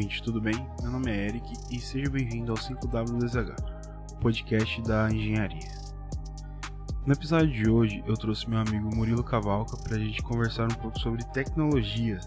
Ouvinte, 0.00 0.22
tudo 0.22 0.40
bem? 0.40 0.54
Meu 0.80 0.90
nome 0.90 1.10
é 1.10 1.26
Eric 1.26 1.52
e 1.70 1.78
seja 1.78 2.08
bem-vindo 2.08 2.52
ao 2.52 2.56
5W2H, 2.56 3.54
o 4.12 4.16
podcast 4.16 4.80
da 4.80 5.10
engenharia. 5.10 5.68
No 7.04 7.12
episódio 7.12 7.52
de 7.52 7.68
hoje, 7.68 8.02
eu 8.06 8.14
trouxe 8.14 8.48
meu 8.48 8.60
amigo 8.60 8.96
Murilo 8.96 9.22
Cavalca 9.22 9.76
para 9.76 9.96
a 9.96 9.98
gente 9.98 10.22
conversar 10.22 10.72
um 10.72 10.74
pouco 10.76 10.98
sobre 10.98 11.22
tecnologia. 11.34 12.18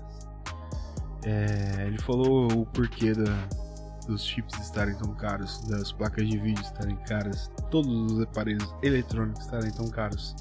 É, 1.25 1.85
ele 1.87 1.97
falou 1.97 2.45
o 2.51 2.63
porquê 2.67 3.11
da, 3.11 3.47
dos 4.05 4.23
chips 4.23 4.53
estarem 4.59 4.95
tão 4.95 5.11
caros, 5.15 5.59
das 5.61 5.91
placas 5.91 6.29
de 6.29 6.37
vídeo 6.37 6.61
estarem 6.61 6.95
caras, 7.07 7.49
todos 7.71 7.89
os 8.11 8.21
aparelhos 8.21 8.71
eletrônicos 8.83 9.45
estarem 9.45 9.71
tão 9.71 9.87
caros. 9.87 10.35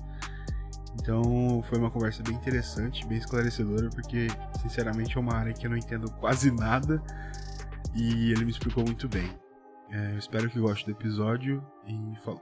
Então 1.03 1.61
foi 1.65 1.81
uma 1.81 1.91
conversa 1.91 2.23
bem 2.23 2.33
interessante, 2.33 3.05
bem 3.05 3.19
esclarecedora, 3.19 3.91
porque 3.91 4.29
sinceramente 4.61 5.19
é 5.19 5.21
uma 5.21 5.35
área 5.35 5.53
que 5.53 5.67
eu 5.67 5.71
não 5.71 5.77
entendo 5.77 6.09
quase 6.13 6.53
nada 6.53 7.03
e 7.93 8.31
ele 8.31 8.45
me 8.45 8.53
explicou 8.53 8.85
muito 8.85 9.09
bem. 9.09 9.29
É, 9.91 10.13
eu 10.13 10.19
espero 10.19 10.49
que 10.49 10.61
goste 10.61 10.87
do 10.87 10.93
episódio 10.93 11.61
e 11.89 12.17
falou. 12.23 12.41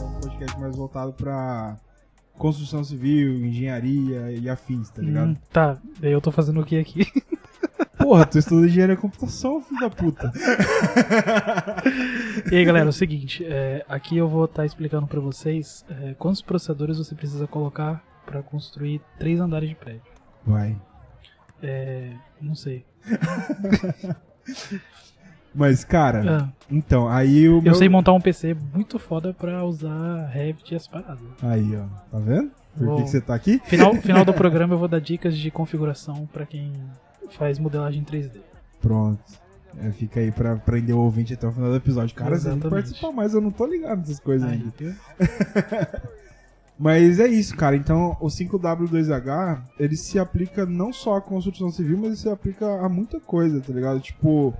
Um 0.00 0.20
podcast 0.22 0.58
mais 0.58 0.74
voltado 0.74 1.12
pra 1.12 1.78
construção 2.36 2.84
civil, 2.84 3.44
engenharia 3.44 4.32
e 4.32 4.48
afins, 4.48 4.90
tá 4.90 5.02
ligado? 5.02 5.30
Hum, 5.30 5.36
tá, 5.52 5.78
daí 5.98 6.12
eu 6.12 6.20
tô 6.20 6.30
fazendo 6.30 6.60
o 6.60 6.64
que 6.64 6.78
aqui? 6.78 7.06
Porra, 7.98 8.26
tu 8.26 8.38
estuda 8.38 8.66
engenharia 8.66 8.94
da 8.94 9.00
computação, 9.00 9.62
filho 9.62 9.80
da 9.80 9.90
puta. 9.90 10.32
e 12.52 12.56
aí, 12.56 12.64
galera, 12.64 12.86
é 12.86 12.88
o 12.88 12.92
seguinte, 12.92 13.44
é, 13.44 13.84
aqui 13.88 14.16
eu 14.16 14.28
vou 14.28 14.44
estar 14.44 14.64
explicando 14.64 15.06
pra 15.06 15.18
vocês 15.18 15.84
é, 15.88 16.14
quantos 16.14 16.42
processadores 16.42 16.98
você 16.98 17.14
precisa 17.14 17.46
colocar 17.46 18.04
pra 18.24 18.42
construir 18.42 19.00
três 19.18 19.40
andares 19.40 19.68
de 19.68 19.74
prédio. 19.74 20.02
Vai. 20.44 20.76
É, 21.62 22.12
não 22.40 22.54
sei. 22.54 22.84
Mas, 25.56 25.82
cara, 25.84 26.42
Ah, 26.44 26.48
então, 26.70 27.08
aí 27.08 27.48
o 27.48 27.62
meu... 27.62 27.72
eu 27.72 27.74
sei 27.74 27.88
montar 27.88 28.12
um 28.12 28.20
PC 28.20 28.54
muito 28.74 28.98
foda 28.98 29.32
pra 29.32 29.64
usar 29.64 30.26
Revit 30.26 30.74
e 30.74 30.76
as 30.76 30.86
paradas. 30.86 31.18
Aí, 31.42 31.74
ó, 31.74 31.84
tá 32.12 32.18
vendo? 32.18 32.50
Por 32.74 32.78
que, 32.80 32.84
Vou- 32.84 33.02
que 33.04 33.08
você 33.10 33.20
tá 33.22 33.34
aqui? 33.34 33.58
Final, 33.64 33.94
final 33.94 34.24
do 34.24 34.32
programa 34.34 34.74
eu 34.74 34.78
vou 34.78 34.86
dar 34.88 35.00
dicas 35.00 35.34
de 35.36 35.50
configuração 35.50 36.28
pra 36.30 36.44
quem 36.44 36.70
faz 37.30 37.58
modelagem 37.58 38.04
3D. 38.04 38.32
Pronto. 38.82 39.18
É, 39.78 39.90
fica 39.92 40.20
aí 40.20 40.30
pra 40.30 40.56
prender 40.56 40.94
o 40.94 40.98
ouvinte 41.00 41.32
até 41.34 41.46
o 41.46 41.52
final 41.52 41.70
do 41.70 41.76
episódio. 41.76 42.14
Cara, 42.14 42.36
você 42.38 42.48
tem 42.48 42.52
que 42.52 42.66
Exatamente. 42.66 42.82
participar 42.84 43.12
mais, 43.12 43.32
eu 43.34 43.40
não 43.40 43.50
tô 43.50 43.66
ligado 43.66 43.98
nessas 44.00 44.20
coisas 44.20 44.48
Aí, 44.50 44.62
ainda. 44.78 44.96
Mas 46.78 47.18
é 47.18 47.26
isso, 47.26 47.56
cara. 47.56 47.74
Então, 47.74 48.16
o 48.20 48.26
5W2H, 48.26 49.62
ele 49.80 49.96
se 49.96 50.18
aplica 50.18 50.66
não 50.66 50.92
só 50.92 51.16
à 51.16 51.20
construção 51.22 51.70
civil, 51.70 51.96
mas 51.96 52.06
ele 52.08 52.16
se 52.16 52.28
aplica 52.28 52.66
a 52.84 52.88
muita 52.88 53.18
coisa, 53.18 53.60
tá 53.62 53.72
ligado? 53.72 53.98
Tipo, 54.00 54.52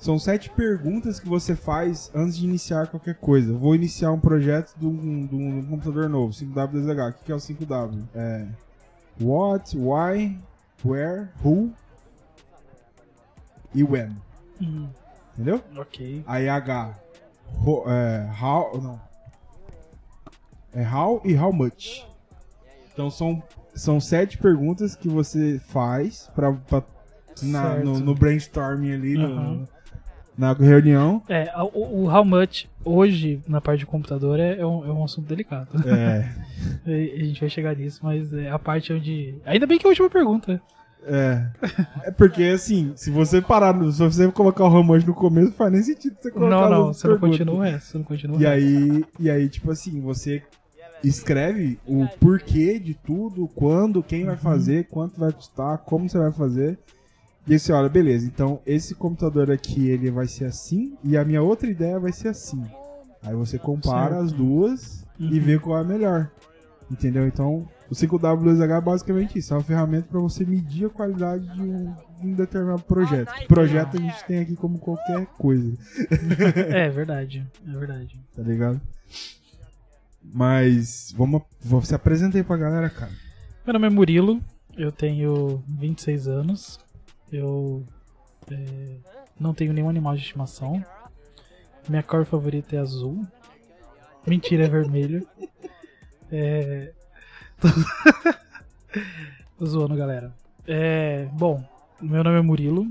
são 0.00 0.18
sete 0.18 0.48
perguntas 0.50 1.20
que 1.20 1.28
você 1.28 1.54
faz 1.54 2.10
antes 2.14 2.38
de 2.38 2.46
iniciar 2.46 2.86
qualquer 2.88 3.14
coisa. 3.16 3.52
Vou 3.52 3.74
iniciar 3.74 4.10
um 4.12 4.18
projeto 4.18 4.74
de 4.78 4.86
um, 4.86 5.26
de 5.26 5.34
um 5.36 5.62
computador 5.66 6.08
novo, 6.08 6.32
5W2H. 6.32 7.10
O 7.10 7.24
que 7.24 7.30
é 7.30 7.34
o 7.34 7.38
5W? 7.38 8.02
É 8.14 8.46
what, 9.20 9.76
why, 9.76 10.38
where, 10.84 11.28
who 11.44 11.70
e 13.74 13.84
when. 13.84 14.16
Hum, 14.60 14.88
Entendeu? 15.34 15.62
ok. 15.76 16.24
Aí 16.26 16.48
H. 16.48 16.94
Ho- 17.66 17.84
é, 17.86 18.30
how. 18.42 18.80
Não. 18.80 19.00
É 20.72 20.82
how 20.82 21.20
e 21.24 21.34
how 21.36 21.52
much. 21.52 22.06
Então 22.92 23.10
são, 23.10 23.42
são 23.74 24.00
sete 24.00 24.38
perguntas 24.38 24.94
que 24.96 25.08
você 25.08 25.58
faz 25.68 26.30
pra, 26.34 26.52
pra- 26.52 26.82
na- 27.42 27.76
no, 27.76 27.98
no 28.00 28.14
brainstorming 28.14 28.92
ali, 28.92 29.14
no- 29.14 29.26
Aham. 29.26 29.68
Na 30.40 30.52
reunião. 30.54 31.22
É, 31.28 31.52
o, 31.74 32.04
o 32.04 32.10
how 32.10 32.24
much 32.24 32.66
hoje 32.82 33.42
na 33.46 33.60
parte 33.60 33.80
de 33.80 33.86
computador 33.86 34.40
é, 34.40 34.58
é 34.58 34.66
um, 34.66 34.86
é 34.86 34.92
um 34.92 35.04
assunto 35.04 35.28
delicado. 35.28 35.68
É, 35.86 36.26
A 37.20 37.24
gente 37.24 37.40
vai 37.40 37.50
chegar 37.50 37.76
nisso, 37.76 38.00
mas 38.02 38.32
é 38.32 38.50
a 38.50 38.58
parte 38.58 38.92
onde. 38.92 39.34
Ainda 39.44 39.66
bem 39.66 39.78
que 39.78 39.86
é 39.86 39.88
a 39.88 39.90
última 39.90 40.08
pergunta. 40.08 40.60
é. 41.06 41.46
É 42.04 42.10
porque 42.10 42.42
assim, 42.44 42.92
se 42.96 43.10
você 43.10 43.42
parar, 43.42 43.74
se 43.92 43.98
você 43.98 44.30
colocar 44.32 44.64
o 44.64 44.74
how 44.74 44.82
much 44.82 45.04
no 45.04 45.14
começo, 45.14 45.48
não 45.48 45.54
faz 45.54 45.72
nem 45.72 45.82
sentido 45.82 46.16
você 46.18 46.30
colocar 46.30 46.56
Não, 46.56 46.70
não, 46.70 46.86
você 46.94 47.06
não 47.06 47.18
continua 47.18 47.66
resto. 47.66 47.90
Você 47.90 47.98
não 47.98 48.04
continua 48.04 48.40
E 48.40 48.46
aí, 48.46 49.04
e 49.18 49.30
aí, 49.30 49.48
tipo 49.48 49.70
assim, 49.70 50.00
você 50.00 50.42
escreve 51.04 51.78
o 51.86 52.06
porquê 52.18 52.78
de 52.78 52.94
tudo, 52.94 53.48
quando, 53.54 54.02
quem 54.02 54.24
vai 54.24 54.36
fazer, 54.36 54.86
quanto 54.88 55.18
vai 55.18 55.32
custar, 55.32 55.78
como 55.78 56.08
você 56.08 56.18
vai 56.18 56.32
fazer. 56.32 56.78
E 57.50 57.54
aí 57.54 57.58
você 57.58 57.72
olha, 57.72 57.88
beleza, 57.88 58.24
então 58.28 58.62
esse 58.64 58.94
computador 58.94 59.50
aqui 59.50 59.88
ele 59.88 60.08
vai 60.08 60.28
ser 60.28 60.44
assim 60.44 60.96
e 61.02 61.16
a 61.16 61.24
minha 61.24 61.42
outra 61.42 61.68
ideia 61.68 61.98
vai 61.98 62.12
ser 62.12 62.28
assim. 62.28 62.64
Aí 63.20 63.34
você 63.34 63.58
compara 63.58 64.10
Certo. 64.14 64.24
as 64.24 64.30
duas 64.32 65.04
e 65.18 65.24
Uhum. 65.36 65.40
vê 65.44 65.58
qual 65.58 65.78
é 65.78 65.80
a 65.80 65.84
melhor. 65.84 66.30
Entendeu? 66.88 67.26
Então, 67.26 67.68
o 67.90 67.92
5W2H 67.94 68.78
é 68.78 68.80
basicamente 68.80 69.36
isso, 69.40 69.52
é 69.52 69.56
uma 69.56 69.64
ferramenta 69.64 70.06
para 70.08 70.20
você 70.20 70.44
medir 70.44 70.86
a 70.86 70.90
qualidade 70.90 71.44
de 71.52 71.60
um, 71.60 71.92
de 72.20 72.26
um 72.28 72.34
determinado 72.34 72.82
projeto. 72.82 73.32
Projeto 73.48 73.96
a 73.96 74.00
gente 74.00 74.24
tem 74.26 74.38
aqui 74.38 74.54
como 74.54 74.78
qualquer 74.78 75.26
coisa. 75.36 75.76
É 76.70 76.88
verdade, 76.88 77.44
é 77.66 77.76
verdade. 77.76 78.16
tá 78.36 78.42
ligado? 78.42 78.80
Mas 80.22 81.12
vamos, 81.16 81.42
vou 81.60 81.82
se 81.82 81.96
apresenta 81.96 82.38
aí 82.38 82.44
pra 82.44 82.56
galera, 82.56 82.88
cara. 82.88 83.10
Meu 83.66 83.72
nome 83.72 83.88
é 83.88 83.90
Murilo, 83.90 84.40
eu 84.76 84.92
tenho 84.92 85.62
26 85.66 86.28
anos, 86.28 86.78
eu 87.32 87.86
é, 88.50 88.96
não 89.38 89.54
tenho 89.54 89.72
nenhum 89.72 89.88
animal 89.88 90.14
de 90.14 90.22
estimação. 90.22 90.84
Minha 91.88 92.02
cor 92.02 92.24
favorita 92.24 92.76
é 92.76 92.78
azul. 92.78 93.26
Mentira, 94.26 94.64
é 94.64 94.68
vermelho. 94.68 95.26
É. 96.32 96.92
Tô 99.58 99.66
zoando, 99.66 99.96
galera. 99.96 100.32
É. 100.64 101.24
Bom, 101.32 101.60
meu 102.00 102.22
nome 102.22 102.38
é 102.38 102.40
Murilo. 102.40 102.86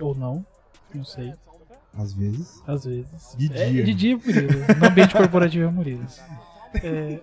Ou 0.00 0.14
não, 0.14 0.46
não 0.94 1.04
sei. 1.04 1.34
Às 1.92 2.14
vezes. 2.14 2.62
Às 2.66 2.86
vezes. 2.86 3.34
De 3.36 3.52
É, 3.52 3.68
dia. 3.68 3.84
de 3.84 3.92
dia, 3.92 4.16
Murilo. 4.16 4.60
No 4.80 4.86
ambiente 4.86 5.14
corporativo 5.14 5.66
é 5.66 5.70
Murilo. 5.70 6.06
É... 6.82 7.20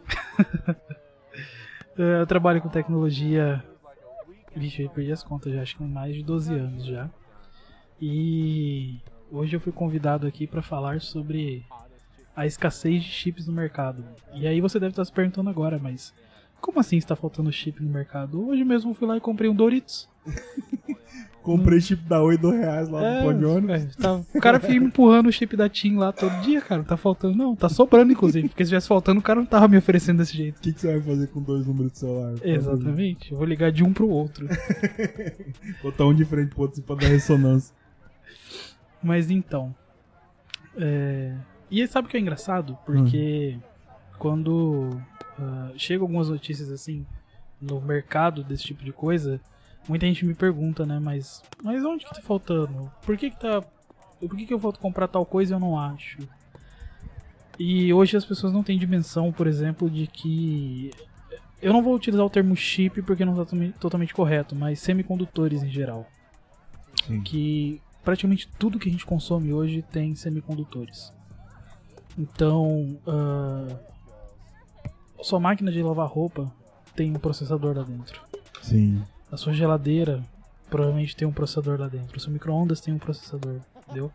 eu 1.97 2.25
trabalho 2.27 2.61
com 2.61 2.69
tecnologia. 2.69 3.63
Vixe, 4.55 4.83
eu 4.83 4.89
perdi 4.89 5.11
as 5.11 5.21
contas 5.21 5.53
já, 5.53 5.61
acho 5.61 5.75
que 5.75 5.83
mais 5.83 6.15
de 6.15 6.23
12 6.23 6.53
anos 6.53 6.85
já. 6.85 7.09
E 8.01 8.99
hoje 9.31 9.55
eu 9.55 9.59
fui 9.59 9.71
convidado 9.71 10.25
aqui 10.25 10.47
para 10.47 10.61
falar 10.61 11.01
sobre 11.01 11.65
a 12.35 12.45
escassez 12.45 13.03
de 13.03 13.09
chips 13.09 13.47
no 13.47 13.53
mercado. 13.53 14.03
E 14.33 14.47
aí 14.47 14.61
você 14.61 14.79
deve 14.79 14.91
estar 14.91 15.03
se 15.03 15.11
perguntando 15.11 15.49
agora, 15.49 15.77
mas 15.77 16.13
como 16.65 16.79
assim 16.79 16.97
está 16.97 17.15
faltando 17.15 17.51
chip 17.51 17.81
no 17.83 17.89
mercado? 17.91 18.47
Hoje 18.47 18.63
mesmo 18.63 18.93
fui 18.95 19.07
lá 19.07 19.15
e 19.15 19.21
comprei 19.21 19.49
um 19.49 19.55
Doritos. 19.55 20.09
Comprei 21.43 21.79
chip 21.79 22.01
da 22.09 22.23
Oi 22.23 22.37
do 22.39 22.49
reais 22.49 22.89
lá 22.89 23.03
É, 23.05 23.31
no 23.33 23.51
ônibus. 23.55 23.83
é, 23.95 24.01
tá- 24.01 24.19
o 24.33 24.41
cara 24.41 24.59
fica 24.59 24.73
empurrando 24.83 25.27
o 25.27 25.31
chip 25.31 25.55
da 25.55 25.69
TIM 25.69 25.95
lá 25.95 26.11
todo 26.11 26.31
dia, 26.41 26.59
cara. 26.59 26.83
Tá 26.83 26.97
faltando. 26.97 27.37
Não, 27.37 27.55
tá 27.55 27.69
sobrando, 27.69 28.11
inclusive. 28.11 28.49
Porque 28.49 28.65
se 28.65 28.69
tivesse 28.69 28.87
faltando, 28.87 29.19
o 29.19 29.23
cara 29.23 29.39
não 29.39 29.45
tava 29.45 29.67
me 29.67 29.77
oferecendo 29.77 30.17
desse 30.17 30.35
jeito. 30.35 30.57
O 30.57 30.61
que, 30.61 30.73
que 30.73 30.81
você 30.81 30.93
vai 30.93 31.01
fazer 31.01 31.27
com 31.27 31.43
dois 31.43 31.67
números 31.67 31.91
de 31.91 31.99
celular? 31.99 32.33
Exatamente. 32.43 33.31
Eu 33.31 33.37
vou 33.37 33.45
ligar 33.45 33.71
de 33.71 33.83
um 33.83 33.93
pro 33.93 34.09
outro. 34.09 34.47
Botar 35.83 36.05
um 36.07 36.15
de 36.15 36.25
frente 36.25 36.49
pro 36.49 36.61
outro 36.63 36.81
pra 36.81 36.95
dar 36.95 37.07
ressonância. 37.09 37.75
Mas 39.03 39.29
então. 39.29 39.75
É... 40.75 41.31
E 41.69 41.79
aí, 41.79 41.87
sabe 41.87 42.07
o 42.07 42.09
que 42.09 42.17
é 42.17 42.19
engraçado? 42.19 42.75
Porque 42.87 43.55
quando 44.17 44.89
ah, 45.39 45.71
chegam 45.77 46.03
algumas 46.03 46.29
notícias 46.29 46.69
assim 46.71 47.05
no 47.61 47.81
mercado 47.81 48.43
desse 48.43 48.63
tipo 48.63 48.83
de 48.83 48.91
coisa, 48.91 49.39
muita 49.87 50.05
gente 50.05 50.25
me 50.25 50.33
pergunta, 50.33 50.85
né? 50.85 50.99
Mas, 50.99 51.41
mas 51.63 51.83
onde 51.83 52.05
que 52.05 52.13
tá 52.13 52.21
faltando? 52.21 52.91
Por 53.05 53.17
que 53.17 53.29
que 53.29 53.39
tá. 53.39 53.63
Por 54.19 54.35
que, 54.35 54.45
que 54.45 54.53
eu 54.53 54.59
vou 54.59 54.73
comprar 54.73 55.07
tal 55.07 55.25
coisa 55.25 55.53
e 55.53 55.55
eu 55.55 55.59
não 55.59 55.77
acho? 55.77 56.17
E 57.59 57.93
hoje 57.93 58.17
as 58.17 58.25
pessoas 58.25 58.51
não 58.51 58.63
têm 58.63 58.77
dimensão, 58.77 59.31
por 59.31 59.47
exemplo, 59.47 59.89
de 59.89 60.07
que. 60.07 60.91
Eu 61.61 61.71
não 61.73 61.81
vou 61.81 61.95
utilizar 61.95 62.25
o 62.25 62.29
termo 62.29 62.55
chip 62.55 63.01
porque 63.01 63.25
não 63.25 63.41
está 63.41 63.57
totalmente- 63.79 64.13
correto, 64.13 64.55
mas 64.55 64.79
semicondutores 64.79 65.63
em 65.63 65.69
geral. 65.69 66.05
Sim. 67.07 67.21
Que 67.21 67.81
praticamente 68.03 68.47
tudo 68.59 68.77
que 68.77 68.87
a 68.89 68.91
gente 68.91 69.05
consome 69.05 69.51
hoje 69.53 69.81
tem 69.81 70.15
semicondutores. 70.15 71.11
Então, 72.17 72.99
ah, 73.07 73.67
sua 75.25 75.39
máquina 75.39 75.71
de 75.71 75.81
lavar 75.81 76.07
roupa 76.07 76.51
tem 76.95 77.09
um 77.09 77.19
processador 77.19 77.75
lá 77.75 77.81
dentro. 77.81 78.21
Sim. 78.61 79.01
A 79.31 79.35
sua 79.35 79.53
geladeira 79.53 80.23
provavelmente 80.69 81.15
tem 81.15 81.27
um 81.27 81.31
processador 81.31 81.79
lá 81.79 81.87
dentro. 81.87 82.15
O 82.15 82.19
seu 82.19 82.31
micro-ondas 82.31 82.79
tem 82.79 82.93
um 82.93 82.99
processador. 82.99 83.59
entendeu? 83.83 84.11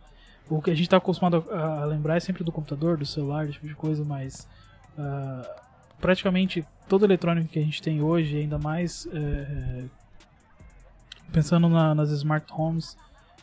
O 0.48 0.62
que 0.62 0.70
a 0.70 0.74
gente 0.74 0.84
está 0.84 0.98
acostumado 0.98 1.44
a, 1.50 1.82
a, 1.82 1.84
lembrar 1.84 2.16
é 2.16 2.20
sempre 2.20 2.44
do 2.44 2.52
computador, 2.52 2.96
do 2.96 3.04
celular, 3.04 3.44
desse 3.44 3.54
tipo 3.54 3.66
de 3.66 3.74
coisa, 3.74 4.04
mas 4.04 4.46
uh, 4.96 5.44
praticamente 6.00 6.64
todo 6.88 7.04
eletrônico 7.04 7.48
que 7.48 7.58
a 7.58 7.62
gente 7.62 7.82
tem 7.82 8.00
hoje, 8.00 8.38
ainda 8.38 8.58
mais 8.58 9.08
é, 9.12 9.84
pensando 11.32 11.68
na, 11.68 11.92
nas 11.92 12.10
smart 12.10 12.46
homes, 12.52 12.96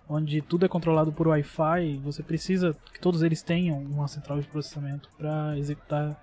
onde 0.07 0.41
tudo 0.41 0.65
é 0.65 0.69
controlado 0.69 1.11
por 1.11 1.27
Wi-Fi, 1.27 1.97
você 2.01 2.23
precisa 2.23 2.73
que 2.93 2.99
todos 2.99 3.23
eles 3.23 3.41
tenham 3.41 3.77
uma 3.77 4.07
central 4.07 4.39
de 4.39 4.47
processamento 4.47 5.09
para 5.17 5.57
executar 5.57 6.17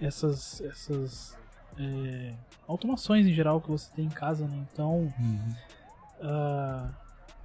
essas, 0.00 0.60
essas 0.62 1.36
é, 1.78 2.32
automações 2.66 3.26
em 3.26 3.32
geral 3.32 3.60
que 3.60 3.70
você 3.70 3.90
tem 3.94 4.06
em 4.06 4.10
casa, 4.10 4.46
né? 4.46 4.66
Então, 4.72 5.12
uhum. 5.18 5.54
uh, 6.20 6.88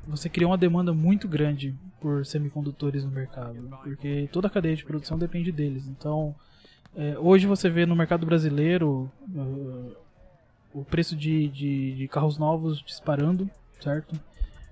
você 0.08 0.30
cria 0.30 0.48
uma 0.48 0.58
demanda 0.58 0.94
muito 0.94 1.28
grande 1.28 1.76
por 2.00 2.26
semicondutores 2.26 3.04
no 3.04 3.12
mercado, 3.12 3.70
porque 3.84 4.30
toda 4.32 4.48
a 4.48 4.52
cadeia 4.52 4.76
de 4.76 4.86
produção 4.86 5.18
depende 5.18 5.52
deles. 5.52 5.88
Então, 5.88 6.36
é, 6.96 7.18
hoje 7.18 7.48
você 7.48 7.70
vê 7.70 7.86
no 7.86 7.96
mercado 7.96 8.26
brasileiro 8.26 9.12
uh, 9.30 9.96
o 10.74 10.86
preço 10.86 11.16
de, 11.16 11.48
de, 11.50 11.96
de, 11.96 12.08
carros 12.08 12.38
novos 12.38 12.82
disparando, 12.82 13.50
certo? 13.80 14.16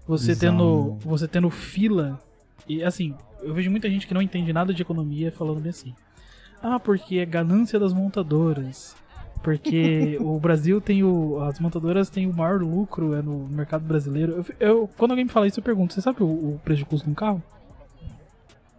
Você 0.07 0.35
tendo, 0.35 0.95
você 0.95 1.27
tendo 1.27 1.49
fila 1.49 2.19
e 2.67 2.83
assim, 2.83 3.15
eu 3.41 3.53
vejo 3.53 3.71
muita 3.71 3.89
gente 3.89 4.05
que 4.05 4.13
não 4.13 4.21
entende 4.21 4.51
nada 4.53 4.73
de 4.73 4.81
economia 4.81 5.31
falando 5.31 5.59
bem 5.59 5.69
assim. 5.69 5.93
Ah, 6.63 6.79
porque 6.79 7.17
é 7.17 7.25
ganância 7.25 7.77
das 7.77 7.93
montadoras. 7.93 8.95
Porque 9.43 10.17
o 10.21 10.39
Brasil 10.39 10.79
tem 10.79 11.03
o. 11.03 11.41
As 11.41 11.59
montadoras 11.59 12.09
têm 12.09 12.25
o 12.25 12.33
maior 12.33 12.61
lucro 12.61 13.13
é 13.13 13.21
no 13.21 13.47
mercado 13.49 13.83
brasileiro. 13.83 14.45
Eu, 14.59 14.67
eu, 14.67 14.89
quando 14.97 15.11
alguém 15.11 15.25
me 15.25 15.31
fala 15.31 15.45
isso, 15.45 15.59
eu 15.59 15.63
pergunto: 15.63 15.93
você 15.93 16.01
sabe 16.01 16.23
o, 16.23 16.25
o 16.25 16.61
preço 16.63 16.79
de 16.79 16.85
custo 16.85 17.05
de 17.05 17.11
um 17.11 17.15
carro? 17.15 17.43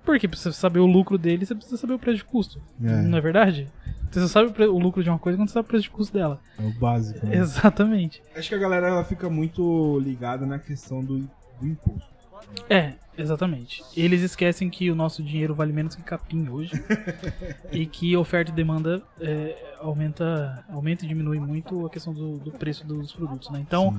Porque 0.04 0.26
pra 0.26 0.38
você 0.38 0.52
saber 0.52 0.80
o 0.80 0.86
lucro 0.86 1.16
dele, 1.16 1.46
você 1.46 1.54
precisa 1.54 1.76
saber 1.76 1.94
o 1.94 1.98
preço 1.98 2.18
de 2.18 2.24
custo. 2.24 2.60
É. 2.82 3.02
Não 3.02 3.16
é 3.16 3.20
verdade? 3.20 3.68
Você 4.10 4.20
só 4.20 4.28
sabe 4.28 4.64
o, 4.64 4.78
lucro 4.78 5.02
de 5.02 5.08
uma 5.10 5.18
coisa 5.18 5.36
quando 5.36 5.48
você 5.48 5.54
sabe 5.54 5.66
o 5.66 5.68
preço 5.68 5.84
de 5.84 5.90
custo 5.90 6.12
dela. 6.14 6.40
É 6.58 6.62
o 6.62 6.72
básico. 6.72 7.26
Né? 7.26 7.36
Exatamente. 7.36 8.22
Acho 8.36 8.50
que 8.50 8.54
a 8.54 8.58
galera 8.58 8.88
ela 8.88 9.04
fica 9.04 9.28
muito 9.28 9.98
ligada 10.00 10.46
na 10.46 10.58
questão 10.58 11.02
do, 11.02 11.18
do 11.18 11.66
imposto. 11.66 12.14
É, 12.68 12.92
exatamente. 13.16 13.82
Eles 13.96 14.22
esquecem 14.22 14.68
que 14.68 14.90
o 14.90 14.94
nosso 14.94 15.22
dinheiro 15.22 15.54
vale 15.54 15.72
menos 15.72 15.94
que 15.94 16.02
capim 16.02 16.48
hoje 16.48 16.72
e 17.72 17.86
que 17.86 18.16
oferta 18.16 18.50
e 18.50 18.54
demanda 18.54 19.02
é, 19.20 19.76
aumenta, 19.80 20.64
aumenta 20.68 21.04
e 21.04 21.08
diminui 21.08 21.38
muito 21.38 21.86
a 21.86 21.90
questão 21.90 22.12
do, 22.12 22.38
do 22.38 22.50
preço 22.52 22.86
dos 22.86 23.12
produtos, 23.12 23.50
né? 23.50 23.60
Então, 23.60 23.96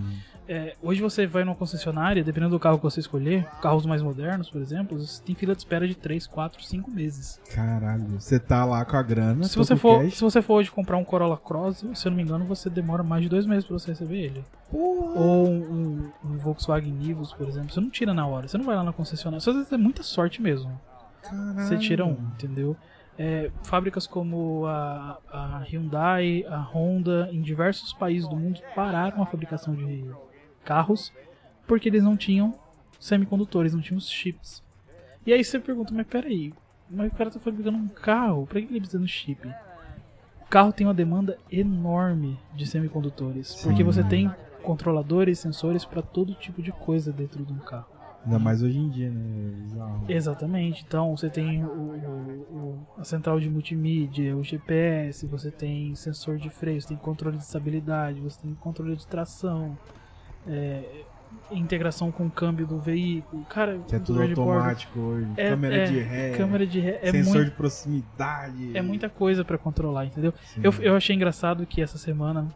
é, 0.47 0.75
hoje 0.81 1.01
você 1.01 1.25
vai 1.25 1.43
numa 1.43 1.55
concessionária, 1.55 2.23
dependendo 2.23 2.51
do 2.51 2.59
carro 2.59 2.77
que 2.77 2.83
você 2.83 2.99
escolher, 2.99 3.45
carros 3.61 3.85
mais 3.85 4.01
modernos, 4.01 4.49
por 4.49 4.61
exemplo, 4.61 4.97
você 4.97 5.21
tem 5.23 5.35
fila 5.35 5.53
de 5.53 5.61
espera 5.61 5.87
de 5.87 5.95
3, 5.95 6.27
4, 6.27 6.63
5 6.63 6.91
meses. 6.91 7.39
Caralho, 7.53 8.19
você 8.19 8.39
tá 8.39 8.63
lá 8.63 8.85
com 8.85 8.95
a 8.95 9.01
grana. 9.01 9.43
Se 9.45 9.57
você 9.57 9.75
for, 9.75 10.03
cash. 10.03 10.15
se 10.15 10.21
você 10.21 10.41
for 10.41 10.55
hoje 10.55 10.71
comprar 10.71 10.97
um 10.97 11.03
Corolla 11.03 11.37
Cross, 11.37 11.85
se 11.93 12.07
eu 12.07 12.11
não 12.11 12.17
me 12.17 12.23
engano, 12.23 12.45
você 12.45 12.69
demora 12.69 13.03
mais 13.03 13.23
de 13.23 13.29
dois 13.29 13.45
meses 13.45 13.65
para 13.65 13.77
você 13.77 13.91
receber 13.91 14.17
ele. 14.17 14.45
Porra. 14.71 15.19
Ou 15.19 15.47
um, 15.49 16.11
um, 16.23 16.37
Volkswagen 16.37 16.91
Nivus, 16.91 17.33
por 17.33 17.47
exemplo, 17.47 17.71
você 17.71 17.79
não 17.79 17.89
tira 17.89 18.13
na 18.13 18.27
hora, 18.27 18.47
você 18.47 18.57
não 18.57 18.65
vai 18.65 18.75
lá 18.75 18.83
na 18.83 18.93
concessionária, 18.93 19.39
você 19.39 19.65
tem 19.65 19.79
muita 19.79 20.03
sorte 20.03 20.41
mesmo. 20.41 20.79
Caralho. 21.23 21.61
Você 21.61 21.77
tira 21.77 22.05
um, 22.05 22.17
entendeu? 22.35 22.75
É, 23.17 23.49
fábricas 23.63 24.05
como 24.05 24.65
a, 24.65 25.17
a, 25.31 25.63
Hyundai, 25.69 26.45
a 26.49 26.57
Honda, 26.57 27.29
em 27.31 27.41
diversos 27.41 27.93
países 27.93 28.27
do 28.27 28.35
mundo 28.35 28.59
pararam 28.75 29.23
a 29.23 29.25
fabricação 29.25 29.73
de 29.73 30.05
carros 30.65 31.13
porque 31.67 31.87
eles 31.89 32.03
não 32.03 32.17
tinham 32.17 32.53
semicondutores, 32.99 33.73
não 33.73 33.81
tinham 33.81 33.97
os 33.97 34.09
chips. 34.09 34.63
E 35.25 35.33
aí 35.33 35.43
você 35.43 35.59
pergunta, 35.59 35.93
mas 35.93 36.05
peraí, 36.07 36.53
mas 36.89 37.11
o 37.11 37.15
cara 37.15 37.31
tá 37.31 37.39
fabricando 37.39 37.77
um 37.77 37.87
carro, 37.87 38.45
pra 38.45 38.59
que 38.61 38.67
ele 38.67 38.79
precisa 38.79 39.03
de 39.03 39.07
chip? 39.07 39.47
O 39.47 40.47
carro 40.49 40.71
tem 40.71 40.85
uma 40.85 40.93
demanda 40.93 41.37
enorme 41.51 42.37
de 42.53 42.67
semicondutores, 42.67 43.47
Sim. 43.47 43.69
porque 43.69 43.83
você 43.83 44.03
tem 44.03 44.31
controladores, 44.61 45.39
sensores 45.39 45.85
para 45.85 46.01
todo 46.01 46.33
tipo 46.35 46.61
de 46.61 46.71
coisa 46.71 47.11
dentro 47.11 47.43
de 47.43 47.53
um 47.53 47.57
carro. 47.57 47.95
Ainda 48.23 48.39
mais 48.39 48.63
hoje 48.63 48.79
em 48.79 48.89
dia, 48.89 49.11
né? 49.11 50.05
Exatamente. 50.09 50.83
Então 50.87 51.15
você 51.15 51.29
tem 51.29 51.63
o, 51.63 51.67
o, 51.67 52.87
a 52.97 53.03
central 53.03 53.39
de 53.39 53.47
multimídia, 53.47 54.35
o 54.35 54.43
GPS, 54.43 55.27
você 55.27 55.51
tem 55.51 55.93
sensor 55.93 56.37
de 56.37 56.49
freio, 56.49 56.81
você 56.81 56.87
tem 56.87 56.97
controle 56.97 57.37
de 57.37 57.43
estabilidade, 57.43 58.19
você 58.19 58.41
tem 58.41 58.55
controle 58.55 58.95
de 58.95 59.05
tração, 59.05 59.77
é, 60.47 61.03
integração 61.51 62.11
com 62.11 62.25
o 62.25 62.31
câmbio 62.31 62.65
do 62.65 62.79
veículo. 62.79 63.43
Cara, 63.45 63.79
que 63.87 63.95
é 63.95 63.99
tudo 63.99 64.21
automático 64.21 64.99
hoje. 64.99 65.27
É, 65.37 65.49
câmera 65.49 65.75
é, 65.75 65.83
de 65.85 65.99
ré. 65.99 66.31
Câmera 66.31 66.67
de 66.67 66.79
ré. 66.79 66.99
É 67.01 67.11
sensor 67.11 67.35
muito, 67.35 67.49
de 67.49 67.55
proximidade. 67.55 68.77
É 68.77 68.81
muita 68.81 69.09
coisa 69.09 69.43
para 69.43 69.57
controlar, 69.57 70.05
entendeu? 70.05 70.33
Eu, 70.61 70.73
eu 70.79 70.95
achei 70.95 71.15
engraçado 71.15 71.65
que 71.65 71.81
essa 71.81 71.97
semana. 71.97 72.47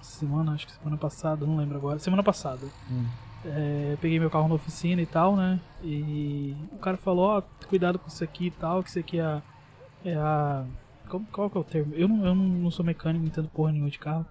Semana, 0.00 0.52
acho 0.52 0.66
que 0.66 0.72
semana 0.72 0.96
passada, 0.96 1.46
não 1.46 1.56
lembro 1.56 1.76
agora. 1.76 1.98
Semana 1.98 2.22
passada. 2.22 2.66
Hum 2.90 3.06
é, 3.44 3.96
peguei 4.00 4.18
meu 4.18 4.30
carro 4.30 4.48
na 4.48 4.54
oficina 4.54 5.00
e 5.00 5.06
tal, 5.06 5.36
né? 5.36 5.58
E 5.82 6.54
o 6.72 6.78
cara 6.78 6.96
falou, 6.96 7.26
ó, 7.26 7.38
oh, 7.38 7.66
cuidado 7.68 7.98
com 7.98 8.08
isso 8.08 8.22
aqui 8.22 8.46
e 8.46 8.50
tal, 8.50 8.82
que 8.82 8.90
isso 8.90 8.98
aqui 8.98 9.18
é 9.18 9.22
a. 9.22 9.42
É 10.04 10.14
a 10.14 10.64
qual, 11.08 11.22
qual 11.32 11.50
que 11.50 11.56
é 11.56 11.60
o 11.60 11.64
termo? 11.64 11.94
Eu 11.94 12.08
não, 12.08 12.24
eu 12.24 12.34
não 12.34 12.70
sou 12.70 12.84
mecânico, 12.84 13.22
não 13.22 13.28
entendo 13.28 13.48
porra 13.48 13.72
nenhuma 13.72 13.90
de 13.90 13.98
carro. 13.98 14.26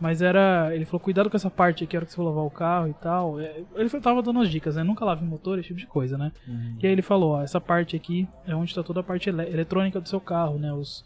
Mas 0.00 0.22
era. 0.22 0.74
Ele 0.74 0.84
falou, 0.84 1.00
cuidado 1.00 1.28
com 1.28 1.36
essa 1.36 1.50
parte 1.50 1.84
aqui, 1.84 1.96
a 1.96 1.98
hora 1.98 2.06
que 2.06 2.12
você 2.12 2.16
for 2.16 2.24
lavar 2.24 2.44
o 2.44 2.50
carro 2.50 2.88
e 2.88 2.94
tal. 2.94 3.38
É, 3.38 3.62
ele 3.74 3.90
tava 4.00 4.22
dando 4.22 4.40
as 4.40 4.48
dicas, 4.48 4.76
né? 4.76 4.82
Nunca 4.82 5.04
lave 5.04 5.22
o 5.22 5.28
motor, 5.28 5.58
esse 5.58 5.68
tipo 5.68 5.78
de 5.78 5.86
coisa, 5.86 6.16
né? 6.16 6.32
Uhum. 6.48 6.76
E 6.80 6.86
aí 6.86 6.92
ele 6.92 7.02
falou, 7.02 7.32
ó, 7.32 7.42
essa 7.42 7.60
parte 7.60 7.94
aqui 7.94 8.26
é 8.46 8.54
onde 8.54 8.70
está 8.70 8.82
toda 8.82 9.00
a 9.00 9.02
parte 9.02 9.28
eletrônica 9.28 10.00
do 10.00 10.08
seu 10.08 10.20
carro, 10.20 10.58
né? 10.58 10.72
Os 10.72 11.04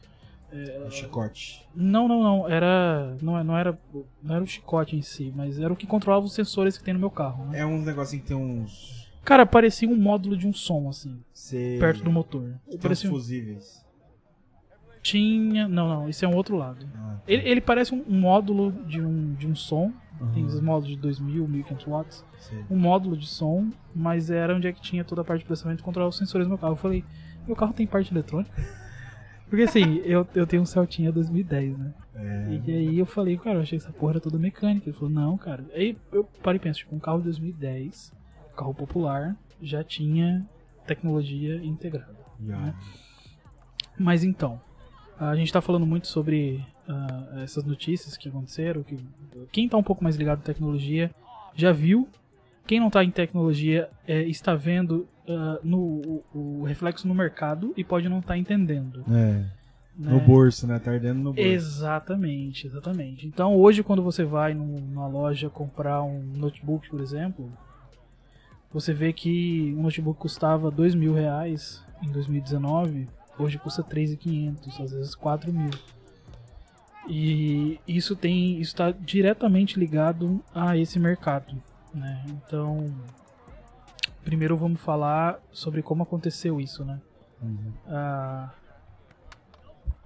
é, 0.54 0.84
o 0.86 0.90
chicote. 0.90 1.66
Não, 1.74 2.06
não, 2.06 2.22
não. 2.22 2.48
Era. 2.48 3.16
Não, 3.20 3.42
não, 3.42 3.58
era. 3.58 3.76
Não 4.22 4.34
era 4.36 4.44
o 4.44 4.46
chicote 4.46 4.96
em 4.96 5.02
si, 5.02 5.32
mas 5.34 5.58
era 5.58 5.72
o 5.72 5.76
que 5.76 5.86
controlava 5.86 6.24
os 6.24 6.32
sensores 6.32 6.78
que 6.78 6.84
tem 6.84 6.94
no 6.94 7.00
meu 7.00 7.10
carro. 7.10 7.46
Né? 7.46 7.60
É 7.60 7.66
um 7.66 7.82
negocinho 7.82 8.22
que 8.22 8.28
tem 8.28 8.36
uns. 8.36 9.10
Cara, 9.24 9.44
parecia 9.44 9.88
um 9.88 9.96
módulo 9.96 10.36
de 10.36 10.46
um 10.46 10.52
som, 10.52 10.88
assim. 10.88 11.20
Perto 11.80 12.04
do 12.04 12.10
motor. 12.10 12.54
Tem 12.68 12.78
parecia... 12.78 13.10
fusíveis. 13.10 13.83
Tinha. 15.04 15.68
Não, 15.68 15.86
não, 15.86 16.08
isso 16.08 16.24
é 16.24 16.28
um 16.28 16.34
outro 16.34 16.56
lado. 16.56 16.86
Ah, 16.96 17.18
tá. 17.18 17.22
ele, 17.28 17.48
ele, 17.48 17.60
parece 17.60 17.94
um, 17.94 18.02
um, 18.08 18.18
módulo 18.18 18.72
de 18.86 19.00
um, 19.00 19.34
de 19.34 19.46
um 19.46 19.54
som. 19.54 19.92
Uhum. 20.18 20.32
Tem 20.32 20.46
esses 20.46 20.60
módulos 20.60 20.88
de 20.88 20.96
2000, 20.96 21.46
1500 21.46 21.86
watts. 21.86 22.24
Sim. 22.38 22.64
Um 22.70 22.78
módulo 22.78 23.16
de 23.16 23.26
som, 23.26 23.70
mas 23.94 24.30
era 24.30 24.56
onde 24.56 24.66
é 24.66 24.72
que 24.72 24.80
tinha 24.80 25.04
toda 25.04 25.20
a 25.20 25.24
parte 25.24 25.40
de 25.40 25.46
processamento 25.46 25.82
e 25.82 25.84
controlar 25.84 26.08
os 26.08 26.16
sensores 26.16 26.46
do 26.46 26.48
meu 26.48 26.58
carro. 26.58 26.72
Eu 26.72 26.76
falei, 26.76 27.04
meu 27.46 27.54
carro 27.54 27.74
tem 27.74 27.86
parte 27.86 28.12
eletrônica? 28.12 28.50
Porque 29.46 29.64
assim, 29.64 29.98
eu, 30.04 30.26
eu 30.34 30.46
tenho 30.46 30.62
um 30.62 30.66
Celtinha 30.66 31.12
2010, 31.12 31.78
né? 31.78 31.94
É. 32.14 32.60
E 32.66 32.72
aí 32.72 32.98
eu 32.98 33.06
falei, 33.06 33.36
cara, 33.36 33.56
eu 33.56 33.62
achei 33.62 33.78
que 33.78 33.84
essa 33.84 33.92
porra 33.92 34.14
era 34.14 34.20
toda 34.20 34.38
mecânica. 34.38 34.88
Ele 34.88 34.96
falou, 34.96 35.10
não, 35.10 35.36
cara. 35.36 35.64
Aí 35.74 35.96
eu 36.12 36.24
parei 36.42 36.56
e 36.56 36.60
penso, 36.60 36.78
tipo, 36.78 36.96
um 36.96 36.98
carro 36.98 37.18
de 37.18 37.24
2010, 37.24 38.12
carro 38.56 38.74
popular, 38.74 39.36
já 39.60 39.84
tinha 39.84 40.48
tecnologia 40.86 41.62
integrada. 41.62 42.16
Yeah. 42.40 42.66
Né? 42.66 42.74
Mas 43.98 44.24
então, 44.24 44.60
a 45.18 45.36
gente 45.36 45.52
tá 45.52 45.60
falando 45.60 45.86
muito 45.86 46.06
sobre 46.06 46.64
uh, 46.88 47.38
essas 47.40 47.64
notícias 47.64 48.16
que 48.16 48.28
aconteceram. 48.28 48.82
Que, 48.82 48.98
quem 49.52 49.68
tá 49.68 49.76
um 49.76 49.82
pouco 49.82 50.02
mais 50.02 50.16
ligado 50.16 50.40
à 50.40 50.42
tecnologia 50.42 51.10
já 51.54 51.72
viu. 51.72 52.08
Quem 52.66 52.80
não 52.80 52.90
tá 52.90 53.04
em 53.04 53.10
tecnologia 53.10 53.90
é, 54.06 54.22
está 54.22 54.54
vendo 54.54 55.06
uh, 55.28 55.58
no, 55.62 55.78
o, 55.78 56.24
o, 56.32 56.64
reflexo 56.64 57.06
no 57.06 57.14
mercado 57.14 57.74
e 57.76 57.84
pode 57.84 58.08
não 58.08 58.18
estar 58.18 58.34
tá 58.34 58.38
entendendo. 58.38 59.04
É. 59.08 59.44
Né? 59.96 60.10
No 60.10 60.20
bolso, 60.20 60.66
né? 60.66 60.78
Tá 60.78 60.90
ardendo 60.90 61.20
no 61.20 61.32
bolso. 61.32 61.48
Exatamente, 61.48 62.66
exatamente. 62.66 63.26
Então 63.26 63.54
hoje 63.56 63.82
quando 63.82 64.02
você 64.02 64.24
vai 64.24 64.54
numa 64.54 65.06
loja 65.06 65.48
comprar 65.48 66.02
um 66.02 66.20
notebook, 66.20 66.88
por 66.88 67.00
exemplo, 67.00 67.52
você 68.72 68.92
vê 68.92 69.12
que 69.12 69.72
um 69.76 69.82
notebook 69.82 70.18
custava 70.18 70.70
dois 70.70 70.94
mil 70.94 71.14
reais 71.14 71.84
em 72.02 72.10
2019, 72.10 73.06
hoje 73.38 73.58
custa 73.58 73.82
3.500, 73.82 74.82
às 74.82 74.92
vezes 74.92 75.14
4 75.14 75.52
mil. 75.52 75.70
E 77.08 77.78
isso 77.86 78.16
tem 78.16 78.60
está 78.60 78.90
diretamente 78.90 79.78
ligado 79.78 80.42
a 80.54 80.76
esse 80.76 80.98
mercado, 80.98 81.60
né? 81.92 82.24
Então 82.28 82.92
primeiro 84.24 84.56
vamos 84.56 84.80
falar 84.80 85.38
sobre 85.52 85.82
como 85.82 86.02
aconteceu 86.02 86.60
isso, 86.60 86.84
né? 86.84 86.98
Uhum. 87.42 87.72
Ah, 87.86 88.50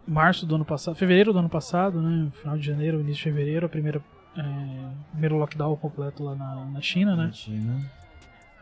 março 0.06 0.44
do 0.44 0.56
ano 0.56 0.64
passado, 0.64 0.96
fevereiro 0.96 1.32
do 1.32 1.38
ano 1.38 1.48
passado, 1.48 2.02
né? 2.02 2.30
Final 2.32 2.58
de 2.58 2.66
janeiro, 2.66 3.00
início 3.00 3.16
de 3.16 3.22
fevereiro, 3.22 3.66
a 3.66 3.68
primeira 3.68 4.02
é, 4.36 4.90
primeiro 5.10 5.36
lockdown 5.36 5.76
completo 5.76 6.24
lá 6.24 6.34
na, 6.34 6.64
na 6.66 6.80
China, 6.80 7.14
né? 7.16 7.30
China. 7.32 7.90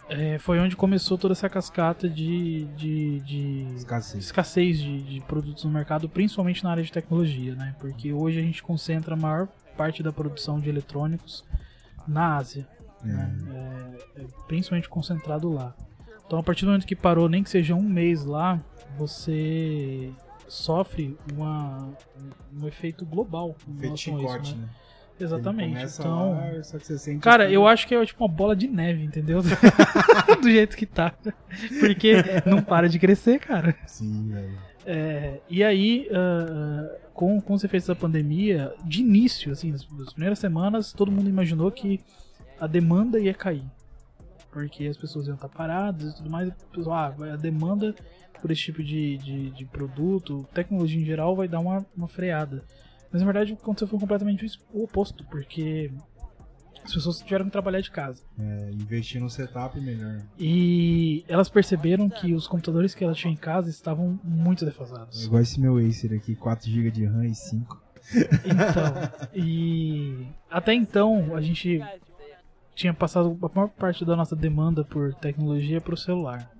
É, 0.08 0.38
foi 0.38 0.60
onde 0.60 0.76
começou 0.76 1.18
toda 1.18 1.32
essa 1.32 1.48
cascata 1.48 2.08
de, 2.08 2.64
de, 2.76 3.20
de 3.20 3.66
escassez, 3.74 4.24
escassez 4.24 4.78
de, 4.78 5.02
de, 5.02 5.20
produtos 5.22 5.64
no 5.64 5.70
mercado, 5.70 6.08
principalmente 6.08 6.62
na 6.62 6.70
área 6.70 6.82
de 6.82 6.92
tecnologia, 6.92 7.56
né? 7.56 7.74
Porque 7.80 8.12
hoje 8.12 8.38
a 8.38 8.42
gente 8.42 8.62
concentra 8.62 9.14
a 9.14 9.16
maior 9.16 9.48
parte 9.76 10.04
da 10.04 10.12
produção 10.12 10.60
de 10.60 10.68
eletrônicos 10.68 11.44
na 12.06 12.36
Ásia. 12.36 12.66
Né? 13.02 13.36
É, 14.16 14.22
é 14.22 14.26
principalmente 14.46 14.88
concentrado 14.88 15.52
lá. 15.52 15.74
Então, 16.24 16.38
a 16.38 16.42
partir 16.42 16.64
do 16.64 16.68
momento 16.68 16.86
que 16.86 16.96
parou, 16.96 17.28
nem 17.28 17.42
que 17.42 17.50
seja 17.50 17.74
um 17.74 17.82
mês 17.82 18.24
lá, 18.24 18.60
você 18.96 20.12
sofre 20.48 21.16
uma, 21.32 21.88
um 22.56 22.66
efeito 22.66 23.04
global. 23.04 23.56
em 23.68 23.80
relação 23.80 24.16
a 24.18 24.38
isso, 24.38 24.56
né? 24.56 24.62
né? 24.62 24.68
Exatamente. 25.18 25.84
Então, 25.98 26.32
lá, 26.32 26.62
só 26.62 26.78
que 26.78 26.86
você 26.86 26.98
sente 26.98 27.20
cara, 27.20 27.44
aqui- 27.44 27.54
eu 27.54 27.66
acho 27.66 27.86
que 27.86 27.94
é 27.94 28.04
tipo 28.06 28.22
uma 28.24 28.32
bola 28.32 28.54
de 28.54 28.66
neve, 28.68 29.02
entendeu? 29.04 29.40
do 30.42 30.50
jeito 30.50 30.76
que 30.76 30.86
tá. 30.86 31.14
Porque 31.80 32.14
não 32.44 32.62
para 32.62 32.88
de 32.88 32.98
crescer, 32.98 33.38
cara. 33.38 33.74
Sim, 33.86 34.28
velho. 34.28 34.58
É, 34.84 35.40
e 35.48 35.64
aí, 35.64 36.08
ah, 36.12 36.96
com, 37.14 37.40
com 37.40 37.54
os 37.54 37.64
efeitos 37.64 37.88
da 37.88 37.94
pandemia, 37.94 38.72
de 38.84 39.00
início, 39.00 39.50
assim, 39.52 39.72
nas, 39.72 39.86
nas 39.90 40.12
primeiras 40.12 40.38
semanas, 40.38 40.92
todo 40.92 41.10
mundo 41.10 41.28
imaginou 41.28 41.70
que 41.72 42.00
a 42.60 42.66
demanda 42.66 43.18
ia 43.18 43.34
cair. 43.34 43.64
Porque 44.52 44.86
as 44.86 44.96
pessoas 44.96 45.26
iam 45.26 45.34
estar 45.34 45.48
paradas 45.48 46.12
e 46.12 46.16
tudo 46.16 46.30
mais. 46.30 46.50
Ah, 46.90 47.12
a 47.32 47.36
demanda 47.36 47.94
por 48.40 48.50
esse 48.50 48.62
tipo 48.62 48.82
de, 48.82 49.16
de, 49.18 49.50
de 49.50 49.64
produto, 49.64 50.46
tecnologia 50.54 51.00
em 51.00 51.04
geral, 51.04 51.34
vai 51.34 51.48
dar 51.48 51.58
uma, 51.60 51.84
uma 51.96 52.06
freada. 52.06 52.62
Mas 53.16 53.22
na 53.22 53.32
verdade, 53.32 53.54
aconteceu 53.54 53.88
foi 53.88 53.98
completamente 53.98 54.60
o 54.74 54.84
oposto, 54.84 55.24
porque 55.30 55.90
as 56.84 56.92
pessoas 56.92 57.18
tiveram 57.20 57.46
que 57.46 57.50
trabalhar 57.50 57.80
de 57.80 57.90
casa. 57.90 58.22
É, 58.38 58.72
investir 58.72 59.18
no 59.18 59.30
setup 59.30 59.80
melhor. 59.80 60.20
E 60.38 61.24
elas 61.26 61.48
perceberam 61.48 62.10
que 62.10 62.34
os 62.34 62.46
computadores 62.46 62.94
que 62.94 63.02
elas 63.02 63.16
tinham 63.16 63.32
em 63.32 63.36
casa 63.36 63.70
estavam 63.70 64.20
muito 64.22 64.66
defasados. 64.66 65.24
Igual 65.24 65.40
esse 65.40 65.58
meu 65.58 65.78
Acer 65.78 66.12
aqui, 66.12 66.36
4GB 66.36 66.90
de 66.90 67.06
RAM 67.06 67.24
e 67.24 67.34
5. 67.34 67.82
Então, 68.44 69.26
e 69.34 70.26
até 70.50 70.74
então 70.74 71.34
a 71.34 71.40
gente 71.40 71.82
tinha 72.74 72.92
passado 72.92 73.38
a 73.40 73.48
maior 73.48 73.68
parte 73.70 74.04
da 74.04 74.14
nossa 74.14 74.36
demanda 74.36 74.84
por 74.84 75.14
tecnologia 75.14 75.80
para 75.80 75.94
o 75.94 75.96
celular. 75.96 76.50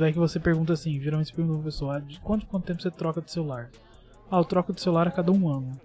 É 0.00 0.10
que 0.10 0.18
você 0.18 0.40
pergunta 0.40 0.72
assim, 0.72 1.00
geralmente 1.00 1.28
você 1.28 1.36
pergunta 1.36 1.58
pra 1.58 1.64
pessoa, 1.64 1.96
ah, 1.96 2.00
de 2.00 2.18
quanto, 2.18 2.44
quanto 2.46 2.64
tempo 2.64 2.82
você 2.82 2.90
troca 2.90 3.20
de 3.20 3.30
celular? 3.30 3.70
Ah, 4.30 4.38
eu 4.38 4.44
troco 4.44 4.72
de 4.72 4.80
celular 4.80 5.08
a 5.08 5.10
cada 5.10 5.32
um 5.32 5.48
ano. 5.48 5.80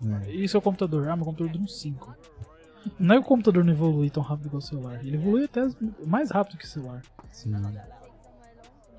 né? 0.00 0.30
E 0.30 0.48
seu 0.48 0.60
computador? 0.62 1.08
Ah, 1.08 1.16
meu 1.16 1.24
computador 1.24 1.52
dura 1.52 1.64
uns 1.64 1.78
5. 1.80 2.14
Não 2.98 3.14
é 3.14 3.18
que 3.18 3.24
o 3.24 3.28
computador 3.28 3.62
não 3.64 3.72
evolui 3.72 4.08
tão 4.08 4.22
rápido 4.22 4.46
igual 4.46 4.58
o 4.58 4.62
celular. 4.62 5.04
Ele 5.04 5.16
evolui 5.16 5.44
até 5.44 5.68
mais 6.06 6.30
rápido 6.30 6.56
que 6.56 6.64
o 6.64 6.68
celular. 6.68 7.02
Sim. 7.30 7.52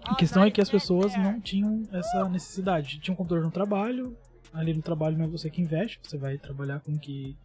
A 0.04 0.16
questão 0.16 0.44
é 0.44 0.52
que 0.52 0.62
as 0.62 0.70
pessoas 0.70 1.16
não 1.18 1.40
tinham 1.40 1.84
essa 1.92 2.28
necessidade. 2.30 3.00
Tinha 3.00 3.14
um 3.14 3.18
computador 3.18 3.44
no 3.44 3.52
trabalho, 3.52 4.16
ali 4.54 4.74
no 4.74 4.82
trabalho 4.82 5.18
não 5.18 5.26
é 5.26 5.28
você 5.28 5.50
que 5.50 5.62
investe, 5.62 6.00
você 6.04 6.18
vai 6.18 6.38
trabalhar 6.38 6.80
com 6.80 6.92
o 6.92 7.00
que 7.00 7.36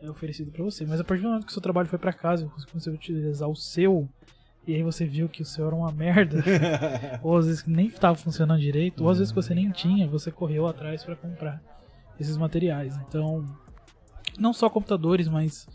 é 0.00 0.10
oferecido 0.10 0.50
pra 0.50 0.62
você. 0.64 0.84
Mas 0.84 1.00
a 1.00 1.04
partir 1.04 1.22
do 1.22 1.28
momento 1.28 1.44
que 1.46 1.50
o 1.50 1.52
seu 1.52 1.62
trabalho 1.62 1.88
foi 1.88 1.98
pra 1.98 2.12
casa, 2.12 2.46
você 2.46 2.66
começou 2.66 2.92
a 2.92 2.96
utilizar 2.96 3.48
o 3.48 3.56
seu, 3.56 4.08
e 4.66 4.74
aí 4.74 4.82
você 4.82 5.04
viu 5.04 5.28
que 5.28 5.42
o 5.42 5.44
seu 5.44 5.66
era 5.66 5.74
uma 5.74 5.92
merda, 5.92 6.42
ou 7.22 7.36
às 7.36 7.46
vezes 7.46 7.64
nem 7.66 7.86
estava 7.86 8.16
funcionando 8.16 8.60
direito, 8.60 9.04
ou 9.04 9.10
às 9.10 9.18
vezes 9.18 9.32
que 9.32 9.40
você 9.40 9.54
nem 9.54 9.70
tinha, 9.70 10.08
você 10.08 10.30
correu 10.30 10.66
atrás 10.66 11.04
pra 11.04 11.16
comprar 11.16 11.62
esses 12.18 12.36
materiais. 12.36 12.96
Então, 13.08 13.44
não 14.38 14.52
só 14.52 14.70
computadores, 14.70 15.28
mas 15.28 15.66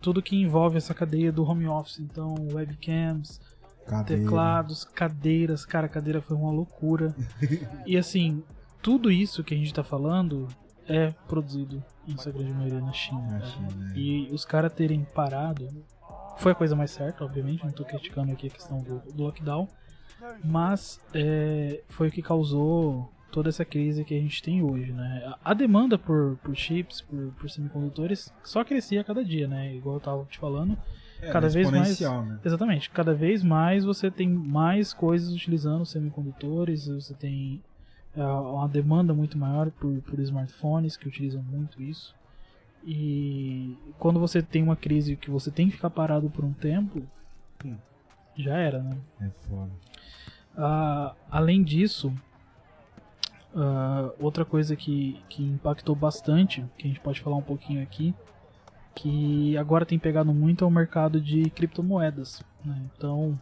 tudo 0.00 0.22
que 0.22 0.36
envolve 0.36 0.76
essa 0.76 0.94
cadeia 0.94 1.32
do 1.32 1.44
home 1.44 1.66
office, 1.66 1.98
então 1.98 2.34
webcams, 2.52 3.40
Cadeira. 3.86 4.22
teclados, 4.22 4.84
cadeiras, 4.84 5.64
cara, 5.64 5.88
cadeira 5.88 6.20
foi 6.20 6.36
uma 6.36 6.50
loucura. 6.50 7.14
e 7.86 7.96
assim, 7.96 8.42
tudo 8.82 9.10
isso 9.10 9.42
que 9.42 9.54
a 9.54 9.56
gente 9.56 9.74
tá 9.74 9.82
falando 9.82 10.48
é 10.88 11.10
produzido 11.26 11.82
em 12.06 12.16
sua 12.16 12.32
grande 12.32 12.52
maioria 12.52 12.80
na 12.80 12.92
China. 12.92 13.22
Na. 13.22 13.40
China, 13.40 13.68
né? 13.76 13.92
E 13.96 14.28
os 14.32 14.44
caras 14.44 14.72
terem 14.72 15.04
parado 15.14 15.68
foi 16.36 16.52
a 16.52 16.54
coisa 16.54 16.74
mais 16.76 16.90
certa, 16.90 17.24
obviamente, 17.24 17.64
não 17.64 17.72
tô 17.72 17.84
criticando 17.84 18.32
aqui 18.32 18.46
a 18.46 18.50
questão 18.50 18.82
do, 18.82 18.98
do 19.12 19.22
lockdown, 19.24 19.68
mas 20.44 21.00
é, 21.14 21.80
foi 21.88 22.08
o 22.08 22.10
que 22.10 22.22
causou 22.22 23.10
toda 23.30 23.48
essa 23.48 23.64
crise 23.64 24.04
que 24.04 24.14
a 24.16 24.20
gente 24.20 24.42
tem 24.42 24.62
hoje, 24.62 24.92
né? 24.92 25.34
A, 25.44 25.52
demanda 25.52 25.98
por, 25.98 26.38
por 26.42 26.54
chips, 26.56 27.02
por, 27.02 27.32
por 27.38 27.50
semicondutores, 27.50 28.32
só 28.42 28.64
crescia 28.64 29.00
a 29.00 29.04
cada 29.04 29.22
dia, 29.24 29.46
né? 29.46 29.74
Igual 29.74 29.96
eu 29.96 30.00
tava 30.00 30.24
te 30.24 30.38
falando, 30.38 30.76
É, 31.20 31.30
cada 31.30 31.48
vez 31.48 31.66
mais- 31.70 32.00
Né? 32.24 32.40
Exatamente. 32.44 32.90
Cada 32.90 33.12
vez 33.14 33.42
mais 33.42 33.84
você 33.84 34.10
tem 34.10 34.28
mais 34.28 34.92
coisas 34.94 35.32
utilizando 35.34 35.84
semicondutores, 35.84 36.86
você 36.88 37.12
tem 37.14 37.62
é, 38.16 38.22
uma 38.24 38.68
demanda 38.68 39.12
muito 39.12 39.36
maior 39.36 39.70
por, 39.70 40.00
por 40.02 40.18
smartphones 40.20 40.96
que 40.96 41.06
utilizam 41.08 41.42
muito 41.42 41.82
isso. 41.82 42.14
E 42.84 43.76
quando 43.98 44.20
você 44.20 44.42
tem 44.42 44.62
uma 44.62 44.76
crise 44.76 45.16
que 45.16 45.30
você 45.30 45.50
tem 45.50 45.68
que 45.68 45.76
ficar 45.76 45.90
parado 45.90 46.30
por 46.30 46.44
um 46.44 46.52
tempo, 46.52 47.02
já 48.36 48.56
era, 48.56 48.82
né? 48.82 48.96
É 49.20 49.28
foda. 49.48 49.72
Ah, 50.56 51.14
além 51.30 51.62
disso, 51.62 52.12
ah, 53.54 54.10
outra 54.18 54.44
coisa 54.44 54.76
que, 54.76 55.20
que 55.28 55.42
impactou 55.42 55.94
bastante, 55.94 56.64
que 56.78 56.86
a 56.86 56.88
gente 56.88 57.00
pode 57.00 57.20
falar 57.20 57.36
um 57.36 57.42
pouquinho 57.42 57.82
aqui, 57.82 58.14
que 58.94 59.56
agora 59.56 59.84
tem 59.84 59.98
pegado 59.98 60.32
muito 60.32 60.64
é 60.64 60.66
o 60.66 60.70
mercado 60.70 61.20
de 61.20 61.50
criptomoedas. 61.50 62.42
né? 62.64 62.80
Então, 62.96 63.38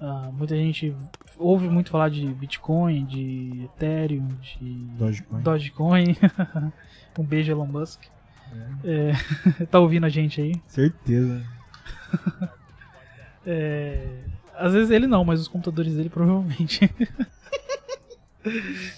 ah, 0.00 0.30
muita 0.32 0.56
gente 0.56 0.94
ouve 1.38 1.68
muito 1.68 1.90
falar 1.90 2.08
de 2.08 2.26
Bitcoin, 2.34 3.04
de 3.04 3.64
Ethereum, 3.64 4.28
de 4.40 4.74
Dogecoin. 4.98 5.42
Dogecoin. 5.42 6.16
um 7.18 7.24
beijo, 7.24 7.52
Elon 7.52 7.66
Musk. 7.66 8.11
É, 8.84 9.12
tá 9.70 9.78
ouvindo 9.78 10.06
a 10.06 10.08
gente 10.08 10.40
aí? 10.40 10.54
Certeza. 10.66 11.42
É, 13.44 14.20
às 14.54 14.72
vezes 14.72 14.92
ele 14.92 15.08
não, 15.08 15.24
mas 15.24 15.40
os 15.40 15.48
computadores 15.48 15.96
dele 15.96 16.08
provavelmente. 16.08 16.88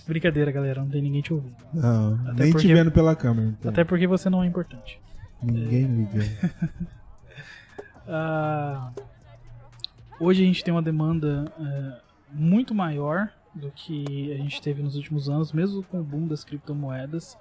Brincadeira, 0.06 0.52
galera, 0.52 0.82
não 0.82 0.90
tem 0.90 1.00
ninguém 1.00 1.22
te 1.22 1.32
ouvindo. 1.32 1.56
Não, 1.72 2.14
Até 2.28 2.42
nem 2.44 2.52
porque- 2.52 2.68
te 2.68 2.74
vendo 2.74 2.92
pela 2.92 3.16
câmera. 3.16 3.48
Então. 3.48 3.70
Até 3.70 3.84
porque 3.84 4.06
você 4.06 4.28
não 4.28 4.42
é 4.42 4.46
importante. 4.46 5.00
Ninguém 5.42 5.86
liga. 5.86 6.50
Ah, 8.06 8.90
hoje 10.20 10.42
a 10.42 10.46
gente 10.46 10.62
tem 10.64 10.72
uma 10.72 10.82
demanda 10.82 11.50
é, 11.58 12.00
muito 12.30 12.74
maior 12.74 13.30
do 13.54 13.70
que 13.70 14.30
a 14.32 14.36
gente 14.36 14.60
teve 14.60 14.82
nos 14.82 14.94
últimos 14.96 15.28
anos, 15.30 15.52
mesmo 15.52 15.82
com 15.84 16.00
o 16.00 16.04
boom 16.04 16.26
das 16.26 16.44
criptomoedas, 16.44 17.38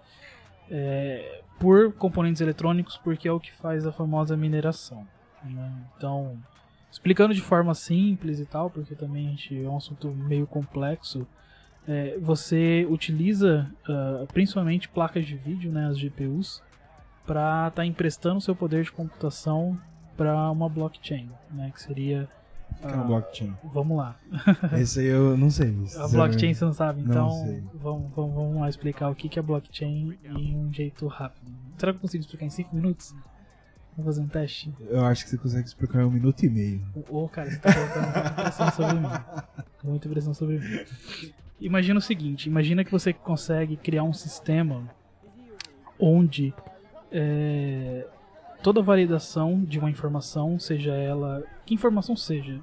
é, 0.70 1.41
por 1.60 1.93
componentes 1.93 2.41
eletrônicos, 2.41 2.98
porque 2.98 3.27
é 3.27 3.32
o 3.32 3.39
que 3.39 3.51
faz 3.53 3.86
a 3.86 3.91
famosa 3.91 4.36
mineração. 4.36 5.08
né? 5.43 5.72
Então, 5.98 6.38
explicando 6.91 7.34
de 7.34 7.41
forma 7.41 7.74
simples 7.74 8.39
e 8.39 8.46
tal, 8.46 8.70
porque 8.70 8.96
também 8.96 9.29
gente, 9.29 9.63
é 9.63 9.67
um 9.67 9.77
assunto 9.77 10.10
meio 10.10 10.46
complexo, 10.46 11.27
é, 11.88 12.17
você 12.20 12.88
utiliza 12.89 13.70
ah, 13.88 14.25
principalmente 14.32 14.88
placas 14.88 15.25
de 15.25 15.36
vídeo, 15.36 15.72
né, 15.72 15.88
as 15.88 15.98
GPUs, 15.98 16.62
para 17.25 17.67
estar 17.67 17.86
emprestando 17.86 18.41
seu 18.41 18.55
poder 18.55 18.84
de 18.84 18.91
computação 18.91 19.79
para 20.15 20.50
uma 20.51 20.70
blockchain, 20.70 21.29
né, 21.51 21.72
que 21.74 21.82
seria 21.82 22.29
Que 22.88 22.94
é 22.94 22.96
uma 22.96 23.04
ah, 23.04 23.08
blockchain. 23.08 23.54
Vamos 23.74 23.98
lá. 23.98 24.20
Esse 24.78 25.00
aí 25.00 25.08
eu 25.08 25.38
não 25.38 25.50
sei. 25.50 25.74
A 25.98 26.08
blockchain 26.08 26.54
você 26.54 26.66
não 26.66 26.74
sabe, 26.74 27.02
Não 27.02 27.10
então 27.10 27.30
sei. 27.46 27.63
vamos, 27.75 28.12
vamos, 28.13 28.36
vamos 28.36 28.58
lá 28.60 28.70
explicar 28.70 29.10
o 29.10 29.16
que 29.16 29.40
é 29.40 29.42
blockchain 29.42 30.18
em 30.24 30.56
um 30.58 30.72
jeito 30.74 31.08
rápido. 31.08 31.52
Será 31.78 31.92
que 31.92 31.98
eu 31.98 32.02
consigo 32.02 32.22
explicar 32.22 32.46
em 32.46 32.50
5 32.50 32.75
minutos? 32.75 33.16
Vamos 33.96 34.16
fazer 34.16 34.22
um 34.22 34.28
teste? 34.28 34.74
Eu 34.90 35.06
acho 35.06 35.24
que 35.24 35.30
você 35.30 35.38
consegue 35.38 35.68
explicar 35.68 36.02
em 36.02 36.06
um 36.06 36.12
minuto 36.12 36.44
e 36.44 36.50
meio. 36.50 36.82
Ô, 37.10 37.28
cara, 37.30 37.50
você 37.50 37.60
tá 37.60 37.74
colocando 37.74 38.06
muita 38.06 38.32
pressão 38.32 38.72
sobre 38.72 39.00
mim. 39.00 39.08
Muita 39.84 40.10
pressão 40.10 40.34
sobre 40.34 40.60
mim. 40.60 40.86
Imagina 41.62 42.00
o 42.00 42.02
seguinte, 42.02 42.50
imagina 42.50 42.84
que 42.84 42.92
você 42.92 43.13
consegue 43.13 43.78
criar 43.78 44.04
um 44.04 44.12
sistema 44.12 44.90
onde 46.00 46.54
é, 47.12 48.06
toda 48.63 48.82
validação 48.82 49.63
de 49.63 49.80
uma 49.80 49.90
informação, 49.90 50.60
seja 50.60 50.94
ela... 50.94 51.44
Que 51.66 51.74
informação 51.74 52.16
seja. 52.16 52.60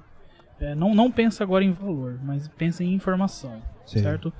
É, 0.61 0.75
não, 0.75 0.93
não 0.93 1.11
pensa 1.11 1.43
agora 1.43 1.63
em 1.63 1.71
valor, 1.71 2.19
mas 2.23 2.47
pensa 2.47 2.83
em 2.83 2.93
informação, 2.93 3.61
Sei. 3.85 4.01
certo? 4.03 4.31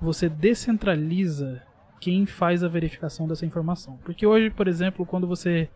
Você 0.00 0.28
descentraliza 0.28 1.62
quem 2.00 2.26
faz 2.26 2.62
a 2.64 2.68
verificação 2.68 3.26
dessa 3.28 3.46
informação. 3.46 3.96
Porque 4.04 4.26
hoje, 4.26 4.50
por 4.50 4.66
exemplo, 4.68 5.06
quando 5.06 5.26
você... 5.26 5.68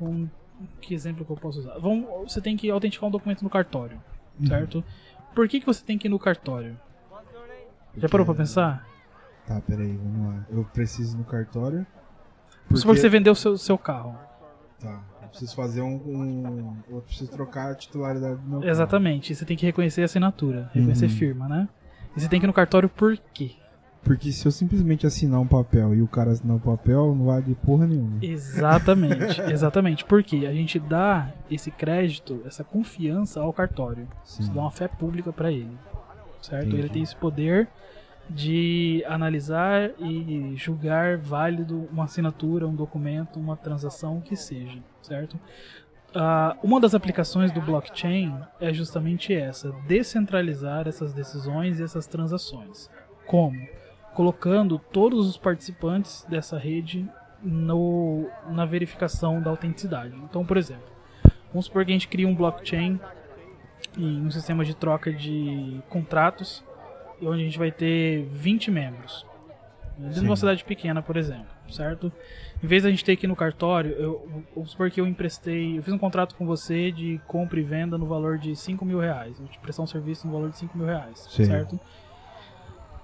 Um, 0.00 0.28
que 0.80 0.94
exemplo 0.94 1.24
que 1.24 1.30
eu 1.30 1.36
posso 1.36 1.60
usar? 1.60 1.78
Vamos, 1.78 2.32
você 2.32 2.40
tem 2.40 2.56
que 2.56 2.70
autenticar 2.70 3.08
um 3.08 3.12
documento 3.12 3.42
no 3.42 3.50
cartório, 3.50 4.00
Uhum. 4.40 4.46
certo? 4.46 4.84
Por 5.34 5.46
que, 5.48 5.60
que 5.60 5.66
você 5.66 5.84
tem 5.84 5.98
que 5.98 6.08
ir 6.08 6.10
no 6.10 6.18
cartório? 6.18 6.78
Já 7.96 8.08
parou 8.08 8.24
pra 8.24 8.34
pensar? 8.34 8.86
Tá, 9.46 9.60
peraí, 9.60 9.96
vamos 9.96 10.34
lá. 10.34 10.46
Eu 10.50 10.64
preciso 10.64 11.16
ir 11.16 11.18
no 11.18 11.24
cartório. 11.24 11.86
Se 12.74 12.82
for 12.82 12.94
que 12.94 13.00
você 13.00 13.08
vendeu 13.08 13.32
o 13.32 13.36
seu, 13.36 13.56
seu 13.56 13.76
carro. 13.78 14.16
Tá. 14.80 15.02
Eu 15.28 15.30
preciso 15.30 15.54
fazer 15.54 15.82
um, 15.82 15.94
um. 16.06 16.76
Eu 16.88 17.00
preciso 17.02 17.30
trocar 17.30 17.72
a 17.72 17.74
titularidade 17.74 18.36
do 18.40 18.48
meu 18.48 18.60
carro. 18.60 18.70
Exatamente. 18.70 19.34
Você 19.34 19.44
tem 19.44 19.56
que 19.56 19.66
reconhecer 19.66 20.02
a 20.02 20.04
assinatura, 20.06 20.70
reconhecer 20.72 21.04
Uhum. 21.06 21.10
firma, 21.10 21.48
né? 21.48 21.68
E 22.16 22.20
você 22.20 22.28
tem 22.28 22.40
que 22.40 22.46
ir 22.46 22.48
no 22.48 22.52
cartório 22.52 22.88
por 22.88 23.16
quê? 23.34 23.52
Porque 24.02 24.32
se 24.32 24.46
eu 24.46 24.52
simplesmente 24.52 25.06
assinar 25.06 25.38
um 25.40 25.46
papel 25.46 25.94
e 25.94 26.00
o 26.00 26.08
cara 26.08 26.30
assinar 26.30 26.56
o 26.56 26.60
papel, 26.60 27.14
não 27.14 27.26
vale 27.26 27.54
porra 27.56 27.86
nenhuma. 27.86 28.18
Exatamente, 28.22 29.40
exatamente. 29.52 30.04
Porque 30.04 30.46
a 30.46 30.52
gente 30.52 30.78
dá 30.78 31.30
esse 31.50 31.70
crédito, 31.70 32.40
essa 32.46 32.64
confiança 32.64 33.40
ao 33.40 33.52
cartório. 33.52 34.08
Sim. 34.24 34.44
Você 34.44 34.52
dá 34.52 34.60
uma 34.62 34.70
fé 34.70 34.88
pública 34.88 35.32
para 35.32 35.52
ele. 35.52 35.76
Certo? 36.40 36.68
Entendi. 36.68 36.80
Ele 36.82 36.88
tem 36.88 37.02
esse 37.02 37.16
poder 37.16 37.68
de 38.28 39.02
analisar 39.06 39.90
e 39.98 40.52
julgar 40.56 41.16
válido 41.16 41.88
uma 41.90 42.04
assinatura, 42.04 42.66
um 42.66 42.74
documento, 42.74 43.38
uma 43.38 43.56
transação, 43.56 44.18
o 44.18 44.22
que 44.22 44.36
seja, 44.36 44.78
certo? 45.00 45.38
Ah, 46.14 46.56
uma 46.62 46.80
das 46.80 46.94
aplicações 46.94 47.52
do 47.52 47.60
blockchain 47.60 48.34
é 48.60 48.72
justamente 48.72 49.34
essa, 49.34 49.72
descentralizar 49.86 50.88
essas 50.88 51.12
decisões 51.12 51.80
e 51.80 51.82
essas 51.82 52.06
transações. 52.06 52.90
Como? 53.26 53.58
Colocando 54.14 54.78
todos 54.78 55.28
os 55.28 55.36
participantes 55.36 56.24
dessa 56.28 56.58
rede 56.58 57.08
no, 57.42 58.28
na 58.50 58.64
verificação 58.64 59.40
da 59.40 59.50
autenticidade. 59.50 60.14
Então, 60.24 60.44
por 60.44 60.56
exemplo, 60.56 60.90
vamos 61.52 61.66
supor 61.66 61.84
que 61.84 61.92
a 61.92 61.94
gente 61.94 62.08
cria 62.08 62.26
um 62.26 62.34
blockchain 62.34 62.98
e 63.96 64.04
um 64.04 64.30
sistema 64.30 64.64
de 64.64 64.74
troca 64.74 65.12
de 65.12 65.80
contratos, 65.88 66.64
onde 67.22 67.42
a 67.42 67.44
gente 67.44 67.58
vai 67.58 67.70
ter 67.70 68.24
20 68.32 68.70
membros. 68.70 69.26
Dentro 69.98 70.20
de 70.20 70.26
uma 70.26 70.36
cidade 70.36 70.62
pequena, 70.62 71.02
por 71.02 71.16
exemplo, 71.16 71.46
certo? 71.68 72.12
Em 72.62 72.66
vez 72.66 72.84
da 72.84 72.90
gente 72.90 73.04
ter 73.04 73.12
aqui 73.12 73.26
no 73.26 73.34
cartório, 73.34 73.90
eu, 73.92 74.46
vamos 74.54 74.70
supor 74.70 74.90
que 74.92 75.00
eu 75.00 75.06
emprestei, 75.06 75.76
eu 75.76 75.82
fiz 75.82 75.92
um 75.92 75.98
contrato 75.98 76.36
com 76.36 76.46
você 76.46 76.92
de 76.92 77.20
compra 77.26 77.58
e 77.58 77.64
venda 77.64 77.98
no 77.98 78.06
valor 78.06 78.38
de 78.38 78.54
5 78.54 78.84
mil 78.84 79.00
reais. 79.00 79.40
Eu 79.40 79.46
te 79.48 79.58
prestar 79.58 79.82
um 79.82 79.88
serviço 79.88 80.24
no 80.28 80.32
valor 80.32 80.50
de 80.50 80.58
5 80.58 80.78
mil 80.78 80.86
reais, 80.86 81.26
Sim. 81.28 81.46
certo? 81.46 81.80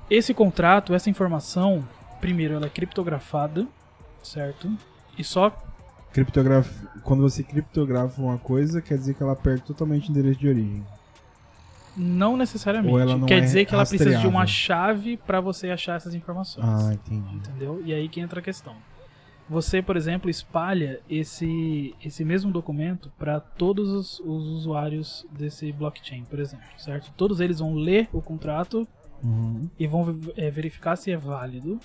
Esse 0.08 0.32
contrato, 0.32 0.94
essa 0.94 1.10
informação, 1.10 1.84
primeiro, 2.20 2.54
ela 2.54 2.66
é 2.66 2.70
criptografada, 2.70 3.66
certo? 4.22 4.70
E 5.18 5.24
só 5.24 5.50
Criptograf... 6.12 6.70
Quando 7.02 7.22
você 7.22 7.42
criptografa 7.42 8.22
uma 8.22 8.38
coisa, 8.38 8.80
quer 8.80 8.96
dizer 8.96 9.14
que 9.14 9.22
ela 9.22 9.34
perde 9.34 9.62
totalmente 9.62 10.08
o 10.08 10.12
endereço 10.12 10.38
de 10.38 10.48
origem. 10.48 10.86
Não 11.96 12.36
necessariamente. 12.36 13.14
Não 13.16 13.26
Quer 13.26 13.38
é 13.38 13.40
dizer 13.40 13.64
que 13.64 13.74
ela 13.74 13.84
precisa 13.86 14.18
de 14.18 14.26
uma 14.26 14.40
rastreável. 14.40 14.46
chave 14.96 15.16
para 15.16 15.40
você 15.40 15.70
achar 15.70 15.96
essas 15.96 16.14
informações. 16.14 16.66
Ah, 16.66 16.94
entendi. 16.94 17.36
Entendeu? 17.36 17.82
E 17.84 17.92
aí 17.92 18.08
que 18.08 18.20
entra 18.20 18.40
a 18.40 18.42
questão. 18.42 18.74
Você, 19.48 19.82
por 19.82 19.94
exemplo, 19.96 20.30
espalha 20.30 21.00
esse, 21.08 21.94
esse 22.02 22.24
mesmo 22.24 22.50
documento 22.50 23.12
para 23.18 23.38
todos 23.40 23.90
os, 23.90 24.20
os 24.20 24.46
usuários 24.48 25.26
desse 25.30 25.70
blockchain, 25.70 26.24
por 26.24 26.38
exemplo, 26.40 26.64
certo? 26.78 27.12
Todos 27.14 27.40
eles 27.40 27.58
vão 27.58 27.74
ler 27.74 28.08
o 28.12 28.20
contrato 28.22 28.86
Uhum. 29.22 29.70
e 29.78 29.86
vão 29.86 30.18
eh, 30.36 30.50
verificar 30.50 30.96
se 30.96 31.10
é 31.10 31.16
válido, 31.16 31.80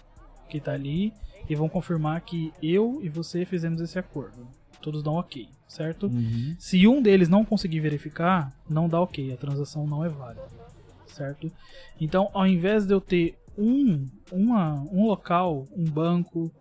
que 0.50 0.58
está 0.58 0.74
ali, 0.74 1.14
e 1.50 1.56
vão 1.56 1.70
confirmar 1.70 2.20
que 2.20 2.52
eu 2.62 3.00
e 3.02 3.08
você 3.08 3.46
fizemos 3.46 3.80
esse 3.80 3.98
acordo. 3.98 4.46
Todos 4.82 5.04
dão 5.04 5.16
ok, 5.16 5.48
certo? 5.68 6.08
Uhum. 6.08 6.56
Se 6.58 6.88
um 6.88 7.02
deles 7.02 7.30
não 7.30 7.44
conseguir 7.44 7.80
verificar, 7.80 8.54
não 8.70 8.88
dá 8.88 9.02
ok, 9.02 9.34
a 9.34 9.38
transação 9.38 9.86
não 9.86 10.04
é 10.04 10.10
válida, 10.10 10.48
certo? 11.08 11.52
Então, 12.00 12.30
ao 12.34 12.48
invés 12.48 12.86
de 12.86 12.94
eu 12.94 13.02
ter 13.02 13.38
um, 13.58 14.08
uma, 14.32 14.76
um 14.92 15.06
local, 15.06 15.68
um 15.76 15.84
banco, 15.84 16.52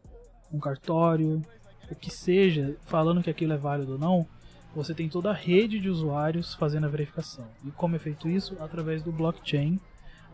um 0.52 0.58
cartório, 0.58 1.42
o 1.90 1.94
que 1.94 2.10
seja, 2.10 2.76
falando 2.87 3.22
que 3.22 3.31
aquilo 3.31 3.52
é 3.52 3.57
válido 3.57 3.92
ou 3.92 3.98
não, 3.98 4.26
você 4.74 4.94
tem 4.94 5.09
toda 5.09 5.31
a 5.31 5.35
rede 5.35 5.81
de 5.81 5.88
usuários 5.88 6.54
fazendo 6.54 6.85
a 6.85 6.88
verificação. 6.88 7.46
E 7.64 7.70
como 7.70 7.96
é 7.96 7.98
feito 7.98 8.28
isso? 8.28 8.57
Através 8.61 9.02
do 9.02 9.11
blockchain, 9.11 9.81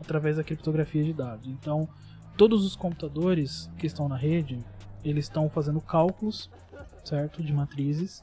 através 0.00 0.36
da 0.36 0.44
criptografia 0.44 1.04
de 1.04 1.12
dados. 1.12 1.46
Então, 1.48 1.88
todos 2.36 2.64
os 2.64 2.74
computadores 2.74 3.70
que 3.78 3.86
estão 3.86 4.08
na 4.08 4.16
rede, 4.16 4.58
eles 5.04 5.26
estão 5.26 5.48
fazendo 5.48 5.80
cálculos, 5.80 6.50
certo, 7.08 7.42
de 7.42 7.52
matrizes 7.52 8.22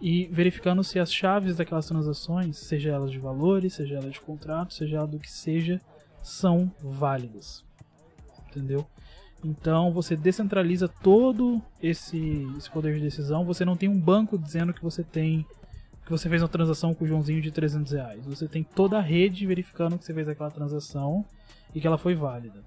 e 0.00 0.26
verificando 0.28 0.82
se 0.82 0.98
as 0.98 1.12
chaves 1.12 1.56
daquelas 1.56 1.86
transações, 1.86 2.56
seja 2.56 2.90
elas 2.90 3.10
de 3.10 3.18
valores, 3.18 3.74
seja 3.74 3.96
elas 3.96 4.12
de 4.12 4.20
contrato, 4.20 4.72
seja 4.72 4.96
ela 4.96 5.06
do 5.06 5.18
que 5.18 5.30
seja, 5.30 5.80
são 6.22 6.72
válidas. 6.80 7.62
Entendeu? 8.48 8.86
Então 9.44 9.92
você 9.92 10.16
descentraliza 10.16 10.88
todo 10.88 11.60
esse, 11.82 12.46
esse 12.56 12.70
poder 12.70 12.94
de 12.94 13.02
decisão. 13.02 13.44
Você 13.44 13.64
não 13.64 13.76
tem 13.76 13.88
um 13.88 14.00
banco 14.00 14.38
dizendo 14.38 14.72
que 14.72 14.82
você 14.82 15.04
tem 15.04 15.46
que 16.04 16.10
você 16.10 16.28
fez 16.28 16.42
uma 16.42 16.48
transação 16.48 16.92
com 16.92 17.04
o 17.04 17.06
Joãozinho 17.06 17.40
de 17.40 17.52
300 17.52 17.92
reais. 17.92 18.26
Você 18.26 18.48
tem 18.48 18.64
toda 18.64 18.98
a 18.98 19.00
rede 19.00 19.46
verificando 19.46 19.96
que 19.96 20.04
você 20.04 20.12
fez 20.12 20.28
aquela 20.28 20.50
transação 20.50 21.24
e 21.72 21.80
que 21.80 21.86
ela 21.86 21.98
foi 21.98 22.16
válida. 22.16 22.64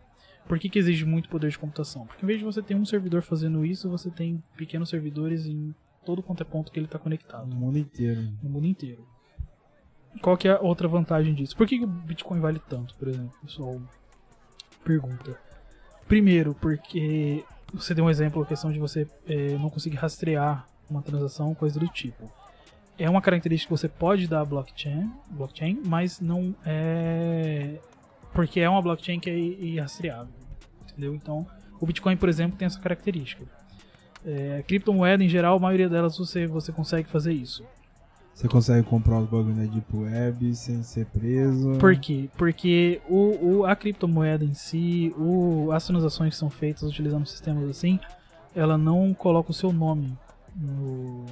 Por 0.47 0.59
que, 0.59 0.69
que 0.69 0.77
exige 0.79 1.05
muito 1.05 1.29
poder 1.29 1.49
de 1.49 1.57
computação? 1.57 2.05
Porque 2.05 2.23
em 2.23 2.27
vez 2.27 2.39
de 2.39 2.45
você 2.45 2.61
ter 2.61 2.75
um 2.75 2.85
servidor 2.85 3.21
fazendo 3.21 3.65
isso, 3.65 3.89
você 3.89 4.09
tem 4.11 4.43
pequenos 4.57 4.89
servidores 4.89 5.45
em 5.45 5.73
todo 6.05 6.21
quanto 6.21 6.41
é 6.41 6.45
ponto 6.45 6.71
que 6.71 6.77
ele 6.79 6.85
está 6.85 6.99
conectado 6.99 7.47
No 7.47 7.55
mundo 7.55 7.77
inteiro. 7.77 8.21
no 8.41 8.49
mundo 8.49 8.67
inteiro. 8.67 9.07
Qual 10.21 10.37
que 10.37 10.47
é 10.47 10.51
a 10.51 10.59
outra 10.59 10.87
vantagem 10.87 11.33
disso? 11.33 11.55
Por 11.55 11.65
que, 11.65 11.79
que 11.79 11.85
o 11.85 11.87
Bitcoin 11.87 12.39
vale 12.39 12.59
tanto, 12.69 12.93
por 12.95 13.07
exemplo? 13.07 13.31
O 13.41 13.45
pessoal 13.45 13.81
pergunta. 14.83 15.37
Primeiro, 16.07 16.53
porque 16.55 17.43
você 17.73 17.95
deu 17.95 18.05
um 18.05 18.09
exemplo, 18.09 18.41
a 18.41 18.45
questão 18.45 18.71
de 18.71 18.77
você 18.79 19.07
eh, 19.25 19.57
não 19.57 19.69
conseguir 19.69 19.95
rastrear 19.95 20.67
uma 20.89 21.01
transação, 21.01 21.55
coisa 21.55 21.79
do 21.79 21.87
tipo. 21.87 22.29
É 22.99 23.09
uma 23.09 23.21
característica 23.21 23.73
que 23.73 23.79
você 23.81 23.87
pode 23.89 24.27
dar 24.27 24.41
à 24.41 24.45
blockchain, 24.45 25.09
blockchain, 25.31 25.81
mas 25.85 26.19
não 26.19 26.53
é 26.63 27.79
porque 28.33 28.59
é 28.59 28.69
uma 28.69 28.81
blockchain 28.81 29.19
que 29.19 29.29
é 29.29 29.37
irrastreável, 29.37 30.33
entendeu? 30.89 31.13
Então, 31.15 31.45
o 31.79 31.85
Bitcoin, 31.85 32.17
por 32.17 32.29
exemplo, 32.29 32.57
tem 32.57 32.65
essa 32.65 32.79
característica. 32.79 33.43
É, 34.25 34.63
criptomoeda, 34.67 35.23
em 35.23 35.27
geral, 35.29 35.57
a 35.57 35.59
maioria 35.59 35.89
delas 35.89 36.17
você, 36.17 36.47
você 36.47 36.71
consegue 36.71 37.07
fazer 37.09 37.33
isso. 37.33 37.63
Você 38.33 38.47
consegue 38.47 38.87
comprar 38.87 39.19
os 39.19 39.29
bagulho 39.29 39.53
na 39.55 39.65
Deep 39.65 39.95
Web 39.95 40.55
sem 40.55 40.81
ser 40.81 41.05
preso. 41.07 41.73
Por 41.77 41.95
quê? 41.97 42.29
Porque 42.35 42.99
o, 43.07 43.59
o- 43.59 43.65
a 43.65 43.75
criptomoeda 43.75 44.43
em 44.43 44.53
si, 44.55 45.13
o, 45.17 45.71
as 45.71 45.85
transações 45.85 46.31
que 46.33 46.35
são 46.39 46.49
feitas 46.49 46.81
utilizando 46.83 47.27
sistemas 47.27 47.69
assim, 47.69 47.99
ela 48.55 48.75
não 48.77 49.13
coloca 49.13 49.51
o 49.51 49.53
seu 49.53 49.71
nome 49.71 50.17
no, 50.55 51.25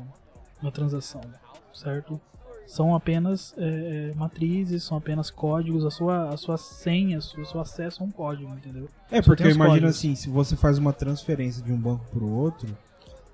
na 0.61 0.69
transação, 0.69 1.21
certo? 1.73 2.21
São 2.67 2.95
apenas 2.95 3.53
é, 3.57 4.11
é, 4.11 4.13
matrizes, 4.15 4.83
são 4.83 4.97
apenas 4.97 5.29
códigos, 5.29 5.85
a 5.85 5.91
sua, 5.91 6.29
a 6.29 6.37
sua 6.37 6.57
senha, 6.57 7.17
o 7.17 7.21
seu, 7.21 7.59
acesso 7.59 8.01
a 8.01 8.05
um 8.05 8.11
código, 8.11 8.49
entendeu? 8.53 8.87
É, 9.11 9.21
porque 9.21 9.43
tem 9.43 9.51
os 9.51 9.55
imagina 9.55 9.75
códigos. 9.79 9.97
assim, 9.97 10.15
se 10.15 10.29
você 10.29 10.55
faz 10.55 10.77
uma 10.77 10.93
transferência 10.93 11.61
de 11.63 11.71
um 11.71 11.77
banco 11.77 12.05
pro 12.11 12.29
outro, 12.29 12.69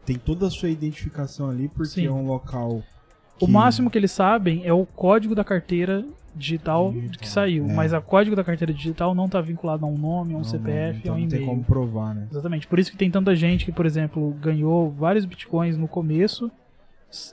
tem 0.05 0.17
toda 0.17 0.47
a 0.47 0.49
sua 0.49 0.69
identificação 0.69 1.49
ali, 1.49 1.67
porque 1.67 1.91
Sim. 1.91 2.07
é 2.07 2.11
um 2.11 2.25
local. 2.25 2.81
O 3.39 3.45
que- 3.45 3.51
máximo 3.51 3.91
que 3.91 3.97
eles 3.97 4.11
sabem 4.11 4.65
é 4.65 4.73
o 4.73 4.85
código 4.85 5.35
da 5.35 5.43
carteira 5.43 6.03
digital 6.35 6.91
Digital, 6.91 7.19
que 7.19 7.27
saiu, 7.29 7.67
é. 7.67 7.73
mas 7.73 7.93
o 7.93 8.01
código 8.01 8.35
da 8.35 8.43
carteira 8.43 8.71
digital 8.71 9.15
não 9.15 9.25
está 9.25 9.41
vinculado 9.41 9.85
a 9.85 9.87
um 9.89 9.97
nome, 9.97 10.33
a 10.33 10.37
um 10.37 10.39
Não, 10.39 10.43
CPF, 10.43 10.93
não, 10.93 10.99
então 10.99 11.13
a 11.13 11.15
um 11.15 11.19
não 11.19 11.25
e-mail. 11.27 11.29
tem 11.41 11.45
como 11.47 11.63
provar, 11.63 12.13
né? 12.15 12.27
Exatamente. 12.29 12.67
Por 12.67 12.77
isso 12.79 12.91
que 12.91 12.97
tem 12.97 13.09
tanta 13.09 13.35
gente 13.35 13.65
que, 13.65 13.71
por 13.71 13.85
exemplo, 13.87 14.31
ganhou 14.39 14.91
vários 14.91 15.25
bitcoins 15.25 15.75
no 15.77 15.87
começo, 15.87 16.51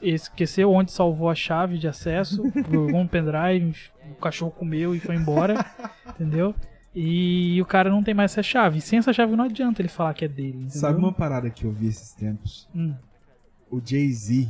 esqueceu 0.03 0.73
onde 0.73 0.93
salvou 0.93 1.29
a 1.29 1.35
chave 1.35 1.79
de 1.79 1.89
acesso, 1.89 2.43
jogou 2.71 2.97
um 3.01 3.07
pendrive, 3.07 3.77
o 4.11 4.15
cachorro 4.15 4.51
comeu 4.51 4.95
e 4.95 5.01
foi 5.01 5.17
embora, 5.17 5.65
entendeu? 6.09 6.55
E 6.95 7.61
o 7.61 7.65
cara 7.65 7.91
não 7.91 8.03
tem 8.03 8.15
mais 8.15 8.33
essa 8.33 8.43
chave. 8.43 8.81
Sem 8.81 9.01
essa 9.01 9.13
chave 9.13 9.35
não 9.35 9.45
adianta 9.45 9.83
ele 9.83 9.89
falar 9.89 10.15
que 10.15 10.25
é 10.25 10.29
dele, 10.29 10.59
entendeu? 10.59 10.81
Sabe 10.81 10.99
uma 10.99 11.13
parada 11.13 11.51
que 11.51 11.65
eu 11.65 11.73
vi 11.73 11.89
esses 11.89 12.13
tempos? 12.13 12.69
Hum. 12.75 12.95
O 13.71 13.81
Jay-Z. 13.85 14.49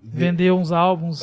Vendeu 0.00 0.56
uns 0.56 0.72
álbuns. 0.72 1.22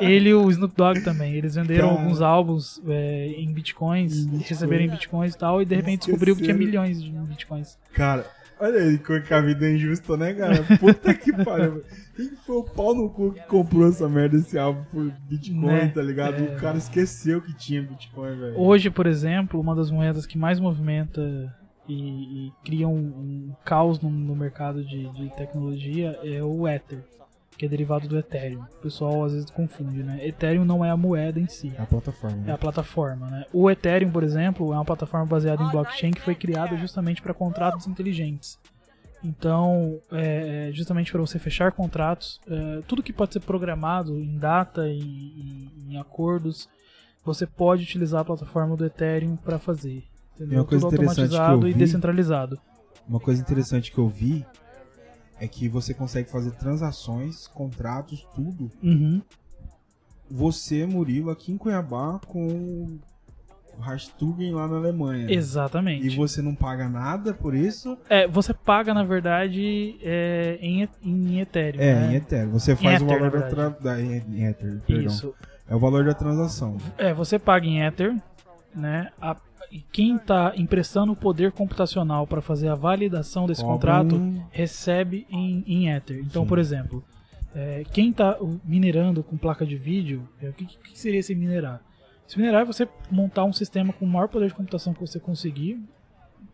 Ele 0.00 0.30
e 0.30 0.34
o 0.34 0.50
Snoop 0.50 0.74
Dogg 0.74 1.02
também. 1.02 1.34
Eles 1.34 1.54
venderam 1.54 1.90
Cara. 1.90 2.00
alguns 2.00 2.20
álbuns 2.20 2.82
é, 2.88 3.28
em 3.36 3.52
bitcoins, 3.52 4.24
Bitcoin. 4.24 4.42
receberam 4.48 4.84
em 4.84 4.88
bitcoins 4.88 5.34
e 5.34 5.38
tal, 5.38 5.62
e 5.62 5.64
de 5.64 5.76
repente 5.76 6.06
descobriu 6.06 6.34
que 6.34 6.42
tinha 6.42 6.56
milhões 6.56 7.00
de 7.00 7.10
bitcoins. 7.10 7.78
Cara, 7.92 8.26
olha 8.60 8.80
aí 8.80 8.98
como 8.98 9.22
que 9.22 9.32
a 9.34 9.40
vida 9.40 9.66
é 9.66 9.74
injusta, 9.74 10.16
né, 10.16 10.34
cara? 10.34 10.62
Puta 10.78 11.14
que 11.14 11.32
pariu. 11.44 11.82
Quem 12.16 12.30
foi 12.44 12.56
o 12.56 12.64
pau 12.64 12.94
no 12.94 13.08
cu 13.10 13.32
que 13.32 13.42
comprou 13.46 13.88
essa 13.88 14.08
merda, 14.08 14.36
esse 14.36 14.58
álbum 14.58 14.82
por 14.90 15.12
Bitcoin, 15.28 15.66
Né? 15.66 15.88
tá 15.88 16.02
ligado? 16.02 16.36
É. 16.42 16.56
O 16.56 16.56
cara 16.60 16.76
esqueceu 16.78 17.40
que 17.40 17.54
tinha 17.56 17.82
Bitcoin, 17.82 18.36
velho. 18.36 18.58
Hoje, 18.60 18.90
por 18.90 19.06
exemplo, 19.06 19.60
uma 19.60 19.74
das 19.74 19.90
moedas 19.90 20.26
que 20.26 20.36
mais 20.36 20.58
movimenta 20.58 21.20
e, 21.88 22.48
e 22.48 22.52
cria 22.64 22.88
um, 22.88 22.96
um 22.96 23.52
caos 23.64 24.00
no, 24.00 24.10
no 24.10 24.34
mercado 24.36 24.84
de, 24.84 25.08
de 25.12 25.30
tecnologia 25.36 26.18
é 26.22 26.42
o 26.42 26.66
Ether, 26.68 27.04
que 27.58 27.66
é 27.66 27.68
derivado 27.68 28.06
do 28.08 28.16
Ethereum. 28.16 28.62
O 28.62 28.80
pessoal 28.82 29.24
às 29.24 29.32
vezes 29.32 29.50
confunde, 29.50 30.02
né? 30.04 30.24
Ethereum 30.26 30.64
não 30.64 30.84
é 30.84 30.90
a 30.90 30.96
moeda 30.96 31.38
em 31.40 31.48
si, 31.48 31.72
É 31.76 31.82
a 31.82 31.86
plataforma. 31.86 32.36
é 32.36 32.46
né? 32.46 32.52
a 32.52 32.58
plataforma, 32.58 33.26
né? 33.28 33.44
O 33.52 33.68
Ethereum, 33.70 34.10
por 34.10 34.22
exemplo, 34.22 34.72
é 34.72 34.76
uma 34.76 34.84
plataforma 34.84 35.26
baseada 35.26 35.62
em 35.62 35.68
blockchain 35.70 36.12
que 36.12 36.20
foi 36.20 36.34
criada 36.36 36.76
justamente 36.76 37.20
para 37.20 37.34
contratos 37.34 37.86
inteligentes. 37.88 38.56
Então, 39.24 39.98
é, 40.12 40.68
é 40.68 40.72
justamente 40.72 41.10
para 41.10 41.20
você 41.20 41.38
fechar 41.40 41.72
contratos, 41.72 42.40
é, 42.48 42.82
tudo 42.86 43.02
que 43.02 43.12
pode 43.12 43.32
ser 43.32 43.40
programado 43.40 44.14
em 44.20 44.38
data 44.38 44.86
e, 44.88 45.68
em 45.90 45.98
acordos, 45.98 46.68
você 47.24 47.44
pode 47.44 47.82
utilizar 47.82 48.20
a 48.20 48.24
plataforma 48.24 48.76
do 48.76 48.84
Ethereum 48.86 49.34
para 49.36 49.58
fazer. 49.58 50.04
Entendeu? 50.36 50.60
uma 50.60 50.64
coisa 50.64 50.84
Tudo 50.86 50.94
interessante 50.94 51.28
que 51.30 51.34
eu 51.34 51.40
automatizado 51.40 51.68
e 51.68 51.72
vi- 51.72 51.78
descentralizado. 51.80 52.60
Uma 53.08 53.18
coisa 53.18 53.40
interessante 53.42 53.90
que 53.90 53.98
eu 53.98 54.08
vi 54.08 54.46
é 55.40 55.46
que 55.48 55.68
você 55.68 55.94
consegue 55.94 56.30
fazer 56.30 56.52
transações, 56.52 57.46
contratos, 57.48 58.26
tudo. 58.34 58.70
Uhum. 58.82 59.22
Você, 60.30 60.84
Murilo, 60.84 61.30
aqui 61.30 61.52
em 61.52 61.56
Cuiabá 61.56 62.20
com 62.26 62.98
o 63.78 63.80
Hashtugen 63.80 64.52
lá 64.52 64.66
na 64.66 64.76
Alemanha. 64.76 65.30
Exatamente. 65.30 66.06
E 66.06 66.16
você 66.16 66.42
não 66.42 66.54
paga 66.54 66.88
nada 66.88 67.32
por 67.32 67.54
isso? 67.54 67.96
É, 68.10 68.26
você 68.26 68.52
paga, 68.52 68.92
na 68.92 69.04
verdade, 69.04 69.96
é, 70.02 70.58
em, 70.60 70.88
em 71.02 71.40
Ethereum. 71.40 71.80
É, 71.80 71.94
né? 71.94 72.12
em 72.12 72.16
Ethereum. 72.16 72.50
Você 72.50 72.74
faz 72.74 73.00
o 73.00 73.04
Ether, 73.06 73.30
valor 73.30 73.54
da, 73.54 73.68
da 73.68 74.00
em 74.00 74.22
em 74.28 74.44
Ether, 74.44 74.80
perdão. 74.86 75.06
Isso. 75.06 75.34
É 75.68 75.74
o 75.74 75.78
valor 75.78 76.04
da 76.04 76.14
transação. 76.14 76.76
É, 76.96 77.14
você 77.14 77.38
paga 77.38 77.66
em 77.66 77.82
Ether, 77.82 78.16
né? 78.74 79.10
A- 79.20 79.36
quem 79.92 80.16
está 80.16 80.54
emprestando 80.56 81.12
o 81.12 81.16
poder 81.16 81.52
computacional 81.52 82.26
para 82.26 82.40
fazer 82.40 82.68
a 82.68 82.74
validação 82.74 83.46
desse 83.46 83.62
contrato 83.62 84.16
recebe 84.50 85.26
em, 85.30 85.62
em 85.66 85.90
Ether. 85.90 86.20
Então, 86.24 86.42
Sim. 86.44 86.48
por 86.48 86.58
exemplo, 86.58 87.04
é, 87.54 87.84
quem 87.92 88.10
está 88.10 88.38
minerando 88.64 89.22
com 89.22 89.36
placa 89.36 89.66
de 89.66 89.76
vídeo, 89.76 90.26
é, 90.40 90.48
o 90.48 90.52
que, 90.54 90.64
que 90.64 90.98
seria 90.98 91.20
esse 91.20 91.34
minerar? 91.34 91.82
Esse 92.26 92.38
minerar 92.38 92.62
é 92.62 92.64
você 92.64 92.88
montar 93.10 93.44
um 93.44 93.52
sistema 93.52 93.92
com 93.92 94.04
o 94.06 94.08
maior 94.08 94.28
poder 94.28 94.48
de 94.48 94.54
computação 94.54 94.94
que 94.94 95.00
você 95.00 95.20
conseguir. 95.20 95.78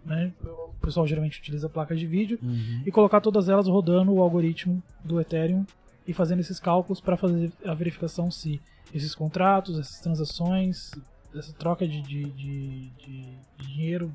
Né? 0.05 0.33
O 0.43 0.75
pessoal 0.81 1.07
geralmente 1.07 1.39
utiliza 1.39 1.69
placas 1.69 1.99
de 2.01 2.07
vídeo 2.07 2.39
Uhum. 2.43 2.83
e 2.85 2.91
colocar 2.91 3.21
todas 3.21 3.49
elas 3.49 3.69
rodando 3.69 4.13
o 4.13 4.21
algoritmo 4.21 4.83
do 5.05 5.21
Ethereum 5.21 5.65
e 6.07 6.13
fazendo 6.13 6.41
esses 6.41 6.59
cálculos 6.59 7.01
para 7.01 7.17
fazer 7.17 7.53
a 7.65 7.75
verificação 7.75 8.31
se 8.31 8.61
esses 8.93 9.15
contratos, 9.15 9.79
essas 9.79 10.01
transações, 10.01 10.91
essa 11.39 11.53
troca 11.53 11.87
de, 11.87 12.01
de, 12.03 12.25
de- 12.31 12.91
de- 12.91 13.39
dinheiro 13.59 14.13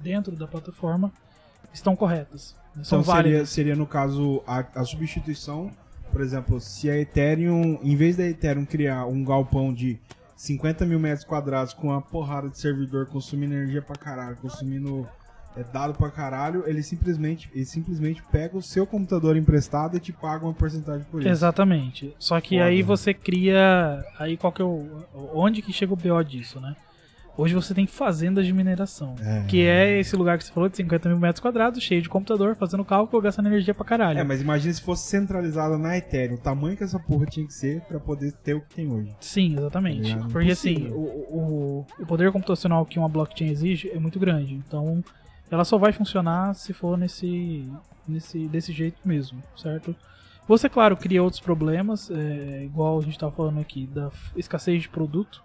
dentro 0.00 0.34
da 0.36 0.46
plataforma 0.46 1.12
estão 1.72 1.94
corretas. 1.96 2.54
né? 2.74 2.84
São 2.84 3.00
Então 3.00 3.14
seria, 3.14 3.22
válidas. 3.32 3.50
seria 3.50 3.76
no 3.76 3.86
caso 3.86 4.42
a, 4.46 4.64
a 4.74 4.84
substituição, 4.84 5.70
por 6.12 6.20
exemplo, 6.20 6.60
se 6.60 6.88
a 6.90 6.96
Ethereum, 6.98 7.78
em 7.82 7.96
vez 7.96 8.16
da 8.16 8.24
Ethereum 8.26 8.64
criar 8.64 9.06
um 9.06 9.24
galpão 9.24 9.72
de 9.72 9.98
50 10.36 10.86
mil 10.86 10.98
metros 11.00 11.24
quadrados 11.24 11.74
com 11.74 11.88
uma 11.88 12.00
porrada 12.00 12.48
de 12.48 12.58
servidor 12.58 13.06
consumindo 13.06 13.54
energia 13.54 13.82
pra 13.82 13.96
caralho, 13.96 14.36
consumindo 14.36 15.06
é, 15.56 15.64
dado 15.72 15.94
pra 15.94 16.10
caralho, 16.10 16.64
ele 16.66 16.82
simplesmente, 16.82 17.50
ele 17.54 17.64
simplesmente 17.64 18.22
pega 18.30 18.56
o 18.56 18.62
seu 18.62 18.86
computador 18.86 19.36
emprestado 19.36 19.96
e 19.96 20.00
te 20.00 20.12
paga 20.12 20.44
uma 20.44 20.54
porcentagem 20.54 21.06
por 21.10 21.20
isso. 21.20 21.28
Exatamente. 21.28 22.14
Só 22.18 22.40
que 22.40 22.56
Foda, 22.56 22.64
aí 22.64 22.78
né? 22.78 22.82
você 22.82 23.14
cria. 23.14 24.04
Aí 24.18 24.36
qual 24.36 24.52
que 24.52 24.62
é 24.62 24.64
o. 24.64 24.86
Onde 25.34 25.62
que 25.62 25.72
chega 25.72 25.92
o 25.92 25.96
BO 25.96 26.22
disso, 26.22 26.60
né? 26.60 26.76
Hoje 27.38 27.54
você 27.54 27.72
tem 27.72 27.86
fazendas 27.86 28.44
de 28.44 28.52
mineração. 28.52 29.14
É. 29.20 29.44
Que 29.46 29.64
é 29.64 30.00
esse 30.00 30.16
lugar 30.16 30.36
que 30.36 30.42
você 30.42 30.52
falou 30.52 30.68
de 30.68 30.76
50 30.76 31.08
mil 31.08 31.20
metros 31.20 31.38
quadrados, 31.38 31.80
cheio 31.80 32.02
de 32.02 32.08
computador, 32.08 32.56
fazendo 32.56 32.84
cálculo, 32.84 33.22
gastando 33.22 33.46
energia 33.46 33.72
pra 33.72 33.84
caralho. 33.84 34.18
É, 34.18 34.24
mas 34.24 34.40
imagina 34.40 34.74
se 34.74 34.82
fosse 34.82 35.08
centralizada 35.08 35.78
na 35.78 35.96
Ethereum, 35.96 36.34
o 36.34 36.38
tamanho 36.38 36.76
que 36.76 36.82
essa 36.82 36.98
porra 36.98 37.26
tinha 37.26 37.46
que 37.46 37.54
ser 37.54 37.80
pra 37.82 38.00
poder 38.00 38.32
ter 38.32 38.54
o 38.54 38.60
que 38.60 38.74
tem 38.74 38.90
hoje. 38.90 39.14
Sim, 39.20 39.54
exatamente. 39.56 40.12
É 40.12 40.16
Porque 40.32 40.50
assim, 40.50 40.88
o, 40.88 40.98
o, 40.98 41.86
o 42.00 42.06
poder 42.06 42.32
computacional 42.32 42.84
que 42.84 42.98
uma 42.98 43.08
blockchain 43.08 43.50
exige 43.50 43.88
é 43.88 44.00
muito 44.00 44.18
grande. 44.18 44.54
Então, 44.54 45.00
ela 45.50 45.64
só 45.64 45.78
vai 45.78 45.92
funcionar 45.92 46.54
se 46.54 46.72
for 46.72 46.96
nesse, 46.98 47.68
nesse 48.06 48.46
desse 48.48 48.72
jeito 48.72 48.98
mesmo, 49.04 49.42
certo? 49.56 49.94
Você, 50.46 50.68
claro, 50.68 50.96
cria 50.96 51.22
outros 51.22 51.40
problemas, 51.40 52.10
é, 52.10 52.64
igual 52.64 52.98
a 52.98 53.02
gente 53.02 53.12
estava 53.12 53.32
falando 53.32 53.60
aqui, 53.60 53.86
da 53.86 54.10
escassez 54.34 54.82
de 54.82 54.88
produto. 54.88 55.42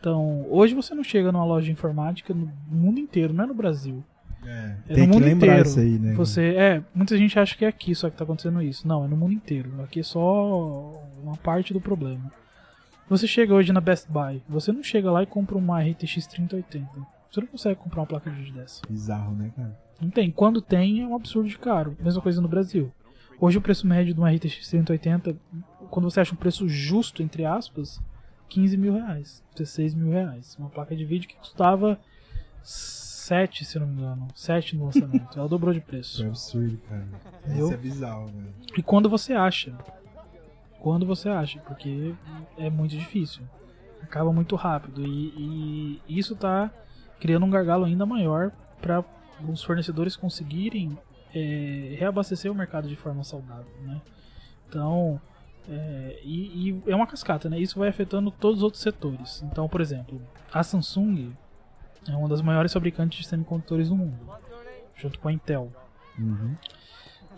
Então, 0.00 0.44
hoje 0.50 0.74
você 0.74 0.94
não 0.94 1.04
chega 1.04 1.30
numa 1.30 1.44
loja 1.44 1.66
de 1.66 1.72
informática 1.72 2.34
no 2.34 2.50
mundo 2.68 2.98
inteiro, 2.98 3.32
não 3.32 3.44
é 3.44 3.46
no 3.46 3.54
Brasil. 3.54 4.02
É, 4.44 4.76
É 4.88 4.94
tem 4.94 5.06
no 5.06 5.12
que 5.12 5.18
mundo 5.18 5.24
lembrar 5.28 5.46
inteiro. 5.48 5.68
isso 5.68 5.78
aí, 5.80 5.98
né? 5.98 6.14
Você, 6.14 6.54
é, 6.56 6.82
muita 6.94 7.16
gente 7.16 7.38
acha 7.38 7.56
que 7.56 7.64
é 7.64 7.68
aqui 7.68 7.94
só 7.94 8.08
que 8.10 8.16
tá 8.16 8.24
acontecendo 8.24 8.60
isso. 8.62 8.88
Não, 8.88 9.04
é 9.04 9.08
no 9.08 9.16
mundo 9.16 9.34
inteiro. 9.34 9.70
Aqui 9.84 10.00
é 10.00 10.02
só 10.02 11.00
uma 11.22 11.36
parte 11.36 11.72
do 11.72 11.80
problema. 11.80 12.32
Você 13.08 13.26
chega 13.26 13.54
hoje 13.54 13.72
na 13.72 13.80
Best 13.80 14.08
Buy, 14.10 14.42
você 14.48 14.72
não 14.72 14.82
chega 14.82 15.10
lá 15.10 15.22
e 15.22 15.26
compra 15.26 15.56
uma 15.58 15.80
RTX 15.82 16.26
3080. 16.26 16.88
Você 17.30 17.40
não 17.40 17.46
consegue 17.46 17.80
comprar 17.80 18.00
uma 18.00 18.06
placa 18.06 18.28
de 18.28 18.36
vídeo 18.36 18.54
dessa. 18.54 18.82
Bizarro, 18.88 19.34
né, 19.34 19.52
cara? 19.54 19.78
Não 20.00 20.10
tem. 20.10 20.30
Quando 20.30 20.60
tem, 20.60 21.02
é 21.02 21.06
um 21.06 21.14
absurdo 21.14 21.48
de 21.48 21.56
caro. 21.58 21.96
Mesma 22.00 22.20
coisa 22.20 22.40
no 22.40 22.48
Brasil. 22.48 22.92
Hoje 23.40 23.56
o 23.56 23.60
preço 23.60 23.86
médio 23.86 24.12
de 24.12 24.20
uma 24.20 24.30
RTX 24.30 24.68
3080, 24.68 25.36
quando 25.88 26.10
você 26.10 26.20
acha 26.20 26.34
um 26.34 26.36
preço 26.36 26.68
justo, 26.68 27.22
entre 27.22 27.44
aspas, 27.44 28.00
15 28.48 28.76
mil 28.76 28.92
reais, 28.94 29.42
16 29.56 29.94
mil 29.94 30.10
reais. 30.10 30.56
Uma 30.58 30.68
placa 30.68 30.94
de 30.94 31.04
vídeo 31.04 31.28
que 31.28 31.36
custava 31.36 31.98
7, 32.62 33.64
se 33.64 33.78
não 33.78 33.86
me 33.86 33.94
engano. 33.94 34.26
7 34.34 34.76
no 34.76 34.86
lançamento. 34.86 35.38
Ela 35.38 35.48
dobrou 35.48 35.72
de 35.72 35.80
preço. 35.80 36.22
é 36.24 36.26
absurdo, 36.26 36.78
cara. 36.88 37.06
Entendeu? 37.44 37.66
Isso 37.66 37.74
é 37.74 37.76
bizarro, 37.76 38.26
velho. 38.26 38.54
E 38.76 38.82
quando 38.82 39.08
você 39.08 39.32
acha? 39.32 39.72
Quando 40.80 41.06
você 41.06 41.28
acha? 41.28 41.60
Porque 41.60 42.12
é 42.58 42.68
muito 42.68 42.96
difícil. 42.96 43.42
Acaba 44.02 44.32
muito 44.32 44.56
rápido. 44.56 45.06
E, 45.06 46.00
e 46.08 46.18
isso 46.18 46.34
tá 46.34 46.72
criando 47.20 47.46
um 47.46 47.50
gargalo 47.50 47.84
ainda 47.84 48.04
maior 48.04 48.50
para 48.80 49.04
os 49.48 49.62
fornecedores 49.62 50.16
conseguirem 50.16 50.98
é, 51.34 51.96
reabastecer 51.98 52.50
o 52.50 52.54
mercado 52.54 52.88
de 52.88 52.96
forma 52.96 53.22
saudável, 53.22 53.72
né? 53.82 54.00
Então, 54.68 55.20
é, 55.68 56.20
e, 56.24 56.70
e 56.70 56.82
é 56.86 56.96
uma 56.96 57.06
cascata, 57.06 57.48
né? 57.48 57.58
Isso 57.58 57.78
vai 57.78 57.88
afetando 57.88 58.30
todos 58.30 58.58
os 58.58 58.62
outros 58.62 58.82
setores. 58.82 59.42
Então, 59.42 59.68
por 59.68 59.80
exemplo, 59.80 60.20
a 60.52 60.62
Samsung 60.62 61.32
é 62.08 62.16
uma 62.16 62.28
das 62.28 62.40
maiores 62.40 62.72
fabricantes 62.72 63.18
de 63.18 63.26
semicondutores 63.26 63.88
do 63.88 63.96
mundo, 63.96 64.18
junto 64.96 65.18
com 65.18 65.28
a 65.28 65.32
Intel. 65.32 65.70
Uhum. 66.18 66.56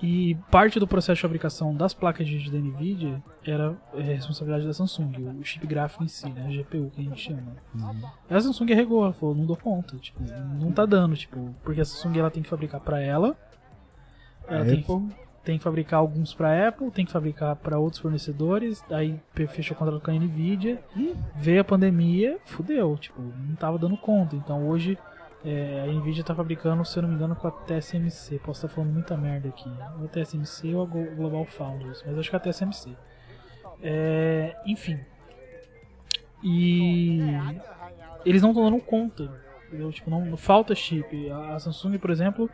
E 0.03 0.35
parte 0.51 0.81
do 0.81 0.87
processo 0.87 1.15
de 1.15 1.23
fabricação 1.23 1.73
das 1.73 1.95
placas 1.95 2.27
de 2.27 2.37
vídeo 2.37 2.53
da 2.53 2.59
Nvidia 2.59 3.23
era 3.47 3.77
é, 3.95 4.01
responsabilidade 4.01 4.67
da 4.67 4.75
Samsung, 4.75 5.13
o 5.41 5.45
chip 5.45 5.65
gráfico 5.65 6.03
em 6.03 6.09
si, 6.09 6.29
né? 6.29 6.45
A 6.45 6.51
GPU 6.51 6.91
que 6.91 7.01
a 7.01 7.05
gente 7.05 7.21
chama. 7.21 7.57
Uhum. 7.73 8.03
A 8.29 8.41
Samsung 8.41 8.73
arregou, 8.73 9.05
ela 9.05 9.13
falou, 9.13 9.33
não 9.33 9.47
dou 9.47 9.57
conta, 9.57 9.97
tipo, 9.99 10.21
não 10.61 10.73
tá 10.73 10.85
dando, 10.85 11.17
tipo, 11.17 11.55
porque 11.63 11.81
a 11.81 11.85
Samsung 11.85 12.19
ela 12.19 12.31
tem 12.33 12.43
que 12.43 12.49
fabricar 12.49 12.81
pra 12.81 13.01
ela, 13.01 13.37
ela 14.49 14.65
tem, 14.65 14.85
tem 15.45 15.59
que 15.59 15.63
fabricar 15.63 16.01
alguns 16.01 16.35
pra 16.35 16.69
Apple, 16.69 16.91
tem 16.91 17.07
que 17.07 17.13
fabricar 17.13 17.55
pra 17.55 17.79
outros 17.79 18.01
fornecedores, 18.01 18.83
aí 18.91 19.21
fechou 19.51 19.77
o 19.77 19.79
contrato 19.79 20.03
com 20.03 20.11
a 20.11 20.15
Nvidia, 20.15 20.83
veio 21.37 21.61
a 21.61 21.65
pandemia, 21.65 22.39
fudeu, 22.45 22.97
tipo, 22.97 23.23
não 23.23 23.55
tava 23.55 23.79
dando 23.79 23.97
conta. 23.97 24.35
Então 24.35 24.69
hoje 24.69 24.99
é, 25.45 25.83
a 25.83 25.93
Nvidia 25.93 26.23
tá 26.23 26.35
fabricando, 26.35 26.85
se 26.85 26.97
eu 26.97 27.03
não 27.03 27.09
me 27.09 27.17
engano, 27.17 27.35
com 27.35 27.49
a 27.49 27.51
TSMC. 27.51 28.39
Posso 28.39 28.65
estar 28.65 28.75
falando 28.75 28.93
muita 28.93 29.17
merda 29.17 29.49
aqui. 29.49 29.71
Ou 29.99 30.05
a 30.05 30.09
TSMC 30.09 30.75
ou 30.75 30.83
a 30.83 30.87
Global 30.87 31.45
Foundries, 31.47 32.03
mas 32.07 32.19
acho 32.19 32.31
que 32.31 32.37
é 32.37 32.39
a 32.39 32.41
TSMC. 32.41 32.97
É, 33.83 34.57
enfim. 34.67 35.01
E 36.43 37.21
eles 38.25 38.43
não 38.43 38.51
estão 38.51 38.65
dando 38.65 38.81
conta. 38.81 39.31
Tipo, 39.93 40.11
não, 40.11 40.37
falta 40.37 40.75
chip. 40.75 41.31
A 41.31 41.59
Samsung, 41.59 41.99
por 41.99 42.11
exemplo, 42.11 42.51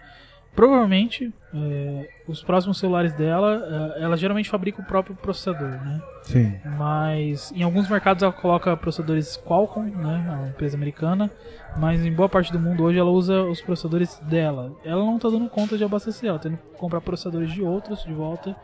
provavelmente 0.58 1.32
é, 1.54 2.08
os 2.26 2.42
próximos 2.42 2.78
celulares 2.78 3.12
dela, 3.14 3.94
é, 3.96 4.02
ela 4.02 4.16
geralmente 4.16 4.50
fabrica 4.50 4.82
o 4.82 4.84
próprio 4.84 5.14
processador, 5.14 5.68
né? 5.68 6.02
Sim. 6.22 6.52
Mas 6.76 7.52
em 7.52 7.62
alguns 7.62 7.88
mercados 7.88 8.24
ela 8.24 8.32
coloca 8.32 8.76
processadores 8.76 9.36
Qualcomm, 9.46 9.84
né, 9.88 10.36
uma 10.36 10.48
empresa 10.48 10.76
americana, 10.76 11.30
mas 11.76 12.04
em 12.04 12.12
boa 12.12 12.28
parte 12.28 12.50
do 12.52 12.58
mundo 12.58 12.82
hoje 12.82 12.98
ela 12.98 13.08
usa 13.08 13.44
os 13.44 13.60
processadores 13.60 14.18
dela. 14.24 14.72
Ela 14.84 15.04
não 15.04 15.14
está 15.14 15.28
dando 15.28 15.48
conta 15.48 15.78
de 15.78 15.84
abastecer, 15.84 16.28
ela 16.28 16.40
tá 16.40 16.48
tendo 16.48 16.58
que 16.58 16.76
comprar 16.76 17.00
processadores 17.02 17.52
de 17.52 17.62
outros 17.62 18.02
de 18.02 18.12
volta 18.12 18.56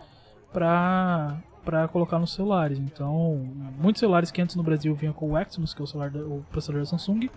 para 0.52 1.37
para 1.64 1.87
colocar 1.88 2.18
nos 2.18 2.35
celulares. 2.35 2.78
Então, 2.78 3.40
muitos 3.78 4.00
celulares 4.00 4.30
que 4.33 4.42
antes 4.42 4.54
no 4.57 4.62
Brasil 4.64 4.92
vinham 4.96 5.14
com 5.14 5.30
o 5.30 5.38
Exynos, 5.38 5.72
que 5.72 5.80
é 5.80 5.85
o, 5.85 5.87
celular 5.87 6.11
da- 6.11 6.20
o 6.20 6.44
processador 6.50 6.83
da 6.83 6.87
Samsung, 6.87 7.30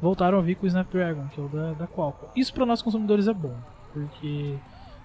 voltaram 0.00 0.38
a 0.38 0.40
vir 0.40 0.54
com 0.54 0.64
o 0.64 0.66
Snapdragon, 0.66 1.26
que 1.34 1.38
é 1.38 1.42
o 1.44 1.48
da, 1.48 1.72
da 1.72 1.86
Qualcomm. 1.86 2.28
Isso 2.34 2.54
para 2.54 2.64
nós 2.64 2.80
consumidores 2.80 3.28
é 3.28 3.34
bom, 3.34 3.54
porque 3.92 4.56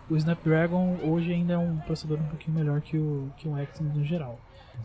o 0.09 0.15
Snapdragon 0.15 0.97
hoje 1.03 1.31
ainda 1.31 1.53
é 1.53 1.57
um 1.57 1.77
processador 1.77 2.19
um 2.19 2.27
pouquinho 2.27 2.57
melhor 2.57 2.81
que 2.81 2.97
o, 2.97 3.31
que 3.37 3.47
o 3.47 3.57
Exynos 3.57 3.95
no 3.95 4.03
geral. 4.03 4.39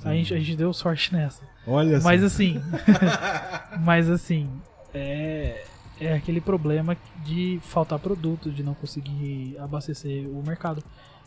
A 0.05 0.13
gente, 0.13 0.35
a 0.35 0.39
gente 0.39 0.57
deu 0.57 0.73
sorte 0.73 1.13
nessa. 1.13 1.43
Olha 1.67 2.01
Mas 2.01 2.21
só. 2.21 2.27
assim. 2.27 2.61
mas 3.81 4.11
assim. 4.11 4.51
É, 4.93 5.65
é 6.01 6.15
aquele 6.15 6.41
problema 6.41 6.97
de 7.25 7.59
faltar 7.63 7.99
produto, 7.99 8.51
de 8.51 8.63
não 8.63 8.75
conseguir 8.75 9.57
abastecer 9.59 10.29
o 10.29 10.43
mercado. 10.47 10.83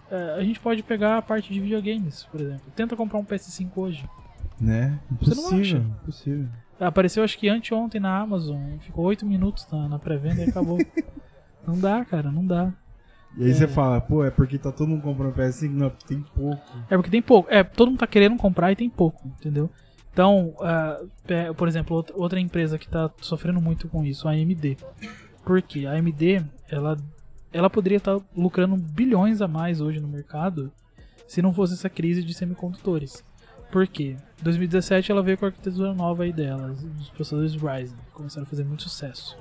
É, 0.09 0.35
a 0.37 0.43
gente 0.43 0.59
pode 0.59 0.81
pegar 0.83 1.17
a 1.17 1.21
parte 1.21 1.53
de 1.53 1.59
videogames, 1.59 2.23
por 2.31 2.41
exemplo. 2.41 2.71
Tenta 2.75 2.95
comprar 2.95 3.19
um 3.19 3.25
PS5 3.25 3.69
hoje. 3.75 4.09
Né? 4.59 4.99
Impossível. 5.11 5.81
Impossível. 5.81 6.47
Apareceu 6.79 7.23
acho 7.23 7.37
que 7.37 7.49
anteontem 7.49 7.99
na 7.99 8.17
Amazon. 8.17 8.77
Ficou 8.79 9.05
8 9.05 9.25
minutos 9.25 9.67
na, 9.71 9.87
na 9.89 9.99
pré-venda 9.99 10.43
e 10.43 10.49
acabou. 10.49 10.77
não 11.65 11.77
dá, 11.79 12.03
cara, 12.05 12.31
não 12.31 12.45
dá. 12.45 12.73
E 13.37 13.43
aí 13.43 13.53
você 13.53 13.67
fala, 13.67 14.01
pô, 14.01 14.23
é 14.25 14.31
porque 14.31 14.57
tá 14.57 14.71
todo 14.71 14.87
mundo 14.87 15.01
comprando 15.03 15.33
PS5? 15.35 15.69
Não, 15.71 15.89
porque 15.89 16.07
tem 16.07 16.21
pouco. 16.21 16.61
É 16.89 16.95
porque 16.97 17.11
tem 17.11 17.21
pouco. 17.21 17.49
É, 17.51 17.63
todo 17.63 17.89
mundo 17.89 17.99
tá 17.99 18.07
querendo 18.07 18.35
comprar 18.37 18.71
e 18.71 18.75
tem 18.75 18.89
pouco, 18.89 19.27
entendeu? 19.27 19.69
Então, 20.11 20.53
pe- 21.27 21.53
por 21.55 21.67
exemplo, 21.67 22.03
outra- 22.15 22.39
empresa 22.39 22.77
que 22.79 22.85
está 22.85 23.09
sofrendo 23.21 23.61
muito 23.61 23.87
com 23.87 24.03
isso, 24.03 24.27
a 24.27 24.31
AMD. 24.31 24.77
Por 25.45 25.61
quê? 25.61 25.85
A 25.85 25.91
AMD, 25.93 26.43
ela, 26.69 26.97
ela 27.53 27.69
poderia 27.69 27.97
estar 27.97 28.17
lucrando 28.35 28.75
bilhões 28.75 29.41
a 29.41 29.47
mais 29.47 29.79
hoje 29.79 29.99
no 29.99 30.07
mercado 30.07 30.71
se 31.27 31.41
não 31.41 31.53
fosse 31.53 31.75
essa 31.75 31.89
crise 31.89 32.23
de 32.23 32.33
semicondutores. 32.33 33.23
Por 33.71 33.85
quê? 33.87 34.15
Em 34.41 34.43
2017 34.43 35.11
ela 35.11 35.21
veio 35.21 35.37
com 35.37 35.45
a 35.45 35.49
arquitetura 35.49 35.93
nova 35.93 36.23
aí 36.23 36.33
dela, 36.33 36.71
os 36.99 37.09
processadores 37.11 37.53
Ryzen, 37.53 37.95
que 38.07 38.11
começaram 38.13 38.47
a 38.47 38.49
fazer 38.49 38.63
muito 38.65 38.81
sucesso. 38.83 39.37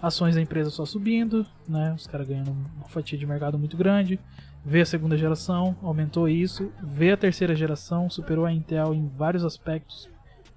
Ações 0.00 0.34
da 0.34 0.40
empresa 0.40 0.70
só 0.70 0.84
subindo, 0.84 1.46
né? 1.68 1.94
Os 1.96 2.06
caras 2.06 2.28
ganhando 2.28 2.50
uma 2.50 2.88
fatia 2.88 3.18
de 3.18 3.26
mercado 3.26 3.58
muito 3.58 3.76
grande. 3.76 4.20
Veio 4.64 4.82
a 4.82 4.86
segunda 4.86 5.16
geração, 5.16 5.76
aumentou 5.82 6.28
isso. 6.28 6.72
Veio 6.82 7.14
a 7.14 7.16
terceira 7.16 7.54
geração, 7.54 8.10
superou 8.10 8.44
a 8.44 8.52
Intel 8.52 8.94
em 8.94 9.08
vários 9.08 9.44
aspectos 9.44 10.10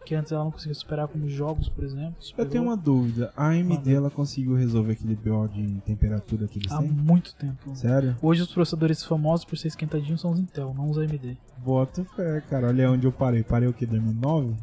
que 0.10 0.16
antes 0.16 0.32
ela 0.32 0.44
não 0.44 0.50
conseguia 0.52 0.74
superar, 0.74 1.08
como 1.08 1.30
jogos, 1.30 1.70
por 1.70 1.84
exemplo. 1.84 2.16
Eu 2.18 2.22
Superou 2.24 2.52
tenho 2.52 2.64
uma 2.64 2.76
dúvida. 2.76 3.32
A 3.38 3.50
AMD 3.50 3.94
ela 3.94 4.10
conseguiu 4.10 4.56
resolver 4.56 4.94
aquele 4.94 5.16
BO 5.16 5.48
de 5.48 5.68
temperatura 5.86 6.48
que 6.48 6.58
eles 6.58 6.72
há 6.72 6.80
têm? 6.80 6.90
muito 6.90 7.36
tempo. 7.36 7.76
Sério? 7.76 8.16
Hoje 8.20 8.42
os 8.42 8.52
processadores 8.52 9.04
famosos 9.04 9.46
por 9.46 9.56
ser 9.58 9.68
esquentadinhos 9.68 10.20
são 10.20 10.32
os 10.32 10.40
Intel, 10.40 10.74
não 10.76 10.90
os 10.90 10.98
AMD. 10.98 11.38
Bota 11.64 12.04
fé, 12.16 12.42
cara. 12.50 12.68
Olha 12.68 12.90
onde 12.90 13.06
eu 13.06 13.12
parei. 13.12 13.44
Parei 13.44 13.70
o 13.70 13.74
que? 13.74 13.86
2009? 13.86 14.56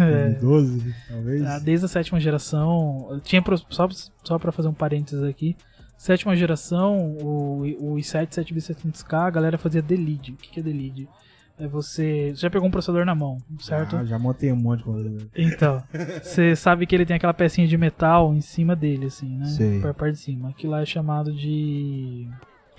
É. 0.00 0.30
2012? 0.38 0.94
Talvez? 1.08 1.42
Ah, 1.46 1.58
Desde 1.58 1.86
a 1.86 1.88
sétima 1.88 2.20
geração, 2.20 3.06
eu 3.10 3.20
tinha 3.20 3.40
pro- 3.40 3.56
só, 3.70 3.88
só 4.22 4.38
para 4.38 4.52
fazer 4.52 4.68
um 4.68 4.74
parênteses 4.74 5.24
aqui, 5.24 5.56
sétima 5.96 6.36
geração, 6.36 7.16
o, 7.22 7.62
o 7.80 7.94
i7 7.96 8.28
7700K, 8.44 9.14
a 9.26 9.30
galera 9.30 9.56
fazia 9.56 9.80
delete. 9.80 10.32
O 10.32 10.36
que, 10.36 10.50
que 10.50 10.60
é 10.60 10.62
delete? 10.62 11.08
É 11.60 11.68
você, 11.68 12.30
você 12.34 12.40
já 12.40 12.50
pegou 12.50 12.66
um 12.66 12.70
processador 12.70 13.04
na 13.04 13.14
mão, 13.14 13.36
certo? 13.58 13.96
Ah, 13.96 14.04
já 14.04 14.18
montei 14.18 14.50
um 14.50 14.56
monte 14.56 14.78
de 14.78 14.84
coisa. 14.84 15.28
Então, 15.36 15.82
você 16.22 16.56
sabe 16.56 16.86
que 16.86 16.94
ele 16.94 17.04
tem 17.04 17.16
aquela 17.16 17.34
pecinha 17.34 17.68
de 17.68 17.76
metal 17.76 18.32
em 18.34 18.40
cima 18.40 18.74
dele, 18.74 19.06
assim, 19.06 19.36
né? 19.36 19.44
Sei. 19.44 19.78
Pra 19.80 19.92
parte 19.92 20.14
de 20.14 20.20
cima. 20.20 20.48
Aquilo 20.48 20.72
lá 20.72 20.80
é 20.80 20.86
chamado 20.86 21.32
de 21.32 22.26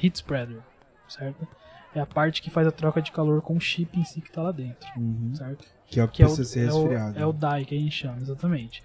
heat 0.02 0.16
spreader, 0.16 0.60
certo? 1.08 1.48
É 1.94 2.00
a 2.00 2.06
parte 2.06 2.42
que 2.42 2.50
faz 2.50 2.66
a 2.66 2.72
troca 2.72 3.02
de 3.02 3.12
calor 3.12 3.42
com 3.42 3.56
o 3.56 3.60
chip 3.60 4.00
em 4.00 4.04
si 4.04 4.20
que 4.22 4.32
tá 4.32 4.42
lá 4.42 4.52
dentro, 4.52 4.88
Uhum. 4.98 5.32
certo? 5.36 5.66
Que 5.88 6.00
é 6.00 6.04
o 6.04 6.08
que, 6.08 6.16
que 6.18 6.24
é 6.24 6.26
o, 6.26 6.30
precisa 6.30 6.50
ser 6.50 6.68
é, 6.70 6.72
o, 6.74 6.80
resfriado. 6.80 7.20
é 7.20 7.26
o 7.26 7.34
die 7.34 7.66
que 7.66 7.76
a 7.76 7.80
gente 7.80 7.92
chama, 7.92 8.18
exatamente. 8.18 8.82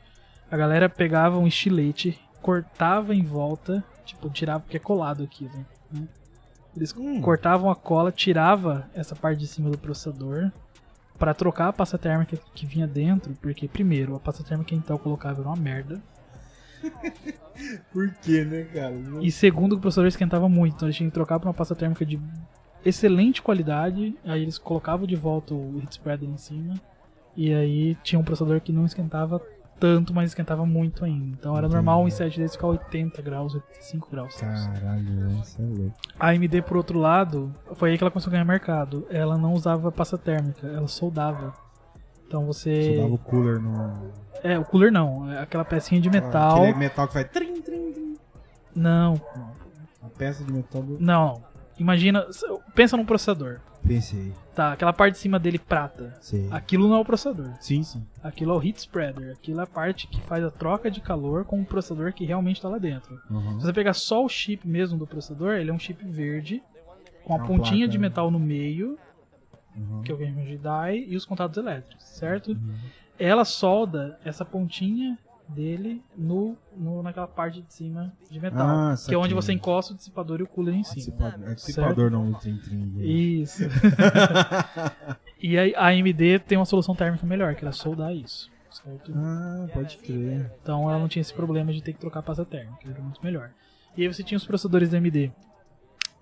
A 0.50 0.56
galera 0.56 0.88
pegava 0.88 1.38
um 1.38 1.46
estilete, 1.46 2.18
cortava 2.42 3.14
em 3.14 3.22
volta, 3.24 3.82
tipo, 4.04 4.28
tirava 4.28 4.60
porque 4.60 4.76
é 4.76 4.80
colado 4.80 5.22
aquilo, 5.24 5.52
né? 5.92 6.06
Eles 6.76 6.94
Hum. 6.96 7.20
cortavam 7.22 7.70
a 7.70 7.74
cola, 7.74 8.12
tirava 8.12 8.88
essa 8.94 9.16
parte 9.16 9.38
de 9.38 9.46
cima 9.46 9.70
do 9.70 9.78
processador 9.78 10.50
pra 11.18 11.32
trocar 11.32 11.68
a 11.68 11.72
pasta 11.72 11.96
térmica 11.96 12.38
que 12.54 12.66
vinha 12.66 12.86
dentro, 12.86 13.34
porque 13.40 13.66
primeiro, 13.66 14.14
a 14.14 14.20
pasta 14.20 14.44
térmica 14.44 14.68
que 14.68 14.74
Intel 14.74 14.98
colocava 14.98 15.40
era 15.40 15.48
uma 15.48 15.56
merda, 15.56 16.00
Por 17.90 18.12
quê, 18.22 18.44
né, 18.44 18.64
cara? 18.64 18.94
e 19.22 19.30
segundo, 19.32 19.74
o 19.76 19.80
processador 19.80 20.08
esquentava 20.08 20.48
muito, 20.48 20.74
então 20.76 20.88
eles 20.88 20.96
tinham 20.96 21.08
que 21.10 21.14
trocar 21.14 21.40
pra 21.40 21.48
uma 21.48 21.54
pasta 21.54 21.74
térmica 21.74 22.04
de 22.04 22.20
excelente 22.84 23.40
qualidade, 23.40 24.14
aí 24.24 24.42
eles 24.42 24.58
colocavam 24.58 25.06
de 25.06 25.16
volta 25.16 25.54
o 25.54 25.78
heat 25.80 25.92
spreader 25.92 26.28
em 26.28 26.36
cima, 26.36 26.74
e 27.34 27.52
aí 27.54 27.94
tinha 28.02 28.18
um 28.18 28.22
processador 28.24 28.60
que 28.60 28.72
não 28.72 28.84
esquentava 28.84 29.40
tanto, 29.78 30.14
mas 30.14 30.30
esquentava 30.30 30.64
muito 30.64 31.04
ainda. 31.04 31.36
Então 31.38 31.52
era 31.56 31.66
Entendi. 31.66 31.74
normal 31.74 32.02
um 32.02 32.06
i7 32.06 32.38
desse 32.38 32.54
ficar 32.54 32.68
80 32.68 33.22
graus, 33.22 33.54
85 33.54 34.10
graus. 34.10 34.34
Caralho, 34.36 35.28
isso 35.42 35.60
é 35.60 35.64
louco. 35.64 35.96
A 36.18 36.28
AMD, 36.30 36.62
por 36.62 36.76
outro 36.76 36.98
lado, 36.98 37.54
foi 37.74 37.90
aí 37.90 37.98
que 37.98 38.04
ela 38.04 38.10
começou 38.10 38.30
a 38.30 38.32
ganhar 38.32 38.44
mercado. 38.44 39.06
Ela 39.10 39.36
não 39.36 39.52
usava 39.52 39.92
pasta 39.92 40.16
térmica, 40.18 40.66
ela 40.66 40.88
soldava. 40.88 41.54
Então 42.26 42.44
você. 42.46 42.96
Só 42.96 43.02
dava 43.02 43.14
o 43.14 43.18
cooler 43.18 43.60
no. 43.60 44.10
É, 44.42 44.58
o 44.58 44.64
cooler 44.64 44.90
não, 44.92 45.30
é 45.30 45.40
aquela 45.40 45.64
pecinha 45.64 46.00
de 46.00 46.10
metal. 46.10 46.62
Aquele 46.62 46.78
metal 46.78 47.06
que 47.06 47.12
faz. 47.14 47.28
Trim, 47.30 47.60
trim, 47.60 47.92
trim. 47.92 48.16
Não, 48.74 49.14
A 50.02 50.08
peça 50.16 50.44
de 50.44 50.52
metal 50.52 50.82
do. 50.82 50.98
não. 51.00 51.42
Imagina, 51.78 52.26
pensa 52.74 52.96
num 52.96 53.04
processador. 53.04 53.60
Pensei. 53.86 54.32
Tá, 54.54 54.72
aquela 54.72 54.92
parte 54.92 55.14
de 55.14 55.18
cima 55.20 55.38
dele 55.38 55.58
prata. 55.58 56.16
Sei. 56.20 56.48
Aquilo 56.50 56.88
não 56.88 56.96
é 56.96 57.00
o 57.00 57.04
processador. 57.04 57.50
Sim, 57.60 57.82
sim. 57.82 58.04
Aquilo 58.22 58.52
é 58.52 58.56
o 58.56 58.62
heat 58.62 58.78
spreader. 58.78 59.32
Aquilo 59.32 59.60
é 59.60 59.62
a 59.64 59.66
parte 59.66 60.06
que 60.06 60.20
faz 60.22 60.42
a 60.44 60.50
troca 60.50 60.90
de 60.90 61.00
calor 61.00 61.44
com 61.44 61.60
o 61.60 61.64
processador 61.64 62.12
que 62.12 62.24
realmente 62.24 62.56
está 62.56 62.68
lá 62.68 62.78
dentro. 62.78 63.20
Uhum. 63.30 63.60
Se 63.60 63.66
você 63.66 63.72
pegar 63.72 63.92
só 63.92 64.24
o 64.24 64.28
chip 64.28 64.66
mesmo 64.66 64.98
do 64.98 65.06
processador, 65.06 65.54
ele 65.54 65.70
é 65.70 65.74
um 65.74 65.78
chip 65.78 66.04
verde 66.04 66.62
com 67.24 67.34
a 67.34 67.36
Uma 67.36 67.46
pontinha 67.46 67.86
placa, 67.86 67.92
de 67.92 67.98
né? 67.98 68.08
metal 68.08 68.30
no 68.30 68.38
meio, 68.38 68.98
Uhum. 69.76 70.00
que 70.02 70.10
é 70.10 70.14
o 70.14 70.16
que 70.16 70.24
a 70.24 70.26
gente 70.26 70.36
chama 70.36 70.46
de 70.48 70.56
die, 71.02 71.12
e 71.12 71.16
os 71.16 71.26
contatos 71.26 71.58
elétricos, 71.58 72.02
certo? 72.02 72.52
Uhum. 72.52 72.74
Ela 73.18 73.44
solda 73.44 74.18
essa 74.24 74.42
pontinha 74.44 75.18
dele 75.48 76.02
no, 76.16 76.56
no 76.76 77.02
naquela 77.02 77.26
parte 77.26 77.62
de 77.62 77.72
cima 77.72 78.12
de 78.30 78.40
metal, 78.40 78.66
Ah, 78.66 78.94
que 79.06 79.14
é 79.14 79.18
onde 79.18 79.34
você 79.34 79.52
encosta 79.52 79.92
o 79.92 79.96
dissipador 79.96 80.40
e 80.40 80.42
o 80.42 80.46
cooler 80.46 80.74
em 80.74 80.84
cima. 80.84 80.96
Dissipador, 80.96 81.48
é 81.50 81.54
dissipador 81.54 82.10
não, 82.10 82.30
o 82.30 82.34
trim, 82.34 82.58
trim. 82.58 82.92
Isso. 83.00 83.62
e 85.40 85.58
aí 85.58 85.74
a 85.74 85.88
AMD 85.88 86.40
tem 86.46 86.58
uma 86.58 86.64
solução 86.64 86.94
térmica 86.94 87.26
melhor, 87.26 87.54
que 87.54 87.64
era 87.64 87.72
soldar 87.72 88.14
isso. 88.14 88.50
Certo? 88.70 89.12
Ah, 89.16 89.66
pode 89.72 89.96
crer. 89.98 90.52
Então 90.62 90.90
ela 90.90 90.98
não 90.98 91.08
tinha 91.08 91.20
esse 91.20 91.32
problema 91.32 91.72
de 91.72 91.82
ter 91.82 91.92
que 91.92 92.00
trocar 92.00 92.20
a 92.20 92.22
pasta 92.22 92.44
térmica, 92.44 92.88
era 92.88 93.00
muito 93.00 93.22
melhor. 93.22 93.50
E 93.96 94.02
aí 94.02 94.08
você 94.12 94.22
tinha 94.22 94.36
os 94.36 94.44
processadores 94.44 94.90
da 94.90 94.98
AMD 94.98 95.32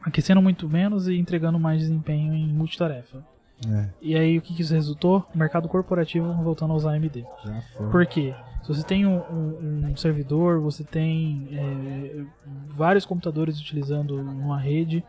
aquecendo 0.04 0.42
muito 0.42 0.68
menos 0.68 1.08
e 1.08 1.16
entregando 1.16 1.58
mais 1.58 1.80
desempenho 1.80 2.34
em 2.34 2.46
multitarefa. 2.52 3.24
É, 3.70 3.88
E 4.02 4.16
aí 4.16 4.38
o 4.38 4.42
que, 4.42 4.54
que 4.54 4.62
isso 4.62 4.74
resultou? 4.74 5.26
O 5.34 5.38
mercado 5.38 5.68
corporativo 5.68 6.32
voltando 6.42 6.72
a 6.72 6.76
usar 6.76 6.92
AMD. 6.92 7.24
já 7.44 7.62
foi. 7.76 7.90
Por 7.90 8.06
quê? 8.06 8.34
Se 8.62 8.68
você 8.68 8.82
tem 8.82 9.04
um, 9.06 9.16
um- 9.18 9.86
um 9.92 9.96
servidor, 9.96 10.58
você 10.60 10.82
tem 10.84 11.48
é, 11.52 12.24
vários 12.68 13.04
computadores 13.04 13.60
utilizando 13.60 14.16
uma 14.18 14.58
rede. 14.58 15.04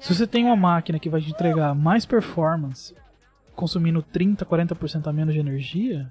Se 0.00 0.14
você 0.14 0.26
tem 0.26 0.44
uma 0.44 0.56
máquina 0.56 0.98
que 0.98 1.08
vai 1.08 1.20
te 1.20 1.30
entregar 1.30 1.74
mais 1.74 2.04
performance, 2.06 2.94
consumindo 3.54 4.02
30, 4.02 4.44
40% 4.44 5.06
a 5.06 5.12
menos 5.12 5.34
de 5.34 5.40
energia, 5.40 6.10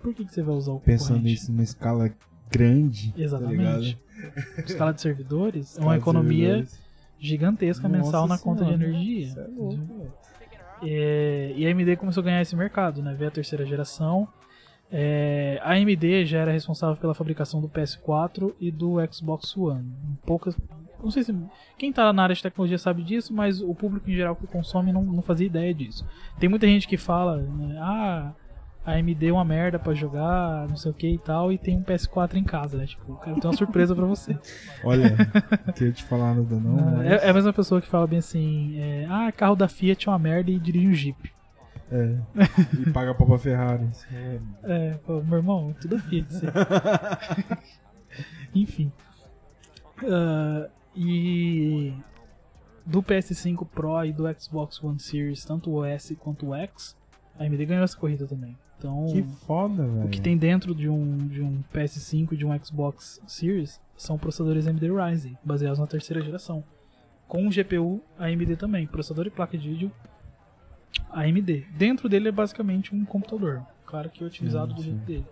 por 0.00 0.14
que, 0.14 0.24
que 0.24 0.32
você 0.32 0.42
vai 0.42 0.54
usar 0.54 0.72
o 0.72 0.80
Pensando 0.80 1.20
nisso 1.22 1.50
numa 1.50 1.62
escala 1.62 2.10
grande. 2.50 3.12
tá 3.12 3.20
Exatamente. 3.20 3.56
ligado? 3.58 4.64
Escala 4.68 4.92
de 4.94 5.00
servidores 5.00 5.76
é 5.76 5.80
uma 5.80 5.96
economia 5.96 6.48
servidores. 6.48 6.80
gigantesca 7.18 7.88
Nossa 7.88 8.04
mensal 8.04 8.26
na 8.28 8.38
conta 8.38 8.64
de 8.64 8.70
Senhora, 8.72 8.84
energia. 8.90 9.26
Isso 9.26 9.40
é 9.40 9.46
louco, 9.48 10.12
velho. 10.84 10.94
É, 10.94 11.52
e 11.56 11.66
a 11.66 11.70
AMD 11.70 11.96
começou 11.96 12.20
a 12.20 12.24
ganhar 12.24 12.42
esse 12.42 12.54
mercado, 12.54 13.02
né? 13.02 13.14
Veio 13.14 13.28
a 13.28 13.32
terceira 13.32 13.64
geração. 13.64 14.28
É, 14.90 15.58
a 15.62 15.72
AMD 15.72 16.24
já 16.26 16.38
era 16.38 16.52
responsável 16.52 16.96
pela 16.96 17.14
fabricação 17.14 17.60
do 17.60 17.68
PS4 17.68 18.54
e 18.60 18.70
do 18.70 18.96
Xbox 19.10 19.56
One. 19.56 19.90
Poucas, 20.24 20.56
não 21.02 21.10
sei 21.10 21.24
se 21.24 21.34
quem 21.76 21.92
tá 21.92 22.12
na 22.12 22.22
área 22.22 22.34
de 22.34 22.42
tecnologia 22.42 22.78
sabe 22.78 23.02
disso, 23.02 23.34
mas 23.34 23.60
o 23.60 23.74
público 23.74 24.08
em 24.08 24.14
geral 24.14 24.36
que 24.36 24.46
consome 24.46 24.92
não, 24.92 25.02
não 25.02 25.22
fazia 25.22 25.46
ideia 25.46 25.74
disso. 25.74 26.06
Tem 26.38 26.48
muita 26.48 26.66
gente 26.66 26.86
que 26.86 26.96
fala, 26.96 27.38
né, 27.38 27.76
ah, 27.80 28.32
a 28.86 28.92
AMD 28.92 29.26
é 29.28 29.32
uma 29.32 29.44
merda 29.44 29.78
pra 29.78 29.94
jogar, 29.94 30.68
não 30.68 30.76
sei 30.76 30.90
o 30.90 30.94
que 30.94 31.08
e 31.08 31.18
tal, 31.18 31.50
e 31.52 31.58
tem 31.58 31.76
um 31.76 31.82
PS4 31.82 32.34
em 32.34 32.44
casa, 32.44 32.76
né? 32.76 32.86
Tipo, 32.86 33.14
cara, 33.16 33.40
tem 33.40 33.50
uma 33.50 33.56
surpresa 33.56 33.94
pra 33.94 34.04
você. 34.04 34.36
Olha, 34.84 35.16
não 35.66 35.72
queria 35.72 35.92
te 35.92 36.04
falar 36.04 36.34
nada 36.34 36.56
não, 36.56 36.96
mas... 36.96 37.06
É, 37.06 37.26
é 37.26 37.30
a 37.30 37.34
mesma 37.34 37.52
pessoa 37.52 37.80
que 37.80 37.88
fala 37.88 38.06
bem 38.06 38.18
assim, 38.18 38.78
é, 38.78 39.06
ah, 39.08 39.32
carro 39.32 39.56
da 39.56 39.68
Fiat 39.68 40.08
é 40.08 40.12
uma 40.12 40.18
merda 40.18 40.50
e 40.50 40.58
dirige 40.58 40.86
um 40.88 40.92
Jeep. 40.94 41.32
É. 41.90 42.16
E 42.86 42.90
paga 42.90 43.14
pau 43.14 43.26
pra 43.26 43.38
Ferrari. 43.38 43.88
É- 44.12 44.38
É, 44.64 44.94
pô, 45.06 45.22
meu 45.22 45.38
irmão, 45.38 45.74
tudo 45.80 45.98
Fiat. 45.98 46.26
isso 46.34 46.44
aí. 46.48 47.58
Enfim. 48.54 48.92
Ah, 50.08 50.68
e 50.96 51.92
do 52.86 53.02
PS5 53.02 53.66
Pro 53.66 54.04
e 54.04 54.12
do 54.12 54.24
Xbox 54.38 54.82
One 54.82 55.00
Series, 55.00 55.44
tanto 55.44 55.70
o 55.70 55.84
S 55.84 56.14
quanto 56.16 56.48
o 56.48 56.54
X, 56.54 56.96
a 57.38 57.44
AMD 57.44 57.64
ganhou 57.66 57.84
essa 57.84 57.96
corrida 57.96 58.26
também. 58.26 58.56
Então, 58.78 59.06
Que 59.06 59.22
foda, 59.46 59.86
velho. 59.86 60.06
o 60.06 60.08
que 60.08 60.20
tem 60.20 60.36
dentro 60.36 60.74
de 60.74 60.88
um, 60.88 61.26
de 61.28 61.40
um 61.40 61.62
PS5 61.72 62.32
e 62.32 62.36
de 62.36 62.44
um 62.44 62.64
Xbox 62.64 63.20
Series 63.26 63.80
são 63.96 64.18
processadores 64.18 64.66
AMD 64.66 64.86
Ryzen, 64.90 65.38
baseados 65.44 65.78
na 65.78 65.86
terceira 65.86 66.22
geração. 66.22 66.62
Com 67.26 67.48
GPU 67.48 68.02
AMD 68.18 68.56
também, 68.56 68.86
processador 68.86 69.26
e 69.26 69.30
placa 69.30 69.56
de 69.56 69.68
vídeo 69.68 69.92
AMD. 71.10 71.66
Dentro 71.76 72.08
dele 72.08 72.28
é 72.28 72.32
basicamente 72.32 72.94
um 72.94 73.04
computador, 73.04 73.62
claro 73.86 74.10
que 74.10 74.22
otimizado 74.24 74.72
Sim, 74.72 74.76
do 74.76 74.82
jeito 74.82 75.06
dele. 75.06 75.26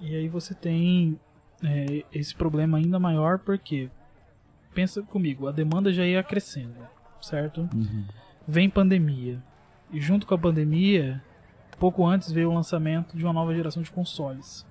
E 0.00 0.14
aí 0.14 0.28
você 0.28 0.54
tem 0.54 1.18
é, 1.62 2.04
esse 2.12 2.34
problema 2.34 2.78
ainda 2.78 2.98
maior 2.98 3.38
porque, 3.38 3.88
pensa 4.74 5.02
comigo, 5.02 5.46
a 5.46 5.52
demanda 5.52 5.92
já 5.92 6.04
ia 6.04 6.22
crescendo, 6.22 6.76
certo? 7.20 7.68
Uhum. 7.74 8.04
vem 8.46 8.68
pandemia. 8.68 9.42
E 9.92 10.00
junto 10.00 10.26
com 10.26 10.34
a 10.34 10.38
pandemia, 10.38 11.22
pouco 11.78 12.06
antes 12.06 12.30
veio 12.30 12.50
o 12.50 12.54
lançamento 12.54 13.16
de 13.16 13.24
uma 13.24 13.32
nova 13.32 13.54
geração 13.54 13.82
de 13.82 13.90
consoles. 13.90 14.66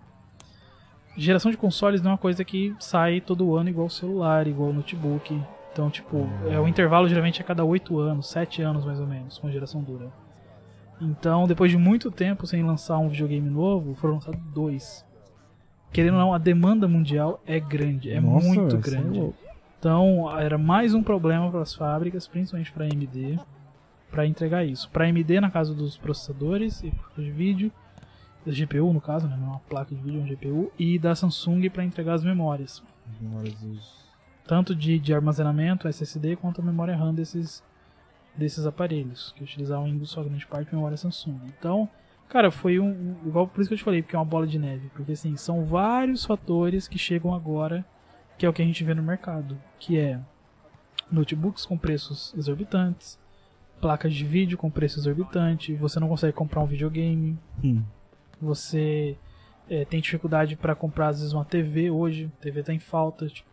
Geração 1.17 1.51
de 1.51 1.57
consoles 1.57 2.01
não 2.01 2.11
é 2.11 2.13
uma 2.13 2.17
coisa 2.19 2.45
que 2.45 2.73
sai 2.79 3.19
todo 3.19 3.55
ano 3.55 3.69
igual 3.69 3.89
celular, 3.89 4.47
igual 4.47 4.71
notebook. 4.71 5.41
Então, 5.73 5.89
tipo, 5.89 6.27
é, 6.49 6.59
o 6.59 6.67
intervalo 6.67 7.09
geralmente 7.09 7.41
é 7.41 7.43
a 7.43 7.45
cada 7.45 7.65
8 7.65 7.99
anos, 7.99 8.29
7 8.29 8.61
anos 8.61 8.85
mais 8.85 8.99
ou 8.99 9.07
menos, 9.07 9.37
uma 9.39 9.51
geração 9.51 9.81
dura. 9.81 10.11
Então, 11.01 11.47
depois 11.47 11.71
de 11.71 11.77
muito 11.77 12.11
tempo 12.11 12.45
sem 12.45 12.63
lançar 12.63 12.97
um 12.97 13.09
videogame 13.09 13.49
novo, 13.49 13.95
foram 13.95 14.15
lançados 14.15 14.39
dois. 14.53 15.05
Querendo 15.91 16.13
ou 16.13 16.19
não, 16.19 16.33
a 16.33 16.37
demanda 16.37 16.87
mundial 16.87 17.41
é 17.45 17.59
grande, 17.59 18.11
é 18.11 18.19
Nossa, 18.19 18.47
muito 18.47 18.75
é 18.75 18.79
grande. 18.79 19.19
louco. 19.19 19.37
Então, 19.79 20.39
era 20.39 20.57
mais 20.57 20.93
um 20.93 21.01
problema 21.01 21.49
para 21.49 21.61
as 21.61 21.73
fábricas, 21.73 22.27
principalmente 22.27 22.71
para 22.71 22.85
a 22.85 22.87
AMD, 22.87 23.39
para 24.11 24.25
entregar 24.25 24.65
isso. 24.65 24.89
Para 24.89 25.05
AMD, 25.05 25.39
na 25.41 25.49
casa 25.51 25.73
dos 25.73 25.97
processadores 25.97 26.81
e 26.83 26.91
de 27.17 27.31
vídeo, 27.31 27.71
da 28.45 28.51
GPU 28.51 28.91
no 28.93 29.01
caso, 29.01 29.27
né, 29.27 29.35
é 29.39 29.43
uma 29.45 29.59
placa 29.59 29.93
de 29.93 30.01
vídeo, 30.01 30.19
é 30.19 30.23
uma 30.23 30.27
GPU, 30.29 30.71
e 30.79 30.97
da 30.97 31.13
Samsung 31.15 31.69
para 31.69 31.83
entregar 31.83 32.13
as 32.13 32.23
memórias, 32.23 32.81
Memórias 33.19 33.55
dos- 33.55 33.99
tanto 34.47 34.73
de, 34.75 34.97
de 34.99 35.13
armazenamento 35.13 35.87
SSD 35.87 36.35
quanto 36.35 36.61
a 36.61 36.63
memória 36.63 36.95
RAM 36.95 37.13
desses, 37.13 37.63
desses 38.35 38.65
aparelhos, 38.65 39.33
que 39.35 39.43
utilizavam 39.43 39.87
em 39.87 40.05
sua 40.05 40.23
grande 40.23 40.45
parte 40.47 40.73
memória 40.73 40.95
Samsung. 40.97 41.39
Então, 41.57 41.89
cara, 42.29 42.49
foi 42.51 42.79
um, 42.79 42.87
um- 42.89 43.27
igual 43.27 43.47
por 43.47 43.59
isso 43.61 43.67
que 43.67 43.73
eu 43.73 43.77
te 43.77 43.83
falei, 43.83 44.01
porque 44.01 44.15
é 44.15 44.19
uma 44.19 44.25
bola 44.25 44.47
de 44.47 44.57
neve, 44.57 44.89
porque 44.95 45.11
assim, 45.11 45.35
são 45.35 45.65
vários 45.65 46.23
fatores 46.25 46.87
que 46.87 46.97
chegam 46.97 47.33
agora, 47.33 47.85
que 48.37 48.45
é 48.45 48.49
o 48.49 48.53
que 48.53 48.61
a 48.61 48.65
gente 48.65 48.83
vê 48.83 48.93
no 48.93 49.03
mercado, 49.03 49.57
que 49.79 49.97
é 49.99 50.19
notebooks 51.11 51.65
com 51.65 51.77
preços 51.77 52.33
exorbitantes, 52.37 53.19
placas 53.79 54.13
de 54.13 54.25
vídeo 54.25 54.57
com 54.57 54.69
preço 54.69 54.99
exorbitante, 54.99 55.73
você 55.75 55.99
não 55.99 56.07
consegue 56.07 56.33
comprar 56.33 56.61
um 56.61 56.65
videogame, 56.65 57.37
Hum. 57.63 57.81
você 58.41 59.17
é, 59.69 59.85
tem 59.85 60.01
dificuldade 60.01 60.55
para 60.55 60.75
comprar 60.75 61.09
às 61.09 61.19
vezes 61.19 61.33
uma 61.33 61.45
TV 61.45 61.89
hoje, 61.91 62.31
TV 62.41 62.63
tá 62.63 62.73
em 62.73 62.79
falta. 62.79 63.27
tipo, 63.27 63.47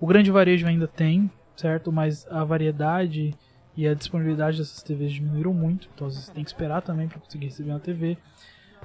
o 0.00 0.06
grande 0.06 0.30
varejo 0.30 0.66
ainda 0.66 0.86
tem, 0.86 1.30
certo? 1.56 1.90
Mas 1.92 2.26
a 2.30 2.44
variedade 2.44 3.34
e 3.76 3.86
a 3.86 3.94
disponibilidade 3.94 4.58
dessas 4.58 4.82
TVs 4.82 5.12
diminuíram 5.12 5.52
muito, 5.54 5.88
então 5.94 6.06
às 6.06 6.14
vezes 6.14 6.26
você 6.28 6.34
tem 6.34 6.44
que 6.44 6.50
esperar 6.50 6.82
também 6.82 7.08
para 7.08 7.18
conseguir 7.20 7.46
receber 7.46 7.70
uma 7.70 7.80
TV. 7.80 8.16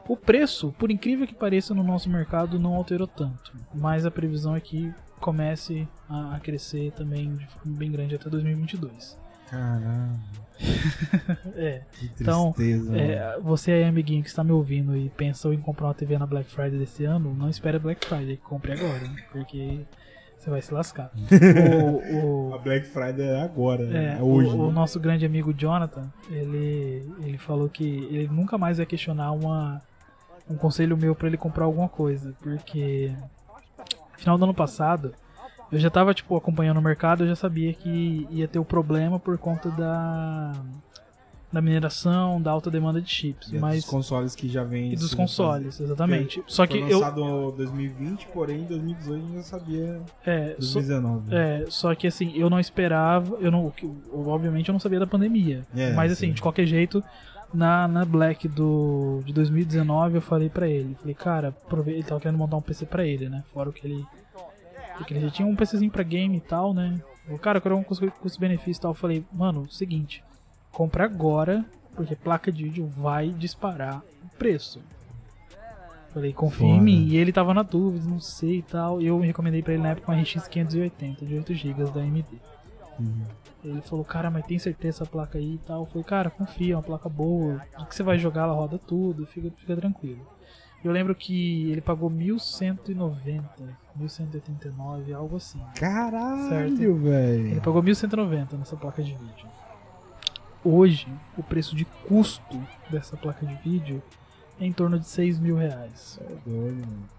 O 0.07 0.17
preço, 0.17 0.73
por 0.77 0.91
incrível 0.91 1.25
que 1.25 1.33
pareça, 1.35 1.73
no 1.73 1.83
nosso 1.83 2.09
mercado 2.09 2.59
não 2.59 2.75
alterou 2.75 3.07
tanto, 3.07 3.53
mas 3.73 4.05
a 4.05 4.11
previsão 4.11 4.55
é 4.55 4.59
que 4.59 4.93
comece 5.19 5.87
a, 6.09 6.35
a 6.35 6.39
crescer 6.39 6.91
também 6.91 7.35
de 7.37 7.47
forma 7.47 7.77
bem 7.77 7.91
grande 7.91 8.15
até 8.15 8.29
2022. 8.29 9.17
Caralho, 9.49 10.19
É, 11.55 11.81
que 11.93 12.05
Então, 12.21 12.53
tristeza. 12.53 12.97
é, 12.97 13.39
você 13.39 13.71
aí, 13.71 13.83
amiguinho 13.83 14.23
que 14.23 14.29
está 14.29 14.43
me 14.43 14.51
ouvindo 14.51 14.95
e 14.95 15.09
pensou 15.09 15.53
em 15.53 15.59
comprar 15.59 15.87
uma 15.87 15.93
TV 15.93 16.17
na 16.17 16.25
Black 16.25 16.49
Friday 16.49 16.79
desse 16.79 17.03
ano, 17.05 17.33
não 17.33 17.49
espere 17.49 17.77
a 17.77 17.79
Black 17.79 18.05
Friday, 18.05 18.37
compre 18.37 18.71
agora, 18.73 19.03
porque 19.31 19.79
você 20.37 20.49
vai 20.49 20.61
se 20.61 20.73
lascar. 20.73 21.11
o, 22.15 22.49
o- 22.49 22.53
A 22.55 22.57
Black 22.57 22.87
Friday 22.87 23.25
é 23.27 23.41
agora, 23.41 23.85
né? 23.85 24.15
é, 24.15 24.19
é 24.19 24.21
hoje. 24.23 24.49
o, 24.55 24.61
o 24.63 24.67
né? 24.67 24.73
nosso 24.73 24.99
grande 24.99 25.25
amigo 25.25 25.53
Jonathan, 25.53 26.11
ele, 26.29 27.11
ele 27.21 27.37
falou 27.37 27.69
que 27.69 27.83
ele 27.83 28.27
nunca 28.29 28.57
mais 28.57 28.77
vai 28.77 28.85
questionar 28.85 29.31
uma, 29.31 29.81
um 30.49 30.55
conselho 30.55 30.97
meu 30.97 31.13
para 31.15 31.27
ele 31.27 31.37
comprar 31.37 31.65
alguma 31.65 31.89
coisa, 31.89 32.33
porque 32.41 33.11
no 34.13 34.17
final 34.19 34.37
do 34.37 34.45
ano 34.45 34.53
passado 34.53 35.13
eu 35.73 35.79
já 35.79 35.89
tava 35.89 36.13
tipo 36.13 36.35
acompanhando 36.35 36.77
o 36.77 36.81
mercado, 36.81 37.23
eu 37.23 37.27
já 37.27 37.35
sabia 37.35 37.73
que 37.73 38.27
ia 38.29 38.47
ter 38.47 38.59
o 38.59 38.65
problema 38.65 39.19
por 39.19 39.37
conta 39.37 39.69
da 39.71 40.53
da 41.51 41.61
mineração, 41.61 42.41
da 42.41 42.49
alta 42.49 42.71
demanda 42.71 42.99
de 42.99 43.07
chips, 43.07 43.51
E 43.51 43.59
mas 43.59 43.81
dos 43.81 43.85
consoles 43.85 44.35
que 44.35 44.49
já 44.49 44.63
vem 44.63 44.91
e 44.91 44.95
dos 44.95 45.13
consoles, 45.13 45.79
exatamente. 45.79 46.41
Foi 46.41 46.45
Só 46.47 46.65
que 46.65 46.79
eu 46.79 46.97
lançado 46.97 47.21
em 47.21 47.57
2020, 47.57 48.27
porém 48.33 48.61
em 48.61 48.65
2018 48.65 49.13
a 49.13 49.27
gente 49.27 49.35
já 49.35 49.43
sabia 49.43 50.01
é, 50.25 50.55
só, 50.59 50.79
2019. 50.79 51.35
É, 51.35 51.65
só 51.69 51.93
que 51.93 52.07
assim, 52.07 52.33
eu 52.35 52.49
não 52.49 52.59
esperava, 52.59 53.37
eu 53.39 53.51
não, 53.51 53.71
obviamente 54.11 54.69
eu 54.69 54.73
não 54.73 54.79
sabia 54.79 54.99
da 54.99 55.05
pandemia. 55.05 55.63
É, 55.75 55.93
mas 55.93 56.11
assim, 56.11 56.27
sim. 56.27 56.33
de 56.33 56.41
qualquer 56.41 56.65
jeito, 56.65 57.03
na, 57.53 57.87
na 57.87 58.03
Black 58.03 58.47
do, 58.47 59.21
de 59.23 59.31
2019 59.31 60.15
eu 60.15 60.21
falei 60.21 60.49
pra 60.49 60.67
ele, 60.67 60.95
falei, 60.99 61.13
cara, 61.13 61.55
ele 61.85 62.03
tava 62.03 62.19
querendo 62.19 62.37
montar 62.37 62.57
um 62.57 62.61
PC 62.61 62.87
pra 62.87 63.05
ele, 63.05 63.29
né? 63.29 63.43
Fora 63.53 63.69
o 63.69 63.73
que 63.73 63.85
ele. 63.85 64.03
Porque 64.97 65.13
ele 65.13 65.21
já 65.21 65.29
tinha 65.31 65.47
um 65.47 65.55
PCzinho 65.55 65.91
pra 65.91 66.03
game 66.03 66.37
e 66.37 66.41
tal, 66.41 66.73
né? 66.73 66.99
Falei, 67.25 67.39
cara, 67.39 67.57
eu 67.57 67.61
quero 67.61 67.77
um 67.77 67.83
custo- 67.83 68.11
custo-benefício 68.19 68.79
e 68.79 68.81
tal. 68.81 68.91
Eu 68.91 68.95
falei, 68.95 69.23
mano, 69.31 69.69
seguinte, 69.71 70.23
compra 70.71 71.05
agora, 71.05 71.65
porque 71.95 72.15
placa 72.15 72.51
de 72.51 72.63
vídeo 72.63 72.85
vai 72.87 73.29
disparar 73.29 74.01
o 74.23 74.37
preço. 74.37 74.81
Falei, 76.13 76.31
confia 76.31 76.67
em 76.67 76.81
mim. 76.81 77.07
E 77.07 77.17
ele 77.17 77.31
tava 77.31 77.53
na 77.55 77.63
dúvida, 77.63 78.07
não 78.07 78.19
sei 78.19 78.59
e 78.59 78.61
tal. 78.61 79.01
E 79.01 79.07
eu 79.07 79.19
recomendei 79.19 79.63
pra 79.63 79.73
ele 79.73 79.81
na 79.81 79.89
época 79.89 80.11
uma 80.11 80.21
RX 80.21 80.47
580 80.47 81.25
de 81.25 81.35
8GB 81.35 81.91
da 81.91 82.01
AMD. 82.01 82.25
Uhum. 82.99 83.23
Ele 83.63 83.81
falou, 83.81 84.05
cara, 84.05 84.29
mas 84.29 84.45
tem 84.45 84.59
certeza 84.59 84.97
essa 84.97 85.05
placa 85.09 85.37
aí 85.39 85.55
e 85.55 85.57
tal? 85.65 85.81
Eu 85.81 85.85
falei, 85.87 86.03
cara, 86.03 86.29
confia, 86.29 86.73
é 86.73 86.77
uma 86.77 86.83
placa 86.83 87.09
boa. 87.09 87.61
O 87.79 87.85
que 87.85 87.95
você 87.95 88.03
vai 88.03 88.19
jogar, 88.19 88.43
ela 88.43 88.53
roda 88.53 88.77
tudo, 88.77 89.25
fica, 89.25 89.49
fica 89.57 89.75
tranquilo. 89.75 90.19
Eu 90.83 90.91
lembro 90.91 91.15
que 91.15 91.71
ele 91.71 91.81
pagou 91.81 92.09
1190, 92.09 93.43
1189, 93.95 95.13
algo 95.13 95.37
assim. 95.37 95.61
Caralho, 95.75 96.49
Certo. 96.49 96.81
Ele 96.81 96.91
velho. 96.93 97.61
pagou 97.61 97.81
1190 97.81 98.57
nessa 98.57 98.75
placa 98.75 99.01
de 99.01 99.13
vídeo. 99.15 99.47
Hoje, 100.63 101.07
o 101.37 101.43
preço 101.43 101.75
de 101.75 101.85
custo 101.85 102.61
dessa 102.89 103.15
placa 103.17 103.45
de 103.45 103.55
vídeo 103.55 104.01
é 104.59 104.65
em 104.65 104.73
torno 104.73 104.99
de 104.99 105.07
6 105.07 105.39
mil 105.39 105.55
reais. 105.57 106.19
É 106.21 106.49
doido, 106.49 106.81
mano. 106.85 107.09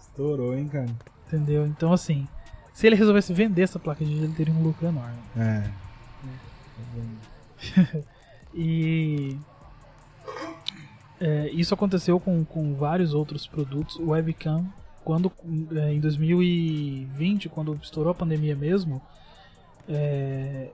Estourou, 0.00 0.56
hein, 0.56 0.68
cara. 0.68 0.90
Entendeu? 1.26 1.66
Então, 1.66 1.92
assim, 1.92 2.26
se 2.72 2.86
ele 2.86 2.96
resolvesse 2.96 3.32
vender 3.32 3.62
essa 3.62 3.78
placa 3.78 4.04
de 4.04 4.10
vídeo, 4.12 4.26
ele 4.26 4.34
teria 4.34 4.54
um 4.54 4.62
lucro 4.62 4.86
enorme. 4.86 5.18
É. 5.36 5.70
E 8.54 9.38
é, 11.22 11.48
isso 11.50 11.72
aconteceu 11.72 12.18
com, 12.18 12.44
com 12.44 12.74
vários 12.74 13.14
outros 13.14 13.46
produtos. 13.46 13.94
O 13.96 14.08
webcam, 14.08 14.66
quando 15.04 15.30
é, 15.76 15.94
em 15.94 16.00
2020, 16.00 17.48
quando 17.48 17.78
estourou 17.80 18.10
a 18.10 18.14
pandemia 18.14 18.56
mesmo, 18.56 19.00
é, 19.88 20.70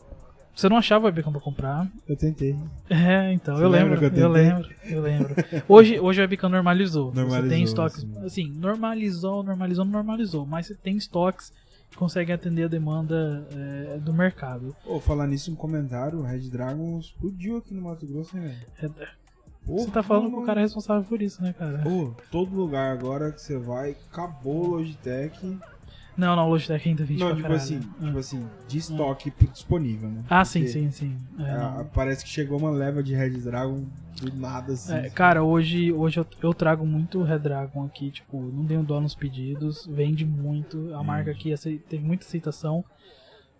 você 0.54 0.66
não 0.70 0.78
achava 0.78 1.04
webcam 1.04 1.30
pra 1.30 1.40
comprar. 1.42 1.86
Eu 2.08 2.16
tentei. 2.16 2.56
É, 2.88 3.30
então, 3.30 3.56
Você 3.56 3.64
eu 3.64 3.68
lembro, 3.68 4.02
eu 4.02 4.10
eu, 4.10 4.28
lembro, 4.30 4.68
eu 4.84 5.02
lembro. 5.02 5.34
Hoje, 5.68 6.00
hoje 6.00 6.18
o 6.18 6.22
webcam 6.22 6.48
normalizou. 6.48 7.10
você 7.12 7.20
Normalizou, 7.20 7.50
tem 7.50 7.62
estoques, 7.62 8.00
sim. 8.00 8.24
assim, 8.24 8.48
normalizou, 8.56 9.42
normalizou, 9.42 9.84
normalizou, 9.84 10.46
mas 10.46 10.66
você 10.66 10.74
tem 10.74 10.96
estoques 10.96 11.52
que 11.90 11.96
conseguem 11.98 12.34
atender 12.34 12.64
a 12.64 12.68
demanda 12.68 13.46
é, 13.52 13.98
do 13.98 14.14
mercado. 14.14 14.74
Pô, 14.82 14.98
falar 14.98 15.26
nisso, 15.26 15.52
um 15.52 15.54
comentário, 15.54 16.20
o 16.20 16.22
Red 16.22 16.48
Dragon 16.48 16.98
explodiu 16.98 17.58
aqui 17.58 17.74
no 17.74 17.82
Mato 17.82 18.06
Grosso, 18.06 18.34
né, 18.34 18.56
velho? 18.80 18.92
É, 19.68 19.72
Você 19.78 19.90
tá 19.90 20.02
falando 20.02 20.30
com 20.30 20.40
o 20.42 20.46
cara 20.46 20.60
responsável 20.60 21.04
por 21.04 21.20
isso, 21.20 21.42
né, 21.42 21.52
cara? 21.52 21.78
Pô, 21.78 22.12
todo 22.30 22.54
lugar 22.54 22.92
agora 22.92 23.30
que 23.32 23.40
você 23.40 23.58
vai, 23.58 23.96
acabou 24.10 24.64
o 24.64 24.66
Logitech. 24.76 25.58
Não, 26.16 26.34
não, 26.34 26.46
o 26.48 26.50
Logitech 26.50 26.88
ainda 26.88 27.04
vende 27.04 27.20
Não, 27.20 27.28
tipo 27.30 27.42
caralho. 27.42 27.60
assim, 27.60 27.80
Ah. 28.00 28.06
tipo 28.06 28.18
assim, 28.18 28.46
de 28.66 28.78
estoque 28.78 29.32
disponível, 29.52 30.08
né? 30.08 30.24
Ah, 30.28 30.44
sim, 30.44 30.60
Porque, 30.60 30.72
sim, 30.72 30.90
sim. 30.90 31.16
É, 31.38 31.80
é, 31.80 31.84
parece 31.94 32.24
que 32.24 32.30
chegou 32.30 32.58
uma 32.58 32.70
leva 32.70 33.02
de 33.02 33.14
Red 33.14 33.30
Dragon 33.38 33.84
do 34.20 34.34
nada, 34.36 34.72
assim. 34.72 34.94
É, 34.94 35.10
cara, 35.10 35.44
hoje, 35.44 35.92
hoje 35.92 36.18
eu, 36.18 36.26
eu 36.42 36.52
trago 36.52 36.84
muito 36.84 37.22
Redragon 37.22 37.84
aqui, 37.84 38.10
tipo, 38.10 38.40
não 38.40 38.64
dei 38.64 38.76
um 38.76 38.82
dó 38.82 39.00
nos 39.00 39.14
pedidos, 39.14 39.86
vende 39.86 40.24
muito, 40.26 40.92
a 40.94 41.04
marca 41.04 41.30
aqui 41.30 41.54
teve 41.88 42.04
muita 42.04 42.24
aceitação. 42.24 42.84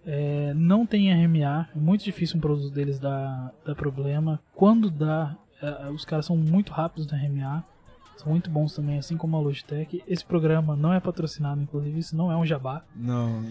É, 0.05 0.53
não 0.55 0.85
tem 0.87 1.13
RMA, 1.13 1.69
é 1.75 1.79
muito 1.79 2.03
difícil 2.03 2.39
um 2.39 2.41
produto 2.41 2.71
deles 2.73 2.99
dar, 2.99 3.53
dar 3.65 3.75
problema. 3.77 4.41
Quando 4.55 4.91
dá, 4.91 5.37
é, 5.37 5.48
os 5.93 6.05
caras 6.05 6.27
são 6.27 6.37
muito 6.37 6.73
rápidos 6.73 7.07
na 7.11 7.17
RMA, 7.19 7.65
são 8.17 8.31
muito 8.33 8.51
bons 8.51 8.75
também, 8.75 8.99
assim 8.99 9.17
como 9.17 9.37
a 9.37 9.41
Logitech. 9.41 10.03
Esse 10.09 10.25
programa 10.25 10.75
não 10.75 10.93
é 10.93 10.99
patrocinado, 10.99 11.61
inclusive, 11.63 11.99
isso 11.99 12.17
não 12.17 12.33
é 12.33 12.37
um 12.37 12.45
jabá. 12.45 12.85
Não, 12.97 13.45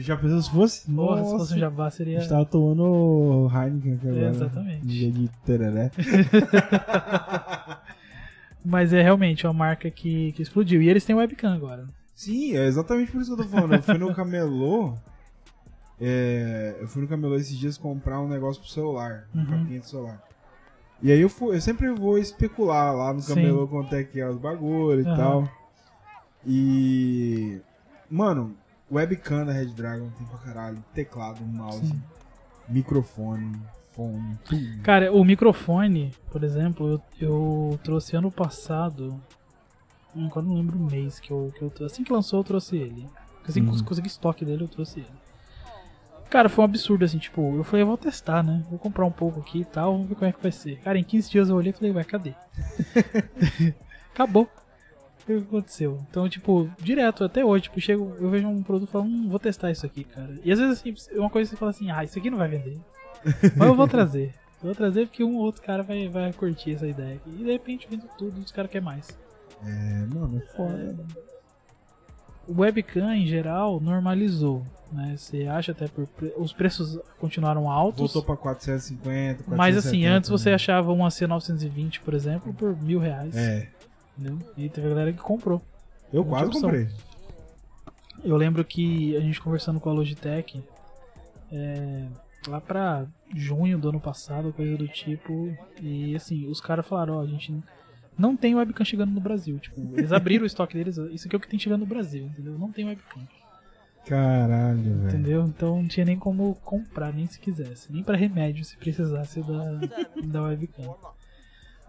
já 0.00 0.16
pensou 0.16 0.42
se 0.42 0.50
fosse? 0.50 0.90
Porra, 0.92 1.24
se 1.24 1.30
fosse 1.30 1.54
um 1.54 1.58
jabá 1.58 1.86
A 1.86 1.90
seria. 1.90 2.20
gente 2.20 2.28
tava 2.28 2.44
tomando 2.46 3.48
Heineken 3.52 3.94
aqui 3.94 4.08
agora. 4.08 4.28
exatamente. 4.30 4.86
Em 4.86 4.88
vez 5.00 5.14
de 5.14 5.28
tereré. 5.44 5.90
Mas 8.64 8.92
é 8.92 9.02
realmente 9.02 9.46
uma 9.46 9.52
marca 9.52 9.90
que, 9.90 10.32
que 10.32 10.42
explodiu. 10.42 10.80
E 10.80 10.88
eles 10.88 11.04
têm 11.04 11.16
webcam 11.16 11.52
agora. 11.52 11.84
Sim, 12.14 12.56
é 12.56 12.66
exatamente 12.66 13.10
por 13.10 13.20
isso 13.20 13.34
que 13.34 13.40
eu 13.42 13.44
tô 13.44 13.50
falando. 13.50 13.74
Eu 13.74 13.82
fui 13.82 13.98
no 13.98 14.14
camelô. 14.14 14.94
é, 16.00 16.76
eu 16.80 16.86
fui 16.86 17.02
no 17.02 17.08
camelô 17.08 17.34
esses 17.34 17.56
dias 17.58 17.76
comprar 17.76 18.20
um 18.20 18.28
negócio 18.28 18.62
pro 18.62 18.70
celular. 18.70 19.24
Um 19.34 19.40
Uhum. 19.40 19.46
capinha 19.46 19.80
de 19.80 19.88
celular. 19.88 20.22
E 21.02 21.10
aí 21.10 21.20
eu, 21.20 21.30
eu 21.52 21.60
sempre 21.60 21.90
vou 21.90 22.16
especular 22.16 22.94
lá 22.94 23.12
no 23.12 23.20
Sim. 23.20 23.34
camelô 23.34 23.66
quanto 23.66 23.94
é 23.94 24.04
que 24.04 24.20
é 24.20 24.28
os 24.28 24.36
bagulho 24.38 25.00
e 25.00 25.04
Aham. 25.06 25.16
tal. 25.16 25.48
E. 26.46 27.60
Mano, 28.10 28.56
webcam 28.90 29.44
da 29.46 29.52
Red 29.52 29.66
Dragon 29.66 30.08
tem 30.18 30.26
pra 30.26 30.38
caralho. 30.38 30.78
Teclado, 30.94 31.44
mouse, 31.44 31.86
Sim. 31.86 32.00
microfone, 32.68 33.58
fone, 33.92 34.38
tudo. 34.44 34.82
Cara, 34.82 35.12
o 35.12 35.24
microfone, 35.24 36.12
por 36.30 36.44
exemplo, 36.44 36.88
eu, 36.88 37.02
eu 37.20 37.80
trouxe 37.82 38.16
ano 38.16 38.30
passado. 38.30 39.20
hum, 40.14 40.26
Agora 40.26 40.46
não 40.46 40.54
lembro 40.54 40.78
o 40.78 40.90
mês 40.90 41.18
que 41.18 41.30
eu, 41.30 41.52
que 41.56 41.62
eu 41.62 41.70
trouxe. 41.70 41.94
Assim 41.94 42.04
que 42.04 42.12
lançou, 42.12 42.40
eu 42.40 42.44
trouxe 42.44 42.76
ele. 42.76 43.08
Assim 43.46 43.64
que 43.64 43.70
Uhum. 43.70 43.82
consegui 43.84 44.06
estoque 44.06 44.44
dele, 44.44 44.62
eu 44.62 44.68
trouxe 44.68 45.00
ele. 45.00 45.21
Cara, 46.32 46.48
foi 46.48 46.62
um 46.62 46.64
absurdo, 46.64 47.04
assim, 47.04 47.18
tipo, 47.18 47.56
eu 47.58 47.62
falei, 47.62 47.82
eu 47.82 47.86
vou 47.86 47.98
testar, 47.98 48.42
né? 48.42 48.64
Vou 48.70 48.78
comprar 48.78 49.04
um 49.04 49.12
pouco 49.12 49.38
aqui 49.38 49.60
e 49.60 49.64
tal, 49.66 49.92
vamos 49.92 50.08
ver 50.08 50.14
como 50.14 50.26
é 50.30 50.32
que 50.32 50.42
vai 50.42 50.50
ser. 50.50 50.78
Cara, 50.78 50.98
em 50.98 51.04
15 51.04 51.30
dias 51.30 51.50
eu 51.50 51.56
olhei 51.56 51.72
e 51.72 51.72
falei, 51.74 51.92
ué, 51.92 52.02
cadê? 52.04 52.32
Acabou. 54.14 54.44
O 54.44 55.26
que 55.26 55.34
aconteceu? 55.34 56.00
Então, 56.08 56.26
tipo, 56.30 56.70
direto, 56.80 57.22
até 57.22 57.44
hoje, 57.44 57.64
tipo, 57.64 57.78
chego, 57.82 58.16
eu 58.18 58.30
vejo 58.30 58.48
um 58.48 58.62
produto 58.62 58.88
e 58.88 58.92
falo, 58.92 59.04
hum, 59.04 59.28
vou 59.28 59.38
testar 59.38 59.70
isso 59.70 59.84
aqui, 59.84 60.04
cara. 60.04 60.38
E 60.42 60.50
às 60.50 60.58
vezes, 60.58 60.78
assim, 60.80 61.18
uma 61.18 61.28
coisa 61.28 61.50
você 61.50 61.56
fala 61.56 61.70
assim, 61.70 61.90
ah, 61.90 62.02
isso 62.02 62.18
aqui 62.18 62.30
não 62.30 62.38
vai 62.38 62.48
vender. 62.48 62.80
Mas 63.54 63.68
eu 63.68 63.74
vou 63.74 63.86
trazer. 63.86 64.32
Eu 64.62 64.68
vou 64.68 64.74
trazer 64.74 65.08
porque 65.08 65.22
um 65.22 65.36
ou 65.36 65.42
outro 65.42 65.60
cara 65.60 65.82
vai, 65.82 66.08
vai 66.08 66.32
curtir 66.32 66.72
essa 66.72 66.86
ideia 66.86 67.16
aqui. 67.16 67.28
E 67.28 67.44
de 67.44 67.52
repente, 67.52 67.86
vendo 67.90 68.08
tudo, 68.16 68.40
os 68.40 68.50
caras 68.50 68.70
querem 68.70 68.86
mais. 68.86 69.06
É, 69.62 70.06
mano, 70.06 70.38
é 70.38 70.56
foda. 70.56 70.96
O 70.98 71.31
webcam, 72.48 73.14
em 73.14 73.26
geral, 73.26 73.80
normalizou. 73.80 74.64
Né? 74.90 75.14
Você 75.16 75.46
acha 75.46 75.72
até 75.72 75.88
por. 75.88 76.06
Os 76.36 76.52
preços 76.52 76.98
continuaram 77.18 77.70
altos. 77.70 78.00
Voltou 78.00 78.22
pra 78.22 78.36
450, 78.36 79.44
470. 79.44 79.56
Mas 79.56 79.76
assim, 79.76 80.04
antes 80.04 80.28
você 80.28 80.50
né? 80.50 80.54
achava 80.54 80.92
uma 80.92 81.08
C920, 81.08 82.00
por 82.00 82.14
exemplo, 82.14 82.52
por 82.52 82.76
mil 82.76 82.98
reais. 82.98 83.34
É, 83.34 83.68
Entendeu? 84.18 84.38
E 84.56 84.68
teve 84.68 84.86
a 84.86 84.90
galera 84.90 85.12
que 85.12 85.20
comprou. 85.20 85.62
eu 86.12 86.24
quase 86.24 86.46
opção. 86.46 86.62
comprei. 86.62 86.88
Eu 88.22 88.36
lembro 88.36 88.64
que 88.64 89.16
a 89.16 89.20
gente 89.20 89.40
conversando 89.40 89.80
com 89.80 89.88
a 89.88 89.92
Logitech, 89.92 90.62
é, 91.50 92.06
lá 92.46 92.60
pra 92.60 93.06
junho 93.34 93.78
do 93.78 93.88
ano 93.88 93.98
passado, 94.00 94.52
coisa 94.52 94.76
do 94.76 94.86
tipo, 94.86 95.56
e 95.80 96.14
assim, 96.14 96.46
os 96.46 96.60
caras 96.60 96.86
falaram, 96.86 97.16
ó, 97.16 97.22
a 97.22 97.26
gente 97.26 97.52
não 98.18 98.36
tem 98.36 98.54
webcam 98.54 98.84
chegando 98.84 99.12
no 99.12 99.20
Brasil. 99.20 99.58
Tipo, 99.58 99.80
eles 99.96 100.12
abriram 100.12 100.44
o 100.44 100.46
estoque 100.46 100.74
deles, 100.74 100.96
isso 101.12 101.26
aqui 101.26 101.36
é 101.36 101.38
o 101.38 101.40
que 101.40 101.48
tem 101.48 101.58
chegando 101.58 101.80
no 101.80 101.86
Brasil, 101.86 102.26
entendeu? 102.26 102.58
Não 102.58 102.70
tem 102.70 102.84
webcam. 102.84 103.22
Caralho, 104.06 104.82
velho. 104.82 105.08
Entendeu? 105.08 105.46
Então 105.46 105.80
não 105.80 105.88
tinha 105.88 106.04
nem 106.04 106.18
como 106.18 106.54
comprar, 106.56 107.12
nem 107.12 107.26
se 107.26 107.38
quisesse. 107.38 107.92
Nem 107.92 108.02
pra 108.02 108.16
remédio 108.16 108.64
se 108.64 108.76
precisasse 108.76 109.40
da, 109.42 109.80
da 110.24 110.42
webcam. 110.42 110.94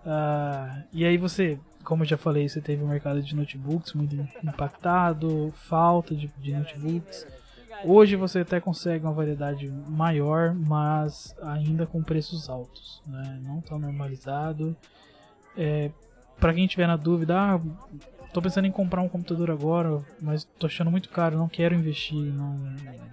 Ah, 0.06 0.84
e 0.92 1.06
aí 1.06 1.18
você, 1.18 1.58
como 1.84 2.04
eu 2.04 2.08
já 2.08 2.18
falei, 2.18 2.48
você 2.48 2.62
teve 2.62 2.84
o 2.84 2.88
mercado 2.88 3.22
de 3.22 3.36
notebooks 3.36 3.94
muito 3.94 4.16
impactado, 4.44 5.52
falta 5.56 6.16
de, 6.16 6.28
de 6.40 6.54
notebooks. 6.54 7.26
Hoje 7.84 8.16
você 8.16 8.40
até 8.40 8.60
consegue 8.60 9.04
uma 9.04 9.14
variedade 9.14 9.68
maior, 9.68 10.54
mas 10.54 11.36
ainda 11.42 11.86
com 11.86 12.04
preços 12.04 12.48
altos. 12.48 13.02
Né? 13.08 13.40
Não 13.44 13.60
está 13.60 13.78
normalizado. 13.78 14.76
É, 15.58 15.92
para 16.44 16.54
quem 16.54 16.68
tiver 16.68 16.88
na 16.88 16.98
dúvida, 16.98 17.40
ah, 17.40 17.62
tô 18.34 18.42
pensando 18.42 18.66
em 18.66 18.72
comprar 18.72 19.02
um 19.02 19.08
computador 19.08 19.50
agora, 19.50 20.04
mas 20.22 20.44
tô 20.60 20.68
achando 20.68 20.92
muito 20.92 21.08
caro, 21.08 21.38
não 21.38 21.48
quero 21.48 21.74
investir, 21.74 22.34
não, 22.34 22.58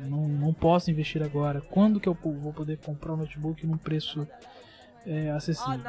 não, 0.00 0.26
não 0.26 0.52
posso 0.52 0.90
investir 0.90 1.22
agora. 1.22 1.60
Quando 1.60 2.00
que 2.00 2.08
eu 2.08 2.18
vou 2.20 2.52
poder 2.52 2.78
comprar 2.78 3.12
um 3.12 3.18
notebook 3.18 3.64
num 3.64 3.76
preço 3.76 4.26
é, 5.06 5.30
acessível? 5.30 5.80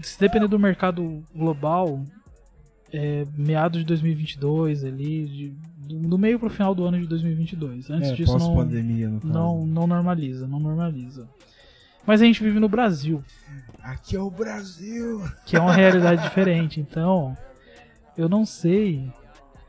Se 0.00 0.20
depender 0.20 0.46
do 0.46 0.56
mercado 0.56 1.24
global, 1.34 2.00
é, 2.92 3.26
meados 3.36 3.80
de 3.80 3.86
2022 3.86 4.84
ali, 4.84 5.26
de, 5.26 5.48
do, 5.78 6.10
do 6.10 6.16
meio 6.16 6.38
pro 6.38 6.48
final 6.48 6.76
do 6.76 6.84
ano 6.84 7.00
de 7.00 7.08
2022. 7.08 7.90
Antes 7.90 8.10
É, 8.10 8.14
disso 8.14 8.38
não, 8.38 8.38
caso. 8.38 9.26
não, 9.26 9.66
não 9.66 9.86
normaliza, 9.88 10.46
não 10.46 10.60
normaliza. 10.60 11.28
Mas 12.06 12.22
a 12.22 12.24
gente 12.24 12.42
vive 12.42 12.58
no 12.58 12.68
Brasil, 12.68 13.22
Aqui 13.82 14.16
é 14.16 14.20
o 14.20 14.30
Brasil. 14.30 15.22
que 15.46 15.56
é 15.56 15.60
uma 15.60 15.72
realidade 15.72 16.22
diferente. 16.22 16.78
Então, 16.78 17.36
eu 18.16 18.28
não 18.28 18.44
sei 18.44 19.10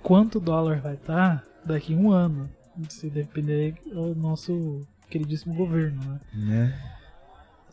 quanto 0.04 0.40
dólar 0.40 0.82
vai 0.82 0.96
estar 0.96 1.44
daqui 1.66 1.94
a 1.94 1.98
um 1.98 2.12
ano. 2.12 2.50
Se 2.90 3.10
depender 3.10 3.76
do 3.86 4.16
nosso 4.16 4.82
queridíssimo 5.10 5.54
governo, 5.54 6.02
né? 6.04 6.20
Né? 6.34 6.80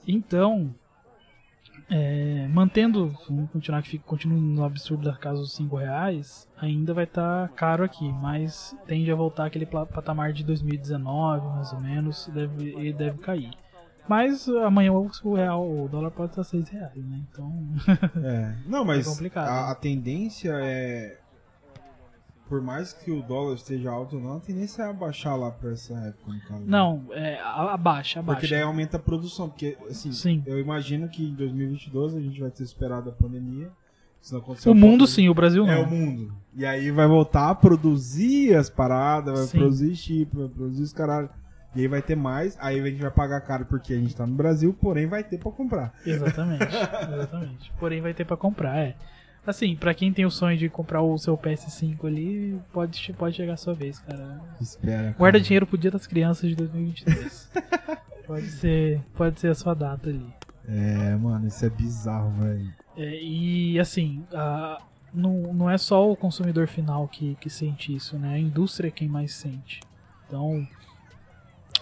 Então, 0.06 0.74
é, 1.90 2.48
mantendo, 2.48 3.16
vamos 3.28 3.50
continuar 3.50 3.82
que 3.82 3.90
fica, 3.90 4.04
continue 4.04 4.40
no 4.40 4.64
absurdo 4.64 5.04
da 5.04 5.16
casa 5.16 5.40
dos 5.40 5.52
5 5.54 5.76
reais, 5.76 6.48
ainda 6.60 6.92
vai 6.94 7.04
estar 7.04 7.48
caro 7.50 7.84
aqui, 7.84 8.10
mas 8.12 8.76
tende 8.86 9.10
a 9.10 9.14
voltar 9.14 9.46
aquele 9.46 9.66
patamar 9.66 10.32
de 10.32 10.42
2019, 10.44 11.46
mais 11.48 11.72
ou 11.72 11.80
menos, 11.80 12.28
deve, 12.32 12.70
ele 12.70 12.92
deve 12.92 13.18
cair. 13.18 13.50
Mas 14.08 14.48
amanhã 14.48 14.92
o 14.92 15.34
real, 15.34 15.62
o 15.68 15.88
dólar 15.88 16.10
pode 16.10 16.30
estar 16.32 16.44
6 16.44 16.68
reais, 16.68 16.96
né? 17.04 17.20
Então, 17.30 17.52
É. 18.22 18.54
Não, 18.66 18.84
mas 18.86 19.06
É 19.06 19.10
complicado. 19.10 19.48
a, 19.48 19.70
a 19.70 19.74
tendência 19.74 20.52
é. 20.62 21.18
Por 22.48 22.62
mais 22.62 22.92
que 22.92 23.10
o 23.10 23.22
dólar 23.22 23.54
esteja 23.56 23.90
alto 23.90 24.14
ou 24.16 24.22
não, 24.22 24.36
a 24.36 24.40
tendência 24.40 24.82
é 24.84 24.86
abaixar 24.88 25.36
lá 25.36 25.50
pra 25.50 25.72
essa 25.72 25.94
época, 25.94 26.32
no 26.32 26.40
caso. 26.42 26.62
não, 26.64 27.02
é, 27.10 27.40
abaixa, 27.42 28.20
abaixa. 28.20 28.40
Porque 28.40 28.46
daí 28.54 28.62
aumenta 28.62 28.98
a 28.98 29.00
produção. 29.00 29.48
Porque, 29.48 29.76
assim, 29.90 30.12
Sim. 30.12 30.44
eu 30.46 30.56
imagino 30.60 31.08
que 31.08 31.24
em 31.24 31.34
2022 31.34 32.14
a 32.14 32.20
gente 32.20 32.40
vai 32.40 32.50
ter 32.52 32.64
superado 32.64 33.10
a 33.10 33.12
pandemia. 33.12 33.68
Se 34.20 34.32
não 34.32 34.40
acontecer 34.40 34.68
O 34.70 34.74
mundo 34.74 35.06
sim, 35.08 35.28
o 35.28 35.34
Brasil 35.34 35.64
coisa- 35.64 35.76
não. 35.76 35.84
É 35.84 35.86
o 35.86 35.90
mundo. 35.90 36.32
E 36.54 36.64
aí 36.64 36.90
vai 36.92 37.06
voltar 37.08 37.50
a 37.50 37.54
produzir 37.54 38.54
as 38.54 38.70
paradas, 38.70 39.34
vai 39.38 39.46
Sim. 39.48 39.58
produzir 39.58 39.94
chip, 39.96 40.36
vai 40.36 40.48
produzir 40.48 40.82
os 40.84 40.92
caralho. 40.92 41.28
E 41.76 41.82
aí 41.82 41.88
vai 41.88 42.00
ter 42.02 42.16
mais, 42.16 42.56
aí 42.58 42.80
a 42.80 42.84
gente 42.86 43.02
vai 43.02 43.10
pagar 43.10 43.40
caro 43.42 43.66
porque 43.66 43.92
a 43.92 43.96
gente 43.98 44.16
tá 44.16 44.26
no 44.26 44.34
Brasil, 44.34 44.72
porém 44.80 45.06
vai 45.06 45.22
ter 45.22 45.38
pra 45.38 45.52
comprar. 45.52 45.92
Exatamente, 46.06 46.64
exatamente. 47.12 47.72
Porém 47.78 48.00
vai 48.00 48.14
ter 48.14 48.24
pra 48.24 48.36
comprar, 48.36 48.78
é. 48.78 48.96
Assim, 49.46 49.76
pra 49.76 49.94
quem 49.94 50.12
tem 50.12 50.24
o 50.26 50.30
sonho 50.30 50.56
de 50.58 50.68
comprar 50.68 51.02
o 51.02 51.16
seu 51.18 51.36
PS5 51.38 52.04
ali, 52.06 52.60
pode, 52.72 53.12
pode 53.12 53.36
chegar 53.36 53.52
a 53.52 53.56
sua 53.56 53.74
vez, 53.74 53.98
cara. 54.00 54.40
Espera. 54.60 54.96
cara. 55.02 55.14
Guarda 55.18 55.40
dinheiro 55.40 55.66
pro 55.66 55.78
dia 55.78 55.90
das 55.90 56.06
crianças 56.06 56.48
de 56.50 56.56
2022. 56.56 57.50
pode 58.26 58.46
ser, 58.50 59.00
pode 59.14 59.38
ser 59.38 59.48
a 59.48 59.54
sua 59.54 59.74
data 59.74 60.08
ali. 60.08 60.26
É, 60.68 61.14
mano, 61.14 61.46
isso 61.46 61.64
é 61.64 61.70
bizarro, 61.70 62.30
velho. 62.42 62.72
É, 62.96 63.22
e 63.22 63.78
assim, 63.78 64.24
a- 64.32 64.80
não, 65.14 65.54
não 65.54 65.70
é 65.70 65.78
só 65.78 66.10
o 66.10 66.16
consumidor 66.16 66.66
final 66.66 67.06
que, 67.06 67.36
que 67.40 67.48
sente 67.48 67.94
isso, 67.94 68.18
né? 68.18 68.34
A 68.34 68.38
indústria 68.38 68.88
é 68.88 68.90
quem 68.90 69.06
mais 69.08 69.32
sente. 69.32 69.80
Então, 70.26 70.66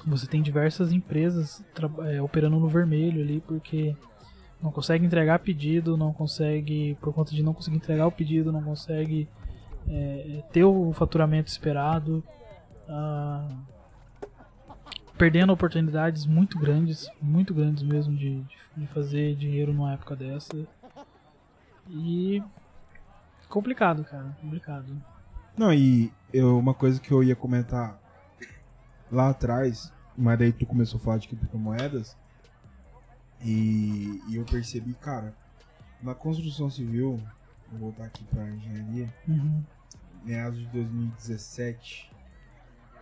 você 0.06 0.26
tem 0.26 0.42
diversas 0.42 0.92
empresas 0.92 1.64
é, 2.06 2.20
operando 2.20 2.58
no 2.58 2.68
vermelho 2.68 3.20
ali 3.22 3.40
porque 3.40 3.96
não 4.62 4.70
consegue 4.70 5.04
entregar 5.04 5.38
pedido, 5.40 5.96
não 5.96 6.12
consegue, 6.12 6.96
por 7.00 7.12
conta 7.12 7.32
de 7.34 7.42
não 7.42 7.52
conseguir 7.54 7.76
entregar 7.76 8.06
o 8.06 8.12
pedido, 8.12 8.50
não 8.52 8.62
consegue 8.62 9.28
é, 9.88 10.42
ter 10.52 10.64
o 10.64 10.92
faturamento 10.92 11.50
esperado. 11.50 12.22
ah, 12.88 13.48
perdendo 15.16 15.52
oportunidades 15.52 16.26
muito 16.26 16.58
grandes, 16.58 17.08
muito 17.22 17.54
grandes 17.54 17.82
mesmo 17.82 18.14
de- 18.16 18.42
de 18.76 18.86
fazer 18.88 19.36
dinheiro 19.36 19.72
numa 19.72 19.92
época 19.92 20.16
dessa. 20.16 20.66
E 21.88 22.42
complicado, 23.48 24.04
cara, 24.04 24.36
complicado. 24.40 24.86
Não, 25.56 25.72
e 25.72 26.12
eu, 26.32 26.58
uma 26.58 26.74
coisa 26.74 27.00
que 27.00 27.12
eu 27.12 27.22
ia 27.22 27.36
comentar 27.36 27.98
lá 29.14 29.30
atrás, 29.30 29.92
mas 30.16 30.38
daí 30.38 30.52
tu 30.52 30.66
começou 30.66 30.98
a 31.00 31.02
falar 31.02 31.18
de 31.18 31.28
criptomoedas, 31.28 32.16
e, 33.40 34.20
e 34.28 34.36
eu 34.36 34.44
percebi, 34.44 34.94
cara, 34.94 35.34
na 36.02 36.14
construção 36.14 36.70
civil, 36.70 37.20
vou 37.70 37.78
voltar 37.80 38.04
aqui 38.04 38.24
pra 38.24 38.48
engenharia, 38.50 39.12
Uhum. 39.28 39.62
meados 40.24 40.58
de 40.58 40.66
2017, 40.66 42.10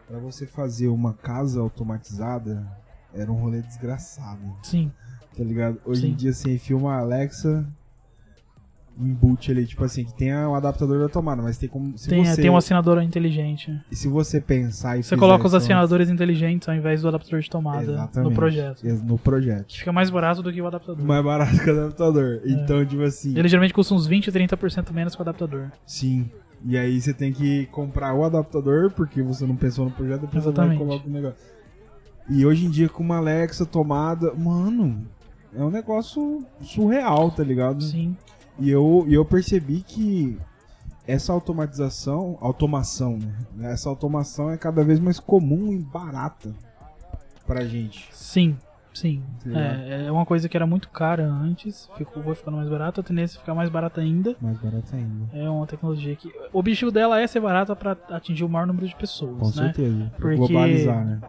pra 0.07 0.19
você 0.19 0.47
fazer 0.47 0.89
uma 0.89 1.15
casa 1.15 1.61
automatizada, 1.61 2.67
era 3.13 3.31
um 3.31 3.37
rolê 3.37 3.63
desgraçado, 3.63 4.41
Sim, 4.63 4.93
tá 5.37 5.45
ligado? 5.45 5.81
Hoje 5.85 6.03
Sim. 6.03 6.09
em 6.09 6.15
dia 6.15 6.33
você 6.33 6.55
enfia 6.55 6.77
uma 6.77 6.97
Alexa 6.99 7.67
em 8.99 9.13
boot 9.13 9.51
ali, 9.51 9.67
tipo 9.67 9.83
assim, 9.85 10.05
que 10.05 10.13
tem 10.15 10.35
o 10.35 10.55
adaptador 10.55 11.01
da 11.01 11.09
tomada, 11.09 11.43
mas 11.43 11.57
tem 11.59 11.69
como. 11.69 11.97
Se 11.97 12.09
tem, 12.09 12.25
você, 12.25 12.41
tem 12.41 12.51
um 12.51 12.57
assinador 12.57 13.03
inteligente. 13.03 13.73
e 13.91 13.97
se 13.97 14.07
você 14.09 14.41
pensar 14.41 14.99
e 14.99 15.03
Você 15.03 15.17
coloca 15.17 15.47
os 15.47 15.55
assinadores 15.55 16.11
inteligentes 16.11 16.69
ao 16.69 16.75
invés 16.75 17.03
do 17.03 17.09
adaptador 17.09 17.41
de 17.41 17.51
tomada 17.51 17.83
Exatamente. 17.83 18.31
no 18.31 18.35
projeto. 18.35 18.85
No 19.05 19.19
projeto. 19.19 19.77
Fica 19.77 19.93
mais 19.93 20.11
barato 20.11 20.43
do 20.43 20.53
que 20.53 20.61
o 20.61 20.67
adaptador. 20.67 21.05
Mais 21.05 21.25
barato 21.25 21.59
que 21.59 21.71
o 21.71 21.81
adaptador. 21.81 22.41
Então, 22.45 22.85
tipo 22.85 23.03
assim, 23.03 23.37
Ele 23.37 23.49
geralmente 23.49 23.75
custa 23.75 23.95
uns 23.95 24.07
20, 24.07 24.31
30% 24.31 24.93
menos 24.93 25.15
que 25.15 25.21
o 25.21 25.23
adaptador. 25.23 25.71
sim. 25.87 26.31
E 26.65 26.79
aí 26.79 27.01
você 27.01 27.13
tem 27.13 27.33
que 27.33 27.67
comprar 27.67 28.15
o 28.15 28.23
adaptador, 28.23 28.93
porque 28.93 29.21
você 29.21 29.45
não 29.45 29.57
pensou 29.57 29.85
no 29.87 29.91
projeto, 29.91 30.21
depois 30.21 30.45
Exatamente. 30.45 30.79
você 30.79 30.85
coloca 30.85 31.09
o 31.09 31.11
negócio. 31.11 31.37
E 32.31 32.47
hoje 32.47 32.67
em 32.67 32.71
dia, 32.71 32.89
com 32.89 33.03
uma 33.03 33.17
Alexa 33.17 33.67
tomada, 33.67 34.33
mano, 34.33 35.05
é 35.53 35.61
um 35.61 35.71
negócio 35.71 36.45
surreal, 36.61 37.33
tá 37.33 37.43
ligado? 37.43 37.83
Sim, 37.83 38.17
E 38.59 38.71
eu, 38.71 39.05
eu 39.09 39.25
percebi 39.25 39.81
que 39.83 40.39
essa 41.07 41.33
automatização, 41.33 42.39
automação, 42.41 43.19
né? 43.55 43.73
Essa 43.73 43.89
automação 43.89 44.51
é 44.51 44.57
cada 44.57 44.85
vez 44.85 45.01
mais 45.01 45.19
comum 45.19 45.73
e 45.73 45.79
barata 45.79 46.55
pra 47.47 47.65
gente. 47.65 48.09
sim, 48.13 48.57
sim. 48.95 49.23
Tá 49.43 49.59
É, 49.59 50.07
é 50.07 50.13
uma 50.13 50.25
coisa 50.25 50.49
que 50.49 50.57
era 50.57 50.67
muito 50.67 50.89
cara 50.91 51.25
antes, 51.27 51.89
ficou, 51.97 52.23
foi 52.23 52.35
ficando 52.37 52.57
mais 52.59 52.69
barata, 52.69 53.01
a 53.01 53.05
tendência 53.05 53.37
é 53.37 53.41
ficar 53.41 53.55
mais 53.55 53.69
barata 53.69 54.01
ainda. 54.01 54.37
Mais 54.41 54.57
barata 54.59 54.95
ainda. 54.95 55.27
É 55.37 55.49
uma 55.51 55.67
tecnologia 55.67 56.15
que. 56.15 56.29
O 56.53 56.59
objetivo 56.61 56.93
dela 56.93 57.21
é 57.21 57.27
ser 57.27 57.41
barata 57.41 57.75
para 57.75 57.97
atingir 58.11 58.45
o 58.45 58.49
maior 58.49 58.67
número 58.67 58.87
de 58.87 58.95
pessoas, 58.95 59.39
Com 59.39 59.47
né? 59.49 59.53
certeza. 59.73 60.13
Porque- 60.19 60.37
globalizar, 60.37 61.05
né? 61.05 61.21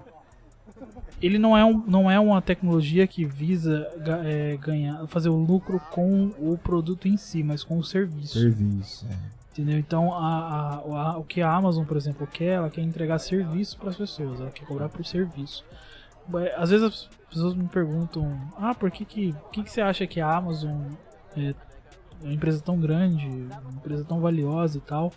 Ele 1.25 1.39
não 1.39 1.57
é, 1.57 1.63
um, 1.63 1.83
não 1.87 2.11
é 2.11 2.19
uma 2.19 2.41
tecnologia 2.41 3.07
que 3.07 3.23
visa 3.25 3.87
é, 4.25 4.57
ganhar, 4.57 5.07
fazer 5.07 5.29
o 5.29 5.35
lucro 5.35 5.79
com 5.91 6.31
o 6.37 6.57
produto 6.57 7.07
em 7.07 7.15
si, 7.17 7.41
mas 7.43 7.63
com 7.63 7.77
o 7.77 7.83
serviço. 7.83 8.39
Serviço. 8.39 9.05
é. 9.09 9.43
Entendeu? 9.53 9.77
Então, 9.77 10.11
a, 10.13 10.17
a- 10.17 10.75
a- 11.11 11.17
o 11.19 11.23
que 11.23 11.39
a 11.41 11.51
Amazon, 11.53 11.85
por 11.85 11.95
exemplo, 11.95 12.25
quer, 12.25 12.55
ela 12.55 12.69
quer 12.71 12.81
entregar 12.81 13.19
serviço 13.19 13.77
para 13.77 13.89
as 13.91 13.95
pessoas, 13.95 14.41
ela 14.41 14.49
quer 14.49 14.65
cobrar 14.65 14.89
por 14.89 15.05
serviço. 15.05 15.63
É, 16.35 16.55
Às 16.57 16.71
vezes 16.71 16.85
as 16.85 17.09
pessoas 17.29 17.53
me 17.53 17.67
perguntam: 17.67 18.35
ah, 18.57 18.73
por 18.73 18.89
que, 18.89 19.05
que, 19.05 19.35
que, 19.51 19.63
que 19.63 19.69
você 19.71 19.79
acha 19.81 20.07
que 20.07 20.19
a 20.19 20.35
Amazon 20.35 20.81
é 21.37 21.53
uma 22.21 22.33
empresa 22.33 22.61
tão 22.61 22.79
grande, 22.79 23.27
uma 23.27 23.71
empresa 23.77 24.03
tão 24.03 24.19
valiosa 24.19 24.77
e 24.79 24.81
tal? 24.81 25.11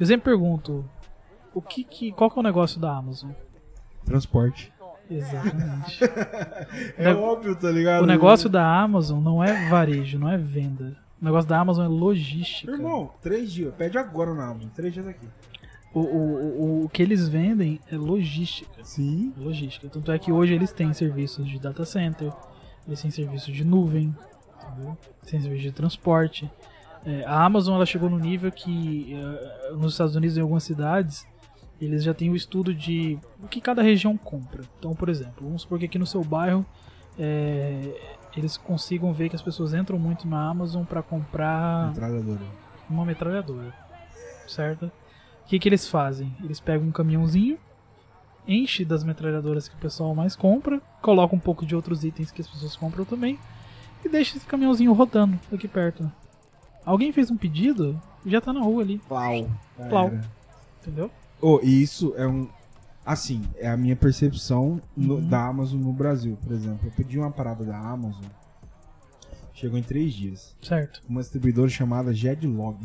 Eu 0.00 0.06
sempre 0.06 0.24
pergunto: 0.24 0.82
o 1.52 1.60
que 1.60 1.84
que, 1.84 2.10
qual 2.12 2.30
que 2.30 2.38
é 2.38 2.40
o 2.40 2.42
negócio 2.42 2.80
da 2.80 2.96
Amazon? 2.96 3.32
Transporte. 4.06 4.72
Exatamente. 5.10 6.00
É 6.96 7.04
Ne- 7.12 7.14
óbvio, 7.20 7.54
tá 7.56 7.70
ligado? 7.70 8.02
o 8.02 8.06
negócio 8.06 8.48
da 8.48 8.64
Amazon 8.82 9.22
não 9.22 9.42
é 9.42 9.68
varejo, 9.68 10.18
não 10.18 10.28
é 10.30 10.36
venda. 10.36 10.96
O 11.20 11.24
negócio 11.24 11.48
da 11.48 11.58
Amazon 11.58 11.84
é 11.84 11.88
logística. 11.88 12.72
Irmão, 12.72 13.10
três 13.22 13.52
dias. 13.52 13.72
Pede 13.74 13.96
agora 13.98 14.34
na 14.34 14.46
Amazon. 14.48 14.68
Três 14.74 14.92
dias 14.92 15.06
aqui. 15.06 15.26
O, 15.94 16.00
o, 16.00 16.02
o, 16.02 16.84
o 16.84 16.88
que 16.88 17.02
eles 17.02 17.28
vendem 17.28 17.80
é 17.90 17.96
logística. 17.96 18.82
Sim. 18.82 19.32
logística. 19.36 19.88
Tanto 19.88 20.10
é 20.10 20.18
que 20.18 20.32
hoje 20.32 20.52
eles 20.54 20.72
têm 20.72 20.92
serviços 20.92 21.48
de 21.48 21.58
data 21.58 21.84
center, 21.84 22.32
eles 22.86 23.00
têm 23.00 23.10
serviços 23.10 23.54
de 23.54 23.64
nuvem, 23.64 24.14
entendeu? 24.72 24.98
Tem 25.24 25.40
serviço 25.40 25.62
de 25.62 25.72
transporte. 25.72 26.50
É, 27.06 27.24
a 27.26 27.44
Amazon 27.44 27.76
ela 27.76 27.86
chegou 27.86 28.08
no 28.10 28.18
nível 28.18 28.50
que 28.50 29.14
eh, 29.14 29.72
nos 29.74 29.92
Estados 29.92 30.16
Unidos, 30.16 30.36
em 30.36 30.40
algumas 30.40 30.64
cidades, 30.64 31.26
eles 31.80 32.02
já 32.04 32.14
têm 32.14 32.30
o 32.30 32.36
estudo 32.36 32.72
de 32.74 33.18
o 33.42 33.48
que 33.48 33.60
cada 33.60 33.82
região 33.82 34.16
compra. 34.16 34.62
Então, 34.78 34.94
por 34.94 35.08
exemplo, 35.08 35.44
vamos 35.46 35.62
supor 35.62 35.78
que 35.78 35.84
aqui 35.86 35.98
no 35.98 36.06
seu 36.06 36.22
bairro 36.22 36.64
eh, 37.18 38.18
eles 38.36 38.56
consigam 38.56 39.12
ver 39.12 39.28
que 39.28 39.36
as 39.36 39.42
pessoas 39.42 39.74
entram 39.74 39.98
muito 39.98 40.26
na 40.26 40.48
Amazon 40.48 40.84
para 40.84 41.02
comprar 41.02 41.88
Metralhadora. 41.88 42.40
uma 42.88 43.04
metralhadora, 43.04 43.72
certo? 44.46 44.86
O 45.44 45.46
que, 45.46 45.58
que 45.58 45.68
eles 45.68 45.86
fazem? 45.88 46.34
Eles 46.42 46.58
pegam 46.58 46.86
um 46.88 46.92
caminhãozinho, 46.92 47.58
enche 48.46 48.84
das 48.84 49.04
metralhadoras 49.04 49.68
que 49.68 49.74
o 49.74 49.78
pessoal 49.78 50.14
mais 50.14 50.34
compra, 50.34 50.80
coloca 51.02 51.34
um 51.34 51.38
pouco 51.38 51.64
de 51.66 51.76
outros 51.76 52.02
itens 52.04 52.30
que 52.30 52.40
as 52.40 52.48
pessoas 52.48 52.74
compram 52.76 53.04
também 53.04 53.38
e 54.04 54.08
deixa 54.08 54.36
esse 54.36 54.46
caminhãozinho 54.46 54.92
rodando 54.92 55.38
aqui 55.52 55.68
perto. 55.68 56.10
Alguém 56.84 57.12
fez 57.12 57.30
um 57.30 57.36
pedido, 57.36 58.00
já 58.26 58.40
tá 58.40 58.52
na 58.52 58.60
rua 58.60 58.82
ali, 58.82 58.98
Plau. 59.08 59.50
Plau. 59.88 60.12
entendeu? 60.82 61.10
Oh, 61.46 61.60
e 61.62 61.82
isso 61.82 62.14
é 62.16 62.26
um. 62.26 62.48
Assim, 63.04 63.42
é 63.56 63.68
a 63.68 63.76
minha 63.76 63.94
percepção 63.94 64.80
no- 64.96 65.16
Uhum. 65.16 65.28
da 65.28 65.46
Amazon 65.46 65.78
no 65.80 65.92
Brasil, 65.92 66.38
por 66.42 66.52
exemplo. 66.52 66.80
Eu 66.86 66.90
pedi 66.92 67.18
uma 67.18 67.30
parada 67.30 67.62
da 67.64 67.76
Amazon. 67.78 68.24
Chegou 69.52 69.78
em 69.78 69.82
três 69.82 70.14
dias. 70.14 70.56
Certo. 70.62 71.02
Uma 71.08 71.20
distribuidora 71.20 71.68
chamada 71.68 72.14
Jedlog. 72.14 72.78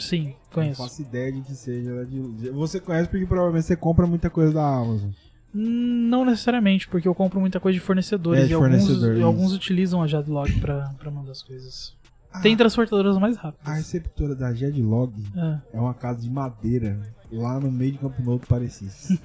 Sim, 0.00 0.26
Não 0.28 0.34
conheço. 0.52 0.82
faço 0.82 1.02
ideia 1.02 1.32
de 1.32 1.40
que 1.42 1.54
seja. 1.54 2.04
de- 2.06 2.50
Você 2.50 2.80
conhece 2.80 3.08
porque 3.08 3.26
provavelmente 3.26 3.66
você 3.66 3.76
compra 3.76 4.06
muita 4.06 4.30
coisa 4.30 4.52
da 4.52 4.64
Amazon. 4.64 5.10
Não 5.52 6.24
necessariamente, 6.24 6.86
porque 6.88 7.06
eu 7.08 7.14
compro 7.14 7.40
muita 7.40 7.58
coisa 7.58 7.78
de 7.78 7.84
fornecedores 7.84 8.44
É, 8.44 8.46
de 8.46 8.52
e, 8.52 8.54
alguns, 8.54 8.88
e 9.18 9.22
alguns 9.22 9.52
utilizam 9.52 10.02
a 10.02 10.06
Jadlog 10.06 10.52
pra, 10.60 10.92
pra 10.98 11.10
mandar 11.10 11.32
as 11.32 11.42
coisas. 11.42 11.94
Ah, 12.32 12.40
Tem 12.40 12.56
transportadoras 12.56 13.16
mais 13.18 13.36
A 13.38 13.42
rápidas. 13.42 13.76
receptora 13.76 14.34
da 14.34 14.52
Jedlog 14.52 15.12
É. 15.36 15.76
é 15.76 15.80
uma 15.80 15.94
casa 15.94 16.20
de 16.20 16.30
madeira 16.30 17.00
lá 17.30 17.58
no 17.60 17.70
meio 17.70 17.92
de 17.92 17.98
Campo 17.98 18.22
Novo 18.22 18.38
do 18.40 18.46
Parecis. 18.46 19.18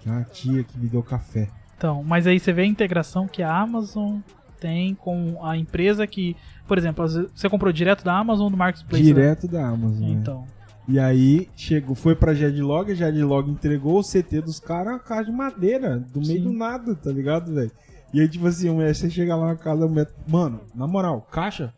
que 0.00 0.08
é 0.08 0.12
uma 0.12 0.24
tia 0.24 0.64
que 0.64 0.78
me 0.78 0.88
deu 0.88 1.02
café. 1.02 1.48
Então, 1.76 2.02
mas 2.04 2.26
aí 2.26 2.38
você 2.38 2.52
vê 2.52 2.62
a 2.62 2.66
integração 2.66 3.26
que 3.26 3.42
a 3.42 3.54
Amazon 3.54 4.18
tem 4.60 4.94
com 4.94 5.38
a 5.44 5.56
empresa 5.56 6.06
que, 6.06 6.36
por 6.68 6.76
exemplo, 6.76 7.06
você 7.34 7.48
comprou 7.48 7.72
direto 7.72 8.04
da 8.04 8.14
Amazon 8.18 8.44
ou 8.44 8.50
do 8.50 8.56
Marketplace? 8.56 9.02
né? 9.02 9.12
Direto 9.12 9.48
da 9.48 9.66
Amazon. 9.66 10.00
né? 10.00 10.10
Então, 10.10 10.44
E 10.86 10.98
aí 10.98 11.48
chegou, 11.56 11.94
foi 11.94 12.14
pra 12.14 12.34
Jedlog, 12.34 12.90
a 12.92 12.94
Jedlog 12.94 13.50
entregou 13.50 13.98
o 13.98 14.02
CT 14.02 14.42
dos 14.42 14.60
caras, 14.60 14.92
uma 14.94 14.98
casa 14.98 15.24
de 15.24 15.32
madeira, 15.32 15.98
do 15.98 16.20
meio 16.20 16.40
Sim. 16.42 16.44
do 16.44 16.52
nada, 16.52 16.94
tá 16.94 17.10
ligado, 17.10 17.54
velho? 17.54 17.70
E 18.12 18.20
aí, 18.20 18.28
tipo 18.28 18.46
assim, 18.46 18.74
você 18.74 19.08
chega 19.08 19.36
lá 19.36 19.46
na 19.48 19.56
casa 19.56 19.82
da 19.82 19.86
mulher. 19.86 20.08
Mano, 20.26 20.60
na 20.74 20.86
moral, 20.86 21.26
caixa. 21.30 21.72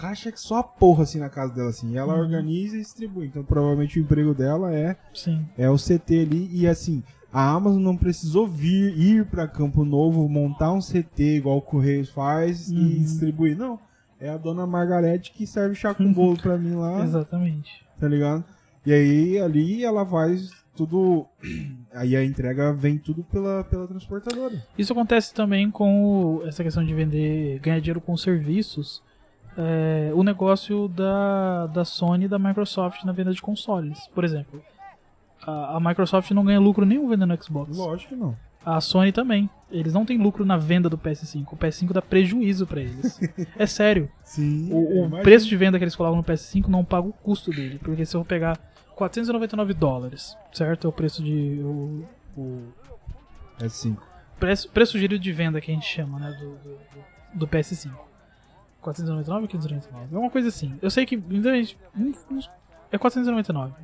Caixa 0.00 0.28
é 0.28 0.32
que 0.32 0.40
só 0.40 0.58
a 0.58 0.62
porra 0.62 1.02
assim 1.02 1.18
na 1.18 1.28
casa 1.28 1.52
dela, 1.54 1.70
assim. 1.70 1.92
E 1.92 1.96
ela 1.96 2.14
Uhum. 2.14 2.20
organiza 2.20 2.76
e 2.76 2.80
distribui. 2.80 3.26
Então 3.26 3.42
provavelmente 3.44 3.98
o 3.98 4.02
emprego 4.02 4.34
dela 4.34 4.74
é, 4.74 4.96
sim. 5.14 5.44
é 5.56 5.68
o 5.68 5.76
CT 5.76 6.20
ali. 6.20 6.48
E 6.52 6.66
assim, 6.66 7.02
a 7.32 7.50
Amazon 7.50 7.82
não 7.82 7.96
precisou 7.96 8.46
vir, 8.46 8.96
ir 8.98 9.24
pra 9.26 9.48
Campo 9.48 9.84
Novo, 9.84 10.28
montar 10.28 10.72
um 10.72 10.80
CT 10.80 11.36
igual 11.38 11.58
o 11.58 11.62
Correios 11.62 12.08
faz 12.10 12.68
Uhum. 12.70 12.76
e 12.78 12.98
distribuir. 13.00 13.56
Não. 13.56 13.78
É 14.20 14.28
a 14.30 14.36
dona 14.36 14.66
Margarete 14.66 15.30
que 15.32 15.46
serve 15.46 15.74
chá 15.76 15.94
com 15.94 16.12
bolo 16.12 16.36
pra 16.36 16.56
mim 16.58 16.74
lá 16.74 17.02
Exatamente. 17.04 17.84
tá 18.00 18.08
ligado? 18.08 18.44
E 18.86 18.92
aí 18.92 19.38
ali 19.38 19.84
ela 19.84 20.04
faz 20.06 20.50
tudo. 20.76 21.26
Aí 21.92 22.14
a 22.14 22.22
entrega 22.24 22.72
vem 22.72 22.98
tudo 22.98 23.24
pela, 23.24 23.64
pela 23.64 23.86
transportadora. 23.88 24.62
Isso 24.78 24.92
acontece 24.92 25.32
também 25.34 25.68
com 25.70 26.42
essa 26.46 26.62
questão 26.62 26.84
de 26.84 26.94
vender, 26.94 27.58
ganhar 27.60 27.80
dinheiro 27.80 28.00
com 28.00 28.16
serviços. 28.16 29.02
É, 29.60 30.12
o 30.14 30.22
negócio 30.22 30.86
da, 30.88 31.66
da 31.66 31.84
Sony 31.84 32.26
e 32.26 32.28
da 32.28 32.38
Microsoft 32.38 33.02
na 33.02 33.10
venda 33.12 33.32
de 33.32 33.42
consoles. 33.42 34.06
Por 34.14 34.22
exemplo, 34.24 34.62
a, 35.44 35.76
a 35.76 35.80
Microsoft 35.80 36.30
não 36.30 36.44
ganha 36.44 36.60
lucro 36.60 36.86
nenhum 36.86 37.08
vendendo 37.08 37.36
Xbox. 37.42 37.76
Lógico 37.76 38.10
que 38.10 38.16
não. 38.16 38.36
A 38.64 38.80
Sony 38.80 39.10
também. 39.12 39.50
Eles 39.70 39.92
não 39.92 40.04
têm 40.04 40.16
lucro 40.16 40.44
na 40.44 40.56
venda 40.56 40.88
do 40.88 40.96
PS5. 40.96 41.46
O 41.52 41.56
PS5 41.56 41.92
dá 41.92 42.00
prejuízo 42.00 42.66
pra 42.66 42.80
eles. 42.80 43.18
é 43.58 43.66
sério. 43.66 44.08
Sim. 44.22 44.70
O, 44.72 45.06
o 45.06 45.10
preço 45.22 45.48
de 45.48 45.56
venda 45.56 45.76
que 45.76 45.84
eles 45.84 45.96
colocam 45.96 46.16
no 46.18 46.24
PS5 46.24 46.68
não 46.68 46.84
paga 46.84 47.08
o 47.08 47.12
custo 47.12 47.50
dele. 47.50 47.78
Porque 47.82 48.04
se 48.06 48.16
eu 48.16 48.24
pegar 48.24 48.56
499 48.94 49.74
dólares, 49.74 50.36
certo? 50.52 50.86
É 50.86 50.90
o 50.90 50.92
preço 50.92 51.22
de. 51.22 51.60
O, 51.62 52.04
o 52.36 52.62
É 53.60 53.68
sim. 53.68 53.96
preço, 54.38 54.70
preço 54.70 54.92
sugerido 54.92 55.18
de 55.22 55.32
venda 55.32 55.60
que 55.60 55.70
a 55.70 55.74
gente 55.74 55.86
chama, 55.86 56.18
né? 56.18 56.30
Do, 56.38 56.50
do- 56.50 56.78
do 57.34 57.46
PS5. 57.48 57.90
499 58.88 59.42
ou 59.42 59.48
599? 59.48 60.14
É 60.14 60.18
uma 60.18 60.30
coisa 60.30 60.48
assim. 60.48 60.78
Eu 60.80 60.90
sei 60.90 61.04
que. 61.04 61.16
É 62.90 62.96
499. 62.96 63.74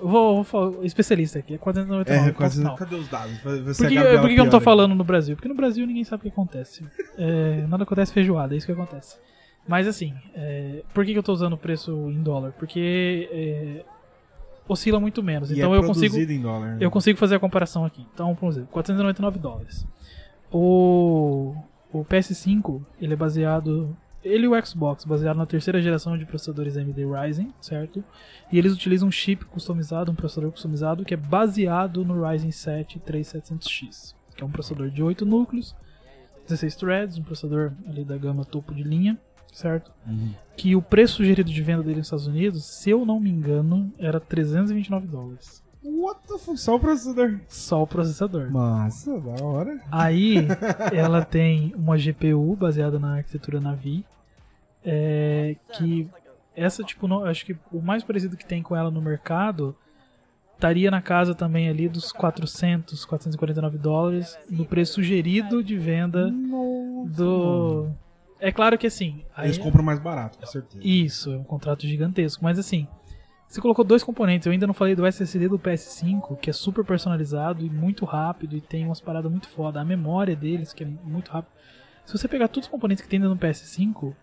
Eu 0.00 0.08
vou, 0.08 0.34
vou 0.36 0.44
falar, 0.44 0.84
especialista 0.84 1.38
aqui. 1.38 1.54
É 1.54 1.58
499. 1.58 2.10
É, 2.10 2.24
ponto 2.24 2.36
quase. 2.36 2.58
final. 2.58 2.76
Cadê 2.76 2.96
os 2.96 3.08
dados? 3.08 3.38
Você 3.42 3.82
Por 3.82 3.88
que, 3.88 3.94
Gabriela 3.94 4.20
por 4.20 4.28
que 4.28 4.40
eu 4.40 4.44
não 4.44 4.50
tô 4.50 4.60
falando 4.60 4.94
no 4.94 5.04
Brasil? 5.04 5.36
Porque 5.36 5.48
no 5.48 5.54
Brasil 5.54 5.86
ninguém 5.86 6.04
sabe 6.04 6.20
o 6.20 6.22
que 6.22 6.28
acontece. 6.28 6.84
É, 7.18 7.66
nada 7.68 7.82
acontece 7.82 8.12
feijoada, 8.12 8.54
é 8.54 8.56
isso 8.56 8.66
que 8.66 8.72
acontece. 8.72 9.18
Mas 9.68 9.86
assim, 9.86 10.14
é, 10.34 10.82
por 10.94 11.04
que, 11.04 11.12
eu 11.12 11.22
tô 11.22 11.32
usando 11.32 11.54
o 11.54 11.58
preço 11.58 11.92
em 12.10 12.22
dólar? 12.22 12.52
Porque 12.52 13.28
é, 13.30 13.84
oscila 14.68 14.98
muito 15.00 15.22
menos. 15.22 15.50
E 15.50 15.54
Então 15.58 15.74
é 15.74 15.78
eu 15.78 15.82
consigo, 15.82 16.16
dólar. 16.40 16.76
né? 16.76 16.78
eu 16.80 16.90
consigo 16.90 17.18
fazer 17.18 17.36
a 17.36 17.38
comparação 17.40 17.84
aqui. 17.84 18.06
Então, 18.14 18.34
por 18.34 18.48
exemplo, 18.48 18.68
499 18.72 19.38
dólares. 19.38 19.86
O, 20.50 21.54
o 21.92 22.04
PS5, 22.04 22.80
ele 23.00 23.12
é 23.12 23.16
baseado. 23.16 23.96
Ele 24.26 24.46
e 24.46 24.48
o 24.48 24.66
Xbox, 24.66 25.04
baseado 25.04 25.36
na 25.36 25.46
terceira 25.46 25.80
geração 25.80 26.16
de 26.18 26.26
processadores 26.26 26.76
AMD 26.76 27.04
Ryzen, 27.04 27.54
certo? 27.60 28.04
E 28.50 28.58
eles 28.58 28.72
utilizam 28.72 29.08
um 29.08 29.12
chip 29.12 29.44
customizado, 29.44 30.10
um 30.10 30.14
processador 30.14 30.50
customizado, 30.50 31.04
que 31.04 31.14
é 31.14 31.16
baseado 31.16 32.04
no 32.04 32.22
Ryzen 32.22 32.50
7 32.50 33.00
3700X, 33.00 34.14
que 34.34 34.42
é 34.42 34.46
um 34.46 34.50
processador 34.50 34.90
de 34.90 35.02
8 35.02 35.24
núcleos, 35.24 35.74
16 36.46 36.76
threads, 36.76 37.18
um 37.18 37.22
processador 37.22 37.72
ali 37.88 38.04
da 38.04 38.16
gama 38.16 38.44
topo 38.44 38.74
de 38.74 38.82
linha, 38.82 39.18
certo? 39.52 39.90
Uhum. 40.06 40.32
Que 40.56 40.76
o 40.76 40.82
preço 40.82 41.16
sugerido 41.16 41.50
de 41.50 41.62
venda 41.62 41.82
dele 41.82 41.98
nos 41.98 42.06
Estados 42.06 42.26
Unidos, 42.26 42.64
se 42.64 42.90
eu 42.90 43.04
não 43.04 43.18
me 43.18 43.30
engano, 43.30 43.92
era 43.98 44.20
329 44.20 45.06
dólares. 45.06 45.64
What 45.82 46.20
the 46.26 46.38
fuck? 46.38 46.58
Só 46.58 46.74
o 46.74 46.80
processador. 46.80 47.40
Só 47.48 47.82
o 47.82 47.86
processador. 47.86 48.50
Massa, 48.50 49.20
da 49.20 49.44
hora. 49.44 49.80
Aí 49.90 50.46
ela 50.92 51.24
tem 51.24 51.72
uma 51.76 51.96
GPU 51.96 52.56
baseada 52.56 52.98
na 52.98 53.16
arquitetura 53.16 53.60
Navi, 53.60 54.04
é, 54.86 55.56
que 55.74 56.08
essa 56.54 56.82
tipo, 56.84 57.06
não, 57.08 57.24
acho 57.24 57.44
que 57.44 57.56
o 57.72 57.82
mais 57.82 58.02
parecido 58.04 58.36
que 58.36 58.46
tem 58.46 58.62
com 58.62 58.74
ela 58.76 58.90
no 58.90 59.02
mercado 59.02 59.76
estaria 60.54 60.90
na 60.90 61.02
casa 61.02 61.34
também 61.34 61.68
ali 61.68 61.86
dos 61.88 62.12
400, 62.12 63.04
449 63.04 63.76
dólares 63.76 64.38
no 64.48 64.64
preço 64.64 64.94
sugerido 64.94 65.62
de 65.62 65.76
venda 65.76 66.30
Nossa, 66.30 67.10
do. 67.10 67.90
É 68.40 68.50
claro 68.52 68.78
que 68.78 68.86
assim. 68.86 69.22
aí- 69.36 69.48
Eles 69.48 69.58
compram 69.58 69.82
mais 69.84 69.98
barato, 69.98 70.38
com 70.38 70.46
certeza. 70.46 70.80
Isso, 70.86 71.32
é 71.32 71.36
um 71.36 71.44
contrato 71.44 71.86
gigantesco. 71.86 72.42
Mas 72.42 72.58
assim, 72.58 72.86
você 73.48 73.60
colocou 73.60 73.84
dois 73.84 74.02
componentes. 74.02 74.46
Eu 74.46 74.52
ainda 74.52 74.66
não 74.66 74.74
falei 74.74 74.94
do 74.94 75.04
SSD 75.04 75.48
do 75.48 75.58
PS5, 75.58 76.36
que 76.38 76.48
é 76.48 76.52
super 76.52 76.84
personalizado 76.84 77.64
e 77.64 77.68
muito 77.70 78.04
rápido 78.04 78.56
e 78.56 78.60
tem 78.60 78.86
umas 78.86 79.00
paradas 79.00 79.30
muito 79.30 79.48
foda. 79.48 79.80
A 79.80 79.84
memória 79.84 80.36
deles, 80.36 80.72
que 80.72 80.84
é 80.84 80.86
muito 80.86 81.30
rápido. 81.30 81.52
Se 82.04 82.16
você 82.16 82.28
pegar 82.28 82.48
todos 82.48 82.66
os 82.66 82.70
componentes 82.70 83.02
que 83.02 83.08
tem 83.10 83.20
dentro 83.20 83.34
do 83.34 83.40
PS5, 83.40 84.14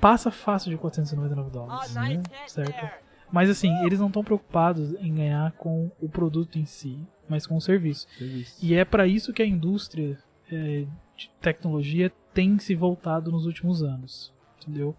passa 0.00 0.30
fácil 0.30 0.70
de 0.70 0.76
499 0.76 1.50
dólares. 1.50 1.94
né? 1.94 2.22
Certo? 2.46 2.88
Mas 3.30 3.50
assim, 3.50 3.72
eles 3.84 3.98
não 3.98 4.06
estão 4.06 4.22
preocupados 4.22 4.94
em 5.00 5.14
ganhar 5.14 5.52
com 5.52 5.90
o 6.00 6.08
produto 6.08 6.58
em 6.58 6.64
si. 6.64 6.98
mas 7.28 7.46
com 7.46 7.56
o 7.56 7.60
serviço. 7.60 8.06
Serviço. 8.16 8.64
E 8.64 8.74
é 8.74 8.84
para 8.84 9.06
isso 9.06 9.32
que 9.32 9.42
a 9.42 9.46
indústria 9.46 10.16
é, 10.50 10.84
de 11.16 11.30
tecnologia 11.40 12.12
tem 12.32 12.58
se 12.58 12.74
voltado 12.74 13.32
nos 13.32 13.46
últimos 13.46 13.82
anos, 13.82 14.32
entendeu? 14.60 14.94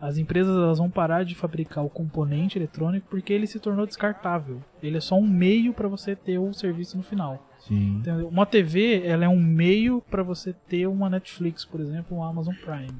As 0.00 0.16
empresas 0.16 0.56
elas 0.56 0.78
vão 0.78 0.90
parar 0.90 1.24
de 1.24 1.34
fabricar 1.34 1.84
o 1.84 1.90
componente 1.90 2.58
eletrônico 2.58 3.06
porque 3.10 3.32
ele 3.32 3.46
se 3.46 3.58
tornou 3.60 3.86
descartável. 3.86 4.62
Ele 4.82 4.96
é 4.96 5.00
só 5.00 5.14
um 5.14 5.26
meio 5.26 5.74
para 5.74 5.88
você 5.88 6.16
ter 6.16 6.38
o 6.38 6.52
serviço 6.54 6.96
no 6.96 7.02
final. 7.02 7.46
Sim. 7.60 7.96
Entendeu? 7.98 8.28
Uma 8.28 8.46
TV 8.46 9.02
ela 9.06 9.24
é 9.26 9.28
um 9.28 9.40
meio 9.40 10.02
para 10.10 10.22
você 10.22 10.54
ter 10.54 10.86
uma 10.86 11.10
Netflix, 11.10 11.66
por 11.66 11.80
exemplo, 11.80 12.16
um 12.16 12.24
Amazon 12.24 12.54
Prime. 12.54 12.98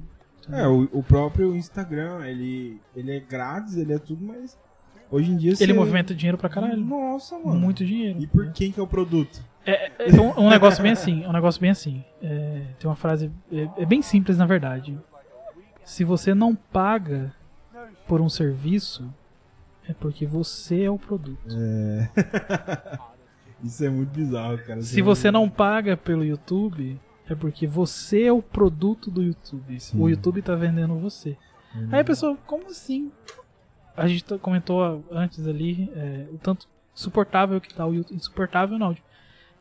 É, 0.53 0.67
o, 0.67 0.89
o 0.93 1.03
próprio 1.03 1.55
Instagram, 1.55 2.25
ele, 2.27 2.81
ele 2.95 3.17
é 3.17 3.21
grátis, 3.21 3.77
ele 3.77 3.93
é 3.93 3.99
tudo, 3.99 4.25
mas 4.25 4.59
hoje 5.11 5.31
em 5.31 5.37
dia 5.37 5.55
Ele 5.61 5.73
movimenta 5.73 6.15
dinheiro 6.15 6.39
pra 6.39 6.49
caralho. 6.49 6.77
Nossa, 6.77 7.39
mano. 7.39 7.59
Muito 7.59 7.85
dinheiro. 7.85 8.21
E 8.21 8.27
por 8.27 8.51
quem 8.53 8.73
que 8.73 8.81
é 8.81 8.83
o 8.83 8.87
produto? 8.87 9.43
É, 9.67 9.93
é 9.99 10.21
um, 10.21 10.47
um 10.47 10.51
negócio 10.51 10.83
bem 10.83 10.93
assim, 10.93 11.27
um 11.27 11.33
negócio 11.33 11.61
bem 11.61 11.71
assim. 11.71 12.05
É, 12.23 12.63
tem 12.79 12.89
uma 12.89 12.97
frase, 12.97 13.31
é, 13.53 13.69
é 13.83 13.87
bem 13.87 14.03
simples 14.03 14.39
na 14.39 14.47
verdade. 14.47 14.99
Se 15.85 16.05
você 16.05 16.35
não 16.35 16.55
paga 16.55 17.35
por 18.07 18.21
um 18.21 18.29
serviço, 18.29 19.13
é 19.89 19.93
porque 19.93 20.27
você 20.27 20.83
é 20.85 20.91
o 20.91 20.99
produto. 20.99 21.39
Isso 23.63 23.85
é 23.85 23.91
muito 23.91 24.11
bizarro, 24.11 24.57
cara. 24.59 24.81
Se 24.83 25.03
você 25.03 25.31
não 25.31 25.49
paga 25.49 25.97
pelo 25.97 26.25
YouTube, 26.25 26.99
é 27.31 27.35
porque 27.35 27.67
você 27.67 28.25
é 28.25 28.33
o 28.33 28.43
produto 28.43 29.11
do 29.11 29.23
YouTube. 29.23 29.79
Sim. 29.81 29.99
O 30.01 30.09
YouTube 30.09 30.43
tá 30.43 30.55
vendendo 30.55 30.97
você. 30.99 31.37
Aí 31.93 32.01
a 32.01 32.05
pessoa, 32.05 32.37
como 32.47 32.67
assim? 32.69 33.11
A 33.97 34.07
gente 34.09 34.25
tá- 34.25 34.39
comentou 34.39 35.05
antes 35.11 35.47
ali 35.47 35.91
é, 35.95 36.27
o 36.33 36.39
tanto 36.39 36.67
suportável 36.95 37.61
que 37.61 37.73
tá 37.73 37.87
o 37.87 37.95
YouTube. 37.95 38.17
Insuportável 38.17 38.79
não. 38.79 38.93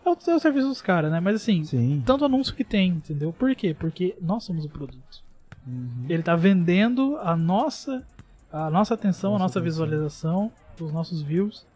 É 0.05 0.09
o, 0.09 0.17
é 0.27 0.35
o 0.35 0.39
serviço 0.39 0.67
dos 0.67 0.81
caras, 0.81 1.11
né? 1.11 1.19
Mas 1.19 1.35
assim, 1.35 1.63
Sim. 1.63 2.01
tanto 2.05 2.25
anúncio 2.25 2.55
que 2.55 2.63
tem, 2.63 2.89
entendeu? 2.89 3.31
Por 3.31 3.53
quê? 3.55 3.75
Porque 3.77 4.15
nós 4.21 4.43
somos 4.43 4.65
o 4.65 4.69
produto. 4.69 5.23
Uhum. 5.67 6.05
Ele 6.09 6.23
tá 6.23 6.35
vendendo 6.35 7.17
a 7.17 7.35
nossa 7.35 8.03
a 8.51 8.67
nossa 8.71 8.95
atenção, 8.95 9.31
a 9.31 9.33
Nossa 9.33 9.43
nossa 9.43 9.59
atenção. 9.59 9.85
visualização, 9.85 10.51
os 10.81 10.91
nossos 10.91 11.21
views 11.21 11.67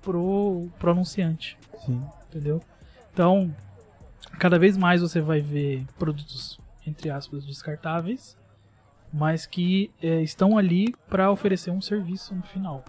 pro, 0.00 0.66
pro 0.78 0.92
anunciante, 0.92 1.58
Sim. 1.84 2.00
entendeu? 2.30 2.62
Então, 3.12 3.54
cada 4.38 4.58
vez 4.58 4.76
mais 4.76 5.00
você 5.00 5.20
vai 5.20 5.40
ver 5.40 5.84
produtos 5.98 6.58
entre 6.86 7.10
aspas 7.10 7.44
descartáveis, 7.44 8.36
mas 9.12 9.46
que 9.46 9.90
eh, 10.02 10.22
estão 10.22 10.56
ali 10.56 10.94
para 11.08 11.30
oferecer 11.30 11.70
um 11.70 11.80
serviço 11.80 12.34
no 12.34 12.42
final. 12.42 12.84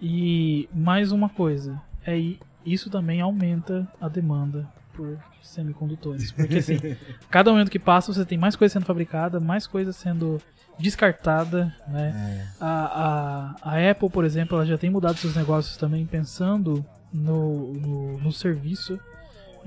E 0.00 0.68
mais 0.72 1.12
uma 1.12 1.28
coisa, 1.28 1.80
é 2.04 2.16
isso 2.64 2.90
também 2.90 3.20
aumenta 3.20 3.86
a 4.00 4.08
demanda 4.08 4.68
por 4.92 5.18
semicondutores, 5.42 6.32
porque 6.32 6.56
assim, 6.56 6.78
cada 7.30 7.50
momento 7.50 7.70
que 7.70 7.78
passa 7.78 8.12
você 8.12 8.24
tem 8.24 8.36
mais 8.36 8.56
coisa 8.56 8.72
sendo 8.72 8.84
fabricada, 8.84 9.38
mais 9.40 9.66
coisa 9.66 9.92
sendo 9.92 10.40
descartada, 10.78 11.74
né? 11.88 12.46
É. 12.60 12.64
A, 12.64 13.54
a, 13.62 13.74
a 13.74 13.90
Apple, 13.90 14.10
por 14.10 14.24
exemplo, 14.24 14.56
ela 14.56 14.66
já 14.66 14.78
tem 14.78 14.90
mudado 14.90 15.16
seus 15.16 15.34
negócios 15.34 15.76
também 15.76 16.06
pensando 16.06 16.84
no, 17.12 17.72
no, 17.74 18.18
no 18.18 18.32
serviço. 18.32 18.98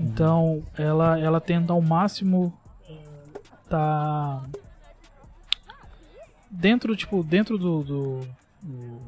Então, 0.02 0.62
ela, 0.76 1.18
ela 1.18 1.40
tenta 1.40 1.72
ao 1.72 1.80
máximo 1.80 2.52
eh, 2.88 3.38
tá 3.68 4.42
dentro, 6.50 6.94
tipo, 6.96 7.22
dentro 7.22 7.56
do, 7.56 7.82
do, 7.82 8.20
do- 8.62 9.00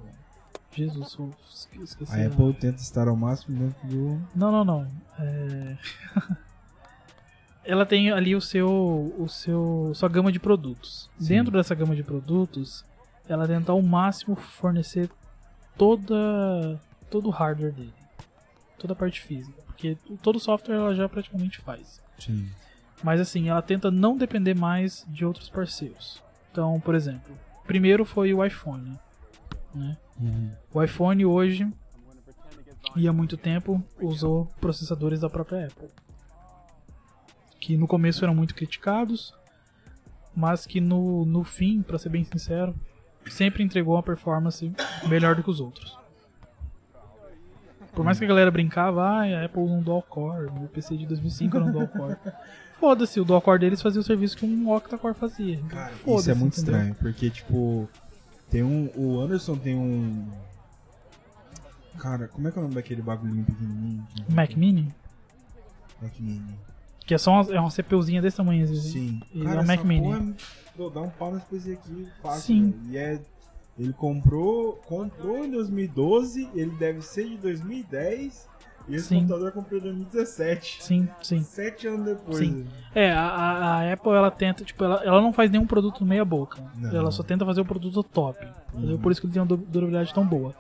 Jesus, 0.73 1.17
esqueci. 1.53 2.13
A 2.21 2.27
Apple 2.27 2.53
tenta 2.55 2.81
estar 2.81 3.07
ao 3.07 3.15
máximo 3.15 3.57
dentro 3.57 3.89
do. 3.89 4.21
Não, 4.35 4.51
não, 4.51 4.65
não. 4.65 4.87
É... 5.19 5.77
ela 7.65 7.87
tem 7.87 8.11
ali 8.11 8.35
o 8.35 8.41
seu, 8.41 8.69
o 9.19 9.29
seu, 9.29 9.93
sua 9.95 10.09
gama 10.09 10.33
de 10.33 10.41
produtos. 10.41 11.09
Sim. 11.19 11.29
Dentro 11.29 11.53
dessa 11.53 11.75
gama 11.75 11.95
de 11.95 12.03
produtos, 12.03 12.85
ela 13.29 13.47
tenta 13.47 13.71
ao 13.73 13.81
máximo 13.81 14.35
fornecer 14.35 15.09
toda, 15.79 16.81
todo 17.11 17.29
o 17.29 17.31
hardware 17.31 17.73
dele, 17.73 17.93
toda 18.79 18.93
a 18.93 18.97
parte 18.97 19.21
física, 19.21 19.61
porque 19.67 19.97
todo 20.23 20.41
software 20.41 20.77
ela 20.77 20.95
já 20.95 21.09
praticamente 21.09 21.59
faz. 21.61 22.03
Sim. 22.19 22.49
Mas 23.03 23.21
assim, 23.21 23.49
ela 23.49 23.63
tenta 23.63 23.91
não 23.91 24.17
depender 24.17 24.55
mais 24.55 25.05
de 25.09 25.25
outros 25.25 25.49
parceiros. 25.49 26.23
Então, 26.51 26.81
por 26.81 26.95
exemplo, 26.95 27.37
primeiro 27.67 28.05
foi 28.05 28.33
o 28.33 28.45
iPhone, 28.45 28.99
né? 29.75 29.97
Uhum. 30.21 30.53
O 30.73 30.83
iPhone 30.83 31.25
hoje 31.27 31.71
e 32.97 33.09
há 33.09 33.13
muito 33.13 33.37
tempo 33.37 33.83
usou 34.01 34.47
processadores 34.61 35.21
da 35.21 35.31
própria 35.31 35.67
Apple. 35.67 35.89
Que 37.61 37.77
no 37.77 37.89
começo 37.89 38.25
eram 38.25 38.35
muito 38.35 38.55
criticados, 38.55 39.35
mas 40.35 40.67
que 40.67 40.81
no, 40.81 41.25
no 41.25 41.43
fim, 41.43 41.83
pra 41.83 41.99
ser 41.99 42.11
bem 42.11 42.25
sincero, 42.25 42.75
sempre 43.29 43.63
entregou 43.63 43.95
uma 43.95 44.03
performance 44.03 44.73
melhor 45.09 45.35
do 45.35 45.43
que 45.43 45.51
os 45.51 45.61
outros. 45.61 45.99
Por 47.95 48.05
mais 48.05 48.19
que 48.19 48.25
a 48.25 48.29
galera 48.29 48.51
brincava, 48.51 49.03
ah, 49.03 49.23
a 49.23 49.45
Apple 49.45 49.63
usa 49.63 49.73
um 49.75 49.83
dual 49.83 50.03
core, 50.03 50.47
o 50.47 50.69
PC 50.69 50.97
de 50.97 51.07
2005 51.07 51.57
era 51.57 51.65
um 51.67 51.73
dual 51.73 51.89
core. 51.89 52.17
Foda-se, 52.81 53.21
o 53.21 53.25
dual 53.25 53.41
core 53.41 53.61
deles 53.61 53.81
fazia 53.81 54.01
o 54.01 54.05
serviço 54.05 54.37
que 54.37 54.45
um 54.45 54.69
octa-core 54.71 55.15
fazia. 55.15 55.59
Cara, 55.69 55.93
isso 56.07 56.31
é 56.31 56.35
muito 56.35 56.55
entendeu? 56.61 56.75
estranho, 56.75 56.95
porque, 56.97 57.31
tipo, 57.31 57.89
tem 58.51 58.63
um. 58.63 58.91
O 58.97 59.21
Anderson 59.21 59.57
tem 59.57 59.75
um. 59.77 60.29
Cara, 61.99 62.27
como 62.29 62.49
é 62.49 62.51
que 62.51 62.59
é 62.59 62.61
o 62.61 62.65
nome 62.65 62.75
daquele 62.75 63.01
bagulhinho 63.01 63.45
pequenininho? 63.45 64.05
Mac 64.29 64.55
Mini, 64.57 64.93
Mac 66.03 66.13
Mini. 66.19 66.59
que 67.07 67.15
é 67.15 67.19
só 67.19 67.31
uma, 67.41 67.55
é 67.55 67.61
uma 67.61 67.71
CPUzinha 67.71 68.21
desse 68.21 68.37
tamanho. 68.37 68.65
assim. 68.65 68.75
Sim. 68.77 69.21
E 69.33 69.45
Cara, 69.45 69.61
é 69.61 69.63
o 69.63 69.67
Mac 69.67 69.79
essa 69.79 69.89
Mini. 69.89 70.03
porra 70.07 70.89
é- 70.89 70.91
dá 70.95 71.01
um 71.01 71.11
pau 71.11 71.33
nesse 71.33 71.47
PC 71.47 71.73
aqui 71.75 72.09
fácil. 72.21 72.43
Sim. 72.43 72.71
velho. 72.71 72.93
E 72.93 72.97
é. 72.99 73.21
Ele 73.79 73.93
comprou, 73.93 74.75
comprou 74.87 75.45
em 75.45 75.51
2012, 75.51 76.49
ele 76.55 76.71
deve 76.73 77.03
ser 77.03 77.29
de 77.29 77.37
2010, 77.39 78.49
e 78.89 78.95
esse 78.95 79.07
Sim. 79.09 79.17
computador 79.21 79.49
eu 79.49 79.53
comprei 79.53 79.79
em 79.81 79.83
2017. 79.83 80.83
Sim, 80.85 81.09
sim. 81.23 81.43
Sete 81.43 81.89
anos 81.89 82.05
depois. 82.07 82.37
Sim. 82.39 82.67
É, 82.95 83.11
a, 83.11 83.23
a- 83.27 83.93
Apple 83.93 84.13
ela 84.13 84.31
tenta, 84.31 84.63
tipo, 84.65 84.85
ela, 84.85 85.03
ela 85.05 85.21
não 85.21 85.33
faz 85.33 85.51
nenhum 85.51 85.67
produto 85.67 86.05
meia 86.05 86.25
boca. 86.25 86.63
Não. 86.77 86.95
Ela 86.95 87.11
só 87.11 87.23
tenta 87.23 87.45
fazer 87.45 87.63
o 87.63 87.65
produto 87.65 88.03
top. 88.03 88.47
Uhum. 88.75 88.99
Por 88.99 89.11
isso 89.11 89.21
que 89.21 89.27
ele 89.27 89.33
tem 89.33 89.43
uma 89.43 89.49
du- 89.49 89.57
durabilidade 89.57 90.13
tão 90.15 90.25
boa. 90.27 90.55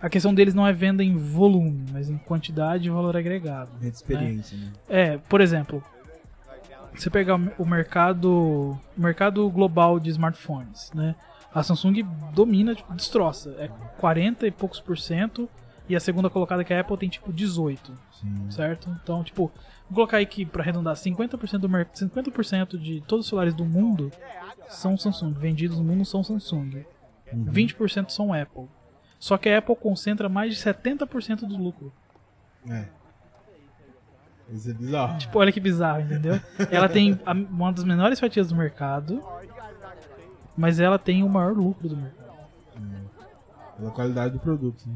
A 0.00 0.08
questão 0.08 0.32
deles 0.32 0.54
não 0.54 0.66
é 0.66 0.72
venda 0.72 1.02
em 1.02 1.16
volume, 1.16 1.84
mas 1.92 2.08
em 2.08 2.16
quantidade 2.18 2.86
e 2.86 2.90
valor 2.90 3.16
agregado. 3.16 3.70
Rede 3.80 3.90
de 3.90 3.96
experiência, 3.96 4.56
né? 4.56 4.72
É, 4.88 5.18
por 5.18 5.40
exemplo, 5.40 5.82
você 6.94 7.10
pegar 7.10 7.34
o 7.58 7.66
mercado, 7.66 8.78
o 8.96 9.00
mercado 9.00 9.48
global 9.50 9.98
de 10.00 10.10
smartphones, 10.10 10.90
né? 10.94 11.14
A 11.54 11.62
Samsung 11.62 12.02
domina, 12.32 12.74
tipo, 12.74 12.92
destroça. 12.94 13.54
É 13.58 13.68
40 13.98 14.46
e 14.46 14.50
poucos 14.50 14.80
por 14.80 14.96
cento. 14.98 15.48
E 15.88 15.96
a 15.96 16.00
segunda 16.00 16.30
colocada 16.30 16.62
que 16.62 16.72
é 16.72 16.76
a 16.78 16.80
Apple 16.82 16.96
tem 16.96 17.08
tipo 17.08 17.32
18 17.32 17.92
Sim. 18.12 18.48
certo? 18.50 18.88
Então, 19.02 19.24
tipo, 19.24 19.50
vou 19.88 19.94
colocar 19.96 20.18
aí 20.18 20.26
que 20.26 20.46
pra 20.46 20.62
arredondar 20.62 20.94
50% 20.94 21.58
do 21.58 21.68
mer- 21.68 21.88
50% 21.92 22.78
de 22.78 23.00
todos 23.00 23.24
os 23.24 23.28
celulares 23.28 23.54
do 23.54 23.64
mundo 23.64 24.12
são 24.68 24.96
Samsung, 24.96 25.32
vendidos 25.32 25.78
no 25.78 25.82
mundo 25.84 26.04
são 26.04 26.22
Samsung. 26.22 26.84
Uhum. 27.32 27.44
20% 27.46 28.10
são 28.10 28.32
Apple. 28.32 28.68
Só 29.18 29.36
que 29.36 29.48
a 29.48 29.58
Apple 29.58 29.74
concentra 29.74 30.28
mais 30.28 30.54
de 30.54 30.60
70% 30.62 31.40
do 31.48 31.56
lucro. 31.56 31.92
É. 32.68 32.84
Isso 34.52 34.70
é 34.70 34.74
bizarro. 34.74 35.18
Tipo, 35.18 35.38
olha 35.38 35.52
que 35.52 35.60
bizarro, 35.60 36.00
entendeu? 36.02 36.40
Ela 36.70 36.88
tem 36.88 37.18
uma 37.50 37.72
das 37.72 37.84
menores 37.84 38.18
fatias 38.18 38.48
do 38.48 38.56
mercado, 38.56 39.22
mas 40.60 40.78
ela 40.78 40.98
tem 40.98 41.22
o 41.22 41.28
maior 41.28 41.54
lucro 41.56 41.88
do 41.88 41.96
mercado. 41.96 42.30
Pela 43.78 43.90
qualidade 43.90 44.34
do 44.34 44.38
produto. 44.40 44.86
Né? 44.86 44.94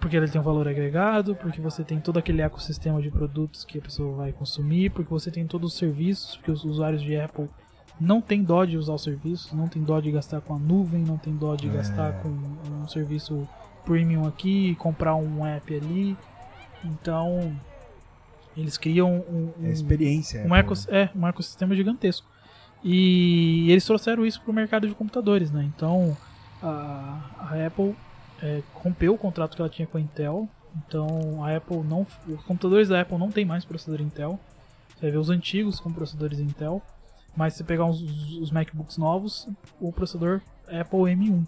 Porque 0.00 0.16
ele 0.16 0.28
tem 0.28 0.40
um 0.40 0.44
valor 0.44 0.66
agregado, 0.66 1.34
porque 1.36 1.60
você 1.60 1.84
tem 1.84 2.00
todo 2.00 2.18
aquele 2.18 2.40
ecossistema 2.42 3.00
de 3.02 3.10
produtos 3.10 3.64
que 3.64 3.78
a 3.78 3.82
pessoa 3.82 4.16
vai 4.16 4.32
consumir, 4.32 4.90
porque 4.90 5.10
você 5.10 5.30
tem 5.30 5.46
todos 5.46 5.72
os 5.72 5.78
serviços, 5.78 6.36
porque 6.36 6.50
os 6.50 6.64
usuários 6.64 7.02
de 7.02 7.16
Apple 7.18 7.48
não 8.00 8.20
tem 8.20 8.42
dó 8.42 8.64
de 8.64 8.76
usar 8.76 8.94
os 8.94 9.02
serviços, 9.02 9.52
não 9.52 9.68
tem 9.68 9.82
dó 9.82 10.00
de 10.00 10.10
gastar 10.10 10.40
com 10.40 10.54
a 10.54 10.58
nuvem, 10.58 11.02
não 11.02 11.16
tem 11.18 11.34
dó 11.36 11.54
de 11.54 11.68
É. 11.68 11.72
gastar 11.72 12.12
com 12.22 12.28
um 12.28 12.88
serviço 12.88 13.46
premium 13.84 14.26
aqui, 14.26 14.74
comprar 14.76 15.14
um 15.14 15.44
app 15.46 15.74
ali. 15.74 16.16
Então, 16.82 17.54
eles 18.56 18.76
criam 18.76 19.10
um, 19.28 19.50
É 19.62 19.68
um, 19.68 19.70
experiência. 19.70 20.40
um, 20.40 20.46
Apple, 20.54 20.58
ecos- 20.60 20.88
é, 20.88 21.10
um 21.14 21.26
ecossistema 21.26 21.74
gigantesco. 21.74 22.26
E 22.84 23.70
eles 23.70 23.84
trouxeram 23.84 24.26
isso 24.26 24.40
para 24.42 24.50
o 24.50 24.54
mercado 24.54 24.86
de 24.86 24.94
computadores, 24.94 25.50
né? 25.50 25.68
Então 25.74 26.14
a, 26.62 27.18
a 27.38 27.66
Apple 27.66 27.96
é, 28.42 28.62
rompeu 28.74 29.14
o 29.14 29.18
contrato 29.18 29.56
que 29.56 29.62
ela 29.62 29.70
tinha 29.70 29.88
com 29.88 29.96
a 29.96 30.00
Intel. 30.00 30.48
Então 30.86 31.42
a 31.42 31.56
Apple 31.56 31.78
não, 31.78 32.06
os 32.28 32.42
computadores 32.44 32.88
da 32.88 33.00
Apple 33.00 33.16
não 33.16 33.30
tem 33.30 33.44
mais 33.44 33.64
processador 33.64 34.04
Intel. 34.04 34.38
Você 34.94 35.10
ver 35.10 35.16
os 35.18 35.30
antigos 35.30 35.80
com 35.80 35.92
processadores 35.92 36.38
Intel, 36.38 36.82
mas 37.36 37.54
se 37.54 37.58
você 37.58 37.64
pegar 37.64 37.86
os, 37.86 38.00
os 38.36 38.50
MacBooks 38.50 38.98
novos, 38.98 39.48
o 39.80 39.90
processador 39.92 40.40
é 40.68 40.80
Apple 40.80 41.00
M1. 41.00 41.46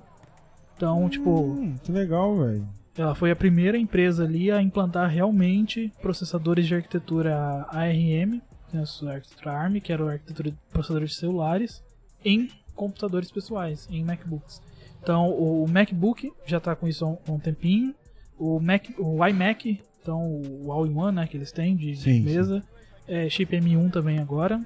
Então, 0.76 1.08
tipo, 1.08 1.30
Hum, 1.30 1.76
que 1.82 1.92
legal, 1.92 2.36
velho. 2.36 2.66
Ela 2.96 3.14
foi 3.14 3.30
a 3.30 3.36
primeira 3.36 3.76
empresa 3.76 4.24
ali 4.24 4.50
a 4.50 4.62
implantar 4.62 5.08
realmente 5.10 5.92
processadores 6.00 6.66
de 6.66 6.74
arquitetura 6.74 7.66
ARM, 7.70 8.40
né, 8.72 8.84
a 9.02 9.10
arquitetura 9.10 9.52
ARM, 9.52 9.80
que 9.80 9.92
era 9.92 10.04
a 10.04 10.12
arquitetura 10.12 10.50
de 10.50 10.56
processadores 10.70 11.10
de 11.10 11.16
celulares, 11.16 11.82
em 12.24 12.48
computadores 12.74 13.30
pessoais, 13.30 13.88
em 13.90 14.04
MacBooks. 14.04 14.60
Então 15.02 15.30
o 15.30 15.66
MacBook 15.68 16.32
já 16.44 16.58
está 16.58 16.74
com 16.74 16.88
isso 16.88 17.04
há 17.04 17.30
um 17.30 17.38
tempinho, 17.38 17.94
o, 18.38 18.60
Mac, 18.60 18.84
o 18.98 19.24
iMac, 19.26 19.80
então 20.02 20.20
o 20.20 20.70
All-in-One 20.70 21.16
né, 21.16 21.26
que 21.26 21.36
eles 21.36 21.52
têm 21.52 21.76
de, 21.76 21.96
Sim, 21.96 22.20
mesa, 22.20 22.62
é, 23.06 23.28
chip 23.28 23.56
M1 23.56 23.90
também 23.90 24.18
agora. 24.18 24.60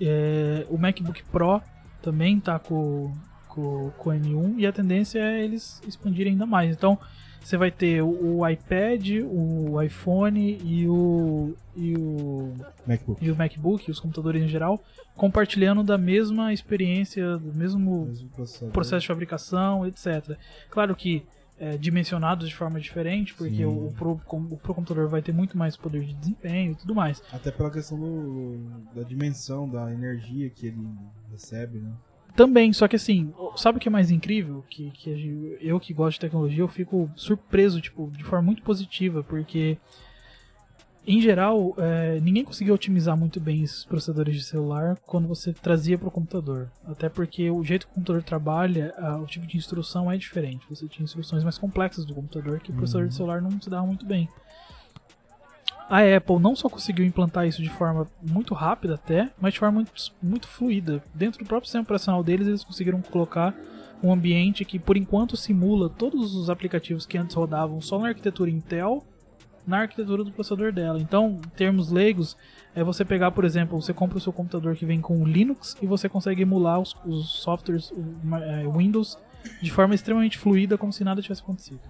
É, 0.00 0.66
o 0.68 0.78
MacBook 0.78 1.22
Pro 1.24 1.62
também 2.00 2.38
está 2.38 2.58
com, 2.58 3.12
com, 3.48 3.90
com 3.96 4.10
o 4.10 4.12
M1 4.12 4.54
e 4.58 4.66
a 4.66 4.72
tendência 4.72 5.18
é 5.18 5.42
eles 5.42 5.80
expandirem 5.86 6.32
ainda 6.32 6.46
mais. 6.46 6.74
Então 6.74 6.98
você 7.44 7.56
vai 7.56 7.70
ter 7.70 8.02
o, 8.02 8.38
o 8.38 8.48
iPad, 8.48 9.08
o 9.24 9.80
iPhone 9.82 10.58
e 10.64 10.86
o, 10.88 11.54
e 11.76 11.94
o 11.96 12.54
MacBook. 12.86 13.24
e 13.24 13.30
o 13.30 13.36
MacBook, 13.36 13.90
os 13.90 14.00
computadores 14.00 14.42
em 14.42 14.48
geral, 14.48 14.82
compartilhando 15.16 15.82
da 15.82 15.98
mesma 15.98 16.52
experiência, 16.52 17.38
do 17.38 17.52
mesmo 17.52 18.06
Mesmo 18.06 18.30
processo 18.72 19.00
de 19.00 19.08
fabricação, 19.08 19.86
etc. 19.86 20.36
Claro 20.70 20.94
que 20.94 21.24
é, 21.58 21.76
dimensionados 21.76 22.48
de 22.48 22.54
forma 22.54 22.80
diferente, 22.80 23.34
porque 23.34 23.58
Sim. 23.58 23.64
o, 23.64 23.92
pro, 23.96 24.20
o 24.28 24.56
pro 24.56 24.74
computador 24.74 25.08
vai 25.08 25.22
ter 25.22 25.32
muito 25.32 25.56
mais 25.56 25.76
poder 25.76 26.02
de 26.04 26.12
desempenho 26.12 26.72
e 26.72 26.74
tudo 26.74 26.94
mais. 26.94 27.22
Até 27.32 27.52
pela 27.52 27.70
questão 27.70 27.98
do, 27.98 28.58
da 28.94 29.02
dimensão, 29.02 29.68
da 29.68 29.92
energia 29.92 30.50
que 30.50 30.66
ele 30.66 30.88
recebe, 31.30 31.78
né? 31.78 31.92
Também, 32.34 32.72
só 32.72 32.88
que 32.88 32.96
assim, 32.96 33.32
sabe 33.56 33.76
o 33.78 33.80
que 33.80 33.88
é 33.88 33.90
mais 33.90 34.10
incrível? 34.10 34.64
Que, 34.70 34.90
que 34.90 35.10
a 35.10 35.64
eu 35.64 35.78
que 35.78 35.92
gosto 35.92 36.14
de 36.14 36.20
tecnologia, 36.20 36.62
eu 36.62 36.68
fico 36.68 37.10
surpreso, 37.14 37.80
tipo, 37.80 38.10
de 38.16 38.24
forma 38.24 38.46
muito 38.46 38.62
positiva, 38.62 39.22
porque 39.22 39.78
em 41.04 41.20
geral, 41.20 41.74
é, 41.78 42.20
ninguém 42.20 42.44
conseguiu 42.44 42.74
otimizar 42.74 43.16
muito 43.16 43.40
bem 43.40 43.62
esses 43.62 43.84
processadores 43.84 44.36
de 44.36 44.42
celular 44.44 44.96
quando 45.04 45.26
você 45.26 45.52
trazia 45.52 45.98
para 45.98 46.06
o 46.06 46.12
computador. 46.12 46.70
Até 46.84 47.08
porque 47.08 47.50
o 47.50 47.64
jeito 47.64 47.86
que 47.86 47.92
o 47.92 47.94
computador 47.96 48.22
trabalha, 48.22 48.94
ah, 48.96 49.18
o 49.18 49.26
tipo 49.26 49.44
de 49.44 49.56
instrução 49.56 50.10
é 50.10 50.16
diferente. 50.16 50.64
Você 50.70 50.86
tinha 50.86 51.02
instruções 51.02 51.42
mais 51.42 51.58
complexas 51.58 52.04
do 52.04 52.14
computador 52.14 52.60
que 52.60 52.70
o 52.70 52.74
processador 52.74 53.08
de 53.08 53.14
celular 53.16 53.42
não 53.42 53.60
se 53.60 53.68
dava 53.68 53.84
muito 53.84 54.06
bem. 54.06 54.28
A 55.92 56.16
Apple 56.16 56.38
não 56.38 56.56
só 56.56 56.70
conseguiu 56.70 57.04
implantar 57.04 57.46
isso 57.46 57.60
de 57.60 57.68
forma 57.68 58.08
muito 58.22 58.54
rápida 58.54 58.94
até, 58.94 59.28
mas 59.38 59.52
de 59.52 59.58
forma 59.58 59.74
muito, 59.74 59.92
muito 60.22 60.48
fluida. 60.48 61.04
Dentro 61.12 61.40
do 61.40 61.46
próprio 61.46 61.66
sistema 61.66 61.82
operacional 61.82 62.24
deles, 62.24 62.46
eles 62.46 62.64
conseguiram 62.64 63.02
colocar 63.02 63.54
um 64.02 64.10
ambiente 64.10 64.64
que, 64.64 64.78
por 64.78 64.96
enquanto, 64.96 65.36
simula 65.36 65.90
todos 65.90 66.34
os 66.34 66.48
aplicativos 66.48 67.04
que 67.04 67.18
antes 67.18 67.36
rodavam 67.36 67.78
só 67.82 67.98
na 67.98 68.08
arquitetura 68.08 68.48
Intel, 68.48 69.04
na 69.66 69.80
arquitetura 69.80 70.24
do 70.24 70.32
processador 70.32 70.72
dela. 70.72 70.98
Então, 70.98 71.38
em 71.44 71.50
termos 71.50 71.92
leigos, 71.92 72.38
é 72.74 72.82
você 72.82 73.04
pegar, 73.04 73.30
por 73.32 73.44
exemplo, 73.44 73.78
você 73.78 73.92
compra 73.92 74.16
o 74.16 74.20
seu 74.20 74.32
computador 74.32 74.74
que 74.74 74.86
vem 74.86 75.02
com 75.02 75.20
o 75.20 75.26
Linux 75.26 75.76
e 75.82 75.86
você 75.86 76.08
consegue 76.08 76.40
emular 76.40 76.80
os, 76.80 76.96
os 77.04 77.28
softwares 77.42 77.90
o, 77.90 78.34
é, 78.36 78.66
Windows 78.66 79.18
de 79.60 79.70
forma 79.70 79.94
extremamente 79.94 80.38
fluida, 80.38 80.78
como 80.78 80.90
se 80.90 81.04
nada 81.04 81.20
tivesse 81.20 81.42
acontecido. 81.42 81.82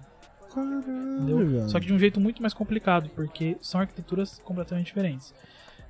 Caralho. 0.53 1.69
Só 1.69 1.79
que 1.79 1.87
de 1.87 1.93
um 1.93 1.99
jeito 1.99 2.19
muito 2.19 2.41
mais 2.41 2.53
complicado, 2.53 3.09
porque 3.15 3.57
são 3.61 3.81
arquiteturas 3.81 4.39
completamente 4.43 4.87
diferentes. 4.87 5.33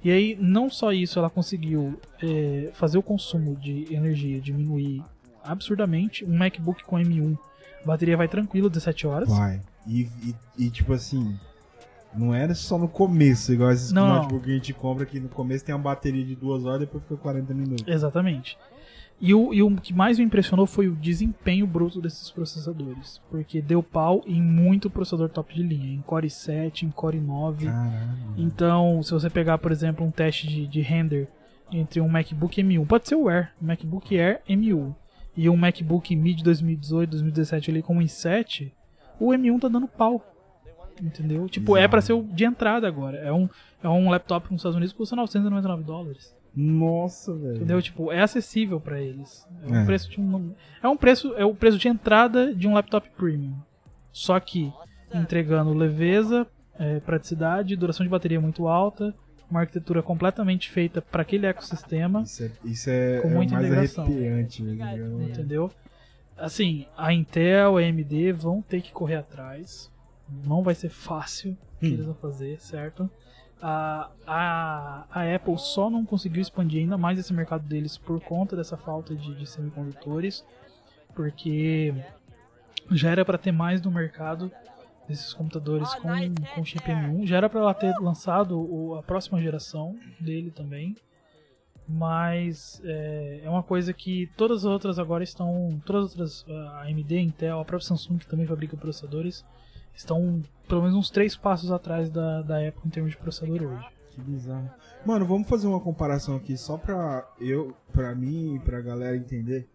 E 0.04 0.12
aí, 0.12 0.38
não 0.40 0.70
só 0.70 0.92
isso, 0.92 1.18
ela 1.18 1.30
conseguiu 1.30 2.00
é, 2.22 2.70
fazer 2.74 2.98
o 2.98 3.04
consumo 3.04 3.56
de 3.56 3.94
energia 3.94 4.40
diminuir 4.42 5.02
absurdamente. 5.44 6.26
Um 6.26 6.38
MacBook 6.38 6.84
com 6.84 6.98
M1, 6.98 7.38
a 7.84 7.88
bateria 7.88 8.18
vai 8.18 8.28
tranquilo 8.28 8.70
17 8.70 9.08
horas. 9.08 9.30
Vai. 9.30 9.62
E, 9.88 10.10
e, 10.22 10.36
e, 10.58 10.70
tipo 10.70 10.92
assim, 10.94 11.38
não 12.14 12.34
era 12.34 12.54
só 12.54 12.78
no 12.78 12.88
começo, 12.88 13.54
igual 13.54 13.72
esses 13.72 13.92
Não, 13.92 14.08
não. 14.08 14.16
notebook 14.16 14.46
que 14.46 14.52
a 14.52 14.54
gente 14.56 14.74
compra 14.74 15.06
que 15.06 15.20
no 15.20 15.30
começo 15.30 15.64
tem 15.64 15.74
uma 15.74 15.82
bateria 15.82 16.24
de 16.24 16.36
duas 16.36 16.66
horas 16.66 16.82
depois 16.82 17.04
fica 17.04 17.18
40 17.18 17.54
minutos. 17.54 17.88
Exatamente. 17.88 18.58
E 19.26 19.34
o, 19.34 19.54
e 19.54 19.64
o 19.64 19.74
que 19.78 19.94
mais 19.94 20.20
me 20.20 20.26
impressionou 20.26 20.66
foi 20.66 20.90
o 20.90 20.96
desempenho 20.96 21.66
bruto 21.66 22.02
desses 22.02 22.30
processadores. 22.30 23.22
Porque 23.30 23.62
deu 23.62 23.82
pau 23.82 24.22
em 24.28 24.42
muito 24.42 24.90
processador 24.90 25.30
top 25.30 25.56
de 25.56 25.64
linha. 25.64 25.94
Em 25.94 26.02
Core 26.02 26.30
7, 26.30 26.86
em 26.86 26.92
Core 26.92 27.22
9. 27.22 27.68
Caralho. 27.68 27.94
Então, 28.36 29.02
se 29.02 29.14
você 29.14 29.30
pegar, 29.30 29.60
por 29.60 29.72
exemplo, 29.72 30.06
um 30.06 30.12
teste 30.12 30.46
de, 30.46 30.68
de 30.68 30.82
render 30.82 31.30
entre 31.72 32.02
um 32.02 32.10
MacBook 32.10 32.62
M1, 32.62 32.86
pode 32.86 33.08
ser 33.08 33.16
o 33.16 33.30
Air, 33.30 33.54
um 33.62 33.68
MacBook 33.68 34.20
Air 34.20 34.42
M1 34.46 34.94
e 35.38 35.50
um 35.50 35.56
MacBook 35.56 36.14
Mid 36.18 36.42
2018, 36.42 37.12
2017 37.12 37.72
ali 37.72 37.82
com 37.82 37.96
um 37.96 38.02
i7, 38.02 38.74
o 39.22 39.30
M1 39.30 39.62
tá 39.62 39.70
dando 39.70 39.88
pau. 39.88 40.22
Entendeu? 41.02 41.48
Tipo, 41.48 41.78
é 41.78 41.80
Bizarro. 41.80 41.90
pra 41.90 42.02
ser 42.02 42.12
o 42.12 42.24
de 42.24 42.44
entrada 42.44 42.90
agora. 42.90 43.20
É 43.20 43.32
um, 43.32 43.48
é 43.82 43.88
um 43.88 44.10
laptop 44.10 44.52
nos 44.52 44.60
Estados 44.60 44.76
Unidos 44.76 44.92
que 44.92 44.98
custa 44.98 45.16
999 45.16 45.84
dólares. 45.84 46.36
Nossa, 46.56 47.34
velho. 47.34 47.56
Entendeu? 47.56 47.82
Tipo, 47.82 48.12
é 48.12 48.22
acessível 48.22 48.80
pra 48.80 49.02
eles. 49.02 49.48
É 49.64 49.68
um 49.68 49.76
É. 49.78 49.86
preço 49.86 50.10
de 50.10 50.20
um 50.22 50.54
é 50.82 50.88
um 50.88 50.96
preço 50.98 51.34
é 51.36 51.44
o 51.46 51.56
preço 51.56 51.78
de 51.78 51.88
entrada 51.88 52.54
de 52.54 52.68
um 52.68 52.74
laptop 52.74 53.10
premium. 53.18 53.56
Só 54.12 54.40
que 54.40 54.72
entregando 55.14 55.74
leveza, 55.74 56.46
é, 56.78 57.00
praticidade, 57.00 57.76
duração 57.76 58.04
de 58.06 58.10
bateria 58.10 58.40
muito 58.40 58.68
alta, 58.68 59.14
uma 59.50 59.62
arquitetura 59.62 60.02
completamente 60.02 60.70
feita 60.72 61.02
para 61.02 61.22
aquele 61.22 61.46
ecossistema, 61.46 62.22
Isso 62.24 62.44
é, 62.44 62.52
isso 62.66 62.90
é, 62.90 63.20
Com 63.22 63.30
é 63.30 63.34
muita 63.34 63.54
mais 63.54 63.66
integração. 63.68 64.04
arrepiante. 64.06 64.64
mesmo. 64.64 65.22
entendeu? 65.24 65.72
Assim, 66.36 66.88
a 66.98 67.14
Intel, 67.14 67.78
a 67.78 67.82
AMD 67.82 68.32
vão 68.32 68.62
ter 68.62 68.82
que 68.82 68.92
correr 68.92 69.16
atrás. 69.16 69.92
Não 70.46 70.64
vai 70.64 70.74
ser 70.74 70.90
fácil 70.90 71.52
o 71.78 71.80
que 71.80 71.88
Hum. 71.90 71.94
eles 71.94 72.06
vão 72.06 72.16
fazer, 72.16 72.60
certo? 72.60 73.08
A, 73.66 74.10
a, 74.28 75.06
a 75.10 75.36
Apple 75.36 75.58
só 75.58 75.90
não 75.90 76.06
conseguiu 76.06 76.42
expandir 76.42 76.82
ainda 76.82 76.98
mais 76.98 77.18
esse 77.18 77.34
mercado 77.34 77.66
deles 77.66 77.98
por 77.98 78.20
conta 78.20 78.58
dessa 78.58 78.76
falta 78.76 79.16
de, 79.16 79.34
de 79.36 79.48
semicondutores, 79.48 80.44
porque 81.16 81.94
já 82.92 83.12
era 83.12 83.24
para 83.24 83.38
ter 83.38 83.54
mais 83.54 83.82
no 83.82 83.90
mercado 83.90 84.52
desses 85.08 85.34
computadores 85.34 85.88
com, 85.96 86.10
com 86.56 86.66
chip 86.66 86.84
M1, 86.84 87.26
já 87.26 87.38
era 87.38 87.50
para 87.50 87.62
ela 87.62 87.74
ter 87.74 87.96
lançado 88.00 88.60
o- 88.60 88.96
a 88.96 89.04
próxima 89.04 89.42
geração 89.42 89.98
dele 90.20 90.52
também, 90.52 90.96
mas 91.88 92.82
é, 92.86 93.42
é 93.44 93.50
uma 93.50 93.64
coisa 93.64 93.94
que 93.94 94.28
todas 94.38 94.60
as 94.60 94.66
outras 94.66 95.00
agora 95.00 95.24
estão, 95.24 95.82
todas 95.86 96.06
as 96.06 96.12
outras, 96.12 96.46
a 96.74 96.82
AMD, 96.84 97.20
Intel, 97.20 97.60
a 97.60 97.66
própria 97.66 97.88
Samsung 97.88 98.18
que 98.18 98.28
também 98.28 98.46
fabrica 98.48 98.76
processadores, 98.78 99.46
estão 99.96 100.42
pelo 100.68 100.82
menos 100.82 100.96
uns 100.96 101.10
três 101.10 101.36
passos 101.36 101.72
atrás 101.72 102.10
da, 102.10 102.42
da 102.42 102.68
Apple 102.68 102.82
em 102.86 102.90
termos 102.90 103.12
de 103.12 103.18
processador 103.18 103.62
hoje. 103.64 103.88
Que 104.12 104.22
bizarro. 104.22 104.70
Mano, 105.06 105.26
vamos 105.26 105.48
fazer 105.48 105.68
uma 105.68 105.80
comparação 105.80 106.36
aqui 106.36 106.56
só 106.58 106.78
pra 106.78 107.28
eu, 107.40 107.76
pra 107.92 108.14
mim 108.16 108.56
e 108.56 108.60
pra 108.60 108.80
galera 108.82 109.18
entender. 109.18 109.68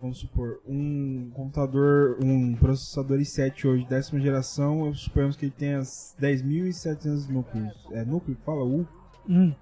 Vamos 0.00 0.18
supor, 0.18 0.60
um 0.64 1.28
computador, 1.34 2.16
um 2.22 2.54
processador 2.54 3.18
i7 3.18 3.64
hoje, 3.64 3.84
décima 3.86 4.20
geração, 4.20 4.94
suponhamos 4.94 5.34
que 5.34 5.46
ele 5.46 5.54
tenha 5.58 5.80
10.700 5.80 7.28
núcleos. 7.28 7.74
É 7.90 8.04
núcleo 8.04 8.36
fala? 8.44 8.62
U? 8.64 8.86
Hum, 9.28 9.52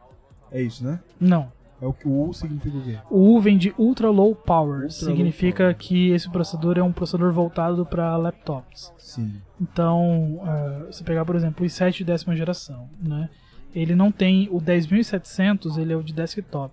É 0.53 0.61
isso, 0.61 0.85
né? 0.85 1.01
não. 1.19 1.51
É 1.81 1.87
o 1.87 1.93
que 1.93 2.09
o 2.09 2.29
U 2.29 2.33
significa 2.33 2.77
o 2.79 2.83
quê? 2.83 2.99
O 3.11 3.35
U 3.37 3.41
vem 3.41 3.59
de 3.59 3.74
Ultra 3.77 4.09
Low 4.09 4.35
Power, 4.35 4.74
Ultra 4.85 4.91
significa 4.91 5.64
low 5.64 5.72
power. 5.74 5.87
que 5.87 6.11
esse 6.11 6.31
processador 6.31 6.79
é 6.79 6.83
um 6.83 6.93
processador 6.93 7.33
voltado 7.33 7.85
para 7.85 8.16
laptops. 8.16 8.93
Sim. 8.99 9.35
Então, 9.61 10.41
ah, 10.43 10.87
você 10.91 11.05
pegar, 11.05 11.24
por 11.27 11.37
exemplo, 11.37 11.62
o 11.64 11.66
i7 11.68 11.93
de 11.99 12.05
décima 12.05 12.35
geração, 12.35 12.89
né? 13.03 13.29
Ele 13.74 13.95
não 13.95 14.11
tem 14.11 14.49
o 14.51 14.59
10700, 14.59 15.77
ele 15.77 15.93
é 15.93 15.97
o 15.97 16.03
de 16.03 16.14
desktop. 16.14 16.72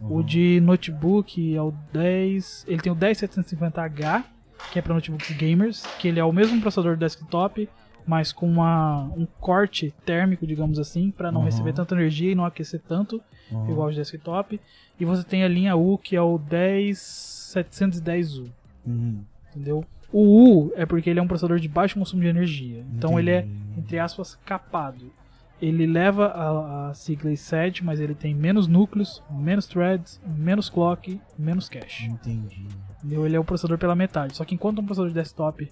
O 0.00 0.22
de 0.22 0.60
notebook 0.60 1.56
é 1.56 1.60
o 1.60 1.72
10, 1.92 2.64
ele 2.68 2.80
tem 2.80 2.92
o 2.92 2.94
10750H, 2.96 4.24
que 4.72 4.78
é 4.78 4.82
para 4.82 4.94
notebooks 4.94 5.36
gamers, 5.36 5.82
que 5.98 6.06
ele 6.06 6.20
é 6.20 6.24
o 6.24 6.32
mesmo 6.32 6.60
processador 6.60 6.96
do 6.96 7.00
desktop, 7.00 7.68
mas 8.06 8.32
com 8.32 8.48
uma, 8.48 9.02
um 9.16 9.26
corte 9.40 9.92
térmico, 10.06 10.46
digamos 10.46 10.78
assim, 10.78 11.10
para 11.10 11.32
não 11.32 11.40
Uhum. 11.40 11.46
receber 11.46 11.72
tanta 11.72 11.94
energia 11.96 12.30
e 12.30 12.34
não 12.36 12.44
aquecer 12.44 12.80
tanto, 12.86 13.20
Uhum. 13.50 13.70
igual 13.70 13.90
de 13.90 13.96
desktop. 13.96 14.60
E 14.98 15.04
você 15.04 15.22
tem 15.24 15.44
a 15.44 15.48
linha 15.48 15.76
U, 15.76 15.98
que 15.98 16.16
é 16.16 16.22
o 16.22 16.38
10710U, 16.38 18.50
Uhum. 18.86 19.20
entendeu? 19.50 19.84
O 20.12 20.22
U 20.66 20.72
é 20.74 20.86
porque 20.86 21.10
ele 21.10 21.20
é 21.20 21.22
um 21.22 21.28
processador 21.28 21.58
de 21.58 21.68
baixo 21.68 21.98
consumo 21.98 22.22
de 22.22 22.28
energia. 22.28 22.84
Então 22.96 23.18
ele 23.18 23.30
é, 23.30 23.40
Entendi. 23.40 23.80
entre 23.80 23.98
aspas, 23.98 24.36
capado. 24.44 25.12
Ele 25.60 25.86
leva 25.86 26.26
a, 26.28 26.88
a 26.90 26.94
sigla 26.94 27.30
i7, 27.32 27.82
mas 27.82 27.98
ele 28.00 28.14
tem 28.14 28.32
menos 28.34 28.66
núcleos, 28.68 29.22
menos 29.30 29.66
threads, 29.66 30.20
menos 30.24 30.70
clock, 30.70 31.20
menos 31.36 31.68
cache. 31.68 32.06
Entendi. 32.06 32.64
Entendeu? 32.98 33.26
Ele 33.26 33.36
é 33.36 33.40
o 33.40 33.44
processador 33.44 33.76
pela 33.76 33.96
metade. 33.96 34.36
Só 34.36 34.44
que 34.44 34.54
enquanto 34.54 34.78
um 34.80 34.84
processador 34.84 35.08
de 35.10 35.14
desktop 35.14 35.70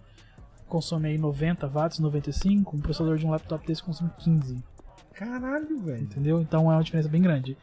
consome 0.68 1.08
aí 1.08 1.16
90 1.18 1.68
watts, 1.68 2.00
95, 2.00 2.76
um 2.76 2.80
processador 2.80 3.16
de 3.16 3.24
um 3.24 3.30
laptop 3.30 3.64
desse 3.66 3.82
consome 3.82 4.10
15. 4.18 4.62
Caralho, 5.18 5.78
velho. 5.80 6.02
Entendeu? 6.02 6.40
Então 6.40 6.70
é 6.70 6.74
uma 6.76 6.82
diferença 6.84 7.08
bem 7.08 7.22
grande. 7.22 7.56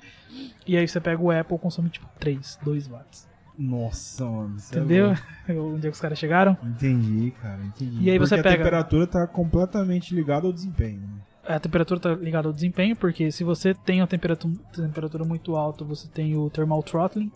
E 0.67 0.75
aí 0.77 0.87
você 0.87 0.99
pega 0.99 1.21
o 1.21 1.31
Apple, 1.31 1.57
consome 1.59 1.89
tipo 1.89 2.07
3, 2.19 2.59
2 2.63 2.87
watts. 2.87 3.27
Nossa, 3.57 4.25
mano. 4.25 4.55
é 4.57 4.75
Entendeu? 4.75 5.07
louco. 5.07 5.21
Onde 5.75 5.87
é 5.87 5.89
que 5.91 5.95
os 5.95 6.01
caras 6.01 6.17
chegaram? 6.17 6.57
Entendi, 6.63 7.31
cara, 7.41 7.63
entendi. 7.63 7.97
E 8.03 8.09
aí 8.09 8.17
você 8.17 8.35
Porque 8.35 8.49
pega- 8.49 8.55
a 8.55 8.65
temperatura 8.65 9.05
tá 9.07 9.27
completamente 9.27 10.15
ligada 10.15 10.47
ao 10.47 10.53
desempenho. 10.53 11.01
né? 11.01 11.07
A 11.45 11.59
temperatura 11.59 11.97
está 11.99 12.15
ligada 12.15 12.47
ao 12.47 12.53
desempenho, 12.53 12.95
porque 12.95 13.31
se 13.31 13.43
você 13.43 13.73
tem 13.73 14.01
uma 14.01 14.07
temperatura, 14.07 14.55
temperatura 14.73 15.23
muito 15.25 15.55
alta, 15.55 15.83
você 15.83 16.07
tem 16.07 16.35
o 16.37 16.49
thermal 16.49 16.81
throttling, 16.81 17.31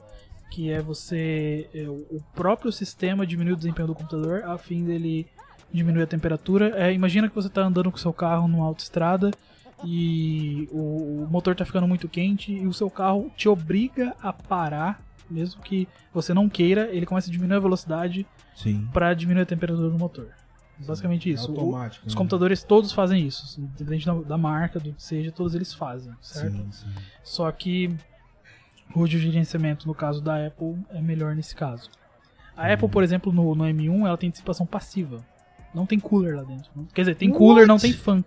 que 0.49 0.71
é 0.71 0.81
você. 0.81 1.69
é, 1.75 1.87
o 1.87 2.19
próprio 2.33 2.71
sistema 2.71 3.27
diminui 3.27 3.53
o 3.53 3.57
desempenho 3.57 3.87
do 3.89 3.93
computador 3.93 4.43
a 4.45 4.57
fim 4.57 4.83
dele 4.85 5.27
diminuir 5.71 6.03
a 6.03 6.07
temperatura. 6.07 6.71
É, 6.77 6.91
imagina 6.93 7.27
que 7.29 7.35
você 7.35 7.47
está 7.49 7.61
andando 7.61 7.91
com 7.91 7.97
o 7.97 7.99
seu 7.99 8.13
carro 8.13 8.47
numa 8.47 8.65
autoestrada 8.65 9.29
e 9.85 10.67
o, 10.71 11.23
o 11.23 11.27
motor 11.29 11.51
está 11.53 11.63
ficando 11.65 11.87
muito 11.87 12.07
quente 12.09 12.51
e 12.51 12.65
o 12.67 12.73
seu 12.73 12.89
carro 12.89 13.31
te 13.35 13.47
obriga 13.47 14.15
a 14.21 14.33
parar, 14.33 15.01
mesmo 15.29 15.61
que 15.61 15.87
você 16.13 16.33
não 16.33 16.49
queira, 16.49 16.89
ele 16.91 17.05
começa 17.05 17.29
a 17.29 17.31
diminuir 17.31 17.57
a 17.57 17.59
velocidade 17.59 18.25
para 18.91 19.13
diminuir 19.13 19.43
a 19.43 19.45
temperatura 19.45 19.89
do 19.89 19.97
motor. 19.99 20.29
Basicamente 20.79 21.29
isso. 21.31 21.47
É 21.49 21.53
O- 21.53 21.59
automático. 21.59 22.05
os 22.07 22.13
né? 22.13 22.17
computadores 22.17 22.63
todos 22.63 22.91
fazem 22.91 23.25
isso, 23.25 23.59
independente 23.59 24.05
da, 24.05 24.13
da 24.13 24.37
marca, 24.37 24.79
do 24.79 24.93
que 24.93 25.01
seja, 25.03 25.31
todos 25.31 25.55
eles 25.55 25.73
fazem, 25.73 26.13
certo? 26.21 26.55
Sim, 26.55 26.71
sim. 26.71 26.87
Só 27.23 27.51
que 27.51 27.95
o 28.95 29.07
de 29.07 29.19
gerenciamento, 29.19 29.87
no 29.87 29.93
caso 29.95 30.21
da 30.21 30.45
Apple, 30.47 30.77
é 30.91 31.01
melhor 31.01 31.35
nesse 31.35 31.55
caso. 31.55 31.89
A 32.55 32.71
Apple, 32.71 32.89
por 32.89 33.03
exemplo, 33.03 33.31
no, 33.31 33.53
no 33.53 33.63
M1, 33.65 34.07
ela 34.07 34.17
tem 34.17 34.29
dissipação 34.31 34.65
passiva. 34.65 35.23
Não 35.73 35.85
tem 35.85 35.99
cooler 35.99 36.35
lá 36.35 36.43
dentro. 36.43 36.71
Quer 36.93 37.01
dizer, 37.01 37.15
tem 37.15 37.29
cooler, 37.31 37.67
não 37.67 37.77
tem 37.77 37.93
fan. 37.93 38.23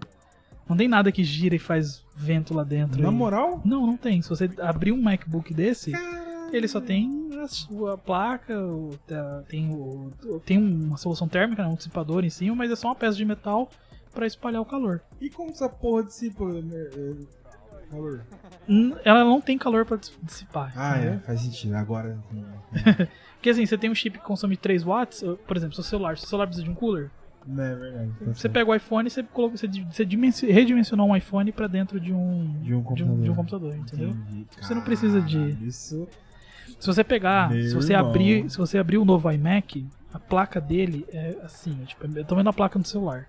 Não 0.71 0.77
tem 0.77 0.87
nada 0.87 1.11
que 1.11 1.25
gira 1.25 1.57
e 1.57 1.59
faz 1.59 2.05
vento 2.17 2.55
lá 2.55 2.63
dentro. 2.63 3.03
Na 3.03 3.09
e- 3.09 3.13
moral? 3.13 3.61
Não, 3.65 3.85
não 3.87 3.97
tem. 3.97 4.23
Se 4.23 4.29
você 4.29 4.49
abrir 4.61 4.93
um 4.93 5.03
MacBook 5.03 5.53
desse, 5.53 5.93
ele 6.53 6.69
só 6.69 6.81
tem 6.81 7.29
a 7.43 7.49
sua 7.49 7.99
placa, 7.99 8.57
o- 8.57 8.97
tem, 9.49 9.69
o- 9.73 10.13
tem 10.47 10.59
uma 10.59 10.97
solução 10.97 11.27
térmica, 11.27 11.63
né, 11.65 11.69
um 11.69 11.75
dissipador 11.75 12.25
em 12.25 12.31
cima, 12.31 12.55
mas 12.55 12.71
é 12.71 12.77
só 12.77 12.87
uma 12.89 12.95
peça 12.95 13.17
de 13.17 13.25
metal 13.25 13.69
para 14.15 14.27
espalhar 14.27 14.63
o 14.63 14.65
calor. 14.65 15.01
E 15.21 15.29
como 15.29 15.51
essa 15.51 15.69
porra 15.69 16.05
dissipa 16.05 16.45
né, 16.45 16.89
é, 16.97 17.13
calor? 17.91 18.21
Ela 19.05 19.25
não 19.25 19.41
tem 19.41 19.59
calor 19.59 19.85
para 19.85 19.99
dissipar. 20.23 20.73
Ah, 20.77 20.97
entendeu? 20.99 21.15
é, 21.15 21.19
faz 21.19 21.41
sentido. 21.41 21.75
Agora. 21.75 22.17
Porque 23.35 23.51
assim, 23.51 23.65
você 23.67 23.77
tem 23.79 23.91
um 23.91 23.95
chip 23.95 24.19
que 24.19 24.25
consome 24.25 24.57
3 24.57 24.85
watts, 24.85 25.25
por 25.49 25.57
exemplo, 25.57 25.75
seu 25.75 25.83
celular, 25.83 26.17
seu 26.19 26.29
celular 26.29 26.47
precisa 26.47 26.65
de 26.65 26.71
um 26.71 26.75
cooler. 26.75 27.11
Não 27.47 27.63
é 27.65 27.75
verdade. 27.75 28.11
tá 28.19 28.25
Você 28.27 28.41
certo. 28.43 28.53
pega 28.53 28.71
o 28.71 28.75
iPhone 28.75 29.07
e 29.07 29.11
você, 29.11 29.23
coloca, 29.23 29.57
você, 29.57 29.67
você 29.67 30.05
dimensi- 30.05 30.51
redimensionou 30.51 31.09
um 31.09 31.17
iPhone 31.17 31.51
para 31.53 31.67
dentro 31.67 31.99
de 31.99 32.13
um, 32.13 32.55
De 32.63 32.75
um 32.75 32.83
de 32.95 33.05
um, 33.05 33.21
de 33.23 33.31
um 33.31 33.35
computador. 33.35 33.37
computador, 33.37 33.77
entendeu? 33.77 34.11
Entendi. 34.11 34.47
Você 34.61 34.75
não 34.75 34.83
precisa 34.83 35.21
de- 35.21 35.57
Isso. 35.67 36.07
Se 36.79 36.87
você 36.87 37.03
pegar, 37.05 37.51
Meu 37.51 37.63
se 37.65 37.75
você 37.75 37.93
irmão. 37.95 38.09
abrir, 38.09 38.49
se 38.51 38.57
você 38.57 38.79
abrir 38.79 38.99
o 38.99 39.05
novo 39.05 39.31
iMac, 39.31 39.87
a 40.15 40.19
placa 40.19 40.61
dele 40.61 41.05
é 41.13 41.37
assim, 41.43 41.77
é 41.83 41.87
tipo, 41.87 42.07
é 42.19 42.23
tamanho 42.25 42.45
da 42.45 42.53
placa 42.53 42.79
do 42.79 42.87
celular. 42.87 43.27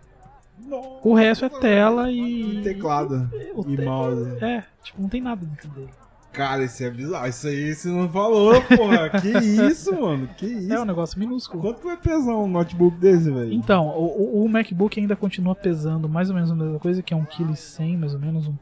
O 1.03 1.13
resto 1.15 1.45
é 1.45 1.49
tela 1.49 2.11
e 2.11 2.61
Teclado 2.63 3.29
o 3.55 3.61
e 3.67 3.75
te- 3.75 3.81
mouse. 3.83 4.43
É, 4.43 4.63
tipo, 4.83 5.01
não 5.01 5.09
tem 5.09 5.19
nada 5.21 5.43
dentro 5.45 5.69
dele. 5.69 5.89
Cara, 6.31 6.63
isso 6.63 6.81
é 6.83 6.89
bizarro. 6.89 7.27
Isso 7.27 7.47
aí 7.47 7.75
você 7.75 7.89
não 7.89 8.07
falou, 8.09 8.53
porra. 8.61 9.09
que 9.09 9.27
isso, 9.37 9.93
mano? 9.99 10.27
Que 10.37 10.45
isso? 10.45 10.73
É 10.73 10.79
um 10.79 10.85
negócio 10.85 11.19
minúsculo. 11.19 11.61
Quanto 11.61 11.83
vai 11.83 11.97
pesar 11.97 12.35
um 12.35 12.47
notebook 12.47 12.95
desse, 12.97 13.29
velho? 13.29 13.51
Então, 13.51 13.87
o, 13.89 14.43
o- 14.45 14.49
MacBook 14.49 14.97
ainda 14.99 15.15
continua 15.15 15.53
pesando 15.55 16.07
mais 16.07 16.29
ou 16.29 16.35
menos 16.35 16.49
a 16.49 16.55
mesma 16.55 16.79
coisa, 16.79 17.01
que 17.03 17.13
é 17.13 17.17
1,1 17.17 17.25
kg, 17.27 17.97
mais 17.97 18.13
ou 18.13 18.19
menos. 18.19 18.47
Um, 18.47 18.55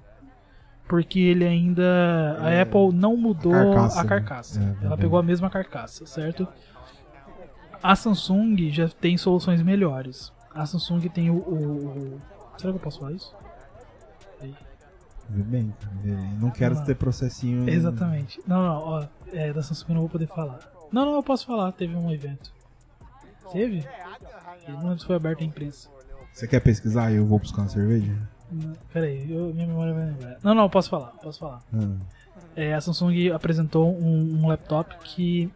porque 0.88 1.20
ele 1.20 1.46
ainda. 1.46 2.38
A 2.42 2.50
É, 2.50 2.62
Apple 2.62 2.92
não 2.92 3.16
mudou 3.16 3.54
a 3.54 3.64
carcaça, 3.66 4.00
a 4.00 4.04
né? 4.04 4.10
carcaça. 4.10 4.76
É, 4.82 4.86
Ela 4.88 4.98
pegou 4.98 5.20
a 5.20 5.24
mesma 5.24 5.50
carcaça, 5.50 6.06
certo? 6.08 6.48
A 7.84 7.96
Samsung 7.96 8.72
já 8.72 8.90
tem 8.90 9.16
soluções 9.18 9.62
melhores. 9.62 10.34
A 10.54 10.66
Samsung 10.66 11.02
tem 11.10 11.30
o. 11.30 11.36
o- 11.36 12.18
o- 12.18 12.22
Será 12.58 12.74
que 12.74 12.80
eu 12.80 12.82
posso 12.84 13.00
falar 13.00 13.12
isso? 13.14 13.34
Vê 15.30 15.44
bem, 15.44 15.74
vê 16.04 16.12
bem. 16.16 16.34
Não 16.40 16.50
quero 16.50 16.76
Não. 16.76 16.84
ter 16.86 16.96
processinho. 16.96 17.70
Exatamente. 17.70 18.42
Não, 18.48 18.62
não, 18.64 18.76
ó. 18.84 19.08
É, 19.32 19.54
da 19.54 19.62
Samsung 19.62 19.90
eu 19.90 19.94
não 19.96 20.02
vou 20.02 20.10
poder 20.10 20.28
falar. 20.28 20.60
Não, 20.92 21.06
não, 21.06 21.14
eu 21.16 21.24
posso 21.24 21.46
falar. 21.46 21.72
Teve 21.72 21.96
um 21.96 22.12
evento. 22.12 22.52
Teve? 23.52 23.86
Eu 24.68 24.74
não 24.74 24.84
lembro 24.84 25.00
se 25.00 25.06
foi 25.06 25.16
aberto 25.16 25.42
à 25.42 25.46
imprensa. 25.46 25.90
Você 26.34 26.48
quer 26.48 26.60
pesquisar 26.62 27.12
e 27.12 27.16
eu 27.18 27.26
vou 27.26 27.38
buscar 27.40 27.62
uma 27.64 27.70
cerveja? 27.70 28.16
Não, 28.52 28.74
Pera 28.92 29.06
aí, 29.06 29.32
eu- 29.32 29.54
minha 29.54 29.68
memória 29.68 29.94
vai 29.94 30.06
lembrar. 30.06 30.38
Não, 30.44 30.56
não, 30.56 30.64
eu 30.64 30.70
posso 30.70 30.90
falar, 30.90 31.08
posso 31.22 31.40
falar. 31.40 31.62
Ah. 31.74 31.96
É, 32.56 32.74
a 32.74 32.82
Samsung 32.82 33.30
apresentou 33.32 33.94
um, 33.96 34.40
um 34.44 34.48
laptop 34.48 34.96
que 35.04 35.52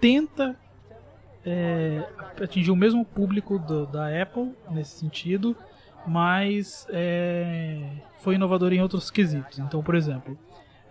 tenta 0.00 0.56
é, 1.46 2.06
atingir 2.42 2.70
o 2.70 2.76
mesmo 2.76 3.04
público 3.04 3.58
do- 3.58 3.86
da 3.86 4.06
Apple 4.22 4.54
nesse 4.70 4.98
sentido, 4.98 5.54
mas 6.06 6.86
é, 6.90 7.82
foi 8.18 8.34
inovador 8.34 8.72
em 8.72 8.80
outros 8.80 9.10
quesitos. 9.10 9.58
Então, 9.58 9.82
por 9.82 9.94
exemplo, 9.94 10.38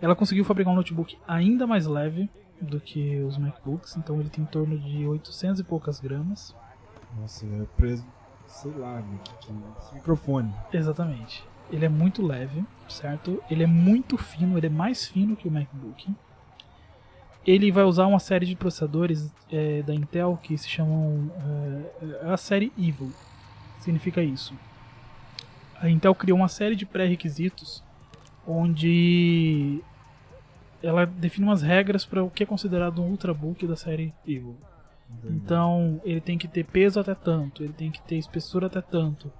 ela 0.00 0.14
conseguiu 0.14 0.44
fabricar 0.44 0.72
um 0.72 0.76
notebook 0.76 1.18
ainda 1.26 1.66
mais 1.66 1.86
leve 1.86 2.28
do 2.60 2.80
que 2.80 3.20
os 3.20 3.36
MacBooks, 3.36 3.96
então 3.96 4.20
ele 4.20 4.28
tem 4.28 4.44
em 4.44 4.46
torno 4.46 4.78
de 4.78 5.06
800 5.06 5.60
e 5.60 5.64
poucas 5.64 6.00
gramas. 6.00 6.54
Nossa, 7.18 7.46
é 7.46 7.66
preso. 7.76 8.04
Sei 8.46 8.70
lá, 8.72 9.02
esse 9.80 9.94
microfone. 9.94 10.52
Exatamente. 10.72 11.44
Ele 11.70 11.84
é 11.84 11.88
muito 11.88 12.24
leve, 12.24 12.64
certo? 12.88 13.42
Ele 13.50 13.64
é 13.64 13.66
muito 13.66 14.16
fino, 14.16 14.56
ele 14.56 14.66
é 14.66 14.70
mais 14.70 15.06
fino 15.06 15.34
que 15.34 15.48
o 15.48 15.50
MacBook. 15.50 16.14
Ele 17.46 17.70
vai 17.70 17.84
usar 17.84 18.06
uma 18.06 18.18
série 18.18 18.46
de 18.46 18.56
processadores 18.56 19.32
é, 19.50 19.82
da 19.82 19.94
Intel 19.94 20.38
que 20.42 20.56
se 20.56 20.68
chamam 20.68 21.30
é, 22.02 22.28
é 22.28 22.32
a 22.32 22.36
série 22.36 22.72
Evil. 22.78 23.12
Significa 23.80 24.22
isso. 24.22 24.54
A 25.84 25.90
Intel 25.90 26.14
criou 26.14 26.38
uma 26.38 26.48
série 26.48 26.74
de 26.74 26.86
pré-requisitos 26.86 27.84
onde 28.46 29.82
ela 30.82 31.04
define 31.04 31.46
umas 31.46 31.60
regras 31.60 32.06
para 32.06 32.24
o 32.24 32.30
que 32.30 32.42
é 32.42 32.46
considerado 32.46 33.02
um 33.02 33.10
ultrabook 33.10 33.66
da 33.66 33.76
série 33.76 34.14
Evil. 34.26 34.56
Então, 35.24 36.00
ele 36.02 36.22
tem 36.22 36.38
que 36.38 36.48
ter 36.48 36.64
peso 36.64 36.98
até 36.98 37.14
tanto, 37.14 37.62
ele 37.62 37.74
tem 37.74 37.90
que 37.90 38.00
ter 38.00 38.16
espessura 38.16 38.66
até 38.66 38.80
tanto, 38.80 39.30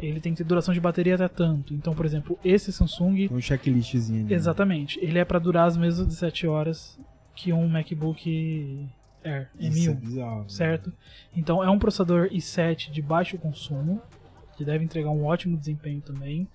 ele 0.00 0.20
tem 0.20 0.32
que 0.32 0.38
ter 0.38 0.44
duração 0.44 0.74
de 0.74 0.80
bateria 0.80 1.14
até 1.14 1.28
tanto. 1.28 1.72
Então, 1.72 1.94
por 1.94 2.04
exemplo, 2.04 2.36
esse 2.44 2.72
Samsung, 2.72 3.28
um 3.30 3.40
checklistzinho 3.40 4.26
ali. 4.26 4.34
exatamente, 4.34 4.98
ele 5.00 5.20
é 5.20 5.24
para 5.24 5.38
durar 5.38 5.68
as 5.68 5.76
mesmas 5.76 6.06
17 6.08 6.48
horas 6.48 6.98
que 7.34 7.52
um 7.52 7.68
MacBook 7.68 8.88
Air 9.24 9.48
Isso 9.56 9.88
é 9.88 9.94
M1, 9.94 10.00
bizarro. 10.00 10.50
certo? 10.50 10.92
Então, 11.34 11.62
é 11.62 11.70
um 11.70 11.78
processador 11.78 12.28
i7 12.30 12.90
de 12.90 13.00
baixo 13.00 13.38
consumo, 13.38 14.02
que 14.56 14.64
deve 14.64 14.84
entregar 14.84 15.10
um 15.10 15.24
ótimo 15.24 15.56
desempenho 15.56 16.00
também. 16.00 16.48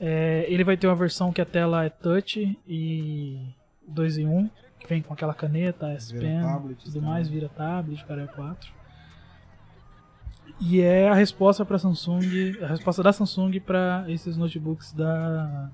É, 0.00 0.46
ele 0.48 0.64
vai 0.64 0.76
ter 0.76 0.86
uma 0.86 0.96
versão 0.96 1.32
que 1.32 1.40
a 1.40 1.44
tela 1.44 1.84
é 1.84 1.90
touch 1.90 2.58
e 2.66 3.38
2 3.86 4.18
em 4.18 4.26
1, 4.26 4.50
que 4.78 4.86
vem 4.88 5.02
com 5.02 5.12
aquela 5.12 5.34
caneta, 5.34 5.90
S 5.90 6.12
Pen, 6.12 6.40
tudo 6.82 7.00
tá? 7.00 7.06
mais, 7.06 7.28
vira 7.28 7.48
tablet, 7.48 8.04
para 8.04 8.26
4. 8.26 8.72
E 10.60 10.80
é 10.80 11.08
a 11.08 11.14
resposta 11.14 11.64
para 11.64 11.78
Samsung, 11.78 12.58
a 12.62 12.66
resposta 12.66 13.02
da 13.02 13.12
Samsung 13.12 13.60
para 13.60 14.04
esses 14.08 14.36
notebooks 14.36 14.92
da, 14.92 15.70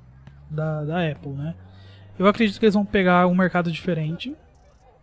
da, 0.50 0.84
da 0.84 1.11
Apple, 1.11 1.32
né? 1.32 1.54
Eu 2.18 2.26
acredito 2.26 2.59
que 2.59 2.64
eles 2.64 2.74
vão 2.74 2.84
pegar 2.84 3.26
um 3.26 3.34
mercado 3.34 3.70
diferente, 3.70 4.34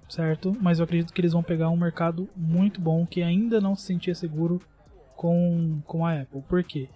certo? 0.09 0.55
Mas 0.59 0.79
eu 0.79 0.85
acredito 0.85 1.13
que 1.13 1.21
eles 1.21 1.33
vão 1.33 1.43
pegar 1.43 1.69
um 1.69 1.77
mercado 1.77 2.29
muito 2.35 2.81
bom 2.81 3.05
que 3.05 3.21
ainda 3.21 3.61
não 3.61 3.75
se 3.75 3.83
sentia 3.83 4.15
seguro 4.15 4.61
com, 5.15 5.81
com 5.85 6.05
a 6.05 6.21
Apple. 6.21 6.41
Por 6.47 6.63
quê? 6.63 6.89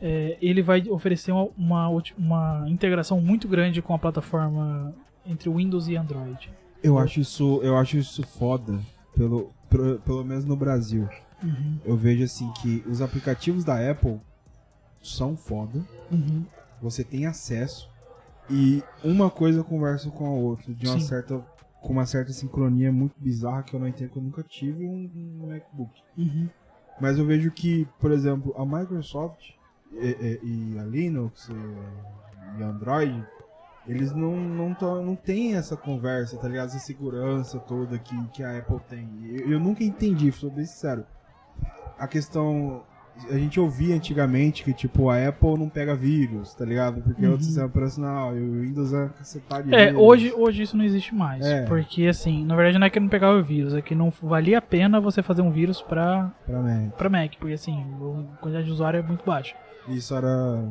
É, 0.00 0.38
ele 0.40 0.62
vai 0.62 0.82
oferecer 0.88 1.30
uma, 1.32 1.48
uma, 1.56 2.02
uma 2.16 2.64
integração 2.68 3.20
muito 3.20 3.46
grande 3.46 3.82
com 3.82 3.92
a 3.94 3.98
plataforma 3.98 4.94
entre 5.26 5.50
Windows 5.50 5.88
e 5.88 5.96
Android. 5.96 6.50
Eu 6.82 6.98
acho 6.98 7.20
isso, 7.20 7.60
eu 7.62 7.76
acho 7.76 7.98
isso 7.98 8.22
foda, 8.26 8.80
pelo, 9.14 9.52
pro- 9.68 9.98
pelo 10.00 10.24
menos 10.24 10.44
no 10.46 10.56
Brasil. 10.56 11.06
Uhum, 11.42 11.78
Eu 11.84 11.96
vejo 11.96 12.24
assim 12.24 12.50
que 12.62 12.82
os 12.86 13.00
aplicativos 13.02 13.64
da 13.64 13.90
Apple 13.90 14.18
são 15.02 15.36
foda, 15.36 15.82
uhum. 16.10 16.44
você 16.80 17.02
tem 17.04 17.26
acesso 17.26 17.88
e 18.50 18.82
uma 19.04 19.30
coisa 19.30 19.62
conversa 19.62 20.10
com 20.10 20.26
a 20.26 20.30
outra 20.30 20.72
de 20.74 20.86
uma 20.86 20.98
Sim. 20.98 21.06
certa 21.06 21.38
com 21.80 21.94
uma 21.94 22.04
certa 22.04 22.30
sincronia 22.32 22.92
muito 22.92 23.14
bizarra 23.18 23.62
que 23.62 23.72
eu 23.74 23.80
não 23.80 23.88
entendo 23.88 24.10
que 24.10 24.18
eu 24.18 24.22
nunca 24.22 24.42
tive 24.42 24.84
um, 24.86 25.10
um 25.14 25.46
MacBook. 25.48 25.90
Uhum. 26.18 26.46
Mas 27.00 27.18
eu 27.18 27.24
vejo 27.24 27.50
que, 27.50 27.86
por 27.98 28.12
exemplo, 28.12 28.54
a 28.56 28.64
Microsoft 28.66 29.50
e, 29.92 30.38
e- 30.42 30.74
e 30.74 30.78
a 30.78 30.84
Linux 30.84 31.48
e, 31.48 32.58
e 32.58 32.62
Android, 32.62 33.24
eles 33.86 34.12
não, 34.12 34.36
não, 34.36 34.74
tão, 34.74 35.04
não 35.04 35.16
tem 35.16 35.54
essa 35.54 35.76
conversa, 35.76 36.36
tá 36.36 36.46
ligado? 36.46 36.68
Essa 36.68 36.78
segurança 36.78 37.58
toda 37.58 37.98
que, 37.98 38.28
que 38.28 38.42
a 38.42 38.58
Apple 38.58 38.80
tem. 38.88 39.08
Eu, 39.24 39.52
eu 39.52 39.60
nunca 39.60 39.82
entendi, 39.82 40.30
sou 40.30 40.50
bem 40.50 40.64
sincero. 40.66 41.04
A 41.98 42.06
questão 42.06 42.82
a 43.28 43.34
gente 43.36 43.58
ouvia 43.60 43.94
antigamente 43.94 44.62
que, 44.64 44.72
tipo, 44.72 45.10
a 45.10 45.28
Apple 45.28 45.58
não 45.58 45.68
pega 45.68 45.94
vírus, 45.94 46.54
tá 46.54 46.64
ligado? 46.64 47.02
Porque 47.02 47.24
é 47.24 47.28
outro 47.28 47.44
sistema 47.44 47.66
operacional 47.66 48.36
e 48.36 48.40
o 48.40 48.60
Windows 48.62 48.92
é 48.92 49.08
cacetado 49.08 49.74
É, 49.74 49.92
hoje, 49.92 50.32
hoje 50.36 50.62
isso 50.62 50.76
não 50.76 50.84
existe 50.84 51.14
mais. 51.14 51.44
É. 51.44 51.66
Porque, 51.66 52.06
assim, 52.06 52.44
na 52.44 52.54
verdade 52.56 52.78
não 52.78 52.86
é 52.86 52.90
que 52.90 53.00
não 53.00 53.08
pegava 53.08 53.36
o 53.38 53.42
vírus, 53.42 53.74
é 53.74 53.82
que 53.82 53.94
não 53.94 54.10
valia 54.22 54.58
a 54.58 54.62
pena 54.62 55.00
você 55.00 55.22
fazer 55.22 55.42
um 55.42 55.50
vírus 55.50 55.82
pra, 55.82 56.30
Pra 56.46 56.60
Mac. 56.60 56.92
pra 56.96 57.08
Mac, 57.10 57.32
porque, 57.38 57.54
assim, 57.54 57.84
a 58.32 58.36
quantidade 58.38 58.66
de 58.66 58.72
usuário 58.72 58.98
é 58.98 59.02
muito 59.02 59.24
baixa. 59.24 59.54
Isso 59.88 60.14
era. 60.14 60.62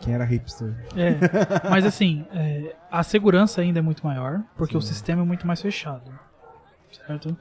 Quem 0.00 0.12
era 0.12 0.24
hipster? 0.24 0.74
É, 0.96 1.16
mas 1.70 1.86
assim, 1.86 2.26
é, 2.34 2.74
a 2.90 3.02
segurança 3.02 3.60
ainda 3.60 3.78
é 3.78 3.82
muito 3.82 4.04
maior, 4.04 4.42
porque 4.56 4.76
o 4.76 4.80
Sim. 4.80 4.88
sistema 4.88 5.22
é 5.22 5.24
muito 5.24 5.46
mais 5.46 5.62
fechado. 5.62 6.10
Certo? 7.06 7.36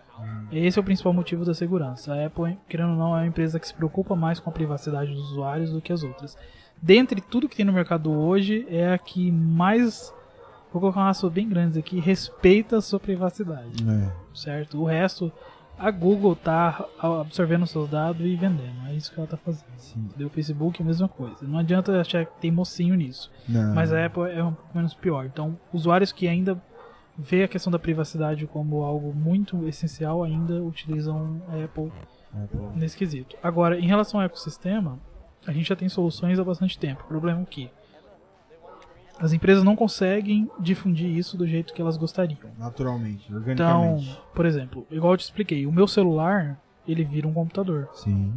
Esse 0.51 0.79
é 0.79 0.81
o 0.81 0.83
principal 0.83 1.13
motivo 1.13 1.45
da 1.45 1.53
segurança. 1.53 2.13
A 2.13 2.25
Apple, 2.25 2.57
querendo 2.67 2.91
ou 2.91 2.97
não, 2.97 3.15
é 3.15 3.21
uma 3.21 3.27
empresa 3.27 3.59
que 3.59 3.67
se 3.67 3.73
preocupa 3.73 4.15
mais 4.15 4.39
com 4.39 4.49
a 4.49 4.53
privacidade 4.53 5.13
dos 5.13 5.31
usuários 5.31 5.71
do 5.71 5.81
que 5.81 5.93
as 5.93 6.03
outras. 6.03 6.37
Dentre 6.81 7.21
tudo 7.21 7.47
que 7.47 7.55
tem 7.55 7.65
no 7.65 7.71
mercado 7.73 8.11
hoje, 8.11 8.65
é 8.69 8.93
a 8.93 8.97
que 8.97 9.31
mais, 9.31 10.13
vou 10.71 10.81
colocar 10.81 11.01
um 11.01 11.03
laço 11.03 11.29
bem 11.29 11.47
grande 11.47 11.79
aqui, 11.79 11.99
respeita 11.99 12.77
a 12.77 12.81
sua 12.81 12.99
privacidade. 12.99 13.83
É. 13.87 14.11
Certo? 14.33 14.81
O 14.81 14.85
resto, 14.85 15.31
a 15.77 15.89
Google 15.91 16.35
tá 16.35 16.85
absorvendo 16.99 17.65
seus 17.65 17.89
dados 17.89 18.25
e 18.25 18.35
vendendo. 18.35 18.87
É 18.87 18.93
isso 18.93 19.11
que 19.11 19.19
ela 19.19 19.27
tá 19.27 19.37
fazendo. 19.37 19.65
Sim. 19.77 20.09
O 20.19 20.29
Facebook 20.29 20.81
é 20.81 20.83
a 20.83 20.87
mesma 20.87 21.07
coisa. 21.07 21.37
Não 21.43 21.59
adianta 21.59 21.99
achar 21.99 22.25
que 22.25 22.39
tem 22.41 22.51
mocinho 22.51 22.95
nisso. 22.95 23.31
Não. 23.47 23.73
Mas 23.73 23.93
a 23.93 24.05
Apple 24.05 24.29
é 24.31 24.43
um 24.43 24.53
pouco 24.53 24.75
menos 24.75 24.93
pior. 24.93 25.25
Então, 25.25 25.57
usuários 25.71 26.11
que 26.11 26.27
ainda 26.27 26.61
vê 27.17 27.43
a 27.43 27.47
questão 27.47 27.71
da 27.71 27.77
privacidade 27.79 28.45
como 28.47 28.83
algo 28.83 29.13
muito 29.13 29.67
essencial 29.67 30.23
ainda 30.23 30.61
utilizam 30.63 31.41
a 31.49 31.63
Apple 31.63 31.91
Apple. 32.33 32.59
nesse 32.75 32.97
quesito. 32.97 33.35
Agora, 33.43 33.79
em 33.79 33.85
relação 33.87 34.19
ao 34.19 34.25
ecossistema, 34.25 34.99
a 35.45 35.51
gente 35.51 35.67
já 35.69 35.75
tem 35.75 35.87
soluções 35.89 36.39
há 36.39 36.43
bastante 36.43 36.77
tempo. 36.79 37.03
O 37.03 37.07
problema 37.07 37.41
é 37.41 37.45
que 37.45 37.69
as 39.19 39.31
empresas 39.31 39.63
não 39.63 39.75
conseguem 39.75 40.49
difundir 40.59 41.07
isso 41.07 41.37
do 41.37 41.45
jeito 41.47 41.73
que 41.73 41.81
elas 41.81 41.97
gostariam. 41.97 42.39
Naturalmente, 42.57 43.25
Então, 43.29 43.35
organicamente. 43.37 44.21
por 44.33 44.45
exemplo, 44.45 44.87
igual 44.89 45.13
eu 45.13 45.17
te 45.17 45.21
expliquei, 45.25 45.65
o 45.67 45.71
meu 45.71 45.87
celular, 45.87 46.59
ele 46.87 47.03
vira 47.03 47.27
um 47.27 47.33
computador. 47.33 47.87
Sim. 47.93 48.33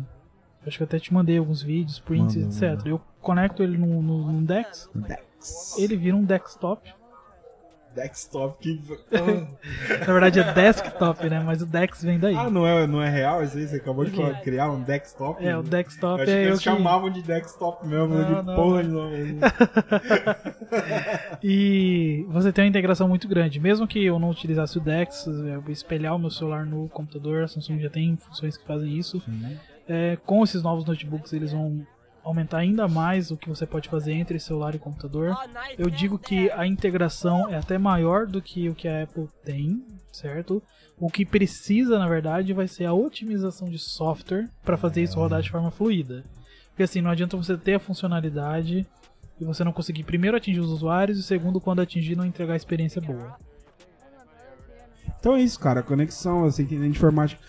Acho 0.66 0.76
que 0.78 0.82
eu 0.82 0.86
até 0.86 0.98
te 0.98 1.14
mandei 1.14 1.38
alguns 1.38 1.62
vídeos, 1.62 1.98
prints, 1.98 2.36
Mandou, 2.36 2.50
etc. 2.50 2.86
Eu 2.86 3.00
conecto 3.22 3.62
ele 3.62 3.78
num, 3.78 4.02
num, 4.02 4.26
num 4.32 4.44
Dex, 4.44 4.90
Dex. 4.94 5.76
ele 5.78 5.96
vira 5.96 6.16
um 6.16 6.24
desktop. 6.24 6.92
Desktop 7.96 8.58
que. 8.62 8.80
Na 10.06 10.12
verdade 10.12 10.40
é 10.40 10.52
desktop, 10.52 11.28
né? 11.28 11.40
Mas 11.40 11.62
o 11.62 11.66
Dex 11.66 12.02
vem 12.02 12.18
daí. 12.18 12.36
ah, 12.36 12.50
não 12.50 12.66
é, 12.66 12.86
não 12.86 13.02
é 13.02 13.08
real 13.10 13.42
isso 13.42 13.56
aí? 13.56 13.66
Você 13.66 13.76
acabou 13.76 14.04
de 14.04 14.10
falar, 14.12 14.40
criar 14.42 14.70
um 14.70 14.82
desktop? 14.82 15.42
É, 15.44 15.56
o 15.56 15.60
Eu 15.60 15.62
desktop 15.62 16.22
achei 16.22 16.34
que 16.34 16.40
é 16.40 16.44
eu 16.44 16.48
eles 16.48 16.58
que... 16.58 16.64
chamavam 16.64 17.10
de 17.10 17.22
desktop 17.22 17.86
mesmo, 17.86 18.14
Não, 18.14 18.24
de 18.42 18.46
não, 18.46 18.54
porra 18.54 18.82
de 18.84 18.88
nome. 18.90 19.38
E 21.42 22.26
você 22.28 22.52
tem 22.52 22.64
uma 22.64 22.68
integração 22.68 23.08
muito 23.08 23.28
grande. 23.28 23.58
Mesmo 23.60 23.86
que 23.86 24.04
eu 24.04 24.18
não 24.18 24.30
utilizasse 24.30 24.76
o 24.78 24.80
Dex, 24.80 25.26
eu 25.26 25.60
vou 25.60 25.70
espelhar 25.72 26.14
o 26.14 26.18
meu 26.18 26.30
celular 26.30 26.66
no 26.66 26.88
computador, 26.88 27.44
a 27.44 27.48
Samsung 27.48 27.78
já 27.80 27.90
tem 27.90 28.16
funções 28.16 28.56
que 28.56 28.66
fazem 28.66 28.96
isso. 28.96 29.22
É, 29.88 30.16
com 30.26 30.42
esses 30.42 30.62
novos 30.62 30.84
notebooks, 30.84 31.32
eles 31.32 31.52
vão 31.52 31.86
aumentar 32.26 32.58
ainda 32.58 32.88
mais 32.88 33.30
o 33.30 33.36
que 33.36 33.48
você 33.48 33.64
pode 33.64 33.88
fazer 33.88 34.12
entre 34.12 34.40
celular 34.40 34.74
e 34.74 34.80
computador. 34.80 35.36
Eu 35.78 35.88
digo 35.88 36.18
que 36.18 36.50
a 36.50 36.66
integração 36.66 37.48
é 37.48 37.56
até 37.56 37.78
maior 37.78 38.26
do 38.26 38.42
que 38.42 38.68
o 38.68 38.74
que 38.74 38.88
a 38.88 39.04
Apple 39.04 39.28
tem, 39.44 39.80
certo? 40.12 40.60
O 40.98 41.08
que 41.08 41.24
precisa, 41.24 42.00
na 42.00 42.08
verdade, 42.08 42.52
vai 42.52 42.66
ser 42.66 42.84
a 42.84 42.92
otimização 42.92 43.68
de 43.68 43.78
software 43.78 44.48
para 44.64 44.76
fazer 44.76 45.04
isso 45.04 45.20
rodar 45.20 45.40
de 45.40 45.50
forma 45.50 45.70
fluida. 45.70 46.24
Porque 46.70 46.82
assim, 46.82 47.00
não 47.00 47.10
adianta 47.10 47.36
você 47.36 47.56
ter 47.56 47.74
a 47.74 47.80
funcionalidade 47.80 48.84
e 49.40 49.44
você 49.44 49.62
não 49.62 49.72
conseguir 49.72 50.02
primeiro 50.02 50.36
atingir 50.36 50.60
os 50.60 50.70
usuários 50.70 51.18
e 51.18 51.22
segundo, 51.22 51.60
quando 51.60 51.80
atingir, 51.80 52.16
não 52.16 52.26
entregar 52.26 52.54
a 52.54 52.56
experiência 52.56 53.00
boa. 53.00 53.38
Então 55.20 55.36
é 55.36 55.42
isso, 55.42 55.60
cara. 55.60 55.80
Conexão, 55.80 56.42
você 56.42 56.62
entender 56.62 56.84
de 56.84 56.90
informática. 56.90 57.40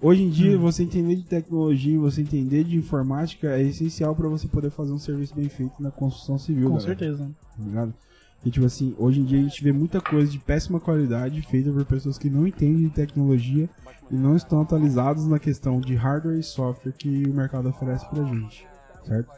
Hoje 0.00 0.22
em 0.22 0.28
dia, 0.30 0.56
Hum. 0.56 0.60
você 0.60 0.82
entender 0.82 1.16
de 1.16 1.22
tecnologia, 1.22 1.98
você 1.98 2.20
entender 2.20 2.64
de 2.64 2.76
informática 2.76 3.48
é 3.56 3.62
essencial 3.62 4.14
pra 4.14 4.28
você 4.28 4.46
poder 4.46 4.70
fazer 4.70 4.92
um 4.92 4.98
serviço 4.98 5.34
bem 5.34 5.48
feito 5.48 5.72
na 5.82 5.90
construção 5.90 6.38
civil, 6.38 6.64
Com 6.70 6.76
galera. 6.76 6.86
certeza. 6.86 7.30
tá 7.56 7.64
ligado? 7.64 7.94
E 8.44 8.50
tipo 8.50 8.66
assim, 8.66 8.94
hoje 8.98 9.20
em 9.20 9.24
dia 9.24 9.40
a 9.40 9.42
gente 9.42 9.64
vê 9.64 9.72
muita 9.72 10.00
coisa 10.00 10.30
de 10.30 10.38
péssima 10.38 10.78
qualidade 10.78 11.40
feita 11.42 11.72
por 11.72 11.84
pessoas 11.86 12.18
que 12.18 12.28
não 12.30 12.46
entendem 12.46 12.84
de 12.86 12.90
tecnologia 12.90 13.68
e 14.10 14.14
não 14.14 14.36
estão 14.36 14.60
atualizados 14.60 15.26
na 15.26 15.38
questão 15.38 15.80
de 15.80 15.94
hardware 15.96 16.38
e 16.38 16.42
software 16.42 16.92
que 16.92 17.24
o 17.26 17.32
mercado 17.34 17.68
oferece 17.68 18.06
pra 18.08 18.22
gente, 18.22 18.66
certo? 19.04 19.30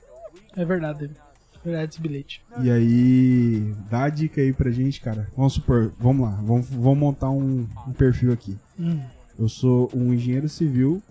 É 0.57 0.65
verdade. 0.65 1.11
É 1.55 1.65
verdade 1.65 1.93
esse 1.93 2.01
bilhete. 2.03 2.43
E 2.61 2.71
aí, 2.71 3.75
dá 3.91 4.05
a 4.05 4.09
dica 4.11 4.41
aí 4.41 4.53
pra 4.53 4.71
gente, 4.71 5.01
cara. 5.01 5.29
Vamos 5.37 5.55
supor, 5.55 5.93
vamos 5.99 6.29
lá, 6.29 6.35
vamos, 6.43 6.67
vamos 6.69 6.99
montar 6.99 7.31
um, 7.31 7.67
um 7.87 7.93
perfil 7.93 8.33
aqui. 8.33 8.59
Hum. 8.79 9.01
Eu 9.39 9.49
sou 9.49 9.91
um 9.95 10.13
engenheiro 10.13 10.49
civil 10.49 11.03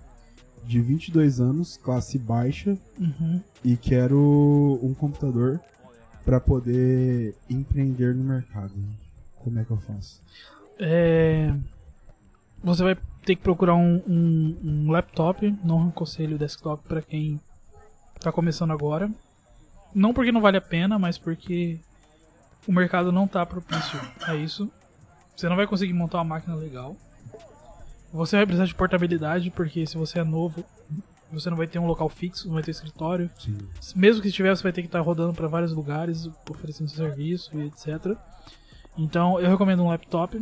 de 0.65 0.81
22 0.81 1.39
anos, 1.39 1.77
classe 1.77 2.17
baixa, 2.17 2.77
Uhum. 2.99 3.41
e 3.63 3.77
quero 3.77 4.79
um 4.83 4.93
computador 4.93 5.59
pra 6.25 6.39
poder 6.41 7.33
empreender 7.49 8.13
no 8.13 8.23
mercado. 8.23 8.73
Como 9.37 9.57
é 9.59 9.63
que 9.63 9.71
eu 9.71 9.77
faço? 9.77 10.21
É, 10.77 11.53
Você 12.63 12.83
vai 12.83 12.95
ter 13.23 13.35
que 13.35 13.41
procurar 13.43 13.75
um, 13.75 14.01
um- 14.07 14.57
um 14.63 14.91
laptop, 14.91 15.55
não 15.63 15.87
aconselho 15.89 16.37
desktop 16.39 16.83
para 16.87 17.01
quem 17.03 17.39
tá 18.19 18.31
começando 18.31 18.71
agora. 18.71 19.09
Não 19.93 20.11
porque 20.13 20.31
não 20.31 20.41
vale 20.41 20.57
a 20.57 20.61
pena, 20.61 20.97
mas 20.97 21.17
porque 21.19 21.79
o 22.67 22.73
mercado 22.73 23.11
não 23.11 23.27
tá 23.27 23.45
propício 23.45 23.99
a 24.23 24.35
isso. 24.35 24.69
Você 25.35 25.47
não 25.47 25.55
vai 25.55 25.67
conseguir 25.67 25.93
montar 25.93 26.17
uma 26.17 26.23
máquina 26.23 26.55
legal. 26.55 26.97
Você 28.11 28.35
vai 28.35 28.45
precisar 28.45 28.65
de 28.65 28.75
portabilidade, 28.75 29.51
porque 29.51 29.85
se 29.85 29.97
você 29.97 30.19
é 30.19 30.23
novo, 30.23 30.63
você 31.31 31.49
não 31.49 31.57
vai 31.57 31.67
ter 31.67 31.79
um 31.79 31.85
local 31.85 32.07
fixo, 32.09 32.47
não 32.47 32.53
vai 32.53 32.63
ter 32.63 32.71
escritório. 32.71 33.29
Sim. 33.37 33.57
Mesmo 33.95 34.21
que 34.21 34.29
estiver, 34.29 34.55
você 34.55 34.63
vai 34.63 34.71
ter 34.71 34.81
que 34.81 34.87
estar 34.87 35.01
rodando 35.01 35.33
para 35.33 35.47
vários 35.47 35.73
lugares, 35.73 36.29
oferecendo 36.49 36.89
serviço 36.89 37.51
e 37.57 37.67
etc. 37.67 38.17
Então, 38.97 39.39
eu 39.39 39.49
recomendo 39.49 39.83
um 39.83 39.89
laptop. 39.89 40.41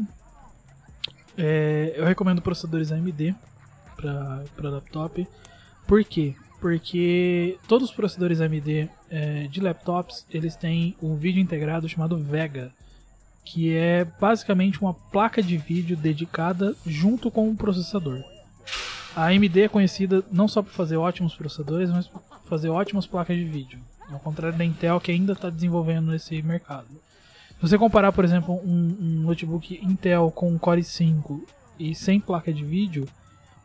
É, 1.38 1.94
eu 1.98 2.06
recomendo 2.06 2.42
processadores 2.42 2.92
AMD 2.92 3.36
para 3.96 4.70
laptop. 4.70 5.28
Por 5.88 6.04
quê? 6.04 6.36
Porque 6.62 7.58
todos 7.68 7.90
os 7.90 7.96
processadores 7.96 8.40
AMD 8.40 8.90
é, 9.10 9.48
de 9.48 9.60
laptops 9.60 10.26
eles 10.30 10.56
têm 10.56 10.96
um 11.02 11.16
vídeo 11.16 11.42
integrado 11.42 11.88
chamado 11.90 12.18
Vega, 12.18 12.72
que 13.46 13.74
é 13.76 14.04
basicamente 14.20 14.82
uma 14.82 14.94
placa 14.94 15.42
de 15.42 15.56
vídeo 15.56 15.96
dedicada 15.96 16.76
junto 16.86 17.30
com 17.30 17.50
o 17.50 17.56
processador. 17.56 18.24
A 19.16 19.28
AMD 19.28 19.62
é 19.62 19.70
conhecida 19.70 20.24
não 20.32 20.48
só 20.48 20.62
por 20.62 20.72
fazer 20.72 20.98
ótimos 20.98 21.36
processadores, 21.36 21.90
mas 21.90 22.08
por 22.08 22.22
fazer 22.46 22.70
ótimas 22.70 23.06
placas 23.06 23.38
de 23.38 23.46
vídeo. 23.46 23.80
Ao 24.12 24.20
contrário 24.20 24.58
da 24.58 24.66
Intel, 24.66 25.00
que 25.00 25.12
ainda 25.12 25.34
está 25.34 25.50
desenvolvendo 25.50 26.12
nesse 26.12 26.42
mercado. 26.42 26.88
Se 27.56 27.62
você 27.62 27.78
comparar, 27.78 28.12
por 28.12 28.26
exemplo, 28.26 28.56
um, 28.56 28.98
um 29.00 29.22
notebook 29.22 29.80
Intel 29.82 30.32
com 30.32 30.52
um 30.52 30.58
Core 30.58 30.82
i5 30.82 31.42
e 31.80 31.96
sem 31.96 32.20
placa 32.20 32.52
de 32.52 32.64
vídeo, 32.64 33.08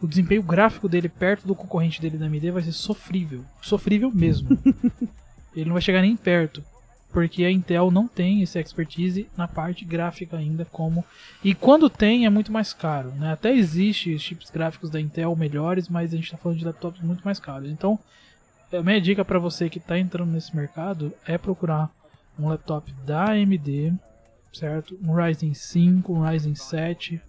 o 0.00 0.06
desempenho 0.06 0.42
gráfico 0.42 0.88
dele 0.88 1.08
perto 1.08 1.46
do 1.46 1.54
concorrente 1.54 2.00
dele 2.00 2.16
da 2.16 2.26
AMD 2.26 2.50
vai 2.50 2.62
ser 2.62 2.72
sofrível. 2.72 3.44
Sofrível 3.60 4.10
mesmo. 4.12 4.56
Ele 5.54 5.66
não 5.66 5.72
vai 5.72 5.82
chegar 5.82 6.00
nem 6.00 6.16
perto. 6.16 6.62
Porque 7.12 7.44
a 7.44 7.50
Intel 7.50 7.90
não 7.90 8.06
tem 8.06 8.40
esse 8.40 8.58
expertise 8.58 9.28
na 9.36 9.48
parte 9.48 9.84
gráfica 9.84 10.36
ainda 10.36 10.64
como. 10.64 11.04
E 11.42 11.54
quando 11.54 11.90
tem 11.90 12.24
é 12.24 12.30
muito 12.30 12.52
mais 12.52 12.72
caro. 12.72 13.10
Né? 13.12 13.32
Até 13.32 13.52
existe 13.52 14.16
chips 14.18 14.50
gráficos 14.50 14.90
da 14.90 15.00
Intel 15.00 15.34
melhores, 15.34 15.88
mas 15.88 16.12
a 16.12 16.16
gente 16.16 16.26
está 16.26 16.36
falando 16.36 16.58
de 16.58 16.64
laptops 16.64 17.00
muito 17.02 17.22
mais 17.24 17.40
caros. 17.40 17.68
Então, 17.68 17.98
a 18.72 18.82
minha 18.82 19.00
dica 19.00 19.24
para 19.24 19.38
você 19.38 19.68
que 19.68 19.78
está 19.78 19.98
entrando 19.98 20.30
nesse 20.30 20.54
mercado 20.54 21.12
é 21.26 21.36
procurar 21.36 21.90
um 22.38 22.48
laptop 22.48 22.92
da 23.04 23.32
AMD, 23.32 23.92
certo? 24.52 24.96
Um 25.02 25.12
Ryzen 25.12 25.52
5, 25.52 26.12
um 26.12 26.22
Ryzen 26.22 26.54
7. 26.54 27.20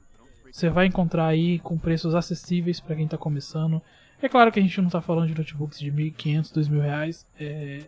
Você 0.52 0.70
vai 0.70 0.86
encontrar 0.86 1.28
aí 1.28 1.60
com 1.60 1.78
preços 1.78 2.14
acessíveis 2.14 2.80
para 2.80 2.96
quem 2.96 3.06
está 3.06 3.18
começando. 3.18 3.82
É 4.22 4.30
claro 4.30 4.52
que 4.52 4.60
a 4.60 4.62
gente 4.62 4.78
não 4.80 4.88
está 4.88 5.02
falando 5.02 5.28
de 5.28 5.38
notebooks 5.38 5.80
de 5.80 5.92
1.500, 5.92 6.54
2.000 6.54 6.82
reais. 6.82 7.26
É... 7.40 7.80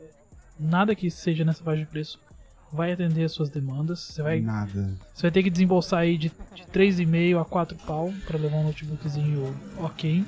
Nada 0.59 0.95
que 0.95 1.09
seja 1.09 1.43
nessa 1.43 1.63
faixa 1.63 1.81
de 1.81 1.87
preço 1.87 2.19
vai 2.71 2.91
atender 2.91 3.23
as 3.23 3.31
suas 3.31 3.49
demandas. 3.49 3.99
Você 3.99 4.21
vai, 4.23 4.39
Nada. 4.41 4.93
você 5.13 5.21
vai 5.23 5.31
ter 5.31 5.43
que 5.43 5.49
desembolsar 5.49 5.99
aí 5.99 6.17
de, 6.17 6.31
de 6.55 6.63
3,5 6.73 7.39
a 7.39 7.45
4 7.45 7.77
pau 7.85 8.11
para 8.25 8.37
levar 8.39 8.57
um 8.57 8.63
notebookzinho 8.63 9.55
ok. 9.77 10.25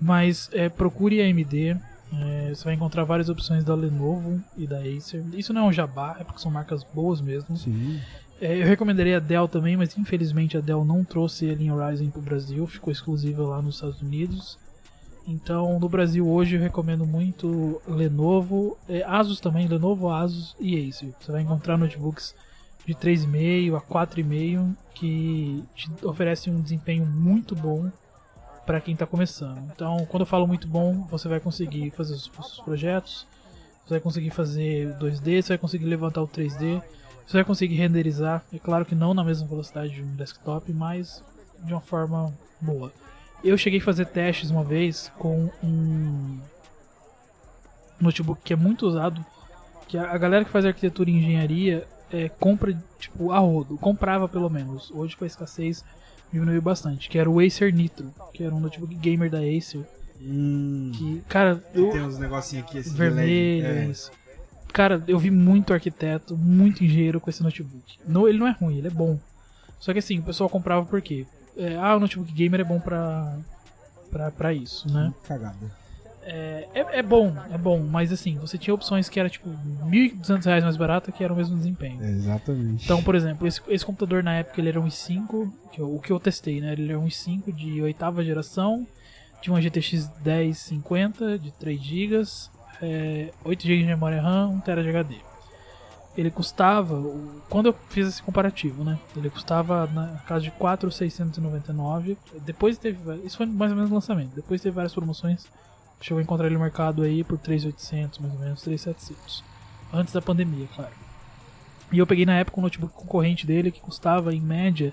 Mas 0.00 0.50
é, 0.52 0.68
procure 0.68 1.20
a 1.20 1.26
AMD. 1.26 1.76
é, 2.12 2.50
você 2.54 2.64
vai 2.64 2.74
encontrar 2.74 3.04
várias 3.04 3.28
opções 3.28 3.64
da 3.64 3.74
Lenovo 3.74 4.42
e 4.56 4.66
da 4.66 4.78
Acer. 4.78 5.22
Isso 5.34 5.52
não 5.52 5.62
é 5.62 5.64
um 5.64 5.72
jabá, 5.72 6.16
é 6.18 6.24
porque 6.24 6.40
são 6.40 6.50
marcas 6.50 6.84
boas 6.84 7.20
mesmo. 7.20 7.56
Sim. 7.56 8.00
É, 8.40 8.60
eu 8.60 8.66
recomendaria 8.66 9.16
a 9.16 9.20
Dell 9.20 9.48
também, 9.48 9.76
mas 9.76 9.96
infelizmente 9.96 10.56
a 10.56 10.60
Dell 10.60 10.84
não 10.84 11.04
trouxe 11.04 11.48
a 11.48 11.54
linha 11.54 11.74
Ryzen 11.74 12.10
para 12.10 12.18
o 12.18 12.22
Brasil, 12.22 12.66
ficou 12.66 12.92
exclusiva 12.92 13.42
lá 13.42 13.62
nos 13.62 13.76
Estados 13.76 14.02
Unidos. 14.02 14.58
Então, 15.26 15.78
no 15.78 15.88
Brasil 15.88 16.28
hoje 16.28 16.56
eu 16.56 16.60
recomendo 16.60 17.06
muito 17.06 17.80
Lenovo, 17.86 18.76
é, 18.88 19.02
Asus 19.04 19.40
também, 19.40 19.66
Lenovo, 19.66 20.10
Asus 20.10 20.54
e 20.60 20.88
Acer. 20.88 21.14
Você 21.18 21.32
vai 21.32 21.42
encontrar 21.42 21.78
notebooks 21.78 22.34
de 22.86 22.94
3,5 22.94 23.76
a 23.76 23.80
4,5 23.80 24.74
que 24.94 25.64
te 25.74 25.90
oferecem 26.04 26.52
um 26.52 26.60
desempenho 26.60 27.06
muito 27.06 27.56
bom 27.56 27.90
para 28.66 28.80
quem 28.80 28.92
está 28.92 29.06
começando. 29.06 29.58
Então, 29.74 30.06
quando 30.10 30.22
eu 30.22 30.26
falo 30.26 30.46
muito 30.46 30.68
bom, 30.68 31.06
você 31.10 31.28
vai 31.28 31.40
conseguir 31.40 31.90
fazer 31.90 32.14
os, 32.14 32.30
os 32.38 32.60
projetos, 32.60 33.26
você 33.84 33.94
vai 33.94 34.00
conseguir 34.00 34.30
fazer 34.30 34.94
2D, 34.98 35.42
você 35.42 35.48
vai 35.48 35.58
conseguir 35.58 35.86
levantar 35.86 36.22
o 36.22 36.28
3D, 36.28 36.82
você 37.26 37.38
vai 37.38 37.44
conseguir 37.44 37.76
renderizar. 37.76 38.42
É 38.52 38.58
claro 38.58 38.84
que 38.84 38.94
não 38.94 39.14
na 39.14 39.24
mesma 39.24 39.46
velocidade 39.46 39.94
de 39.94 40.02
um 40.02 40.14
desktop, 40.16 40.70
mas 40.72 41.22
de 41.62 41.72
uma 41.72 41.80
forma 41.80 42.32
boa. 42.60 42.92
Eu 43.42 43.58
cheguei 43.58 43.80
a 43.80 43.82
fazer 43.82 44.06
testes 44.06 44.50
uma 44.50 44.64
vez 44.64 45.12
com 45.18 45.50
um 45.62 46.38
notebook 48.00 48.40
que 48.42 48.52
é 48.52 48.56
muito 48.56 48.86
usado, 48.86 49.24
que 49.86 49.98
a 49.98 50.16
galera 50.16 50.44
que 50.44 50.50
faz 50.50 50.64
arquitetura 50.64 51.10
e 51.10 51.14
engenharia 51.14 51.86
é, 52.10 52.28
compra 52.28 52.76
tipo 52.98 53.32
a 53.32 53.38
rodo, 53.38 53.76
comprava 53.78 54.28
pelo 54.28 54.48
menos. 54.48 54.90
Hoje 54.90 55.16
com 55.16 55.24
a 55.24 55.26
escassez 55.26 55.84
diminuiu 56.32 56.60
bastante, 56.60 57.08
que 57.08 57.18
era 57.18 57.30
o 57.30 57.38
Acer 57.40 57.72
Nitro, 57.72 58.12
que 58.32 58.42
era 58.42 58.54
um 58.54 58.60
notebook 58.60 58.94
gamer 58.94 59.30
da 59.30 59.38
Acer. 59.38 59.86
Hum. 60.20 60.90
Que, 60.94 61.22
cara, 61.28 61.62
eu, 61.74 61.90
Tem 61.90 62.02
uns 62.02 62.18
negocinhos 62.18 62.66
aqui, 62.66 62.78
esse 62.78 62.94
vermelho. 62.94 63.66
É. 63.66 63.86
isso. 63.86 64.10
Cara, 64.72 65.02
eu 65.06 65.18
vi 65.18 65.30
muito 65.30 65.72
arquiteto, 65.72 66.36
muito 66.36 66.82
engenheiro 66.82 67.20
com 67.20 67.30
esse 67.30 67.42
notebook. 67.42 67.98
Não, 68.06 68.26
ele 68.26 68.38
não 68.38 68.48
é 68.48 68.52
ruim, 68.52 68.78
ele 68.78 68.88
é 68.88 68.90
bom. 68.90 69.18
Só 69.78 69.92
que 69.92 69.98
assim, 70.00 70.18
o 70.18 70.22
pessoal 70.22 70.48
comprava 70.48 70.84
por 70.84 71.00
quê? 71.00 71.26
É, 71.56 71.76
ah, 71.76 71.96
o 71.96 72.00
notebook 72.00 72.32
gamer 72.32 72.60
é 72.60 72.64
bom 72.64 72.80
pra, 72.80 73.36
pra, 74.10 74.30
pra 74.30 74.52
isso, 74.52 74.92
né? 74.92 75.12
Cagada. 75.26 75.84
É, 76.26 76.68
é, 76.74 76.98
é 76.98 77.02
bom, 77.02 77.34
é 77.50 77.58
bom, 77.58 77.80
mas 77.80 78.10
assim, 78.10 78.38
você 78.38 78.56
tinha 78.56 78.72
opções 78.72 79.10
que 79.10 79.20
era 79.20 79.28
tipo 79.28 79.46
1.200 79.84 80.46
reais 80.46 80.64
mais 80.64 80.74
barata 80.76 81.12
que 81.12 81.22
era 81.22 81.32
o 81.32 81.36
mesmo 81.36 81.54
desempenho. 81.56 82.02
Exatamente. 82.02 82.82
Então, 82.84 83.02
por 83.02 83.14
exemplo, 83.14 83.46
esse, 83.46 83.60
esse 83.68 83.84
computador 83.84 84.22
na 84.22 84.34
época 84.36 84.58
ele 84.60 84.70
era 84.70 84.80
um 84.80 84.86
i5, 84.86 85.52
que 85.70 85.80
eu- 85.82 85.94
o 85.94 86.00
que 86.00 86.10
eu 86.10 86.18
testei, 86.18 86.62
né? 86.62 86.72
Ele 86.72 86.88
era 86.88 86.98
um 86.98 87.06
i5 87.06 87.52
de 87.52 87.82
oitava 87.82 88.24
geração, 88.24 88.86
tinha 89.42 89.52
uma 89.52 89.60
GTX 89.60 90.10
1050 90.24 91.38
de 91.38 91.50
3 91.52 91.78
GB, 91.82 92.22
é, 92.80 93.30
8 93.44 93.62
GB 93.62 93.82
de 93.82 93.86
memória 93.86 94.22
RAM, 94.22 94.48
1 94.48 94.60
TB 94.60 94.82
de 94.82 94.88
HD. 94.88 95.14
Ele 96.16 96.30
custava, 96.30 97.02
quando 97.48 97.66
eu 97.66 97.76
fiz 97.88 98.06
esse 98.06 98.22
comparativo, 98.22 98.84
né? 98.84 98.98
Ele 99.16 99.28
custava 99.28 99.86
na 99.88 100.18
casa 100.26 100.42
de 100.42 100.50
4,699. 100.52 102.16
Depois 102.44 102.78
teve, 102.78 102.98
isso 103.24 103.36
foi 103.36 103.46
mais 103.46 103.72
ou 103.72 103.76
menos 103.76 103.90
o 103.90 103.94
lançamento. 103.94 104.34
Depois 104.34 104.60
teve 104.60 104.74
várias 104.74 104.94
promoções. 104.94 105.46
Chegou 106.00 106.20
a 106.20 106.22
encontrar 106.22 106.46
ele 106.46 106.54
no 106.54 106.60
mercado 106.60 107.02
aí 107.02 107.24
por 107.24 107.38
3,800, 107.38 108.20
mais 108.20 108.32
ou 108.32 108.40
menos, 108.40 108.62
3,700. 108.62 109.42
Antes 109.92 110.12
da 110.12 110.22
pandemia, 110.22 110.68
claro. 110.74 110.92
E 111.90 111.98
eu 111.98 112.06
peguei 112.06 112.26
na 112.26 112.36
época 112.36 112.60
um 112.60 112.62
notebook 112.62 112.94
concorrente 112.94 113.46
dele 113.46 113.70
que 113.70 113.80
custava, 113.80 114.34
em 114.34 114.40
média, 114.40 114.92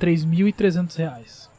3.300 0.00 0.96
reais. 0.96 1.50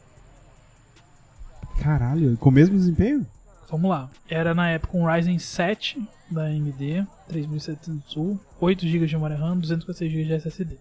Caralho, 1.80 2.36
com 2.36 2.48
o 2.48 2.52
mesmo 2.52 2.76
desempenho? 2.76 3.26
Vamos 3.70 3.90
lá. 3.90 4.08
Era 4.28 4.54
na 4.54 4.70
época 4.70 4.96
um 4.96 5.06
Ryzen 5.06 5.38
7 5.38 6.00
da 6.30 6.44
AMD, 6.44 7.06
3700U, 7.30 8.38
8 8.60 8.86
GB 8.88 9.06
de 9.06 9.14
memória 9.14 9.36
RAM, 9.36 9.58
256 9.58 10.10
GB 10.12 10.24
de 10.24 10.32
SSD. 10.34 10.76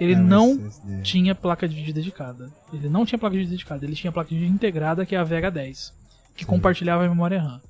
Ele 0.00 0.12
É, 0.14 0.16
não 0.16 0.52
SSD. 0.52 1.02
tinha 1.02 1.34
placa 1.34 1.68
de 1.68 1.76
vídeo 1.76 1.94
dedicada. 1.94 2.50
Ele 2.72 2.88
não 2.88 3.06
tinha 3.06 3.18
placa 3.18 3.32
de 3.34 3.40
vídeo 3.40 3.50
dedicada, 3.52 3.84
ele 3.84 3.94
tinha 3.94 4.10
placa 4.12 4.28
de 4.30 4.36
vídeo 4.38 4.52
integrada, 4.52 5.06
que 5.06 5.14
é 5.14 5.18
a 5.18 5.24
VH10, 5.24 5.92
que 6.36 6.44
compartilhava 6.44 7.04
a 7.04 7.08
memória 7.08 7.40
RAM. 7.40 7.60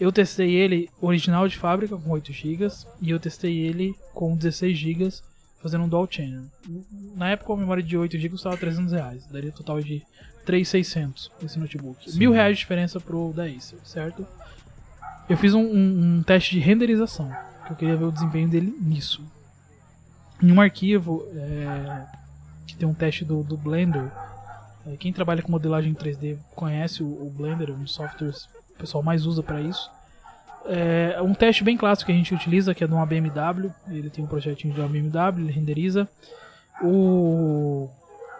Eu 0.00 0.12
testei 0.12 0.54
ele 0.54 0.88
original 1.00 1.48
de 1.48 1.56
fábrica 1.56 1.96
com 1.96 2.10
8 2.10 2.32
GB 2.32 2.68
e 3.02 3.10
eu 3.10 3.18
testei 3.18 3.58
ele 3.58 3.94
com 4.14 4.36
16 4.36 4.76
GB 4.78 5.08
fazendo 5.60 5.84
um 5.84 5.88
dual 5.88 6.06
channel. 6.08 6.44
Na 7.16 7.30
época 7.30 7.52
a 7.52 7.56
memória 7.56 7.82
de 7.82 7.96
8 7.96 8.12
GB 8.16 8.28
custava 8.30 8.56
300 8.56 8.92
reais, 8.92 9.26
daria 9.26 9.50
total 9.50 9.80
de 9.82 10.02
3,600 10.46 11.30
esse 11.42 11.58
notebook. 11.58 12.10
Sim. 12.10 12.16
Mil 12.18 12.30
reais 12.32 12.56
de 12.56 12.60
diferença 12.60 13.00
pro 13.00 13.32
da 13.34 13.44
Acer, 13.44 13.78
certo? 13.84 14.24
Eu 15.28 15.36
fiz 15.36 15.54
um, 15.54 15.60
um- 15.62 16.16
um 16.18 16.22
teste 16.22 16.52
de 16.54 16.60
renderização, 16.60 17.30
que 17.66 17.72
eu 17.72 17.76
queria 17.76 17.96
ver 17.96 18.04
o 18.04 18.12
desempenho 18.12 18.48
dele 18.48 18.74
nisso. 18.80 19.22
Em 20.42 20.50
um 20.52 20.60
arquivo 20.60 21.26
é, 21.34 22.06
que 22.66 22.76
tem 22.76 22.88
um 22.88 22.94
teste 22.94 23.24
do, 23.24 23.42
do 23.42 23.56
Blender, 23.56 24.10
é, 24.86 24.96
quem 24.96 25.12
trabalha 25.12 25.42
com 25.42 25.50
modelagem 25.50 25.92
3D 25.94 26.38
conhece 26.54 27.02
o, 27.02 27.06
o 27.06 27.30
Blender, 27.36 27.70
um 27.70 27.82
dos 27.82 27.92
softwares 27.92 28.46
que 28.68 28.74
o 28.74 28.78
pessoal 28.78 29.02
mais 29.02 29.26
usa 29.26 29.42
para 29.42 29.60
isso. 29.60 29.90
É 30.64 31.20
um 31.22 31.32
teste 31.34 31.64
bem 31.64 31.76
clássico 31.78 32.06
que 32.06 32.12
a 32.12 32.14
gente 32.14 32.34
utiliza, 32.34 32.74
que 32.74 32.84
é 32.84 32.86
de 32.86 32.92
uma 32.92 33.06
BMW. 33.06 33.70
Ele 33.88 34.10
tem 34.10 34.22
um 34.24 34.28
projetinho 34.28 34.74
de 34.74 34.80
uma 34.80 34.88
BMW, 34.88 35.40
ele 35.44 35.52
renderiza. 35.52 36.06
O, 36.82 37.88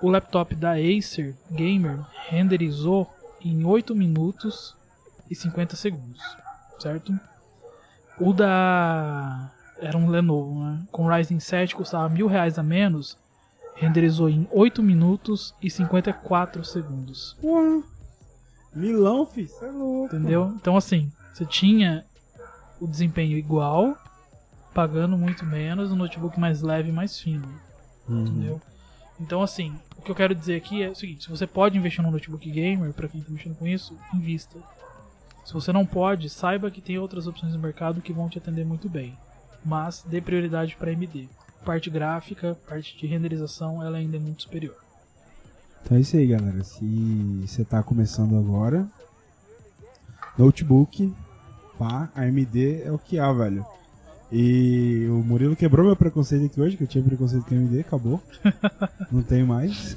o 0.02 0.08
laptop 0.10 0.54
da 0.54 0.72
Acer 0.72 1.34
Gamer 1.50 1.98
renderizou 2.28 3.10
em 3.40 3.64
8 3.64 3.94
minutos 3.94 4.76
e 5.30 5.34
50 5.34 5.74
segundos, 5.76 6.20
certo? 6.78 7.18
O 8.20 8.32
da. 8.32 9.50
Era 9.80 9.96
um 9.96 10.08
Lenovo, 10.08 10.64
né? 10.64 10.82
Com 10.90 11.06
Ryzen 11.06 11.38
7 11.38 11.76
custava 11.76 12.08
mil 12.08 12.26
reais 12.26 12.58
a 12.58 12.62
menos, 12.62 13.16
renderizou 13.76 14.28
em 14.28 14.48
8 14.50 14.82
minutos 14.82 15.54
e 15.62 15.70
54 15.70 16.64
segundos. 16.64 17.36
Porra. 17.40 17.82
Milão, 18.74 19.24
fi. 19.24 19.46
Você 19.46 19.64
é 19.64 19.70
louco. 19.70 20.16
Entendeu? 20.16 20.52
Então, 20.56 20.76
assim, 20.76 21.12
você 21.32 21.44
tinha 21.46 22.04
o 22.80 22.86
desempenho 22.86 23.36
igual, 23.36 23.96
pagando 24.74 25.16
muito 25.16 25.44
menos, 25.44 25.90
um 25.90 25.96
notebook 25.96 26.38
mais 26.38 26.60
leve 26.60 26.88
e 26.88 26.92
mais 26.92 27.18
fino. 27.18 27.48
Uhum. 28.08 28.22
Entendeu? 28.22 28.60
Então, 29.20 29.42
assim, 29.42 29.74
o 29.96 30.02
que 30.02 30.10
eu 30.10 30.14
quero 30.14 30.34
dizer 30.34 30.56
aqui 30.56 30.82
é 30.82 30.88
o 30.88 30.94
seguinte: 30.94 31.24
se 31.24 31.30
você 31.30 31.46
pode 31.46 31.76
investir 31.76 32.02
num 32.02 32.10
notebook 32.10 32.48
gamer, 32.50 32.92
pra 32.92 33.08
quem 33.08 33.20
tá 33.20 33.30
mexendo 33.30 33.56
com 33.56 33.66
isso, 33.66 33.96
invista. 34.14 34.58
Se 35.48 35.54
você 35.54 35.72
não 35.72 35.86
pode, 35.86 36.28
saiba 36.28 36.70
que 36.70 36.82
tem 36.82 36.98
outras 36.98 37.26
opções 37.26 37.54
no 37.54 37.58
mercado 37.58 38.02
que 38.02 38.12
vão 38.12 38.28
te 38.28 38.36
atender 38.36 38.66
muito 38.66 38.86
bem. 38.86 39.16
Mas 39.64 40.04
dê 40.06 40.20
prioridade 40.20 40.76
para 40.76 40.90
AMD. 40.90 41.26
Parte 41.64 41.88
gráfica, 41.88 42.54
parte 42.68 42.94
de 42.98 43.06
renderização, 43.06 43.82
ela 43.82 43.96
ainda 43.96 44.18
é 44.18 44.20
muito 44.20 44.42
superior. 44.42 44.76
Então 45.82 45.96
é 45.96 46.00
isso 46.02 46.18
aí, 46.18 46.26
galera. 46.26 46.62
Se 46.62 46.84
você 47.46 47.64
tá 47.64 47.82
começando 47.82 48.36
agora, 48.36 48.86
notebook, 50.36 51.14
pá, 51.78 52.10
AMD 52.14 52.82
é 52.82 52.92
o 52.92 52.98
que 52.98 53.18
há, 53.18 53.32
velho. 53.32 53.64
E 54.30 55.06
o 55.08 55.24
Murilo 55.24 55.56
quebrou 55.56 55.86
meu 55.86 55.96
preconceito 55.96 56.44
aqui 56.44 56.60
hoje, 56.60 56.76
que 56.76 56.82
eu 56.82 56.88
tinha 56.88 57.02
preconceito 57.02 57.46
com 57.46 57.54
AMD, 57.54 57.80
acabou. 57.80 58.22
Não 59.10 59.22
tenho 59.22 59.46
mais. 59.46 59.96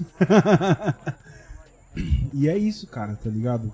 e 2.34 2.48
é 2.48 2.58
isso, 2.58 2.88
cara, 2.88 3.20
tá 3.22 3.30
ligado? 3.30 3.70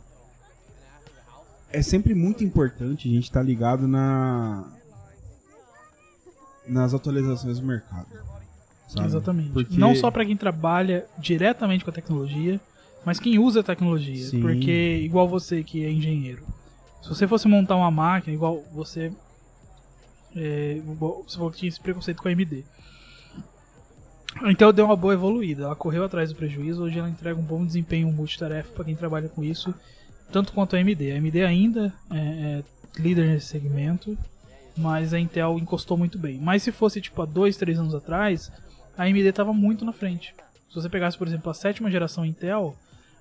É 1.72 1.82
sempre 1.82 2.14
muito 2.16 2.44
importante 2.44 3.08
a 3.08 3.12
gente 3.12 3.26
estar 3.26 3.42
ligado 3.44 3.88
na 3.88 4.66
nas 6.68 6.94
atualizações 6.94 7.60
do 7.60 7.66
mercado. 7.66 8.08
sabe? 8.90 9.06
Exatamente. 9.06 9.50
Porque- 9.52 9.78
Não 9.78 9.94
só 9.96 10.10
para 10.12 10.26
quem 10.26 10.36
trabalha 10.38 11.06
diretamente 11.18 11.84
com 11.84 11.90
a 11.90 11.94
tecnologia, 11.94 12.60
mas 13.06 13.20
quem 13.20 13.38
usa 13.38 13.60
a 13.60 13.64
tecnologia. 13.64 14.26
Sim. 14.28 14.42
Porque, 14.42 15.02
igual 15.04 15.28
você 15.28 15.62
que 15.64 15.84
é 15.86 15.92
engenheiro, 15.92 16.44
se 17.02 17.10
você 17.10 17.28
fosse 17.28 17.48
montar 17.50 17.76
uma 17.76 17.92
máquina, 17.92 18.34
igual 18.34 18.64
você. 18.74 19.12
É, 20.36 20.80
você 21.26 21.36
falou 21.38 21.52
que 21.52 21.58
tinha 21.58 21.70
esse 21.70 21.80
preconceito 21.82 22.22
com 22.22 22.28
a 22.28 22.32
AMD. 22.32 22.64
Intel 24.46 24.72
deu 24.72 24.86
uma 24.86 24.96
boa 24.96 25.14
evoluída, 25.14 25.64
ela 25.64 25.76
correu 25.76 26.04
atrás 26.04 26.30
do 26.30 26.36
prejuízo, 26.36 26.84
hoje 26.84 27.00
ela 27.00 27.10
entrega 27.10 27.40
um 27.40 27.44
bom 27.44 27.66
desempenho 27.66 28.12
multitarefa 28.12 28.72
para 28.72 28.86
quem 28.86 28.96
trabalha 28.96 29.28
com 29.30 29.44
isso, 29.44 29.74
tanto 30.32 30.54
quanto 30.54 30.76
a 30.76 30.80
AMD. 30.80 31.12
A 31.12 31.16
AMD 31.18 31.44
ainda 31.44 31.94
é, 32.12 32.18
é 32.18 32.64
líder 33.02 33.28
nesse 33.28 33.48
segmento, 33.48 34.18
mas 34.78 35.14
a 35.14 35.20
Intel 35.20 35.58
encostou 35.60 35.98
muito 35.98 36.18
bem. 36.18 36.38
Mas 36.40 36.64
se 36.64 36.72
fosse 36.72 37.02
tipo 37.02 37.22
há 37.22 37.26
dois, 37.26 37.58
três 37.58 37.78
anos 37.80 37.94
atrás, 37.96 38.52
a 38.98 39.04
AMD 39.04 39.20
estava 39.28 39.54
muito 39.54 39.84
na 39.86 39.94
frente. 39.94 40.34
Se 40.70 40.76
você 40.76 40.90
pegasse, 40.90 41.18
por 41.18 41.28
exemplo, 41.28 41.50
a 41.50 41.54
sétima 41.54 41.90
geração 41.90 42.26
Intel, 42.26 42.76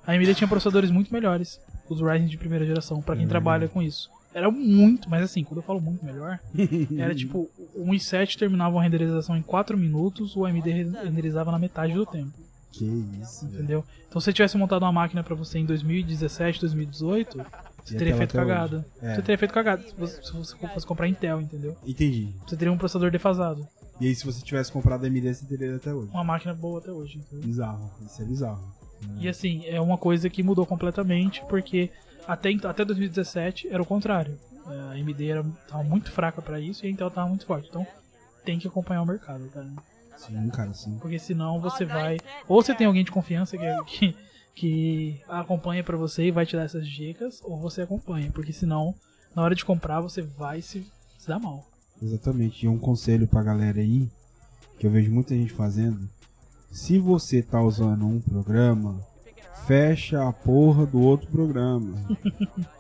a 0.07 0.13
AMD 0.13 0.35
tinha 0.35 0.49
processadores 0.49 0.91
muito 0.91 1.13
melhores, 1.13 1.61
os 1.89 2.01
Ryzen 2.01 2.27
de 2.27 2.37
primeira 2.37 2.65
geração, 2.67 3.01
para 3.01 3.15
quem 3.17 3.25
Uhum. 3.25 3.29
trabalha 3.31 3.69
com 3.69 3.83
isso. 3.83 4.11
Era 4.35 4.51
muito, 4.51 5.09
mas 5.09 5.23
assim, 5.23 5.43
quando 5.43 5.59
eu 5.59 5.63
falo 5.63 5.81
muito 5.81 6.05
melhor, 6.05 6.39
era 6.99 7.15
tipo, 7.15 7.49
o 7.75 7.87
i7 7.93 8.37
terminava 8.37 8.77
uma 8.77 8.83
renderização 8.83 9.35
em 9.37 9.41
4 9.43 9.79
minutos, 9.79 10.37
o 10.37 10.45
AMD 10.45 10.71
renderizava 11.05 11.51
na 11.51 11.59
metade 11.59 11.95
do 11.95 12.05
tempo, 12.05 12.33
Que 12.79 12.85
isso, 13.23 13.45
entendeu? 13.47 13.85
Então 14.09 14.21
se 14.21 14.25
você 14.27 14.33
tivesse 14.33 14.57
montado 14.57 14.83
uma 14.83 14.93
máquina 14.93 15.23
para 15.23 15.35
você 15.35 15.59
em 15.59 15.65
2017, 15.65 16.61
2018, 16.61 17.39
você 17.85 17.95
Ia 17.95 17.99
teria 17.99 18.13
ter 18.15 18.19
feito 18.19 18.33
cagada. 18.35 18.87
É. 19.01 19.15
Você 19.15 19.23
teria 19.23 19.39
feito 19.39 19.55
cagada 19.55 19.83
se 19.83 19.95
você, 19.95 20.23
se 20.23 20.33
você 20.33 20.57
fosse 20.69 20.87
comprar 20.87 21.09
Intel, 21.09 21.41
entendeu? 21.41 21.77
Entendi. 21.87 22.35
Você 22.47 22.57
teria 22.57 22.73
um 22.73 22.79
processador 22.79 23.11
defasado. 23.11 23.67
E 24.01 24.07
aí, 24.09 24.15
se 24.15 24.27
você 24.27 24.45
tivesse 24.45 24.71
comprado 24.71 25.07
AMD, 25.07 25.35
você 25.35 25.47
teria 25.47 25.77
até 25.77 25.95
hoje. 25.95 26.11
Uma 26.13 26.25
máquina 26.25 26.53
boa 26.53 26.81
até 26.81 26.93
hoje, 26.93 27.19
entendeu? 27.19 27.47
Bizarro. 27.47 27.91
Isso 28.05 28.21
é 28.21 28.25
bizarro. 28.25 28.75
E 29.19 29.29
assim, 29.29 29.65
é 29.67 29.81
uma 29.81 29.97
coisa 29.97 30.29
que 30.29 30.43
mudou 30.43 30.67
completamente 30.67 31.43
porque 31.49 31.91
Até, 32.27 32.51
até 32.65 32.85
2017 32.85 33.69
era 33.69 33.81
o 33.81 33.87
contrário. 33.87 34.37
É, 34.69 34.81
A 34.81 34.91
AMD 34.93 35.31
era, 35.31 35.45
tava 35.69 35.85
muito 35.85 36.11
fraca 36.11 36.43
pra 36.43 36.59
isso 36.61 36.85
e 36.85 36.89
a 36.89 36.91
Intel 36.91 37.11
tava 37.11 37.29
muito 37.29 37.47
forte. 37.47 37.69
Então 37.69 37.87
tem 38.45 38.59
que 38.59 38.67
acompanhar 38.67 39.03
o 39.03 39.07
mercado, 39.07 39.49
cara. 39.49 39.69
Sim, 40.17 40.49
cara, 40.49 40.73
sim. 40.75 40.99
Porque 40.99 41.19
senão 41.19 41.61
você 41.61 41.85
vai. 41.85 42.19
Ou 42.49 42.63
você 42.63 42.75
tem 42.75 42.87
alguém 42.87 43.05
de 43.05 43.11
confiança 43.11 43.57
que, 43.57 43.85
que, 43.87 44.17
que 44.55 45.21
acompanha 45.29 45.85
pra 45.85 45.97
você 45.97 46.25
e 46.25 46.31
vai 46.31 46.47
te 46.47 46.57
dar 46.57 46.65
essas 46.65 46.87
dicas, 46.89 47.41
ou 47.45 47.59
você 47.59 47.83
acompanha. 47.83 48.31
Porque 48.33 48.53
senão, 48.53 48.95
na 49.35 49.43
hora 49.43 49.55
de 49.55 49.65
comprar, 49.65 50.01
você 50.01 50.23
vai 50.23 50.63
se, 50.63 50.87
se 51.19 51.29
dar 51.29 51.39
mal. 51.39 51.65
Exatamente. 52.03 52.65
E 52.65 52.69
um 52.69 52.79
conselho 52.79 53.27
pra 53.27 53.43
galera 53.43 53.81
aí, 53.81 54.09
que 54.79 54.87
eu 54.87 54.91
vejo 54.91 55.13
muita 55.13 55.35
gente 55.35 55.53
fazendo. 55.53 56.09
Se 56.71 56.99
você 56.99 57.43
tá 57.43 57.61
usando 57.63 58.07
um 58.07 58.21
programa, 58.21 59.01
fecha 59.67 60.29
a 60.29 60.33
porra 60.33 60.85
do 60.87 61.01
outro 61.01 61.29
programa. 61.29 61.95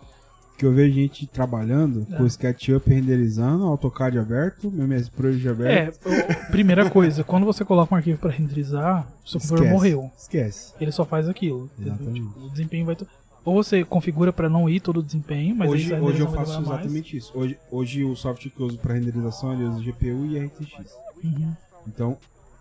que 0.56 0.64
eu 0.64 0.72
vejo 0.72 0.94
gente 0.94 1.26
trabalhando 1.26 2.06
com 2.06 2.16
É. 2.16 2.22
o 2.22 2.26
SketchUp 2.26 2.88
renderizando, 2.88 3.64
AutoCAD 3.64 4.18
aberto, 4.18 4.68
MS 4.76 5.10
Project 5.10 5.46
É, 5.46 5.50
aberto. 5.50 5.98
o- 6.06 6.50
primeira 6.50 6.88
coisa, 6.88 7.22
quando 7.22 7.44
você 7.44 7.64
coloca 7.64 7.94
um 7.94 7.98
arquivo 7.98 8.18
pra 8.18 8.30
renderizar, 8.30 9.06
o 9.24 9.28
seu 9.28 9.40
computador 9.40 9.68
morreu. 9.70 10.10
Esquece. 10.16 10.72
Ele 10.80 10.90
só 10.92 11.04
faz 11.04 11.28
aquilo. 11.28 11.70
Exatamente. 11.78 12.22
Tipo, 12.26 12.40
o 12.46 12.50
desempenho 12.50 12.86
vai. 12.86 12.96
Ou 13.44 13.54
você 13.62 13.84
configura 13.84 14.32
pra 14.32 14.48
não 14.48 14.68
ir 14.68 14.80
todo 14.80 14.98
o 14.98 15.02
desempenho, 15.02 15.54
mas 15.54 15.68
aí 15.70 15.74
hoje, 15.76 15.94
hoje 15.94 16.20
eu 16.20 16.26
faço 16.32 16.52
demorar 16.52 16.60
mais. 16.68 16.80
exatamente 16.80 17.16
isso. 17.16 17.30
Hoje, 17.34 17.56
hoje 17.70 18.02
o 18.04 18.16
software 18.16 18.50
que 18.50 18.60
eu 18.60 18.66
uso 18.66 18.78
para 18.78 18.94
renderização 18.94 19.52
ele 19.52 19.64
usa 19.64 19.80
GPU 19.84 20.26
e 20.26 20.38
RTX. 20.38 20.92
Uhum. 21.22 21.52
Então, 21.86 22.16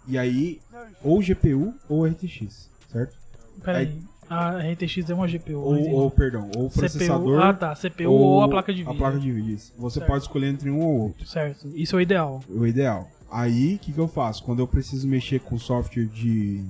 e 0.08 0.18
aí, 0.18 0.60
ou 1.04 1.20
GPU 1.22 1.74
ou 1.90 2.06
RTX, 2.06 2.70
certo? 2.92 3.16
Peraí. 3.64 3.98
A 4.30 4.58
RTX 4.60 5.10
é 5.10 5.14
uma 5.14 5.28
GPU. 5.28 5.58
Ou, 5.60 5.90
ou 5.92 6.12
perdão, 6.12 6.50
ou 6.58 6.70
CPU, 6.70 6.80
processador 6.80 7.40
ah 7.42 7.54
tá, 7.54 7.76
CPU 7.76 8.10
ou, 8.10 8.42
a 8.42 8.50
placa 8.50 8.74
de 8.74 8.80
vídeo. 8.84 8.94
A 8.94 8.98
placa 8.98 9.20
de 9.20 9.32
vídeo. 9.32 9.54
isso. 9.54 9.74
Você 9.78 10.00
Certo. 10.00 10.10
pode 10.10 10.24
escolher 10.24 10.48
entre 10.48 10.70
um 10.70 10.80
ou 10.80 11.00
outro. 11.04 11.28
Certo, 11.28 11.68
isso 11.76 11.96
é 11.96 12.00
o 12.00 12.02
ideal. 12.02 12.42
O 12.50 12.66
ideal. 12.66 13.08
Aí, 13.32 13.76
o 13.76 13.80
que, 13.80 13.92
que 13.92 14.00
eu 14.00 14.08
faço? 14.08 14.44
Quando 14.44 14.60
eu 14.60 14.68
preciso 14.68 15.08
mexer 15.08 15.40
com 15.42 15.58
software 15.60 16.06
de 16.06 16.64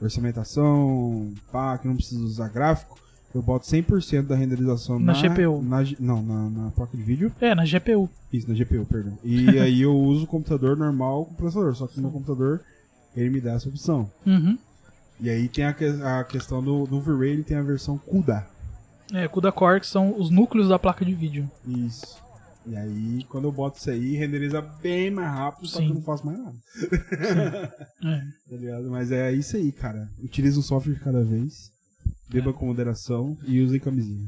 orçamentação, 0.00 1.32
pá, 1.52 1.76
que 1.78 1.86
não 1.86 1.96
preciso 1.96 2.24
usar 2.24 2.48
gráfico, 2.48 2.98
eu 3.34 3.42
boto 3.42 3.66
100% 3.66 4.22
da 4.26 4.34
renderização 4.34 4.98
Na 4.98 5.12
na, 5.12 5.28
GPU. 5.28 5.62
na 5.62 5.84
não, 6.00 6.22
na, 6.22 6.50
na 6.50 6.70
placa 6.70 6.96
de 6.96 7.02
vídeo. 7.02 7.32
É, 7.40 7.54
na 7.54 7.64
GPU. 7.64 8.08
Isso, 8.32 8.48
na 8.48 8.54
GPU, 8.54 8.84
perdão. 8.86 9.16
E 9.22 9.58
aí 9.58 9.82
eu 9.82 9.94
uso 9.94 10.24
o 10.24 10.26
computador 10.26 10.76
normal 10.76 11.26
com 11.26 11.34
processador, 11.34 11.74
só 11.74 11.86
que 11.86 11.96
no 11.96 12.02
meu 12.04 12.10
computador 12.10 12.60
ele 13.16 13.30
me 13.30 13.40
dá 13.40 13.52
essa 13.52 13.68
opção. 13.68 14.10
Uhum. 14.26 14.58
E 15.20 15.28
aí 15.28 15.48
tem 15.48 15.64
a, 15.64 15.72
que- 15.72 15.84
a 16.02 16.24
questão 16.24 16.62
do, 16.62 16.86
do 16.86 17.00
V-Ray, 17.00 17.30
ele 17.32 17.44
tem 17.44 17.56
a 17.56 17.62
versão 17.62 17.98
CUDA. 17.98 18.46
É, 19.12 19.26
CUDA 19.28 19.50
Core 19.52 19.80
que 19.80 19.86
são 19.86 20.18
os 20.18 20.30
núcleos 20.30 20.68
da 20.68 20.78
placa 20.78 21.04
de 21.04 21.14
vídeo. 21.14 21.50
Isso. 21.66 22.18
E 22.66 22.76
aí, 22.76 23.24
quando 23.28 23.44
eu 23.44 23.52
boto 23.52 23.78
isso 23.78 23.90
aí, 23.90 24.14
renderiza 24.16 24.60
bem 24.60 25.10
mais 25.10 25.28
rápido, 25.32 25.66
só 25.66 25.78
que 25.78 25.84
Sim. 25.84 25.88
eu 25.90 25.94
não 25.96 26.02
faço 26.02 26.24
mais 26.26 26.38
nada. 26.38 26.56
É. 28.02 28.20
Tá 28.50 28.56
ligado? 28.56 28.90
Mas 28.90 29.10
é 29.12 29.32
isso 29.32 29.56
aí, 29.56 29.72
cara. 29.72 30.08
Utilize 30.22 30.58
um 30.58 30.62
software 30.62 30.94
de 30.94 31.00
cada 31.00 31.22
vez, 31.22 31.70
beba 32.28 32.52
com 32.52 32.66
moderação 32.66 33.36
e 33.46 33.60
use 33.60 33.78
camisinha. 33.80 34.26